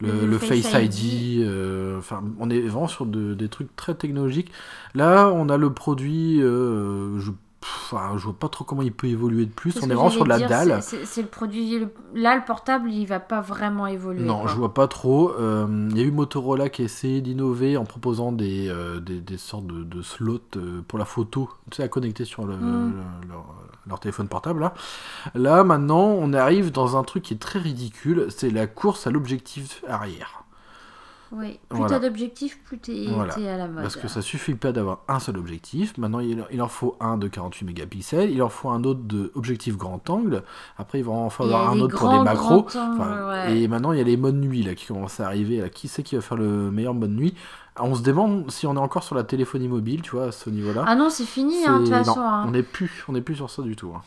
[0.00, 1.42] le, Face Face ID.
[1.42, 4.52] euh, Enfin, on est vraiment sur de- des trucs très technologiques.
[4.94, 6.40] Là, on a le produit.
[6.40, 7.30] euh, je,
[7.60, 9.76] pff, je vois pas trop comment il peut évoluer de plus.
[9.82, 10.78] On est vraiment sur de la dire, dalle.
[10.82, 11.78] c'est- le produit.
[11.80, 14.22] le- Là, le portable, il va pas vraiment évoluer.
[14.24, 14.50] Non, quoi.
[14.50, 15.32] je vois pas trop.
[15.38, 18.72] Euh, Il y a eu Motorola qui a essayé d'innover en proposant des,
[19.04, 20.38] des, des sortes de, de slots
[20.86, 22.92] pour la photo, tu sais, à connecter sur le- Mm.
[23.22, 23.44] le- leur,
[23.88, 24.60] leur téléphone portable.
[24.60, 24.74] Là.
[25.34, 29.10] là, maintenant, on arrive dans un truc qui est très ridicule, c'est la course à
[29.10, 30.37] l'objectif arrière.
[31.32, 31.58] Oui.
[31.68, 31.98] Plus Voilà.
[32.00, 33.34] t'as d'objectifs, plus t'es Voilà.
[33.34, 33.82] à la mode.
[33.82, 35.96] Parce que ça suffit pas d'avoir un seul objectif.
[35.98, 39.30] Maintenant, il, il en faut un de 48 mégapixels, il en faut un autre de
[39.34, 40.42] objectif grand angle.
[40.78, 42.62] Après, il va en falloir un autre pour des macros.
[42.62, 43.58] grands angles, Enfin, ouais.
[43.58, 45.60] Et maintenant, il y a les modes nuit là, qui commencent à arriver.
[45.60, 45.68] Là.
[45.68, 47.34] Qui c'est qui va faire le meilleur mode nuit?
[47.80, 50.50] On se demande si on est encore sur la téléphonie mobile, tu vois, à ce
[50.50, 50.84] niveau-là.
[50.86, 52.16] Ah non, c'est fini, hein, de toute C'est- façon.
[52.20, 52.44] non, hein.
[52.48, 53.92] on n'est plus, on n'est plus sur ça du tout.
[53.94, 54.00] hein.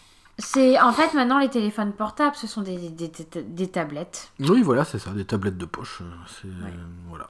[0.44, 4.32] C'est en fait maintenant les téléphones portables, ce sont des, des, des- des tablettes.
[4.40, 6.00] Oui, voilà, c'est ça, des tablettes de poche.
[6.02, 6.74] euh, C'est Ouais.
[7.10, 7.30] voilà.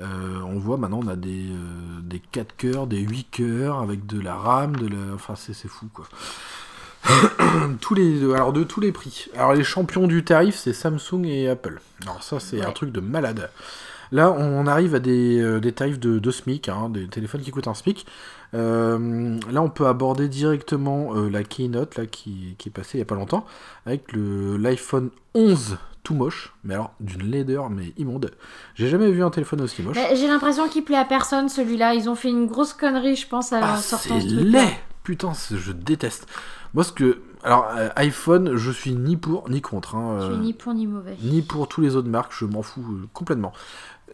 [0.00, 4.06] Euh, on voit maintenant, on a des, euh, des 4 cœurs, des 8 cœurs avec
[4.06, 6.06] de la RAM, de la, enfin c'est c'est fou quoi.
[7.80, 9.26] tous les, alors de tous les prix.
[9.36, 11.80] Alors les champions du tarif, c'est Samsung et Apple.
[12.02, 13.50] Alors ça, c'est un truc de malade.
[14.10, 17.50] Là, on arrive à des, euh, des tarifs de, de SMIC, hein, des téléphones qui
[17.50, 18.06] coûtent un SMIC.
[18.54, 22.98] Euh, là, on peut aborder directement euh, la keynote là, qui, qui est passée il
[22.98, 23.44] n'y a pas longtemps,
[23.86, 28.30] avec l'iPhone 11 tout moche, mais alors d'une laideur mais immonde.
[28.74, 29.98] J'ai jamais vu un téléphone aussi moche.
[30.14, 31.92] J'ai l'impression qu'il plaît à personne celui-là.
[31.94, 35.72] Ils ont fait une grosse connerie, je pense, à Ah, sortant c'est laid putain, je
[35.72, 36.26] déteste.
[36.74, 37.22] Moi, ce que.
[37.42, 39.94] Alors, euh, iPhone, je suis ni pour ni contre.
[39.94, 41.16] Hein, je suis ni pour ni mauvais.
[41.22, 42.84] Ni pour tous les autres marques, je m'en fous
[43.14, 43.52] complètement.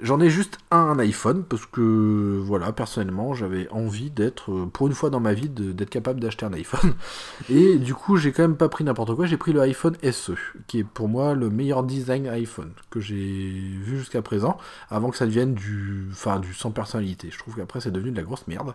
[0.01, 4.93] J'en ai juste un, iPhone parce que voilà, personnellement, j'avais envie d'être, euh, pour une
[4.93, 6.95] fois dans ma vie, d'être capable d'acheter un iPhone.
[7.49, 10.33] Et du coup, j'ai quand même pas pris n'importe quoi, j'ai pris le iPhone SE,
[10.67, 14.59] qui est pour moi le meilleur design iPhone que j'ai vu jusqu'à présent,
[14.91, 17.29] avant que ça devienne du, enfin, du sans personnalité.
[17.31, 18.75] Je trouve qu'après, c'est devenu de la grosse merde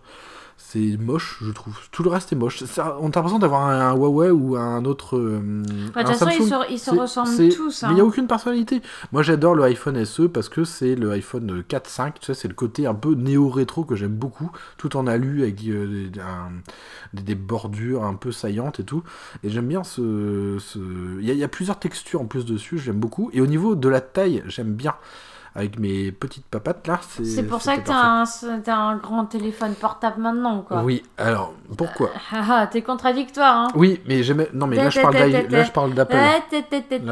[0.61, 1.79] c'est moche, je trouve.
[1.89, 2.63] Tout le reste est moche.
[2.65, 5.17] Ça, on a l'impression d'avoir un, Huawei ou un autre.
[5.17, 6.27] Euh, de toute façon,
[6.69, 7.83] ils se, ressemblent tous.
[7.83, 8.07] Mais il n'y a hein.
[8.07, 8.81] aucune personnalité.
[9.13, 12.13] Moi, j'adore le iPhone SE parce que c'est le iPhone 4.5.
[12.19, 15.65] Tu sais, c'est le côté un peu néo-rétro que j'aime beaucoup, tout en alu avec
[15.65, 16.09] euh,
[17.13, 19.01] des, bordures un peu saillantes et tout.
[19.43, 20.59] Et j'aime bien ce.
[21.21, 23.31] Il y, y, a plusieurs textures en plus dessus, j'aime beaucoup.
[23.33, 24.93] Et au niveau de la taille, j'aime bien
[25.55, 26.99] avec mes petites papates là.
[27.23, 28.23] C'est pour ça que t'as un,
[28.67, 30.83] un, grand téléphone portable maintenant, quoi.
[30.83, 34.21] Oui, alors pourquoi Ah, ah T'es contradictoire, hein Oui, mais
[34.53, 35.51] non, mais là je parle d'Apple.
[35.51, 35.63] Là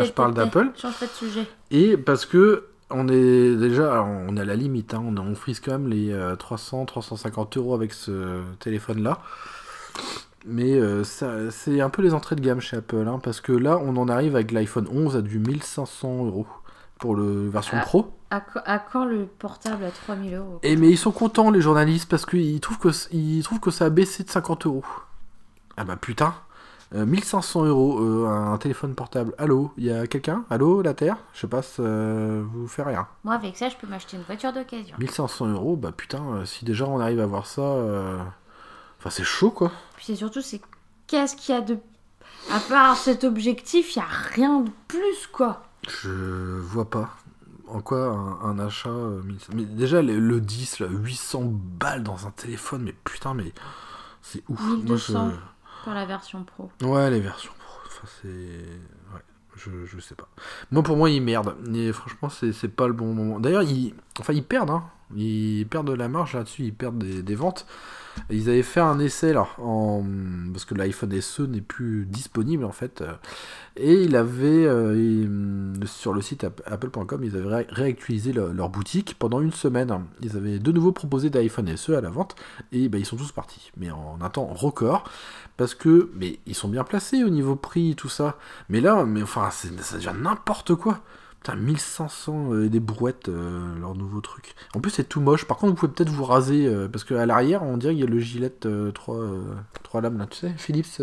[0.04, 0.72] je parle d'Apple.
[0.76, 1.48] Change pas de sujet.
[1.72, 5.60] Et parce que on est déjà, on est à la limite, hein, on, on frise
[5.60, 9.20] quand même les 300-350 euh, euros avec ce téléphone là.
[10.46, 13.78] Mais euh, c'est un peu les entrées de gamme chez Apple, hein, parce que là
[13.78, 16.48] on en arrive avec l'iPhone 11 à du 1500 euros
[17.00, 18.17] pour le version pro.
[18.30, 22.26] À, quand le portable à 3000 euros Et mais ils sont contents les journalistes parce
[22.26, 24.84] qu'ils trouvent que ils trouvent que ça a baissé de 50 euros.
[25.78, 26.36] Ah bah putain,
[26.94, 29.34] 1500 euh, euros euh, un téléphone portable.
[29.38, 30.44] Allô, il y a quelqu'un?
[30.50, 31.18] Allô, la Terre?
[31.34, 33.08] Je sais pas, ça vous fait rien.
[33.24, 34.98] Moi avec ça, je peux m'acheter une voiture d'occasion.
[35.00, 37.62] 1500 euros, bah putain, euh, si déjà on arrive à voir ça,
[39.00, 39.72] enfin c'est chaud quoi.
[39.96, 40.62] Puis surtout c'est
[41.08, 41.78] qu'est-ce qu'il y a de
[42.52, 45.64] à part cet objectif, il y a rien de plus quoi.
[45.88, 47.17] Je vois pas.
[47.68, 48.90] En quoi un, achat.
[48.90, 49.22] Euh,
[49.54, 53.54] mais déjà, le, 10, là, 800 balles dans un téléphone, mais putain, mais
[54.22, 54.62] c'est ouf.
[54.62, 55.32] 1200
[55.84, 56.70] pour la version pro.
[56.82, 57.80] Ouais, les versions pro.
[57.86, 58.28] Enfin, c'est.
[58.28, 59.22] Ouais,
[59.56, 60.28] je, je sais pas.
[60.72, 61.56] Moi, pour moi, ils merdent.
[61.74, 63.40] Et franchement, c'est pas le bon moment.
[63.40, 63.94] D'ailleurs, ils.
[64.20, 64.84] Enfin, ils perdent, hein.
[65.16, 67.66] Ils perdent de la marge là-dessus, ils perdent des ventes.
[68.30, 70.04] Ils avaient fait un essai là, en...
[70.52, 73.04] parce que l'iPhone SE n'est plus disponible en fait.
[73.76, 79.52] Et il avait, euh, sur le site apple.com, ils avaient réactualisé leur boutique pendant une
[79.54, 80.06] semaine.
[80.22, 82.36] Ils avaient de nouveau proposé d'iPhone SE à la vente
[82.72, 83.72] et ben, ils sont tous partis.
[83.78, 85.04] Mais en un temps record,
[85.58, 88.38] parce que mais ils sont bien placés au niveau prix, tout ça.
[88.70, 89.68] Mais là, mais enfin, ça
[89.98, 91.02] devient n'importe quoi.
[91.44, 94.56] Putain, 1500 euh, des brouettes, euh, leur nouveau truc.
[94.74, 95.46] En plus, c'est tout moche.
[95.46, 98.08] Par contre, vous pouvez peut-être vous raser, euh, parce qu'à l'arrière, on dirait qu'il y
[98.08, 98.52] a le gilet
[98.94, 99.18] 3,
[99.84, 101.02] 3 lames, là, tu sais, Philips.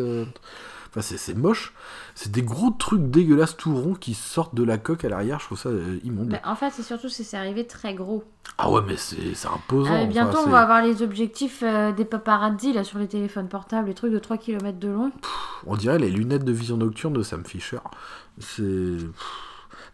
[0.91, 1.73] Enfin, c'est moche.
[2.15, 5.41] C'est des gros trucs dégueulasses tout ronds qui sortent de la coque à l'arrière.
[5.41, 5.71] Je trouve ça
[6.05, 6.29] immonde.
[6.31, 8.23] Mais en fait, c'est surtout c'est arrivé très gros.
[8.59, 10.07] Ah ouais, mais c'est imposant.
[10.07, 11.65] bientôt, on va avoir les objectifs
[11.97, 15.11] des paparazzi là, sur les téléphones portables, les trucs de 3 km de long.
[15.67, 17.79] on dirait les lunettes de vision nocturne de Sam Fisher.
[18.39, 18.99] C'est.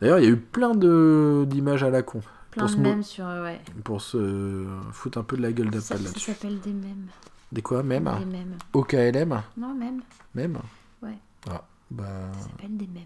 [0.01, 2.20] D'ailleurs, il y a eu plein d'images à la con.
[2.51, 3.24] Plein de mèmes sur.
[3.24, 3.60] Ouais.
[3.85, 6.20] Pour se foutre un peu de la gueule d'Apple là-dessus.
[6.20, 7.06] Ça s'appelle des mèmes.
[7.52, 8.56] Des quoi, mèmes Des mèmes.
[8.72, 10.02] OKLM Non, mèmes.
[10.35, 10.59] Mèmes
[11.02, 11.18] Ouais.
[11.51, 12.05] Ah, bah.
[12.39, 13.02] Ça s'appelle des mèmes.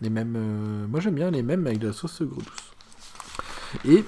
[0.00, 0.34] Les mèmes.
[0.36, 2.72] Euh, moi, j'aime bien les mèmes avec de la sauce gros douce.
[3.84, 4.04] Et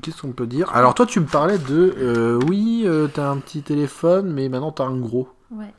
[0.00, 0.70] qu'est-ce qu'on peut dire?
[0.74, 1.94] Alors, toi, tu me parlais de.
[1.98, 5.28] Euh, oui, euh, t'as un petit téléphone, mais maintenant t'as un gros.
[5.50, 5.72] Ouais.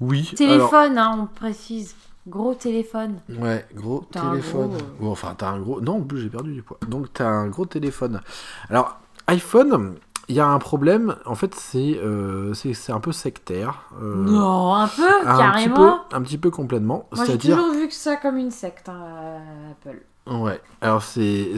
[0.00, 0.30] Oui.
[0.36, 1.94] Téléphone, hein, on précise.
[2.28, 3.20] Gros téléphone.
[3.38, 4.74] Ouais, gros téléphone.
[5.02, 5.06] Euh.
[5.06, 5.80] enfin, t'as un gros.
[5.80, 6.78] Non, en plus, j'ai perdu du poids.
[6.86, 8.20] Donc, t'as un gros téléphone.
[8.68, 9.94] Alors, iPhone,
[10.28, 11.16] il y a un problème.
[11.24, 13.84] En fait, c'est euh, c'est un peu sectaire.
[14.02, 15.54] Euh, non, un peu, carrément.
[15.54, 17.08] Petit peu, un petit peu complètement.
[17.12, 19.40] Moi, j'ai toujours vu que ça comme une secte, hein,
[19.70, 20.02] Apple.
[20.30, 21.52] Ouais, alors c'est,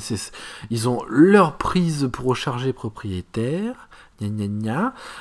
[0.70, 3.88] ils ont leur prise pour recharger propriétaire,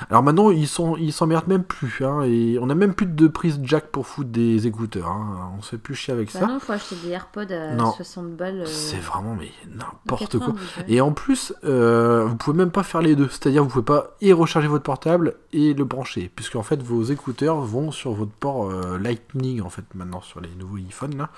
[0.08, 2.02] alors maintenant, ils sont, ils s'emmerdent même plus.
[2.02, 5.08] Hein, et on a même plus de prise jack pour foutre des écouteurs.
[5.08, 6.46] Hein, on se fait plus chier avec bah ça.
[6.46, 8.60] Non, faut acheter des AirPods à 60 balles.
[8.60, 10.54] Euh, C'est vraiment mais n'importe quoi.
[10.86, 13.28] Et en plus, euh, vous pouvez même pas faire les deux.
[13.28, 17.60] C'est-à-dire, vous pouvez pas et recharger votre portable et le brancher, puisque fait vos écouteurs
[17.60, 21.30] vont sur votre port euh, Lightning en fait maintenant sur les nouveaux iPhones là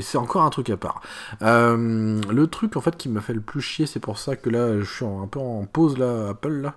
[0.00, 1.00] c'est encore un truc à part.
[1.42, 4.50] Euh, le truc en fait qui m'a fait le plus chier, c'est pour ça que
[4.50, 6.74] là je suis un peu en pause là, Apple là.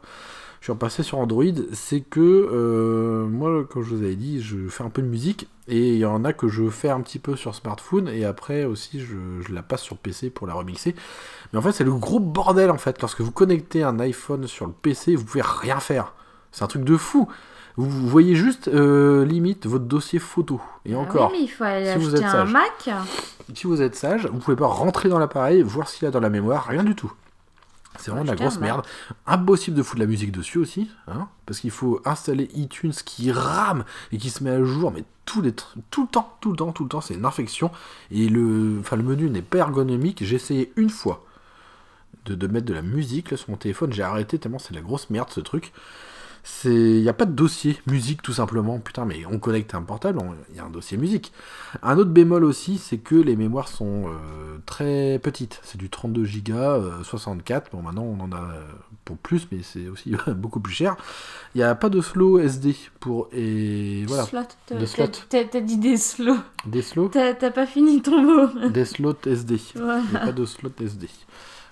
[0.59, 1.43] Je suis repassé sur Android,
[1.73, 5.49] c'est que euh, moi, comme je vous avais dit, je fais un peu de musique
[5.67, 8.63] et il y en a que je fais un petit peu sur smartphone et après
[8.63, 10.95] aussi je, je la passe sur PC pour la remixer.
[11.51, 13.01] Mais en fait, c'est le gros bordel en fait.
[13.01, 16.13] Lorsque vous connectez un iPhone sur le PC, vous pouvez rien faire.
[16.53, 17.27] C'est un truc de fou.
[17.75, 20.61] Vous voyez juste euh, limite votre dossier photo.
[20.85, 21.31] Et ah encore.
[21.31, 22.89] Oui, mais il faut aller si acheter un Mac.
[23.53, 26.29] Si vous êtes sage, vous pouvez pas rentrer dans l'appareil, voir y a dans la
[26.29, 27.11] mémoire, rien du tout.
[27.99, 28.85] C'est vraiment de la grosse merde.
[29.27, 33.31] Impossible de foutre de la musique dessus aussi, hein, parce qu'il faut installer iTunes qui
[33.31, 36.57] rame et qui se met à jour, mais tout, les tout le temps, tout le
[36.57, 37.71] temps, tout le temps, c'est une infection.
[38.11, 40.23] Et le, enfin, le menu n'est pas ergonomique.
[40.23, 41.23] J'ai essayé une fois
[42.25, 44.77] de, de, mettre de la musique là, sur mon téléphone, j'ai arrêté tellement c'est de
[44.77, 45.71] la grosse merde ce truc.
[46.65, 48.79] Il n'y a pas de dossier musique tout simplement.
[48.79, 51.31] Putain, mais on connecte un portable, il y a un dossier musique.
[51.81, 55.59] Un autre bémol aussi, c'est que les mémoires sont euh, très petites.
[55.63, 57.71] C'est du 32 Go, 64.
[57.71, 58.49] Bon, maintenant on en a
[59.05, 60.95] pour plus, mais c'est aussi beaucoup plus cher.
[61.55, 63.29] Il n'y a pas de slow SD pour.
[63.31, 64.23] Et voilà.
[64.23, 65.09] Slot.
[65.29, 66.37] T'as dit des slow.
[66.65, 68.69] Des slow T'as pas fini ton mot.
[68.69, 69.59] Des slots SD.
[69.75, 71.09] Il n'y a pas de slot SD.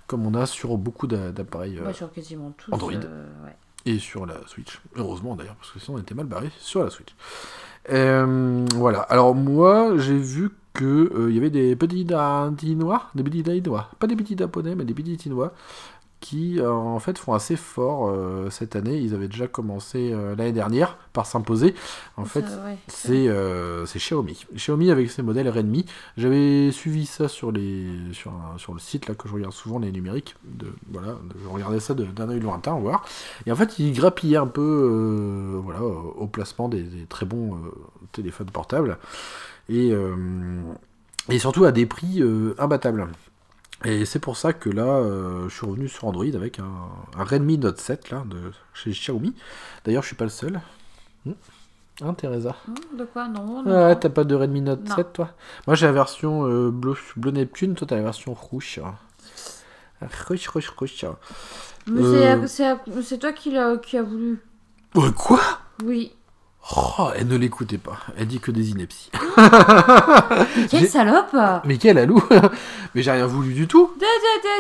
[0.08, 1.80] Comme on a sur beaucoup d'appareils.
[1.80, 2.72] Euh, sur quasiment tous.
[2.74, 2.94] Android.
[2.94, 3.56] Euh, ouais
[3.86, 4.80] et sur la Switch.
[4.96, 7.16] Heureusement d'ailleurs, parce que sinon on était mal barré sur la Switch.
[7.90, 13.44] Euh, voilà, alors moi j'ai vu qu'il euh, y avait des petits Dinois, des petits
[13.44, 15.54] Dinois, pas des petits Japonais, mais des petits Dinois
[16.22, 18.98] qui euh, en fait font assez fort euh, cette année.
[18.98, 21.76] Ils avaient déjà commencé euh, l'année dernière par s'imposer.
[22.16, 22.46] En fait,
[22.88, 23.28] c'est
[23.86, 24.46] Xiaomi.
[24.54, 25.86] Xiaomi avec ses modèles Redmi.
[26.16, 29.92] J'avais suivi ça sur les sur, sur le site là que je regarde souvent les
[29.92, 30.36] numériques.
[30.46, 33.04] De, voilà, je regardais ça d'un œil lointain, voir.
[33.46, 37.58] Et en fait, ils grappillaient un peu voilà au placement des, des très bons
[38.12, 38.98] téléphones portables
[39.70, 39.92] et
[41.30, 42.22] et surtout à des prix
[42.60, 43.08] imbattables.
[43.84, 47.58] Et c'est pour ça que là, euh, je suis revenu sur Android avec un, Redmi
[47.58, 49.34] Note 7 là, de chez Xiaomi.
[49.86, 50.62] D'ailleurs, je suis pas le seul.
[51.26, 51.34] Hmm.
[52.04, 53.28] Hein, Teresa hmm, De quoi?
[53.28, 53.64] Non.
[53.64, 53.96] non.
[53.96, 55.30] t'as pas de Redmi Note 7 toi?
[55.68, 58.80] Moi j'ai la version euh, bleu, bleu, Neptune, toi t'as la version rouge.
[60.28, 61.06] Rouge, rouge, rouge.
[61.88, 62.48] Mais euh...
[62.48, 64.40] c'est toi qui a, qui a voulu.
[65.16, 65.42] quoi?
[65.84, 66.14] Oui.
[66.78, 67.98] Oh, elle ne l'écoutait pas.
[68.18, 69.10] Elle dit que des inepties.
[70.70, 71.36] quelle salope
[71.66, 72.24] Mais quelle alou
[72.96, 73.92] Mais j'ai rien voulu du tout.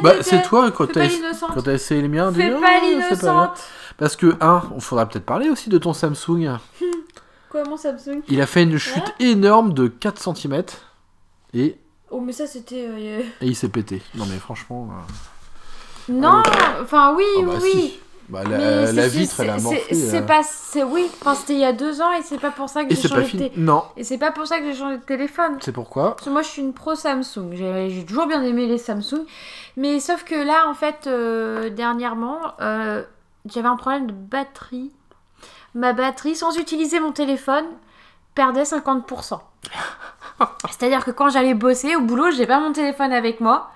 [0.01, 1.07] bah, c'est toi quand t'as
[1.53, 2.31] quand as essayé les miens.
[2.33, 3.63] Fais pas l'innocente.
[3.97, 6.57] Parce que un, on faudra peut-être parler aussi de ton Samsung.
[7.49, 8.21] Quoi mon Samsung?
[8.29, 10.63] Il a fait une chute énorme de 4 cm
[11.53, 11.77] et.
[12.09, 12.87] Oh mais ça c'était.
[12.89, 14.01] Euh, et il s'est pété.
[14.15, 14.89] Non mais franchement.
[14.91, 16.41] Euh, non,
[16.81, 17.99] enfin oui, ah, bah, oui.
[18.31, 19.93] Bah, la, la vitre, elle a morflé.
[19.93, 20.21] C'est euh.
[20.21, 20.41] pas,
[20.85, 23.07] oui, enfin, c'était il y a deux ans et c'est pas pour ça que j'ai
[23.09, 23.83] changé de Non.
[23.97, 25.57] Et c'est pas pour ça que j'ai changé de téléphone.
[25.59, 26.15] C'est pourquoi?
[26.15, 27.51] Parce que moi, je suis une pro Samsung.
[27.51, 29.25] J'ai toujours bien aimé les Samsung,
[29.75, 33.03] mais sauf que là, en fait, euh, dernièrement, euh,
[33.51, 34.93] j'avais un problème de batterie.
[35.75, 37.65] Ma batterie, sans utiliser mon téléphone,
[38.33, 39.39] perdait 50%.
[40.69, 43.71] C'est-à-dire que quand j'allais bosser au boulot, j'ai pas mon téléphone avec moi.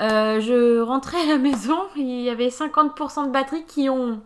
[0.00, 4.20] Euh, je rentrais à la maison, il y avait 50% de batterie qui ont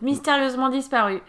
[0.00, 1.20] mystérieusement disparu.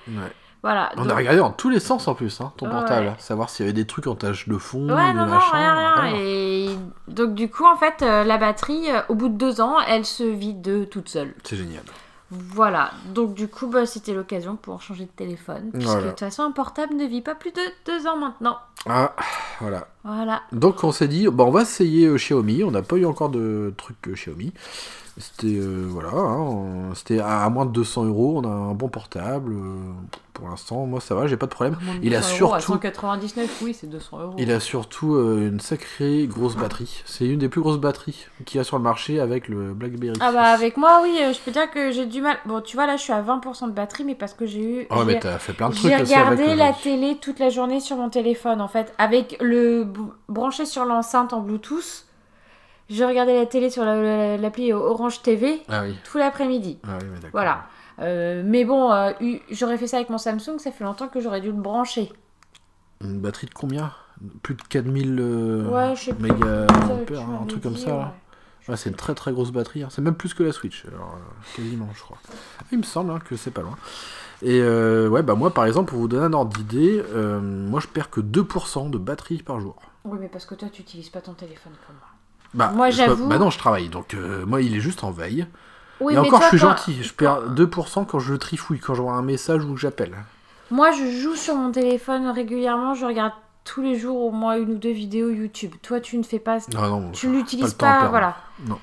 [0.64, 0.92] Voilà.
[0.96, 3.16] On a regardé dans tous les sens en plus, hein, ton portable.
[3.18, 4.88] Savoir s'il y avait des trucs en tâche de fond.
[4.88, 6.16] Ouais, non, non, rien, rien.
[6.16, 6.70] Et
[7.08, 10.06] donc, du coup, en fait, euh, la batterie, euh, au bout de deux ans, elle
[10.06, 11.34] se vide toute seule.
[11.44, 11.82] C'est génial.
[12.32, 15.70] Voilà, donc du coup, bah, c'était l'occasion pour changer de téléphone.
[15.74, 18.58] Puisque de toute façon, un portable ne vit pas plus de deux ans maintenant.
[18.86, 19.14] Ah,
[19.60, 19.88] voilà.
[20.06, 20.42] Voilà.
[20.54, 22.64] Donc on s'est dit, bon, on va essayer euh, Xiaomi.
[22.64, 24.54] On n'a pas eu encore de trucs euh, Xiaomi.
[25.18, 28.42] C'était euh, voilà, hein, c'était à, moins de 200 euros.
[28.42, 29.54] On a un bon portable.
[29.54, 29.76] Euh,
[30.34, 31.78] pour l'instant, moi ça va, j'ai pas de problème.
[32.02, 32.62] Il a surtout.
[32.62, 34.36] 199, oui, c'est 200 euros.
[34.38, 37.04] Il a surtout euh, une sacrée grosse batterie.
[37.06, 40.18] C'est une des plus grosses batteries qu'il y a sur le marché avec le BlackBerry.
[40.22, 42.38] Ah bah avec moi, oui, je peux dire que j'ai du mal.
[42.46, 44.88] Bon, tu vois là, je suis à 20% de batterie, mais parce que j'ai eu.
[44.90, 45.92] Oh mais t'as fait plein de trucs.
[45.92, 49.86] J'ai regardé la télé toute la journée sur mon téléphone en fait, avec le
[50.30, 52.06] branché sur l'enceinte en Bluetooth.
[52.92, 56.78] Je regardais la télé sur l'appli Orange TV ah tout l'après-midi.
[56.84, 56.98] Ah
[57.32, 57.68] voilà.
[58.00, 59.12] Euh, mais bon, euh,
[59.50, 62.12] j'aurais fait ça avec mon Samsung, ça fait longtemps que j'aurais dû le brancher.
[63.02, 63.94] Une batterie de combien?
[64.44, 68.14] Plus de 4000 euh, ouais, je sais un truc comme ça.
[68.76, 69.84] c'est une très très grosse batterie.
[69.84, 69.88] Hein.
[69.90, 71.18] C'est même plus que la Switch, alors,
[71.56, 72.18] quasiment, je crois.
[72.72, 73.78] Il me semble hein, que c'est pas loin.
[74.42, 77.04] Et ouais, bah moi par exemple, pour vous donner un ordre d'idée,
[77.42, 79.76] moi je perds que 2% de batterie par jour.
[80.04, 82.11] Oui, mais parce que toi tu n'utilises pas ton téléphone comme moi.
[82.54, 83.28] Bah, moi, j'avoue.
[83.28, 85.48] Bah non, je travaille, donc euh, moi, il est juste en veille.
[86.00, 87.04] Oui, et encore, je suis gentil.
[87.04, 90.16] Je perds 2% quand je trifouille, quand je vois un message ou que j'appelle.
[90.72, 92.94] Moi, je joue sur mon téléphone régulièrement.
[92.96, 93.34] Je regarde
[93.64, 95.74] tous les jours au moins une ou deux vidéos YouTube.
[95.84, 96.58] Toi, tu ne fais pas.
[96.74, 98.08] Non, non, tu n'utilises pas.
[98.08, 98.38] voilà.
[98.66, 98.80] Non.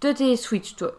[0.00, 0.92] Toi, t'es Switch, toi.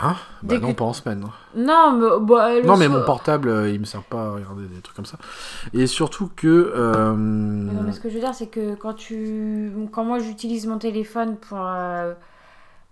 [0.00, 1.24] Hein Bah non, pas en semaine.
[1.56, 4.80] Non, mais, bah, non, mais mon portable, euh, il me sert pas à regarder des
[4.80, 5.18] trucs comme ça.
[5.72, 6.72] Et surtout que.
[6.74, 7.14] Euh...
[7.14, 9.72] non, mais ce que je veux dire, c'est que quand tu.
[9.90, 11.58] Quand moi j'utilise mon téléphone pour.
[11.60, 12.14] Euh,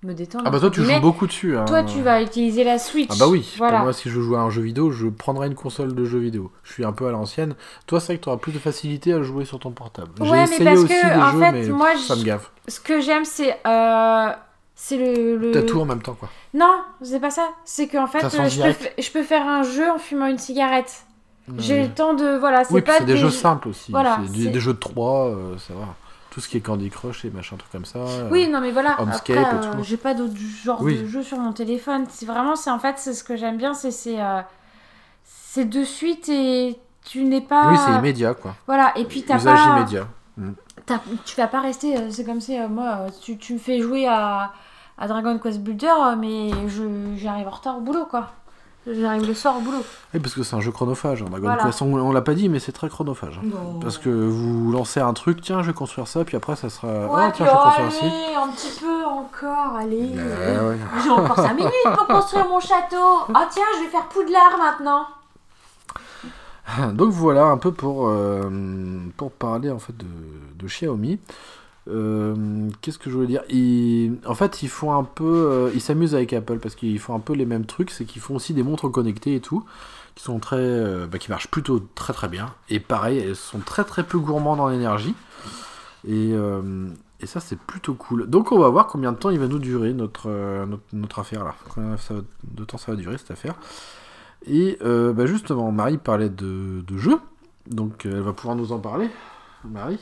[0.03, 0.45] me détendre.
[0.47, 1.57] Ah bah toi tu joues beaucoup dessus.
[1.57, 1.65] Hein.
[1.65, 3.11] Toi tu vas utiliser la Switch.
[3.13, 3.55] Ah bah oui.
[3.59, 3.79] Voilà.
[3.79, 6.19] Pour moi si je joue à un jeu vidéo, je prendrai une console de jeu
[6.19, 6.51] vidéo.
[6.65, 7.55] Je suis un peu à l'ancienne.
[7.87, 10.11] Toi c'est vrai que tu auras plus de facilité à jouer sur ton portable.
[10.21, 12.47] Ouais, J'ai essayé aussi que, des jeux, fait, mais moi, ça me gave.
[12.69, 14.33] Ce que j'aime c'est euh,
[14.79, 15.37] C'est le.
[15.39, 15.51] le...
[15.53, 16.29] T'as tout en même temps, quoi.
[16.53, 17.49] Non, c'est pas ça.
[17.65, 21.05] C'est qu'en fait, euh, je, peux, je faire un jeu en fumant une cigarette.
[21.57, 22.37] J'ai le temps de.
[22.37, 23.91] Voilà, c'est Oui, pas c'est des jeux jeux- simples aussi.
[23.91, 25.87] Voilà, des, jeux de 3, euh, ça va.
[26.31, 28.01] Tout ce qui est Candy Crush et machin, truc comme ça.
[28.01, 29.01] euh, Oui, non, mais voilà.
[29.01, 29.83] Homescape Après, et euh, tout.
[29.83, 30.35] j'ai pas d'autres
[30.65, 31.01] genres Oui.
[31.01, 32.05] de jeux sur mon téléphone.
[32.11, 33.91] C'est vraiment, c'est en fait, c'est ce que j'aime bien, c'est
[35.25, 37.71] c'est de suite et tu n'es pas.
[37.71, 38.55] Oui, c'est immédiat, quoi.
[38.67, 39.77] Voilà, et puis t'as Usage pas.
[39.79, 40.07] immédiat.
[40.85, 42.11] t'as- Tu vas pas rester.
[42.11, 44.53] C'est comme si euh, moi, tu, tu me fais jouer à,
[44.99, 46.51] à Dragon Quest Builder, euh, mais
[47.17, 48.29] j'arrive en retard au boulot, quoi.
[48.89, 49.83] J'arrive le soir au boulot.
[50.15, 51.21] Oui, parce que c'est un jeu chronophage.
[51.21, 51.27] hein.
[51.29, 51.65] Dragon Voilà.
[51.65, 53.41] Quest, on, on l'a pas dit, mais c'est très chronophage.
[53.45, 53.79] hein.
[53.83, 56.87] Parce que vous lancez un truc, tiens, je vais construire ça, puis après ça sera.
[56.89, 58.05] Ouais, oh, tiens, je vais oh, construire ci.
[58.05, 60.11] allez, un petit peu encore, allez.
[60.15, 60.79] Ouais.
[61.03, 63.25] J'ai encore 5 minutes pour construire mon château.
[63.35, 65.07] Ah tiens, je vais faire Poudlard maintenant.
[66.95, 68.49] Donc voilà un peu pour, euh,
[69.17, 70.07] pour parler en fait de,
[70.57, 71.19] de Xiaomi.
[71.89, 73.43] Euh, Qu'est-ce que je voulais dire
[74.27, 77.21] En fait, ils font un peu, euh, ils s'amusent avec Apple parce qu'ils font un
[77.21, 79.65] peu les mêmes trucs, c'est qu'ils font aussi des montres connectées et tout,
[80.15, 82.55] qui sont très, euh, bah, qui marchent plutôt très très bien.
[82.69, 85.15] Et pareil, elles sont très très peu gourmandes en énergie.
[86.09, 86.33] Et,
[87.25, 88.31] ça, c'est plutôt cool.
[88.31, 90.31] Donc on va voir combien de temps il va nous durer notre,
[91.17, 91.57] affaire là.
[91.69, 91.97] Combien
[92.45, 93.57] de temps ça va durer cette affaire.
[94.47, 97.19] Et bah, justement, Marie parlait de, de jeux,
[97.69, 99.11] donc elle va pouvoir nous en parler.
[99.65, 99.99] Marie?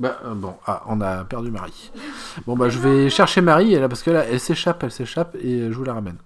[0.00, 1.92] Bah euh, bon, ah, on a perdu Marie.
[2.46, 5.54] Bon bah je vais chercher Marie, elle, parce que là, elle s'échappe, elle s'échappe, et
[5.54, 6.16] euh, je vous la ramène.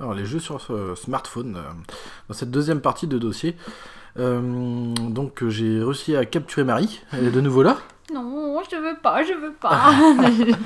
[0.00, 1.56] Alors les jeux sur euh, smartphone,
[2.28, 3.56] dans cette deuxième partie de dossier.
[4.18, 7.78] Euh, donc j'ai réussi à capturer Marie, elle est de nouveau là.
[8.12, 9.92] Non, je veux pas, je veux pas.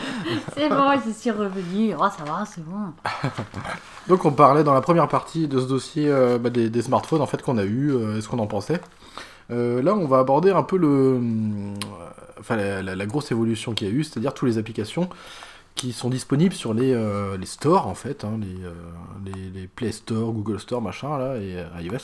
[0.55, 1.95] c'est bon, je suis revenue.
[1.99, 2.93] Oh, ça va, c'est bon.
[4.09, 7.21] Donc on parlait dans la première partie de ce dossier euh, bah, des, des smartphones
[7.23, 8.81] en fait qu'on a eu euh, et ce qu'on en pensait.
[9.51, 11.75] Euh, là on va aborder un peu le, euh,
[12.41, 15.09] enfin la, la- la grosse évolution qu'il y a eu, c'est-à-dire toutes les applications
[15.77, 18.73] qui sont disponibles sur les, euh, les stores en fait, hein, les, euh,
[19.25, 21.99] les, les Play Store, Google Store, machin là et iOS.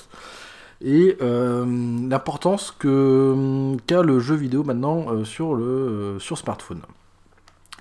[0.84, 1.64] Et euh,
[2.08, 6.80] l'importance que qu'a le jeu vidéo maintenant euh, sur le euh, sur smartphone.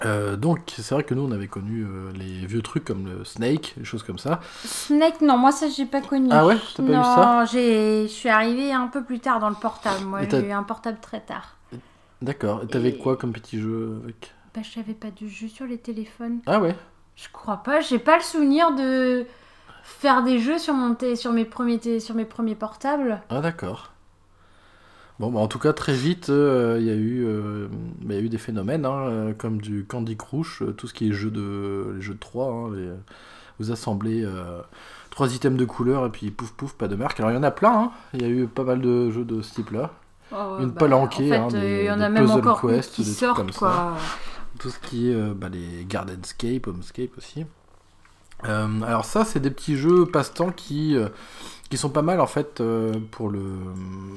[0.06, 3.24] Euh, donc c'est vrai que nous on avait connu euh, les vieux trucs comme le
[3.24, 4.40] Snake, des choses comme ça.
[4.66, 6.30] Snake, non, moi ça j'ai pas connu.
[6.32, 9.50] Ah ouais T'as pas non, eu ça je suis arrivée un peu plus tard dans
[9.50, 10.06] le portable.
[10.06, 11.56] Moi, j'ai eu un portable très tard.
[12.22, 12.62] D'accord.
[12.64, 14.34] Et t'avais Et- quoi comme petit jeu avec?
[14.56, 16.40] Bah, je n'avais pas de jeu sur les téléphones.
[16.46, 16.76] Ah ouais?
[17.16, 17.80] Je crois pas.
[17.82, 19.26] J'ai pas le souvenir de
[19.84, 23.22] faire des jeux sur mon sur mes premiers sur mes premiers portables.
[23.30, 23.92] Ah d'accord.
[25.20, 27.68] Bon, bah, en tout cas, très vite, euh, il y, a eu, euh,
[28.02, 30.96] bah, y a eu des phénomènes, hein, euh, comme du Candy Crush, euh, tout ce
[30.96, 32.72] qui est jeu de, les jeux de 3.
[33.60, 34.62] vous assemblez euh,
[35.12, 37.20] trois items de couleur et puis pouf pouf, pas de marque.
[37.20, 37.92] Alors il y en a plein, hein.
[38.16, 39.92] il y a eu pas mal de jeux de ce type-là.
[40.60, 42.62] Une palanquée, Oh, En hein, fait, des- il y en des a même puzzle encore
[42.62, 43.94] quest, qui des trucs sortent comme ça.
[44.58, 47.46] tout ce qui est euh, bah, les Gardenscape, Homescape aussi.
[48.46, 51.10] Euh, alors ça, c'est des petits jeux passe-temps qui, euh,
[51.70, 53.42] qui sont pas mal en fait euh, pour, le,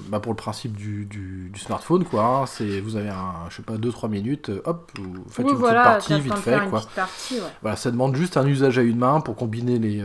[0.09, 2.25] bah, pour le principe du, du, du smartphone quoi.
[2.25, 2.47] hein.
[2.47, 5.97] C'est vous avez un, je sais pas 2-3 minutes, hop, vous faites Oui, une voilà,
[5.97, 6.81] petite partie vite fait quoi.
[6.81, 7.41] petite partie, ouais.
[7.63, 10.03] Voilà, ça demande juste un usage à une main pour combiner les,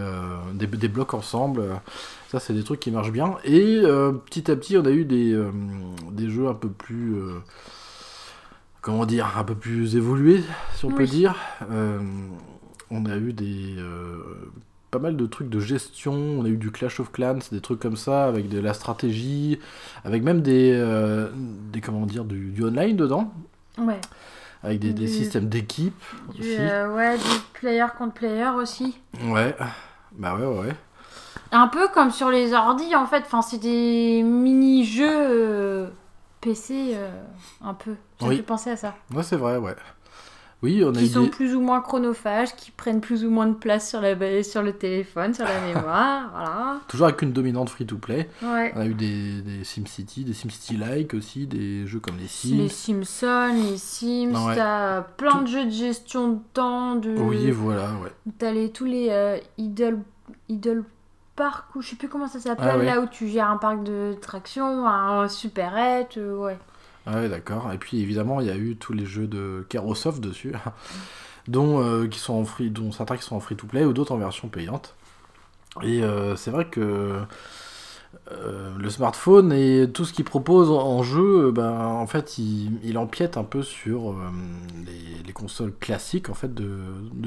[0.53, 1.63] des, des blocs ensemble.
[2.31, 3.37] Ça, c'est des trucs qui marchent bien.
[3.43, 3.81] Et
[4.25, 5.35] petit à petit, on a eu des,
[6.11, 7.15] des jeux un peu plus.
[8.81, 10.43] comment dire Un peu plus évolués,
[10.75, 11.35] si on peut dire.
[11.71, 11.99] Euh,
[12.91, 13.75] on a eu des.
[13.77, 14.51] euh,
[14.91, 17.79] pas mal de trucs de gestion, on a eu du Clash of Clans, des trucs
[17.79, 19.59] comme ça, avec de la stratégie,
[20.03, 21.29] avec même des, euh,
[21.71, 23.31] des comment dire, du, du online dedans,
[23.77, 24.01] Ouais.
[24.63, 25.93] avec des, des systèmes d'équipe
[26.29, 26.55] aussi.
[26.59, 28.97] euh, ouais, du player contre player aussi.
[29.25, 29.55] Ouais,
[30.17, 30.73] bah ouais, ouais.
[31.51, 33.21] Un peu comme sur les ordis en fait.
[33.25, 35.87] Enfin, c'est des mini-jeux euh,
[36.41, 36.95] PC
[37.63, 37.93] un peu.
[38.21, 38.37] J'ai Oui.
[38.37, 38.95] pu penser à ça.
[39.13, 39.75] Ouais, c'est vrai, ouais.
[40.61, 41.29] Oui, on a Qui sont des...
[41.29, 44.73] plus ou moins chronophages, qui prennent plus ou moins de place sur, la, sur le
[44.73, 46.29] téléphone, sur la mémoire.
[46.31, 46.79] voilà.
[46.89, 48.29] Toujours avec une dominante free-to-play.
[48.43, 48.73] Ouais.
[48.75, 52.57] On a eu des, des SimCity, des SimCity-like aussi, des jeux comme les Sims.
[52.57, 54.55] Les Simpsons, les Sims, Ouais.
[54.55, 57.11] t'as plein Tout- de jeux de gestion de temps, de...
[57.17, 58.11] Oui, voilà, ouais.
[58.37, 59.99] T'as les, tous les euh, Idle,
[60.49, 60.83] Idle
[61.37, 62.83] Park, ou je sais plus comment ça s'appelle, Ah ouais.
[62.85, 66.57] là où tu gères un parc de tractions, un supérette, euh, ouais.
[67.05, 67.71] Ah ouais, d'accord.
[67.73, 70.53] Et puis évidemment, il y a eu tous les jeux de Carosoft dessus,
[71.47, 74.17] dont, euh, qui sont en free, dont certains qui sont en free-to-play ou d'autres en
[74.17, 74.95] version payante.
[75.81, 77.21] Et euh, c'est vrai que
[78.31, 83.37] euh, le smartphone et tout ce qu'il propose en jeu, ben, en fait, il, empiète
[83.37, 84.15] un peu sur euh,
[85.25, 86.67] les, consoles classiques en fait de,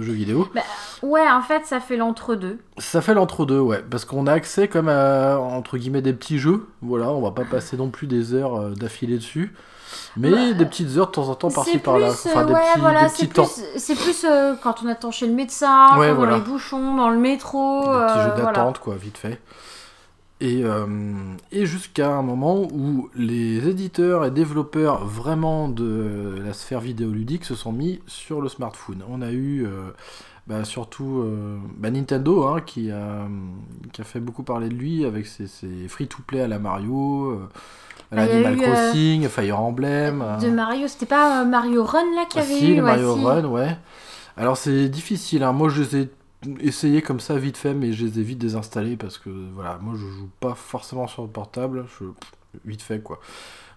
[0.01, 0.49] jeux vidéo.
[0.55, 0.61] Bah,
[1.03, 2.59] ouais, en fait, ça fait l'entre-deux.
[2.79, 6.67] Ça fait l'entre-deux, ouais, parce qu'on a accès comme à entre guillemets des petits jeux.
[6.83, 9.55] Voilà, on va pas passer non plus des heures euh, d'affilée dessus.
[10.17, 12.11] Mais bah, des petites heures de temps en temps par-ci par-là.
[12.11, 13.49] Enfin, des petits, voilà, des temps.
[13.77, 14.25] C'est plus
[14.63, 17.83] quand on attend chez le médecin, dans les bouchons, dans le métro.
[17.83, 19.41] Des petits jeux d'attente, quoi, vite fait.
[20.43, 20.87] Euh,
[21.53, 27.55] et, jusqu'à un moment où les éditeurs et développeurs vraiment de la sphère vidéoludique se
[27.55, 29.03] sont mis sur le smartphone.
[29.09, 29.91] On a eu euh,
[30.49, 33.29] bah, surtout euh, bah, Nintendo hein, qui, a,
[33.93, 35.47] qui a fait beaucoup parler de lui avec ses,
[35.89, 37.41] free-to-play à la Mario.
[38.11, 40.25] à bah, Animal Crossing, Fire Emblem.
[40.41, 43.77] De Mario, c'était pas Mario Run là qui ah, avait si, eu Mario Run, ouais.
[44.37, 45.53] Alors c'est difficile, hein.
[45.53, 46.11] moi je les ai
[46.61, 49.95] essayé comme ça vite fait, mais je les ai vite désinstallés parce que voilà, moi
[49.97, 52.05] je joue pas forcément sur le portable, je,
[52.65, 53.21] vite fait quoi.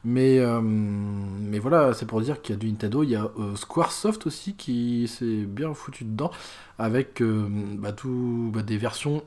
[0.08, 3.32] Mais, euh, mais voilà, c'est pour dire qu'il y a du Nintendo, il y a
[3.40, 6.30] euh, Squaresoft aussi qui s'est bien foutu dedans
[6.78, 9.24] avec euh, bah, bah, des versions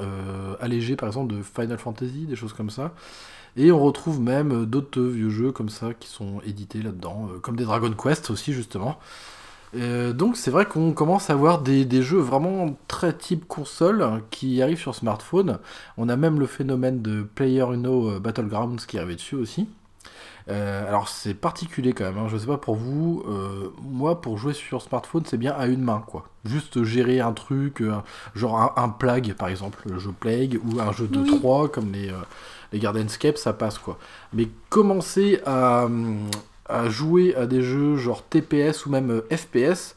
[0.60, 2.92] allégées par exemple de Final Fantasy, des choses comme ça.
[3.56, 7.64] Et on retrouve même d'autres vieux jeux comme ça qui sont édités là-dedans, comme des
[7.64, 8.98] Dragon Quest aussi justement.
[9.74, 14.62] Euh, donc c'est vrai qu'on commence à avoir des, jeux vraiment très type console qui
[14.62, 15.58] arrivent sur smartphone.
[15.96, 19.68] On a même le phénomène de Player Uno euh, Battlegrounds qui arrive dessus aussi.
[20.48, 22.28] Euh, alors c'est particulier quand même, hein.
[22.28, 23.24] je sais pas pour vous,
[23.82, 26.28] moi pour jouer sur smartphone c'est bien à une main quoi.
[26.44, 27.82] Juste gérer un truc,
[28.36, 32.12] genre un, Plague par exemple, le jeu Plague, ou un jeu de 3 comme les,
[32.72, 33.98] les Gardenscape ça passe quoi.
[34.32, 35.88] Mais commencer à,
[36.68, 39.94] à jouer à des jeux genre TPS ou même euh, FPS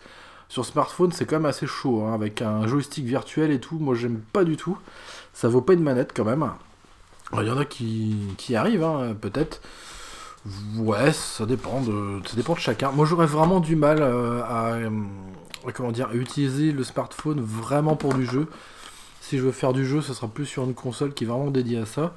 [0.50, 3.78] sur smartphone, c'est quand même assez chaud, hein, avec un joystick virtuel et tout.
[3.78, 4.78] Moi, j'aime pas du tout.
[5.32, 6.50] Ça vaut pas une manette quand même.
[7.34, 9.62] Il y en a qui, qui arrivent, hein, peut-être.
[10.78, 12.92] Ouais, ça dépend de, ça dépend de chacun.
[12.92, 14.90] Moi, j'aurais vraiment du mal euh, à, euh,
[15.74, 18.48] comment dire, à utiliser le smartphone vraiment pour du jeu.
[19.22, 21.52] Si je veux faire du jeu, ce sera plus sur une console qui est vraiment
[21.52, 22.16] dédiée à ça.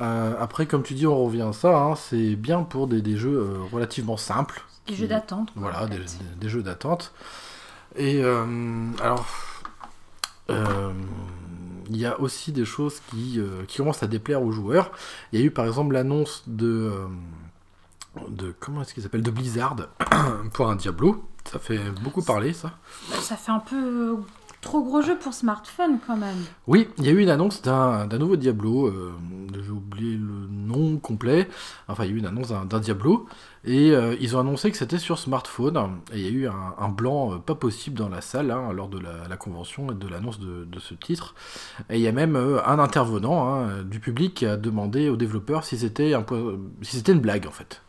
[0.00, 1.76] Euh, après, comme tu dis, on revient à ça.
[1.76, 4.64] Hein, c'est bien pour des, jeux euh, relativement simples.
[4.86, 5.50] Des jeux d'attente.
[5.56, 7.12] Voilà, des, jeux d'attente.
[7.96, 8.44] Et euh,
[9.00, 9.26] alors,
[10.48, 14.92] il y a aussi des choses qui, qui, commencent à déplaire aux joueurs.
[15.32, 16.92] Il y a eu par exemple l'annonce de,
[18.28, 19.76] de comment est-ce qu'il s'appelle de Blizzard
[20.52, 21.24] pour un Diablo.
[21.50, 22.72] Ça fait beaucoup parler, ça.
[23.20, 24.16] Ça fait un peu
[24.66, 26.36] trop gros jeu pour smartphone quand même.
[26.66, 29.14] Oui, il y a eu une annonce d'un nouveau Diablo, euh,
[29.54, 31.48] j'ai oublié le nom complet,
[31.86, 33.26] enfin il y a eu une annonce d'un Diablo,
[33.64, 36.88] et euh, ils ont annoncé que c'était sur smartphone, et il y a eu un,
[36.88, 40.40] blanc euh, pas possible dans la salle hein, lors de la, convention et de l'annonce
[40.40, 41.36] de, ce titre,
[41.88, 45.62] et il y a même un intervenant hein, du public qui a demandé aux développeurs
[45.62, 46.12] si c'était
[46.82, 47.82] si une blague en fait.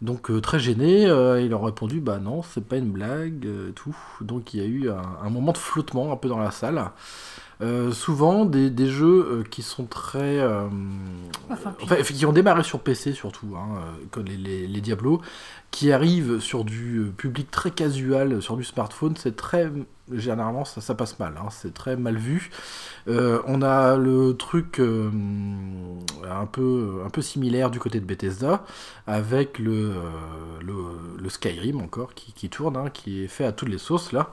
[0.00, 3.72] Donc euh, très gêné, euh, il a répondu bah non, c'est pas une blague, euh,
[3.72, 3.96] tout.
[4.20, 6.90] Donc il y a eu un, moment de flottement un peu dans la salle.
[7.92, 10.40] Souvent des, jeux qui sont très.
[11.50, 13.80] enfin, qui ont démarré sur PC surtout, hein,
[14.10, 15.20] comme les, les, les, Diablo,
[15.70, 19.70] qui arrivent sur du public très casual, sur du smartphone, c'est très
[20.12, 22.50] généralement ça, ça passe mal, hein, c'est très mal vu.
[23.08, 25.10] Euh, on a le truc euh,
[26.28, 28.64] un, peu, un peu similaire du côté de Bethesda,
[29.06, 33.78] avec le, euh, le, Skyrim encore qui, tourne, hein, qui est fait à toutes les
[33.78, 34.30] sauces là.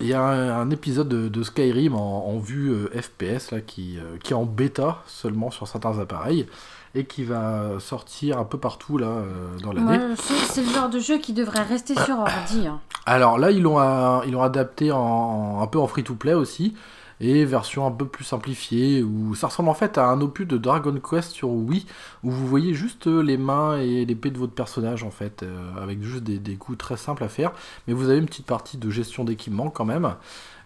[0.00, 4.44] Il y a un, épisode de, Skyrim en, vue FPS là, qui, qui est en
[4.44, 6.46] bêta seulement sur certains appareils
[6.94, 9.22] et qui va sortir un peu partout là
[9.62, 10.14] dans l'année.
[10.16, 12.66] c'est le genre de jeu qui devrait rester sur ordi.
[12.66, 12.80] Hein.
[13.06, 16.74] Alors là, ils l'ont adapté en, un peu en free-to-play aussi
[17.20, 20.58] et version un peu plus simplifiée où ça ressemble en fait à un opus de
[20.58, 21.86] Dragon Quest sur Wii
[22.22, 26.02] où vous voyez juste les mains et l'épée de votre personnage en fait euh, avec
[26.02, 27.52] juste des, des, coups très simples à faire.
[27.86, 30.14] Mais vous avez une petite partie de gestion d'équipement quand même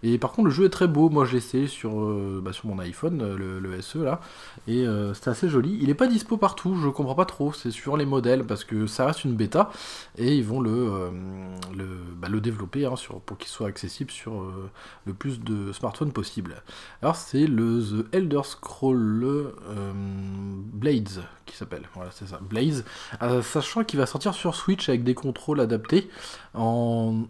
[0.02, 1.10] et par contre, le jeu est très beau.
[1.10, 4.20] Moi, je l'ai essayé sur, euh, bah, sur mon iPhone, euh, le, SE là.
[4.66, 5.78] Et euh, c'est assez joli.
[5.80, 7.52] Il n'est pas dispo partout, je comprends pas trop.
[7.52, 9.70] C'est sur les modèles parce que ça reste une bêta.
[10.16, 11.10] Et ils vont le,
[12.16, 12.94] bah, le, développer hein,
[13.26, 14.50] pour qu'il soit accessible sur
[15.04, 16.62] le plus de smartphones possible.
[17.02, 19.52] Alors, c'est le The Elder Scroll
[20.72, 21.82] Blades qui s'appelle.
[21.94, 22.40] Voilà, c'est ça.
[22.40, 22.84] Blaze.
[23.42, 26.08] sachant qu'il va sortir sur Switch avec des contrôles adaptés
[26.54, 27.24] en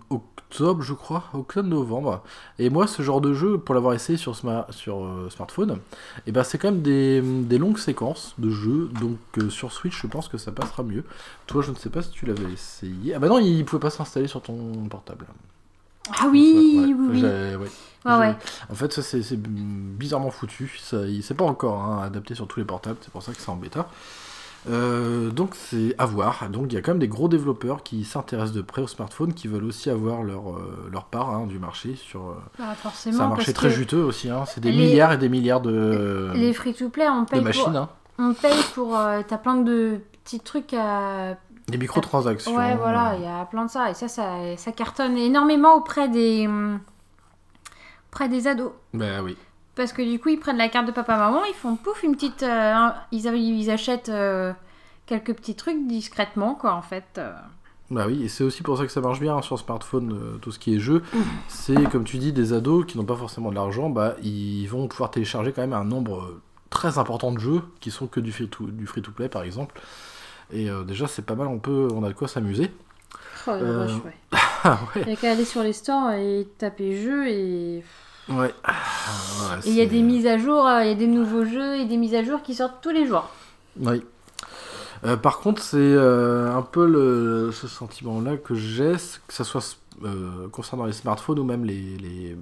[0.53, 2.23] je crois, octobre-novembre.
[2.59, 4.37] Et moi, ce genre de jeu, pour l'avoir essayé sur,
[4.71, 8.91] sur euh, smartphone, et eh ben, c'est quand même des, longues séquences de jeu.
[9.01, 11.05] Donc euh, sur Switch, je pense que ça passera mieux.
[11.47, 13.15] Toi, je ne sais pas si tu l'avais essayé.
[13.15, 14.57] Ah bah non, il pouvait pas s'installer sur ton
[14.89, 15.27] portable.
[16.19, 17.21] Ah oui, Ouais, oui, oui.
[17.21, 17.69] j'ai- ouais.
[18.07, 18.35] Ouais, ouais.
[18.71, 20.79] En fait, ça c'est bizarrement foutu.
[20.83, 23.41] Ça, il- c'est pas encore hein, adapté sur tous les portables, c'est pour ça que
[23.41, 23.89] c'est en bêta.
[24.69, 26.49] Euh, donc c'est à voir.
[26.51, 29.33] Donc il y a quand même des gros développeurs qui s'intéressent de près aux smartphones,
[29.33, 31.97] qui veulent aussi avoir leur, euh, leur part hein, du marché.
[31.97, 33.17] Sur, euh, Bah, forcément.
[33.17, 34.29] c'est un marché très juteux aussi.
[34.29, 34.45] hein.
[34.47, 37.65] C'est des les- milliards et des milliards de, Les free-to-play, on de paye machines.
[37.65, 37.77] pour.
[37.77, 37.89] hein.
[38.19, 38.99] On paye pour.
[39.29, 41.37] T'as plein de petits trucs à.
[41.69, 42.55] Des microtransactions.
[42.57, 43.91] Ouais, voilà, il y a plein de ça.
[43.91, 46.47] Et ça, ça, ça cartonne énormément auprès des.
[46.47, 46.81] hum,
[48.11, 48.73] auprès des ados.
[48.93, 49.37] Bah oui.
[49.77, 52.43] Parce que du coup, ils prennent la carte de papa-maman, ils font pouf, une petite.
[52.43, 54.53] euh, ils, achètent euh,
[55.07, 57.05] quelques petits trucs discrètement, quoi, en fait.
[57.19, 57.33] euh.
[57.91, 60.39] Bah oui, et c'est aussi pour ça que ça marche bien hein, sur smartphone, euh,
[60.39, 61.03] tout ce qui est jeu.
[61.13, 61.19] Mmh.
[61.49, 64.87] C'est comme tu dis, des ados qui n'ont pas forcément de l'argent, bah ils vont
[64.87, 68.49] pouvoir télécharger quand même un nombre très important de jeux qui sont que du free
[68.49, 69.81] to, du free to play par exemple.
[70.53, 72.71] Et euh, déjà c'est pas mal, on peut, on a de quoi s'amuser.
[73.49, 74.17] Oh, la Euh, vache, ouais.
[74.63, 75.03] Ah ouais.
[75.07, 77.83] Il y a qu'à aller sur les stores et taper jeux et.
[78.31, 78.55] Ouais.
[78.65, 81.07] Ah, ouais, Et il y a des mises à jour, euh, il y a des
[81.07, 83.29] nouveaux jeux et des mises à jour qui sortent tous les jours.
[83.81, 84.03] Oui.
[85.05, 88.93] Euh, par contre, c'est euh, un peu le, ce sentiment-là que j'ai,
[89.27, 92.37] que ça soit euh, concernant les smartphones ou même les, les-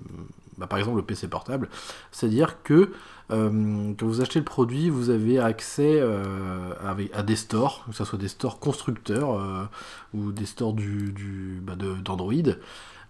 [0.58, 1.68] bah, par exemple le PC portable,
[2.10, 2.90] c'est-à-dire que
[3.30, 7.94] euh, quand vous achetez le produit, vous avez accès euh, avec, à des stores, que
[7.94, 9.62] ce soit des stores constructeurs euh,
[10.14, 12.32] ou des stores du, du, bah, de- d'Android.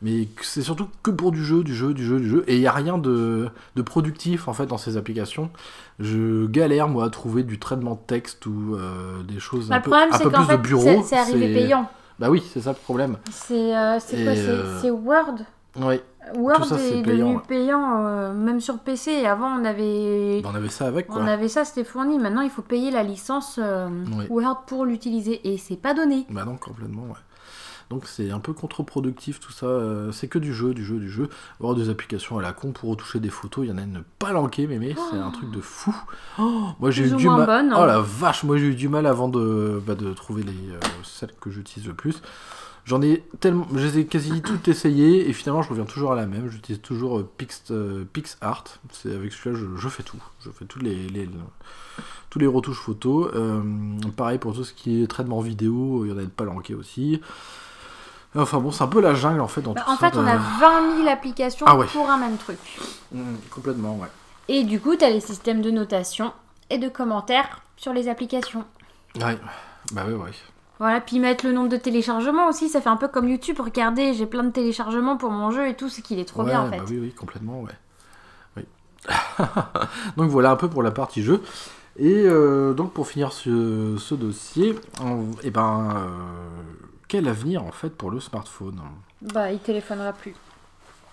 [0.00, 2.44] Mais c'est surtout que pour du jeu, du jeu, du jeu, du jeu.
[2.46, 5.50] Et il n'y a rien de, de productif en fait dans ces applications.
[5.98, 9.78] Je galère moi à trouver du traitement de texte ou euh, des choses Bah, un
[9.78, 11.02] le peu, problème, un c'est peu plus de fait, bureau.
[11.04, 11.90] c'est- arrivé payant.
[12.20, 13.16] Bah oui, c'est ça le problème.
[13.30, 15.34] C'est euh, quoi c'est- euh, C'est Word
[15.80, 16.00] Oui,
[16.36, 19.10] Word ça, est devenu payant, euh, même sur PC.
[19.12, 21.20] Et avant, on avait, on avait ça avec quoi.
[21.22, 22.18] on avait ça, c'était fourni.
[22.18, 24.26] Maintenant, il faut payer la licence euh, Oui.
[24.30, 25.40] Word pour l'utiliser.
[25.48, 26.26] Et c'est pas donné.
[26.30, 27.14] Bah non, complètement, ouais.
[27.90, 29.66] Donc c'est un peu contre-productif tout ça.
[29.66, 31.28] euh, c'est que du jeu, du jeu, du jeu.
[31.58, 34.02] Avoir des applications à la con pour retoucher des photos, il y en a une
[34.18, 35.96] palanquée, mémé, c'est un truc de fou.
[36.38, 37.46] Oh, moi j'ai eu du mal.
[37.46, 37.86] bonne, Oh hein.
[37.86, 41.32] la vache, moi j'ai eu du mal avant de, bah, de trouver les euh, celles
[41.40, 42.20] que j'utilise le plus.
[42.84, 46.14] J'en ai tellement, je les ai quasi toutes essayées et finalement je reviens toujours à
[46.16, 46.48] la même.
[46.50, 48.64] J'utilise toujours euh, Pix, euh, PixArt.
[48.92, 50.22] C'est avec celui-là je, je fais tout.
[50.40, 51.28] Je fais tous les, les-
[52.30, 53.30] tous les retouches photos.
[53.34, 53.62] Euh,
[54.16, 57.20] pareil pour tout ce qui est traitement vidéo, il y en a une palanquée aussi.
[58.38, 60.36] Enfin bon, c'est un peu la jungle en fait dans Bah, en fait, on a
[60.36, 61.86] 20 000 applications Ah ouais.
[61.86, 62.58] pour un même truc.
[63.12, 64.08] Mm, complètement, ouais.
[64.48, 66.32] Et du coup, tu as les systèmes de notation
[66.70, 68.64] et de commentaires sur les applications.
[69.20, 69.38] Ouais.
[69.92, 70.30] Bah ouais, ouais.
[70.78, 73.58] Voilà, puis mettre le nombre de téléchargements aussi, ça fait un peu comme YouTube.
[73.60, 76.50] Regardez, j'ai plein de téléchargements pour mon jeu et tout, c'est qu'il est trop Ouais,
[76.50, 76.76] bien en fait.
[76.78, 77.72] Bah oui, oui, complètement, ouais.
[78.56, 78.64] Oui.
[80.16, 81.42] donc voilà un peu pour la partie jeu.
[81.98, 86.06] Et euh, donc pour finir ce, ce dossier, on- eh ben, euh,
[87.08, 88.80] quel avenir en fait pour le smartphone
[89.22, 90.34] Bah, il téléphonera plus.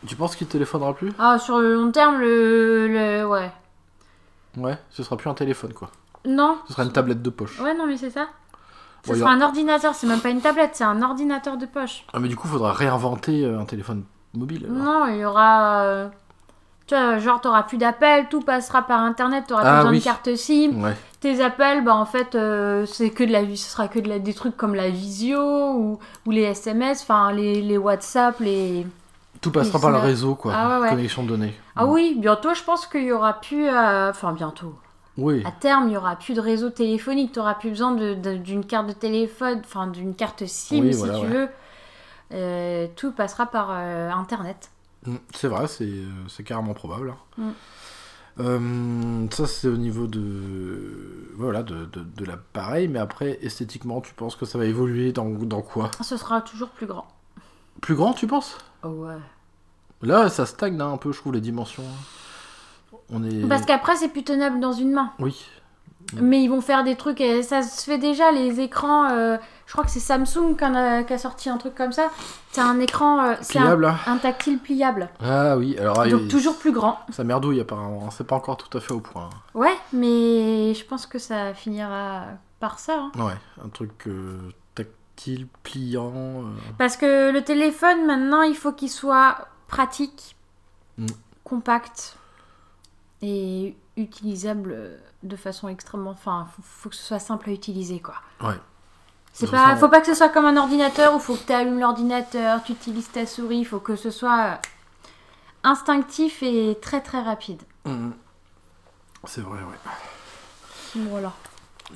[0.05, 1.11] Tu penses qu'il téléphonera plus?
[1.17, 2.87] Ah, sur le long terme, le.
[2.87, 3.51] le ouais.
[4.57, 5.89] Ouais, ce sera plus un téléphone quoi.
[6.25, 7.59] Non Ce sera une tablette de poche.
[7.59, 8.27] Ouais, non, mais c'est ça.
[9.05, 12.05] Ce Ouais, sera un ordinateur, c'est même pas une tablette, c'est un ordinateur de poche.
[12.13, 14.65] Ah mais du coup, faudra réinventer euh, un téléphone mobile.
[14.69, 14.77] alors.
[14.77, 16.09] Non, il y aura.
[16.87, 19.99] Tu vois, genre, t'auras plus d'appels, tout passera par internet, t'auras Ah, plus besoin oui.
[19.99, 20.83] de carte SIM.
[20.83, 20.93] Ouais.
[21.19, 24.19] Tes appels, bah en fait, euh, c'est que de la ce sera que de la,
[24.19, 25.39] des trucs comme la visio
[25.73, 28.85] ou, ou les SMS, enfin les, les WhatsApp, les.
[29.41, 30.53] Tout passera par le réseau quoi.
[30.55, 30.89] Ah ouais, ouais.
[30.89, 31.53] Connexion de données.
[31.75, 33.67] Ah oui, bientôt, je pense qu'il y aura plus.
[33.67, 34.75] euh, Enfin, bientôt.
[35.17, 35.43] Oui.
[35.45, 37.31] À terme, il y aura plus de réseau téléphonique.
[37.31, 40.93] Tu n'auras plus besoin de- de- d'une carte de téléphone, enfin d'une carte SIM Oui,
[40.93, 41.27] si voilà, tu ouais.
[41.31, 41.49] veux.
[42.33, 44.69] Euh, tout passera par euh, Internet.
[45.05, 47.11] Mm, C'est vrai, c'est euh, c'est carrément probable.
[47.37, 47.41] hein.
[47.43, 47.51] Mm.
[48.37, 54.13] Euh, ça, c'est au niveau de voilà de, de, de l'appareil, mais après, esthétiquement, tu
[54.13, 55.89] penses que ça va évoluer dans, dans quoi?
[56.01, 57.07] Ce sera toujours plus grand.
[57.81, 58.57] Plus grand, tu penses?
[58.83, 59.15] Oh ouais.
[60.01, 61.83] Là, ça stagne hein, un peu, je trouve, les dimensions.
[63.09, 63.47] On est...
[63.47, 65.13] Parce qu'après, c'est plus tenable dans une main.
[65.19, 65.45] Oui.
[66.21, 69.09] Mais ils vont faire des trucs, et ça se fait déjà, les écrans.
[69.09, 72.09] euh, je crois que c'est Samsung qui, a, sorti un truc comme ça.
[72.51, 73.23] C'est un écran.
[73.23, 75.09] euh, c'est un, Pliable, là un tactile pliable.
[75.21, 75.99] Ah oui, alors...
[76.01, 76.99] ah, Donc il- toujours plus grand.
[77.09, 78.03] Ça merdouille, apparemment.
[78.05, 78.09] hein.
[78.11, 79.29] C'est pas encore tout à fait au point.
[79.53, 82.25] Ouais, mais je pense que ça finira
[82.59, 82.93] par ça.
[82.99, 83.11] hein.
[83.15, 84.39] Ouais, un truc euh,
[84.75, 86.11] tactile, pliant...
[86.15, 86.43] euh,
[86.77, 90.35] Parce que le téléphone, maintenant, il faut qu'il soit pratique,
[90.97, 91.07] Mm.
[91.43, 92.15] compact
[93.21, 96.11] et utilisable de façon extrêmement.
[96.11, 98.15] Enfin, faut, faut que ce soit simple à utiliser, quoi.
[98.41, 98.55] Ouais.
[99.37, 101.81] C'est pas, faut pas que ce soit comme un ordinateur où faut que tu allumes
[101.81, 104.55] l'ordinateur, tu utilises ta souris, il faut que ce soit euh,
[105.65, 107.61] instinctif et très très rapide.
[107.83, 108.11] Mm.
[109.25, 111.01] C'est vrai, ouais.
[111.09, 111.33] Voilà.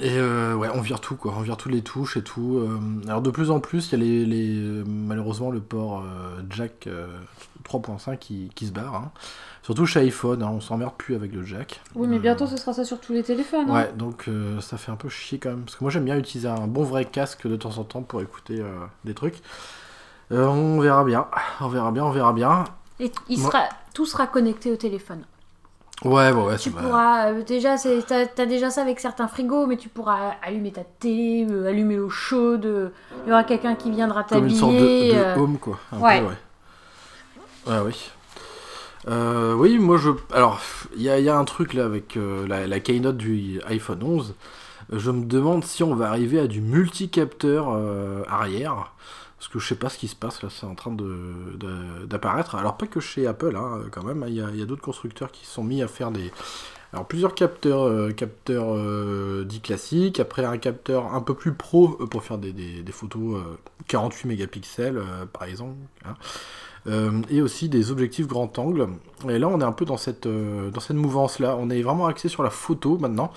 [0.01, 2.57] Et euh, ouais, on vire tout quoi, on vire toutes les touches et tout.
[2.57, 6.03] euh, alors de plus en plus, il y a les, les- malheureusement le port
[6.49, 6.87] jack
[7.65, 8.95] 3.5 qui, qui, se barre.
[8.95, 9.11] Hein.
[9.61, 11.81] Surtout chez iPhone, hein, on s'emmerde plus avec le jack.
[11.95, 13.69] Oui, mais bientôt ce sera ça sur tous les téléphones.
[13.69, 13.73] Hein.
[13.75, 14.29] Ouais, donc
[14.61, 15.61] ça fait un peu chier quand même.
[15.63, 18.21] Parce que moi j'aime bien utiliser un bon vrai casque de temps en temps pour
[18.21, 18.63] écouter
[19.03, 19.41] des trucs.
[20.31, 21.27] on verra bien,
[21.59, 22.63] on verra bien, on verra bien.
[23.01, 23.63] Et il sera,
[23.93, 25.23] tout sera connecté au téléphone.
[26.05, 26.57] Ouais, ouais, ouais.
[26.57, 27.75] Tu pourras, euh, déjà,
[28.07, 31.97] t'as as déjà ça avec certains frigos, mais tu pourras allumer ta télé, euh, allumer
[31.97, 32.65] l'eau chaude.
[32.65, 32.89] Euh,
[33.25, 34.23] il y aura quelqu'un qui viendra.
[34.23, 35.77] Comme une sorte de, home, quoi.
[35.93, 36.21] ouais.
[36.21, 36.37] ouais.
[37.67, 38.11] Ouais, oui.
[39.57, 40.11] oui, moi je.
[40.33, 40.61] Alors,
[40.95, 44.35] il y a, y a, un truc là avec la, la, keynote du iPhone 11.
[44.91, 47.77] Je me demande si on va arriver à du multicapteur
[48.29, 48.93] arrière.
[49.39, 50.93] Parce que je sais pas ce qui se passe là, c'est en train
[52.05, 52.55] d'apparaître.
[52.55, 55.53] Alors pas que chez Apple, hein, quand même, il y a, d'autres constructeurs qui se
[55.53, 56.33] sont mis à faire des...
[56.91, 61.97] Alors plusieurs capteurs, euh, capteurs euh, dits classiques, après un capteur un peu plus pro
[62.01, 63.41] euh, pour faire des, photos
[63.87, 65.01] 48 mégapixels
[65.31, 65.77] par exemple.
[66.03, 67.21] Hein.
[67.29, 68.89] et aussi des objectifs grand angle.
[69.29, 71.55] Et là, on est un peu dans cette, dans cette mouvance-là.
[71.57, 73.31] On est vraiment axé sur la photo maintenant.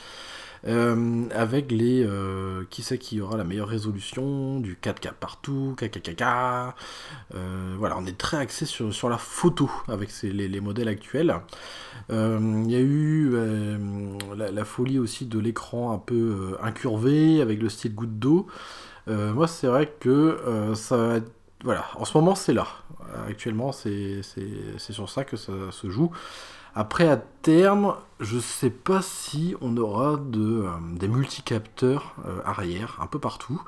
[0.69, 6.23] Euh, avec les euh, qui sait qui aura la meilleure résolution, du 4K partout, KKKK.
[7.35, 11.35] Euh, voilà, on est très axé sur, sur la photo avec les, modèles actuels.
[12.11, 13.33] Il y a eu
[14.37, 18.47] la, folie aussi de l'écran un peu incurvé avec le style goutte d'eau.
[19.09, 21.21] moi, c'est vrai que ça
[21.65, 22.67] voilà, en ce moment c'est là.
[23.29, 24.23] Actuellement, c'est
[24.79, 26.11] sur ça que ça se joue.
[26.75, 33.07] Après, à terme, je sais pas si on aura euh, des multicapteurs euh, arrière un
[33.07, 33.61] peu partout.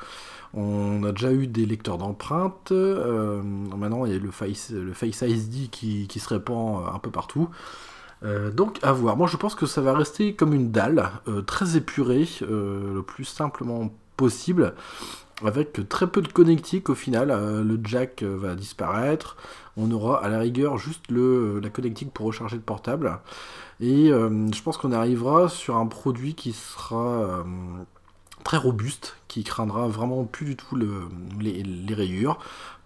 [0.54, 2.72] On a déjà eu des lecteurs d'empreintes.
[2.72, 6.98] Euh, maintenant, il y a le Face, le face ID qui, qui se répand un
[6.98, 7.50] peu partout.
[8.22, 9.16] donc à voir.
[9.16, 11.10] Moi je pense que ça va rester comme une dalle,
[11.46, 14.74] très épurée, le plus simplement possible,
[15.44, 17.28] avec très peu de connectique au final.
[17.28, 19.36] le jack va disparaître
[19.76, 23.18] on aura à la rigueur juste le, la connectique pour recharger le portable.
[23.80, 27.42] Et euh, je pense qu'on arrivera sur un produit qui sera euh,
[28.44, 32.38] très robuste, qui craindra vraiment plus du tout les, rayures,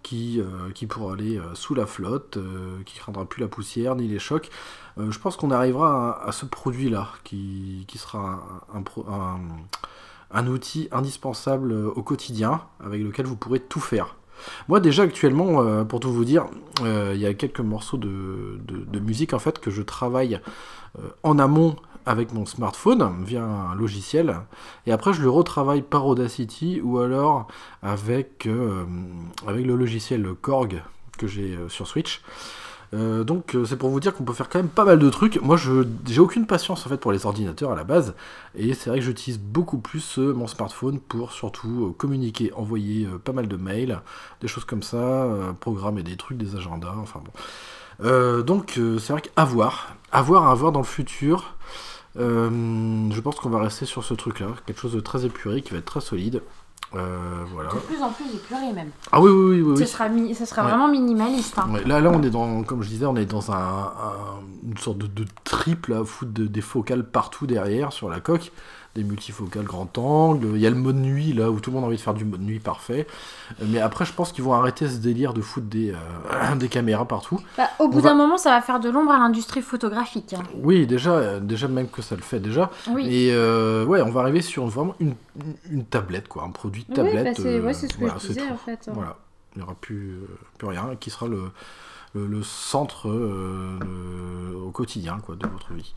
[0.02, 2.39] qui, euh, pourra aller sous la flotte,
[2.86, 4.49] qui craindra plus la poussière ni les chocs.
[4.97, 8.42] je pense qu'on arrivera à, ce produit-là, qui, sera
[10.31, 14.17] un outil indispensable au quotidien, avec lequel vous pourrez tout faire.
[14.68, 16.47] Moi déjà actuellement, euh, pour tout vous dire,
[16.83, 18.58] euh, il y a quelques morceaux de,
[19.00, 20.41] musique en fait que je travaille
[20.99, 21.76] euh, en amont
[22.07, 24.36] avec mon smartphone via un logiciel
[24.86, 27.47] et après je le retravaille par Audacity ou alors
[27.83, 28.49] avec,
[29.47, 30.83] avec le logiciel Korg
[31.18, 32.23] que j'ai sur Switch.
[32.94, 35.10] Euh, donc euh, c'est pour vous dire qu'on peut faire quand même pas mal de
[35.10, 35.41] trucs.
[35.42, 38.15] Moi je j'ai aucune patience en fait pour les ordinateurs à la base
[38.55, 43.33] et c'est vrai que j'utilise beaucoup plus euh, mon smartphone pour surtout communiquer, envoyer pas
[43.33, 44.00] mal de mails,
[44.41, 45.26] des choses comme ça,
[45.60, 48.42] programmer des trucs, des agendas, enfin bon.
[48.42, 51.55] donc c'est vrai qu'à voir, à voir, à voir dans le futur.
[52.17, 55.73] je pense qu'on va rester sur ce truc là, quelque chose de très épuré qui
[55.73, 56.42] va être très solide.
[56.94, 57.70] Euh, voilà.
[57.70, 58.91] De plus en plus épuré même.
[59.12, 59.73] Ah oui, oui, oui.
[59.73, 61.58] oui, Ce sera, mi sera vraiment minimaliste.
[61.58, 61.68] Hein.
[61.84, 63.92] Là, là, on est dans, comme je disais, on est dans un,
[64.67, 68.52] une sorte de, de triple à foutre des focales partout derrière sur la coque
[68.94, 70.49] des multifocales grand angle.
[70.55, 72.15] Il y a le mode nuit là où tout le monde a envie de faire
[72.15, 73.07] du mode nuit parfait.
[73.67, 77.07] Mais après, je pense qu'ils vont arrêter ce délire de foutre des, euh, des caméras
[77.07, 77.41] partout.
[77.57, 80.34] Bah, au bout d'un moment, ça va faire de l'ombre à l'industrie photographique.
[80.34, 80.42] Hein.
[80.57, 82.70] Oui, déjà, euh, déjà même que ça le fait déjà.
[82.99, 85.15] Et euh, ouais, on va arriver sur vraiment une,
[85.70, 87.39] une, tablette, quoi, un produit de tablette.
[87.39, 88.89] Oui, bah, c'est ce que je disais en fait.
[88.92, 89.17] Voilà,
[89.55, 90.18] il n'y aura plus,
[90.58, 91.50] plus rien qui sera le,
[92.15, 95.95] le, centre au quotidien quoi, de votre vie.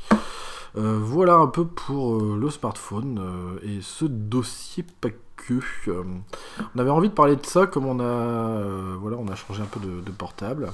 [0.78, 5.10] Euh, voilà un peu pour euh, le smartphone euh, et ce dossier pas
[5.48, 5.60] que.
[5.90, 9.66] on avait envie de parler de ça comme on a, voilà, on a changé un
[9.66, 10.70] peu de, portable.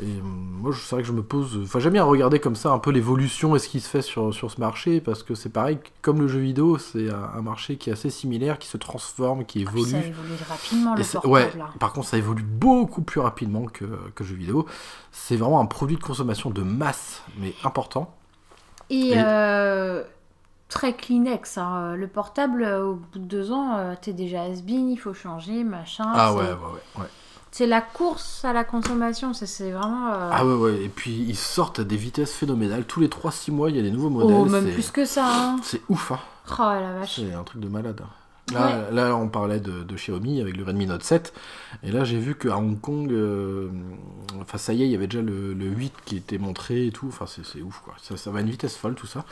[0.00, 1.60] Et moi, c'est vrai que je me pose.
[1.62, 4.34] Enfin, j'aime bien regarder comme ça un peu l'évolution et ce qui se fait sur,
[4.34, 7.90] sur ce marché parce que c'est pareil, comme le jeu vidéo, c'est un, marché qui
[7.90, 9.90] est assez similaire, qui se transforme, qui évolue.
[9.90, 11.32] ça évolue rapidement le portable.
[11.32, 13.84] Ouais, par contre, ça évolue beaucoup plus rapidement que,
[14.14, 14.66] que le jeu vidéo.
[15.12, 18.14] C'est vraiment un produit de consommation de masse, mais important.
[18.90, 20.02] Et, euh,
[20.72, 21.58] très Kleenex.
[21.58, 21.94] Hein.
[21.96, 25.64] Le portable, euh, au bout de deux ans, euh, t'es déjà has il faut changer,
[25.64, 26.04] machin.
[26.14, 27.06] Ah ouais, ouais, ouais.
[27.50, 30.08] C'est la course à la consommation, c'est vraiment.
[30.10, 32.84] Ah ouais, ouais, et puis ils sortent à des vitesses phénoménales.
[32.86, 34.36] Tous les 3-6 mois, il y a des nouveaux modèles.
[34.38, 35.26] Oh, même plus que ça.
[35.26, 35.56] Hein.
[35.62, 36.20] C'est ouf, hein.
[36.50, 37.16] Oh la vache.
[37.16, 38.00] C'est un truc de malade.
[38.02, 38.08] Hein.
[38.52, 41.32] Là, là, on parlait de, Xiaomi avec le Redmi Note 7.
[41.82, 43.68] Et là, j'ai vu qu'à Hong Kong, euh,
[44.40, 47.06] enfin, ça y est, il y avait déjà le, 8 qui était montré et tout.
[47.08, 47.94] Enfin, c'est ouf, quoi.
[48.00, 49.24] Ça, va à une vitesse folle, tout ça.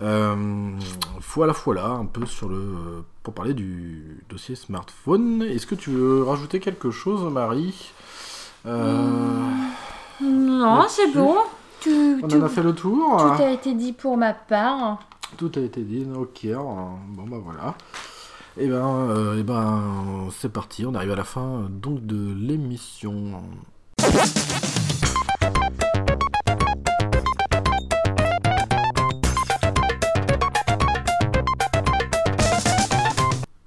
[0.00, 0.70] Euh,
[1.34, 3.04] voilà, voilà, un peu sur le.
[3.22, 5.42] pour parler du dossier smartphone.
[5.42, 7.92] Est-ce que tu veux rajouter quelque chose, Marie?
[10.20, 11.36] Non, c'est bon.
[11.86, 13.16] On en a fait le tour.
[13.16, 14.98] Tout a été dit pour ma part.
[15.36, 16.46] Tout a été dit, ok.
[16.52, 17.74] Bon bah voilà.
[18.56, 22.34] Et eh ben, euh, eh ben c'est parti, on arrive à la fin donc de
[22.34, 23.44] l'émission.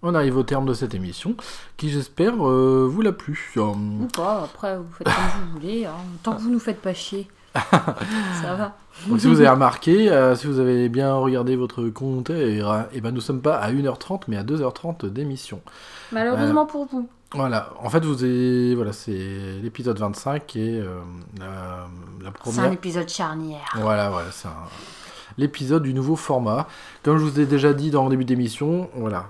[0.02, 1.38] On arrive au terme de cette émission,
[1.78, 3.54] qui j'espère euh, vous l'a plu.
[3.56, 5.96] Ou pas, après vous faites comme vous voulez, hein.
[6.24, 7.30] tant que vous nous faites pas chier.
[7.54, 8.76] Ça va.
[9.08, 12.62] Donc, si vous avez remarqué, euh, si vous avez bien regardé votre compte, et,
[12.94, 15.62] et ben nous sommes pas à 1h30 mais à 2h30 d'émission.
[16.12, 17.08] Malheureusement pour vous.
[17.34, 18.76] Voilà, en fait, vous avez...
[18.76, 21.00] voilà, c'est l'épisode 25 et euh,
[21.40, 22.62] la, première.
[22.62, 23.74] C'est un épisode charnière.
[23.76, 24.48] Voilà, voilà, c'est
[25.40, 26.68] l'épisode du nouveau format.
[27.02, 29.26] Comme je vous ai déjà dit dans le début d'émission, voilà,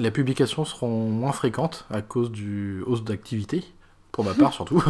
[0.00, 3.64] les publications seront moins fréquentes à cause du hausse d'activité
[4.12, 4.82] pour ma part surtout.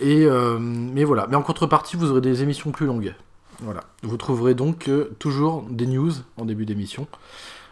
[0.00, 1.26] Et euh, mais voilà.
[1.28, 3.14] Mais en contrepartie, vous aurez des émissions plus longues.
[3.60, 3.82] Voilà.
[4.02, 7.06] Vous trouverez donc euh, toujours des news en début d'émission,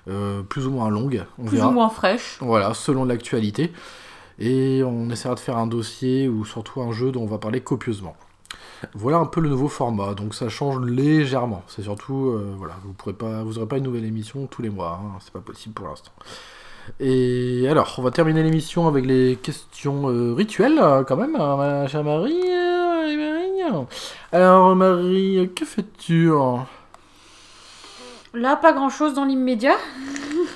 [0.08, 1.24] euh, plus ou moins longues.
[1.38, 2.38] On plus ou moins fraîches.
[2.40, 3.72] Voilà, selon l'actualité.
[4.38, 7.62] Et on essaiera de faire un dossier ou surtout un jeu dont on va parler
[7.62, 8.14] copieusement.
[8.92, 11.62] Voilà un peu le nouveau format, donc ça change légèrement.
[11.68, 15.00] C'est surtout, voilà, vous pourrez pas, vous aurez pas une nouvelle émission tous les mois,
[15.02, 15.18] hein.
[15.20, 16.12] c'est pas possible pour l'instant.
[17.00, 21.56] Et alors, on va terminer l'émission avec les questions euh, rituelles, euh, quand même, hein,
[21.56, 22.40] ma chère Marie.
[22.44, 23.82] Euh,
[24.32, 26.66] alors, Marie, que fais-tu hein?
[28.32, 29.76] Là, pas grand-chose dans l'immédiat.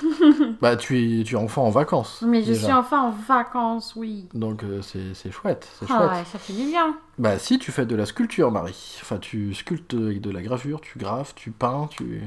[0.61, 2.23] bah, tu es, tu es enfin en vacances.
[2.25, 4.27] Mais je suis enfin en vacances, oui.
[4.33, 6.95] Donc, c'est chouette, c'est ah ouais, ça fait du bien.
[7.17, 8.99] Bah, si, tu fais de la sculpture, Marie.
[9.01, 12.21] Enfin, tu sculptes avec de la gravure, tu graves, tu peins, tu...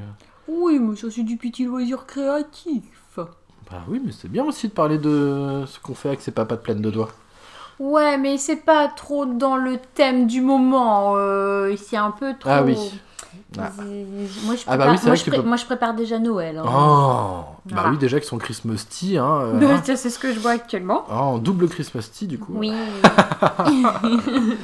[0.47, 2.83] Oui, mais ça, c'est du petit loisir créatif.
[3.71, 6.63] Bah oui, mais c'est bien aussi de parler de ce qu'on fait avec ses papates
[6.63, 7.09] pleines de doigts.
[7.79, 11.13] Ouais, mais c'est pas trop dans le thème du moment.
[11.15, 12.49] Euh, c'est un peu trop.
[12.49, 12.77] Ah oui.
[13.57, 13.71] Ah.
[14.43, 16.57] Moi, je ah bah prépare, moi, je prépare déjà Noël.
[16.57, 16.65] Hein.
[16.67, 19.17] Oh Bah oui, déjà qu'ils sont Christmas tea.
[19.17, 21.05] Hein, euh, c'est ce que je vois actuellement.
[21.09, 22.53] Oh, en double Christmas tea, du coup.
[22.55, 22.71] Oui.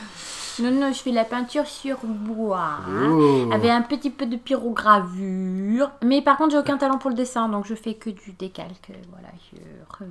[0.59, 2.79] Non, non, je fais la peinture sur bois.
[2.87, 3.49] Oh.
[3.51, 5.91] Avec un petit peu de pyrogravure.
[6.03, 8.91] Mais par contre, j'ai aucun talent pour le dessin, donc je fais que du décalque.
[9.11, 10.05] Voilà, je...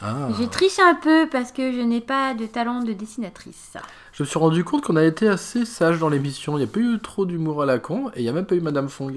[0.00, 0.28] Ah.
[0.36, 3.76] Je triche un peu parce que je n'ai pas de talent de dessinatrice.
[4.12, 6.58] Je me suis rendu compte qu'on a été assez sage dans l'émission.
[6.58, 8.44] Il n'y a pas eu trop d'humour à la con et il n'y a même
[8.44, 9.10] pas eu Madame Fong.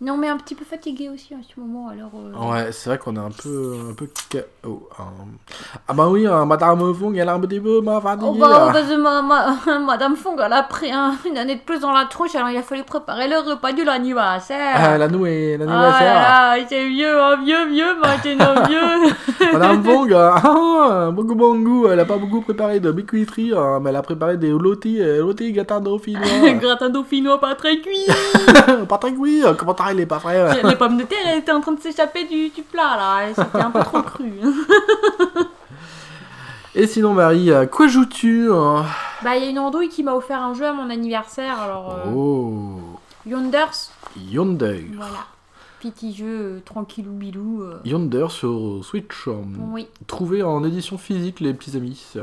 [0.00, 1.88] Non, mais un petit peu fatigué aussi en ce moment.
[1.88, 2.50] Alors, euh.
[2.50, 4.08] Ouais, c'est vrai qu'on est un peu, un peu.
[4.64, 5.04] Hein.
[5.86, 8.28] Ah bah oui, hein, Madame Fong, elle a un petit peu ma fatigué.
[8.28, 8.72] Oh bah,
[9.86, 12.62] Madame Fong, elle a pris une année de plus dans la tronche, alors il a
[12.62, 14.74] fallu préparer le repas de l'anniversaire.
[14.74, 16.24] Ah, la nouée, l'anniversaire.
[16.26, 19.52] Ah, c'est vieux, hein, vieux, vieux, maintenant vieux.
[19.52, 23.96] Madame Fong, ah, beaucoup bon goût, elle a pas beaucoup préparé de biscuiterie, mais elle
[23.96, 26.50] a préparé des lotis, euh, lotis gratin dauphinois.
[26.60, 28.06] gratin dauphinois pas très cuit.
[28.88, 31.52] pas très cuit, euh, comment t'arrives les pas frais Les pommes de terre elles étaient
[31.52, 34.32] en train de s'échapper du, du, plat là, c'était un peu trop cru.
[36.74, 38.84] Et sinon Marie, quoi joues-tu hein?
[39.22, 41.98] Bah il y a une andouille qui m'a offert un jeu à mon anniversaire, alors...
[42.06, 42.10] Euh...
[42.14, 42.80] Oh
[43.26, 43.90] Yonders.
[44.16, 44.86] Yonder.
[44.94, 45.26] Voilà
[45.80, 47.62] petit jeu euh, tranquillou bilou.
[47.62, 47.80] Euh.
[47.84, 49.26] Yonder sur Switch.
[49.26, 49.42] Euh,
[49.72, 49.88] oui.
[50.06, 52.14] Trouvé en édition physique, les petits amis.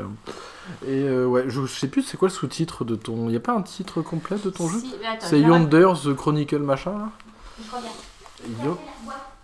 [0.86, 3.26] Et ouais, je, sais plus c'est quoi le sous-titre de ton.
[3.26, 4.78] Il n'y a pas un titre complet de ton jeu
[5.20, 7.10] C'est Yonder The Chronicle machin là
[7.58, 8.78] Je regarde.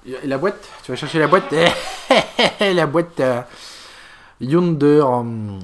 [0.07, 1.55] Et la boîte Tu vas chercher la boîte
[2.61, 3.21] La boîte
[4.45, 5.05] Yonder.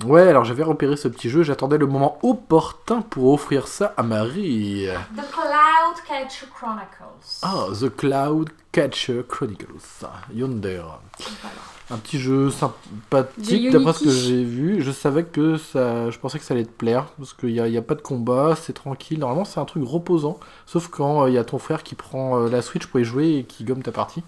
[0.07, 4.03] Ouais, alors j'avais repéré ce petit jeu, j'attendais le moment opportun pour offrir ça à
[4.03, 4.87] Marie.
[5.17, 7.41] The Cloud Catcher Chronicles.
[7.43, 10.07] Ah, The Cloud Catcher Chronicles.
[10.33, 10.83] Yonder.
[11.93, 14.83] Un petit jeu sympathique d'après ce que j'ai vu.
[14.83, 16.11] Je savais que ça.
[16.11, 18.55] Je pensais que ça allait te plaire parce qu'il n'y a, a, pas de combat,
[18.61, 19.19] c'est tranquille.
[19.19, 20.39] Normalement, c'est un truc reposant.
[20.67, 23.05] Sauf quand euh, il y a ton frère qui prend euh, la Switch pour y
[23.05, 24.23] jouer et qui gomme ta partie.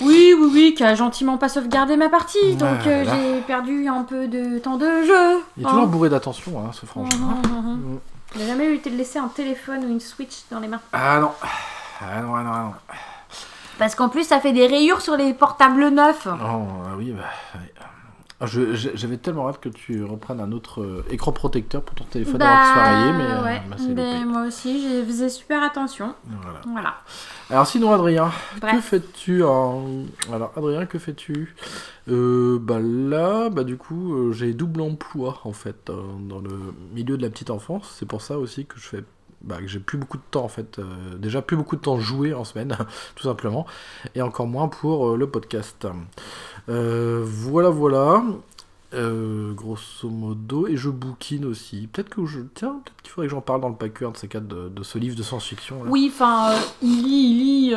[0.00, 2.56] Oui, oui, oui, qui a gentiment pas sauvegardé ma partie.
[2.56, 5.42] donc euh, j'ai perdu un peu de temps de jeu.
[5.56, 5.86] Il est toujours hein.
[5.86, 7.40] bourré d'attention, hein, ce franchement.
[7.44, 7.98] Mmh, mmh, mmh.
[8.34, 10.80] Il n'a jamais eu de laisser un téléphone ou une Switch dans les mains.
[10.92, 11.30] Ah non.
[12.00, 12.96] Ah non, ah non, ah non.
[13.78, 16.26] Parce qu'en plus, ça fait des rayures sur les portables neufs.
[16.26, 16.66] Oh,
[16.98, 17.24] oui, bah.
[18.38, 22.36] Ah, j'avais tellement hâte que tu reprennes un autre euh, écran protecteur pour ton téléphone
[22.36, 23.94] bah, avant qu'il mais, euh, ouais.
[23.94, 26.14] bah, moi aussi, je faisais super attention.
[26.42, 26.60] Voilà.
[26.66, 26.94] voilà.
[27.48, 28.30] Alors sinon, Adrien,
[28.60, 30.04] que fais-tu en...
[30.30, 31.56] Alors Adrien, que fais-tu?
[32.08, 37.22] Euh, Bah là, bah du coup, j'ai double emploi en fait dans le milieu de
[37.22, 37.96] la petite enfance.
[37.98, 39.04] C'est pour ça aussi que je fais
[39.46, 40.78] bah, que j'ai plus beaucoup de temps en fait.
[40.78, 42.76] Euh, déjà plus beaucoup de temps joué en semaine,
[43.14, 43.66] tout simplement,
[44.14, 45.86] et encore moins pour euh, le podcast.
[46.68, 48.22] Euh, voilà, voilà.
[48.92, 51.86] Grosso modo, et je bouquine aussi.
[51.92, 52.40] Peut-être que je.
[52.54, 54.82] Tiens, peut-être qu'il faudrait que j'en parle dans le packer de ces quatre de, de
[54.82, 55.82] ce livre de science-fiction.
[55.86, 57.74] Oui, enfin, il lit, il lit.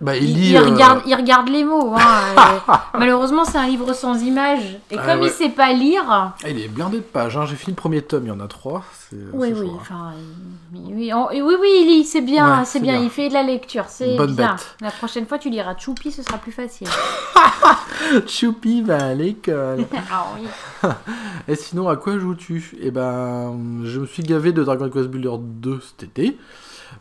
[0.00, 0.50] Euh, Bah, il, il lit.
[0.50, 1.94] il euh, regarde, il regarde les mots.
[1.96, 2.00] hein,
[2.68, 4.78] euh, malheureusement, c'est un livre sans images.
[4.90, 5.26] Et Ah comme ouais.
[5.28, 6.04] il sait pas lire.
[6.08, 7.36] ah, il est blindé de pages.
[7.36, 7.46] hein.
[7.46, 8.84] J'ai fini le premier tome, il y en a trois.
[9.32, 10.12] Oui, oui, chaud, hein.
[10.74, 13.02] oui, on- oui, oui, il lit, c'est bien, Ouais, c'est bien, bien.
[13.04, 14.26] il fait de la lecture, c'est bien.
[14.26, 14.76] bête.
[14.80, 16.88] La prochaine fois, tu liras Choupi, ce sera plus facile.
[18.26, 19.84] Choupi va à l'école.
[20.12, 20.90] ah oui.
[21.48, 22.76] Et sinon, à quoi joues-tu?
[22.80, 26.36] Eh ben, je me suis gavé de Dragon Quest Builder 2 cet été.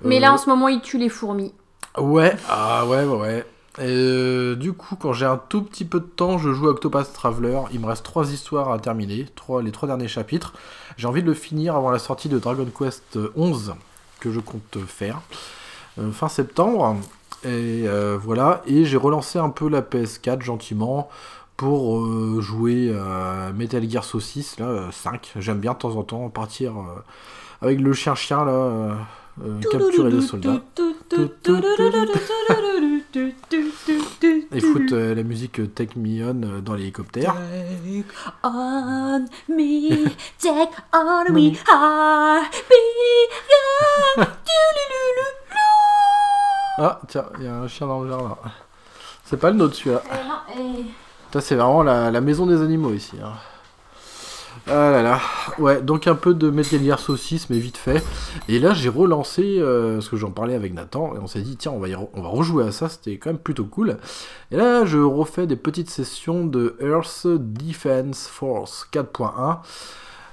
[0.04, 1.54] Mais Euh, là, en ce moment, il tue les fourmis.
[1.98, 3.46] Ouais, ah ouais, ouais,
[3.80, 7.12] euh, du coup, quand j'ai un tout petit peu de temps, je joue à Octopath
[7.14, 7.60] Traveler.
[7.74, 10.54] Il me reste trois histoires à terminer, trois, les trois derniers chapitres.
[10.98, 13.76] J'ai envie de le finir avant la sortie de Dragon Quest 11,
[14.20, 15.22] que je compte faire
[16.00, 16.98] euh, fin septembre.
[17.44, 21.10] Et euh, voilà, et j'ai relancé un peu la PS4 gentiment
[21.58, 25.34] pour jouer à Metal Gear Saucisse, là, euh, 5.
[25.38, 26.74] J'aime bien de temps en temps partir
[27.62, 28.98] avec le chien-chien, là,
[29.44, 30.62] euh, capturer les soldats.
[34.52, 37.34] Et foutre euh, la musique euh, Take Me On euh, dans l'hélicoptère.
[37.34, 38.06] Take
[38.44, 40.06] on me,
[40.40, 42.74] take on me, heart, be
[46.78, 48.38] Ah, tiens, il y a un chien dans le jardin.
[49.24, 50.04] C'est pas le nôtre celui-là.
[50.58, 50.86] Eh eh.
[51.32, 53.16] Ça, c'est vraiment la, la maison des animaux ici.
[53.24, 53.34] hein.
[54.68, 55.22] Ah là là.
[55.60, 58.04] Ouais, donc un peu de Metal Gear Saucisse, mais vite fait.
[58.48, 61.56] Et là, j'ai relancé, euh, parce que j'en parlais avec Nathan, et on s'est dit,
[61.56, 63.98] tiens, on va, on va rejouer à ça, c'était quand même plutôt cool.
[64.52, 69.60] Et là, je refais des petites sessions de Earth Defense Force 4.1.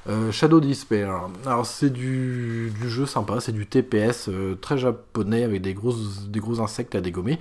[0.08, 1.28] euh, Shadow Despair.
[1.46, 6.60] Alors c'est du, jeu sympa, c'est du TPS euh, très japonais avec des, des gros
[6.60, 7.38] insectes à dégommer.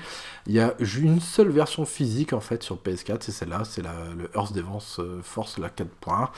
[0.48, 4.30] Il y a une seule version physique en fait sur PS4, c'est celle-là, c'est le
[4.36, 6.30] Earth Defense euh, Force la 4.1.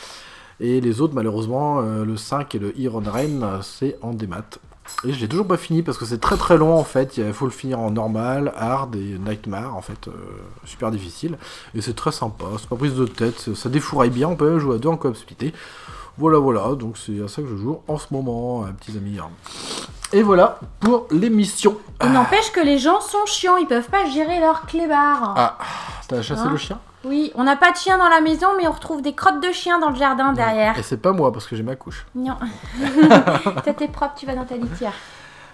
[0.60, 4.44] Et les autres malheureusement, euh, le 5 et le Iron Rain, c'est en démat.
[5.06, 7.32] Et je l'ai toujours pas fini parce que c'est très très long en fait, il
[7.34, 10.12] faut le finir en normal, hard et nightmare en fait, euh,
[10.66, 11.38] super difficile.
[11.74, 14.60] Et c'est très sympa, c'est pas prise de tête, ça défouraille bien, on peut même
[14.60, 15.54] jouer à deux en coop splitté.
[16.18, 19.18] Voilà, voilà, donc c'est à ça que je joue en ce moment, euh, petits amis.
[19.20, 19.30] hein.
[20.12, 21.78] Et voilà pour l'émission.
[22.04, 25.34] Il n'empêche que les gens sont chiants, ils peuvent pas gérer leur clébard.
[25.36, 25.58] Ah,
[26.08, 26.78] t'as chassé Hein le chien?
[27.06, 29.52] Oui, on n'a pas de chien dans la maison, mais on retrouve des crottes de
[29.52, 30.78] chien dans le jardin derrière.
[30.78, 32.06] Et c'est pas moi parce que j'ai ma couche.
[32.16, 32.38] Non.
[33.64, 34.94] Toi, t'es propre, tu vas dans ta litière.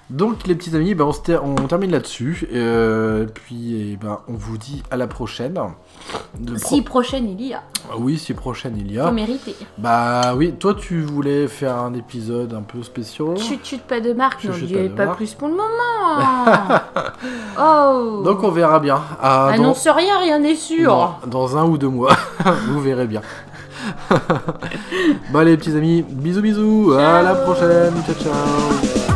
[0.10, 2.48] Donc les petits amis, ben, on, se ter- on termine là-dessus.
[2.52, 5.54] Euh, puis eh ben, on vous dit à la prochaine.
[5.54, 9.12] Pro- Si prochaine il y a, Ah Oui, si prochaine il y faut a.
[9.12, 9.56] mériter.
[9.78, 13.38] Bah oui, toi tu voulais faire un épisode un peu spécial.
[13.38, 16.82] Chut, chut, pas de marque, Chut, n'en chut, dis pas plus pour le moment.
[17.60, 18.24] oh.
[18.26, 19.00] Donc on verra bien.
[19.22, 20.92] Ah, dans- Annonce rien, rien n'est sûr.
[20.92, 22.16] Non, dans un ou deux mois,
[22.68, 23.22] vous verrez bien.
[25.32, 29.09] bon allez petits amis, bisous bisous, à la prochaine, ciao ciao.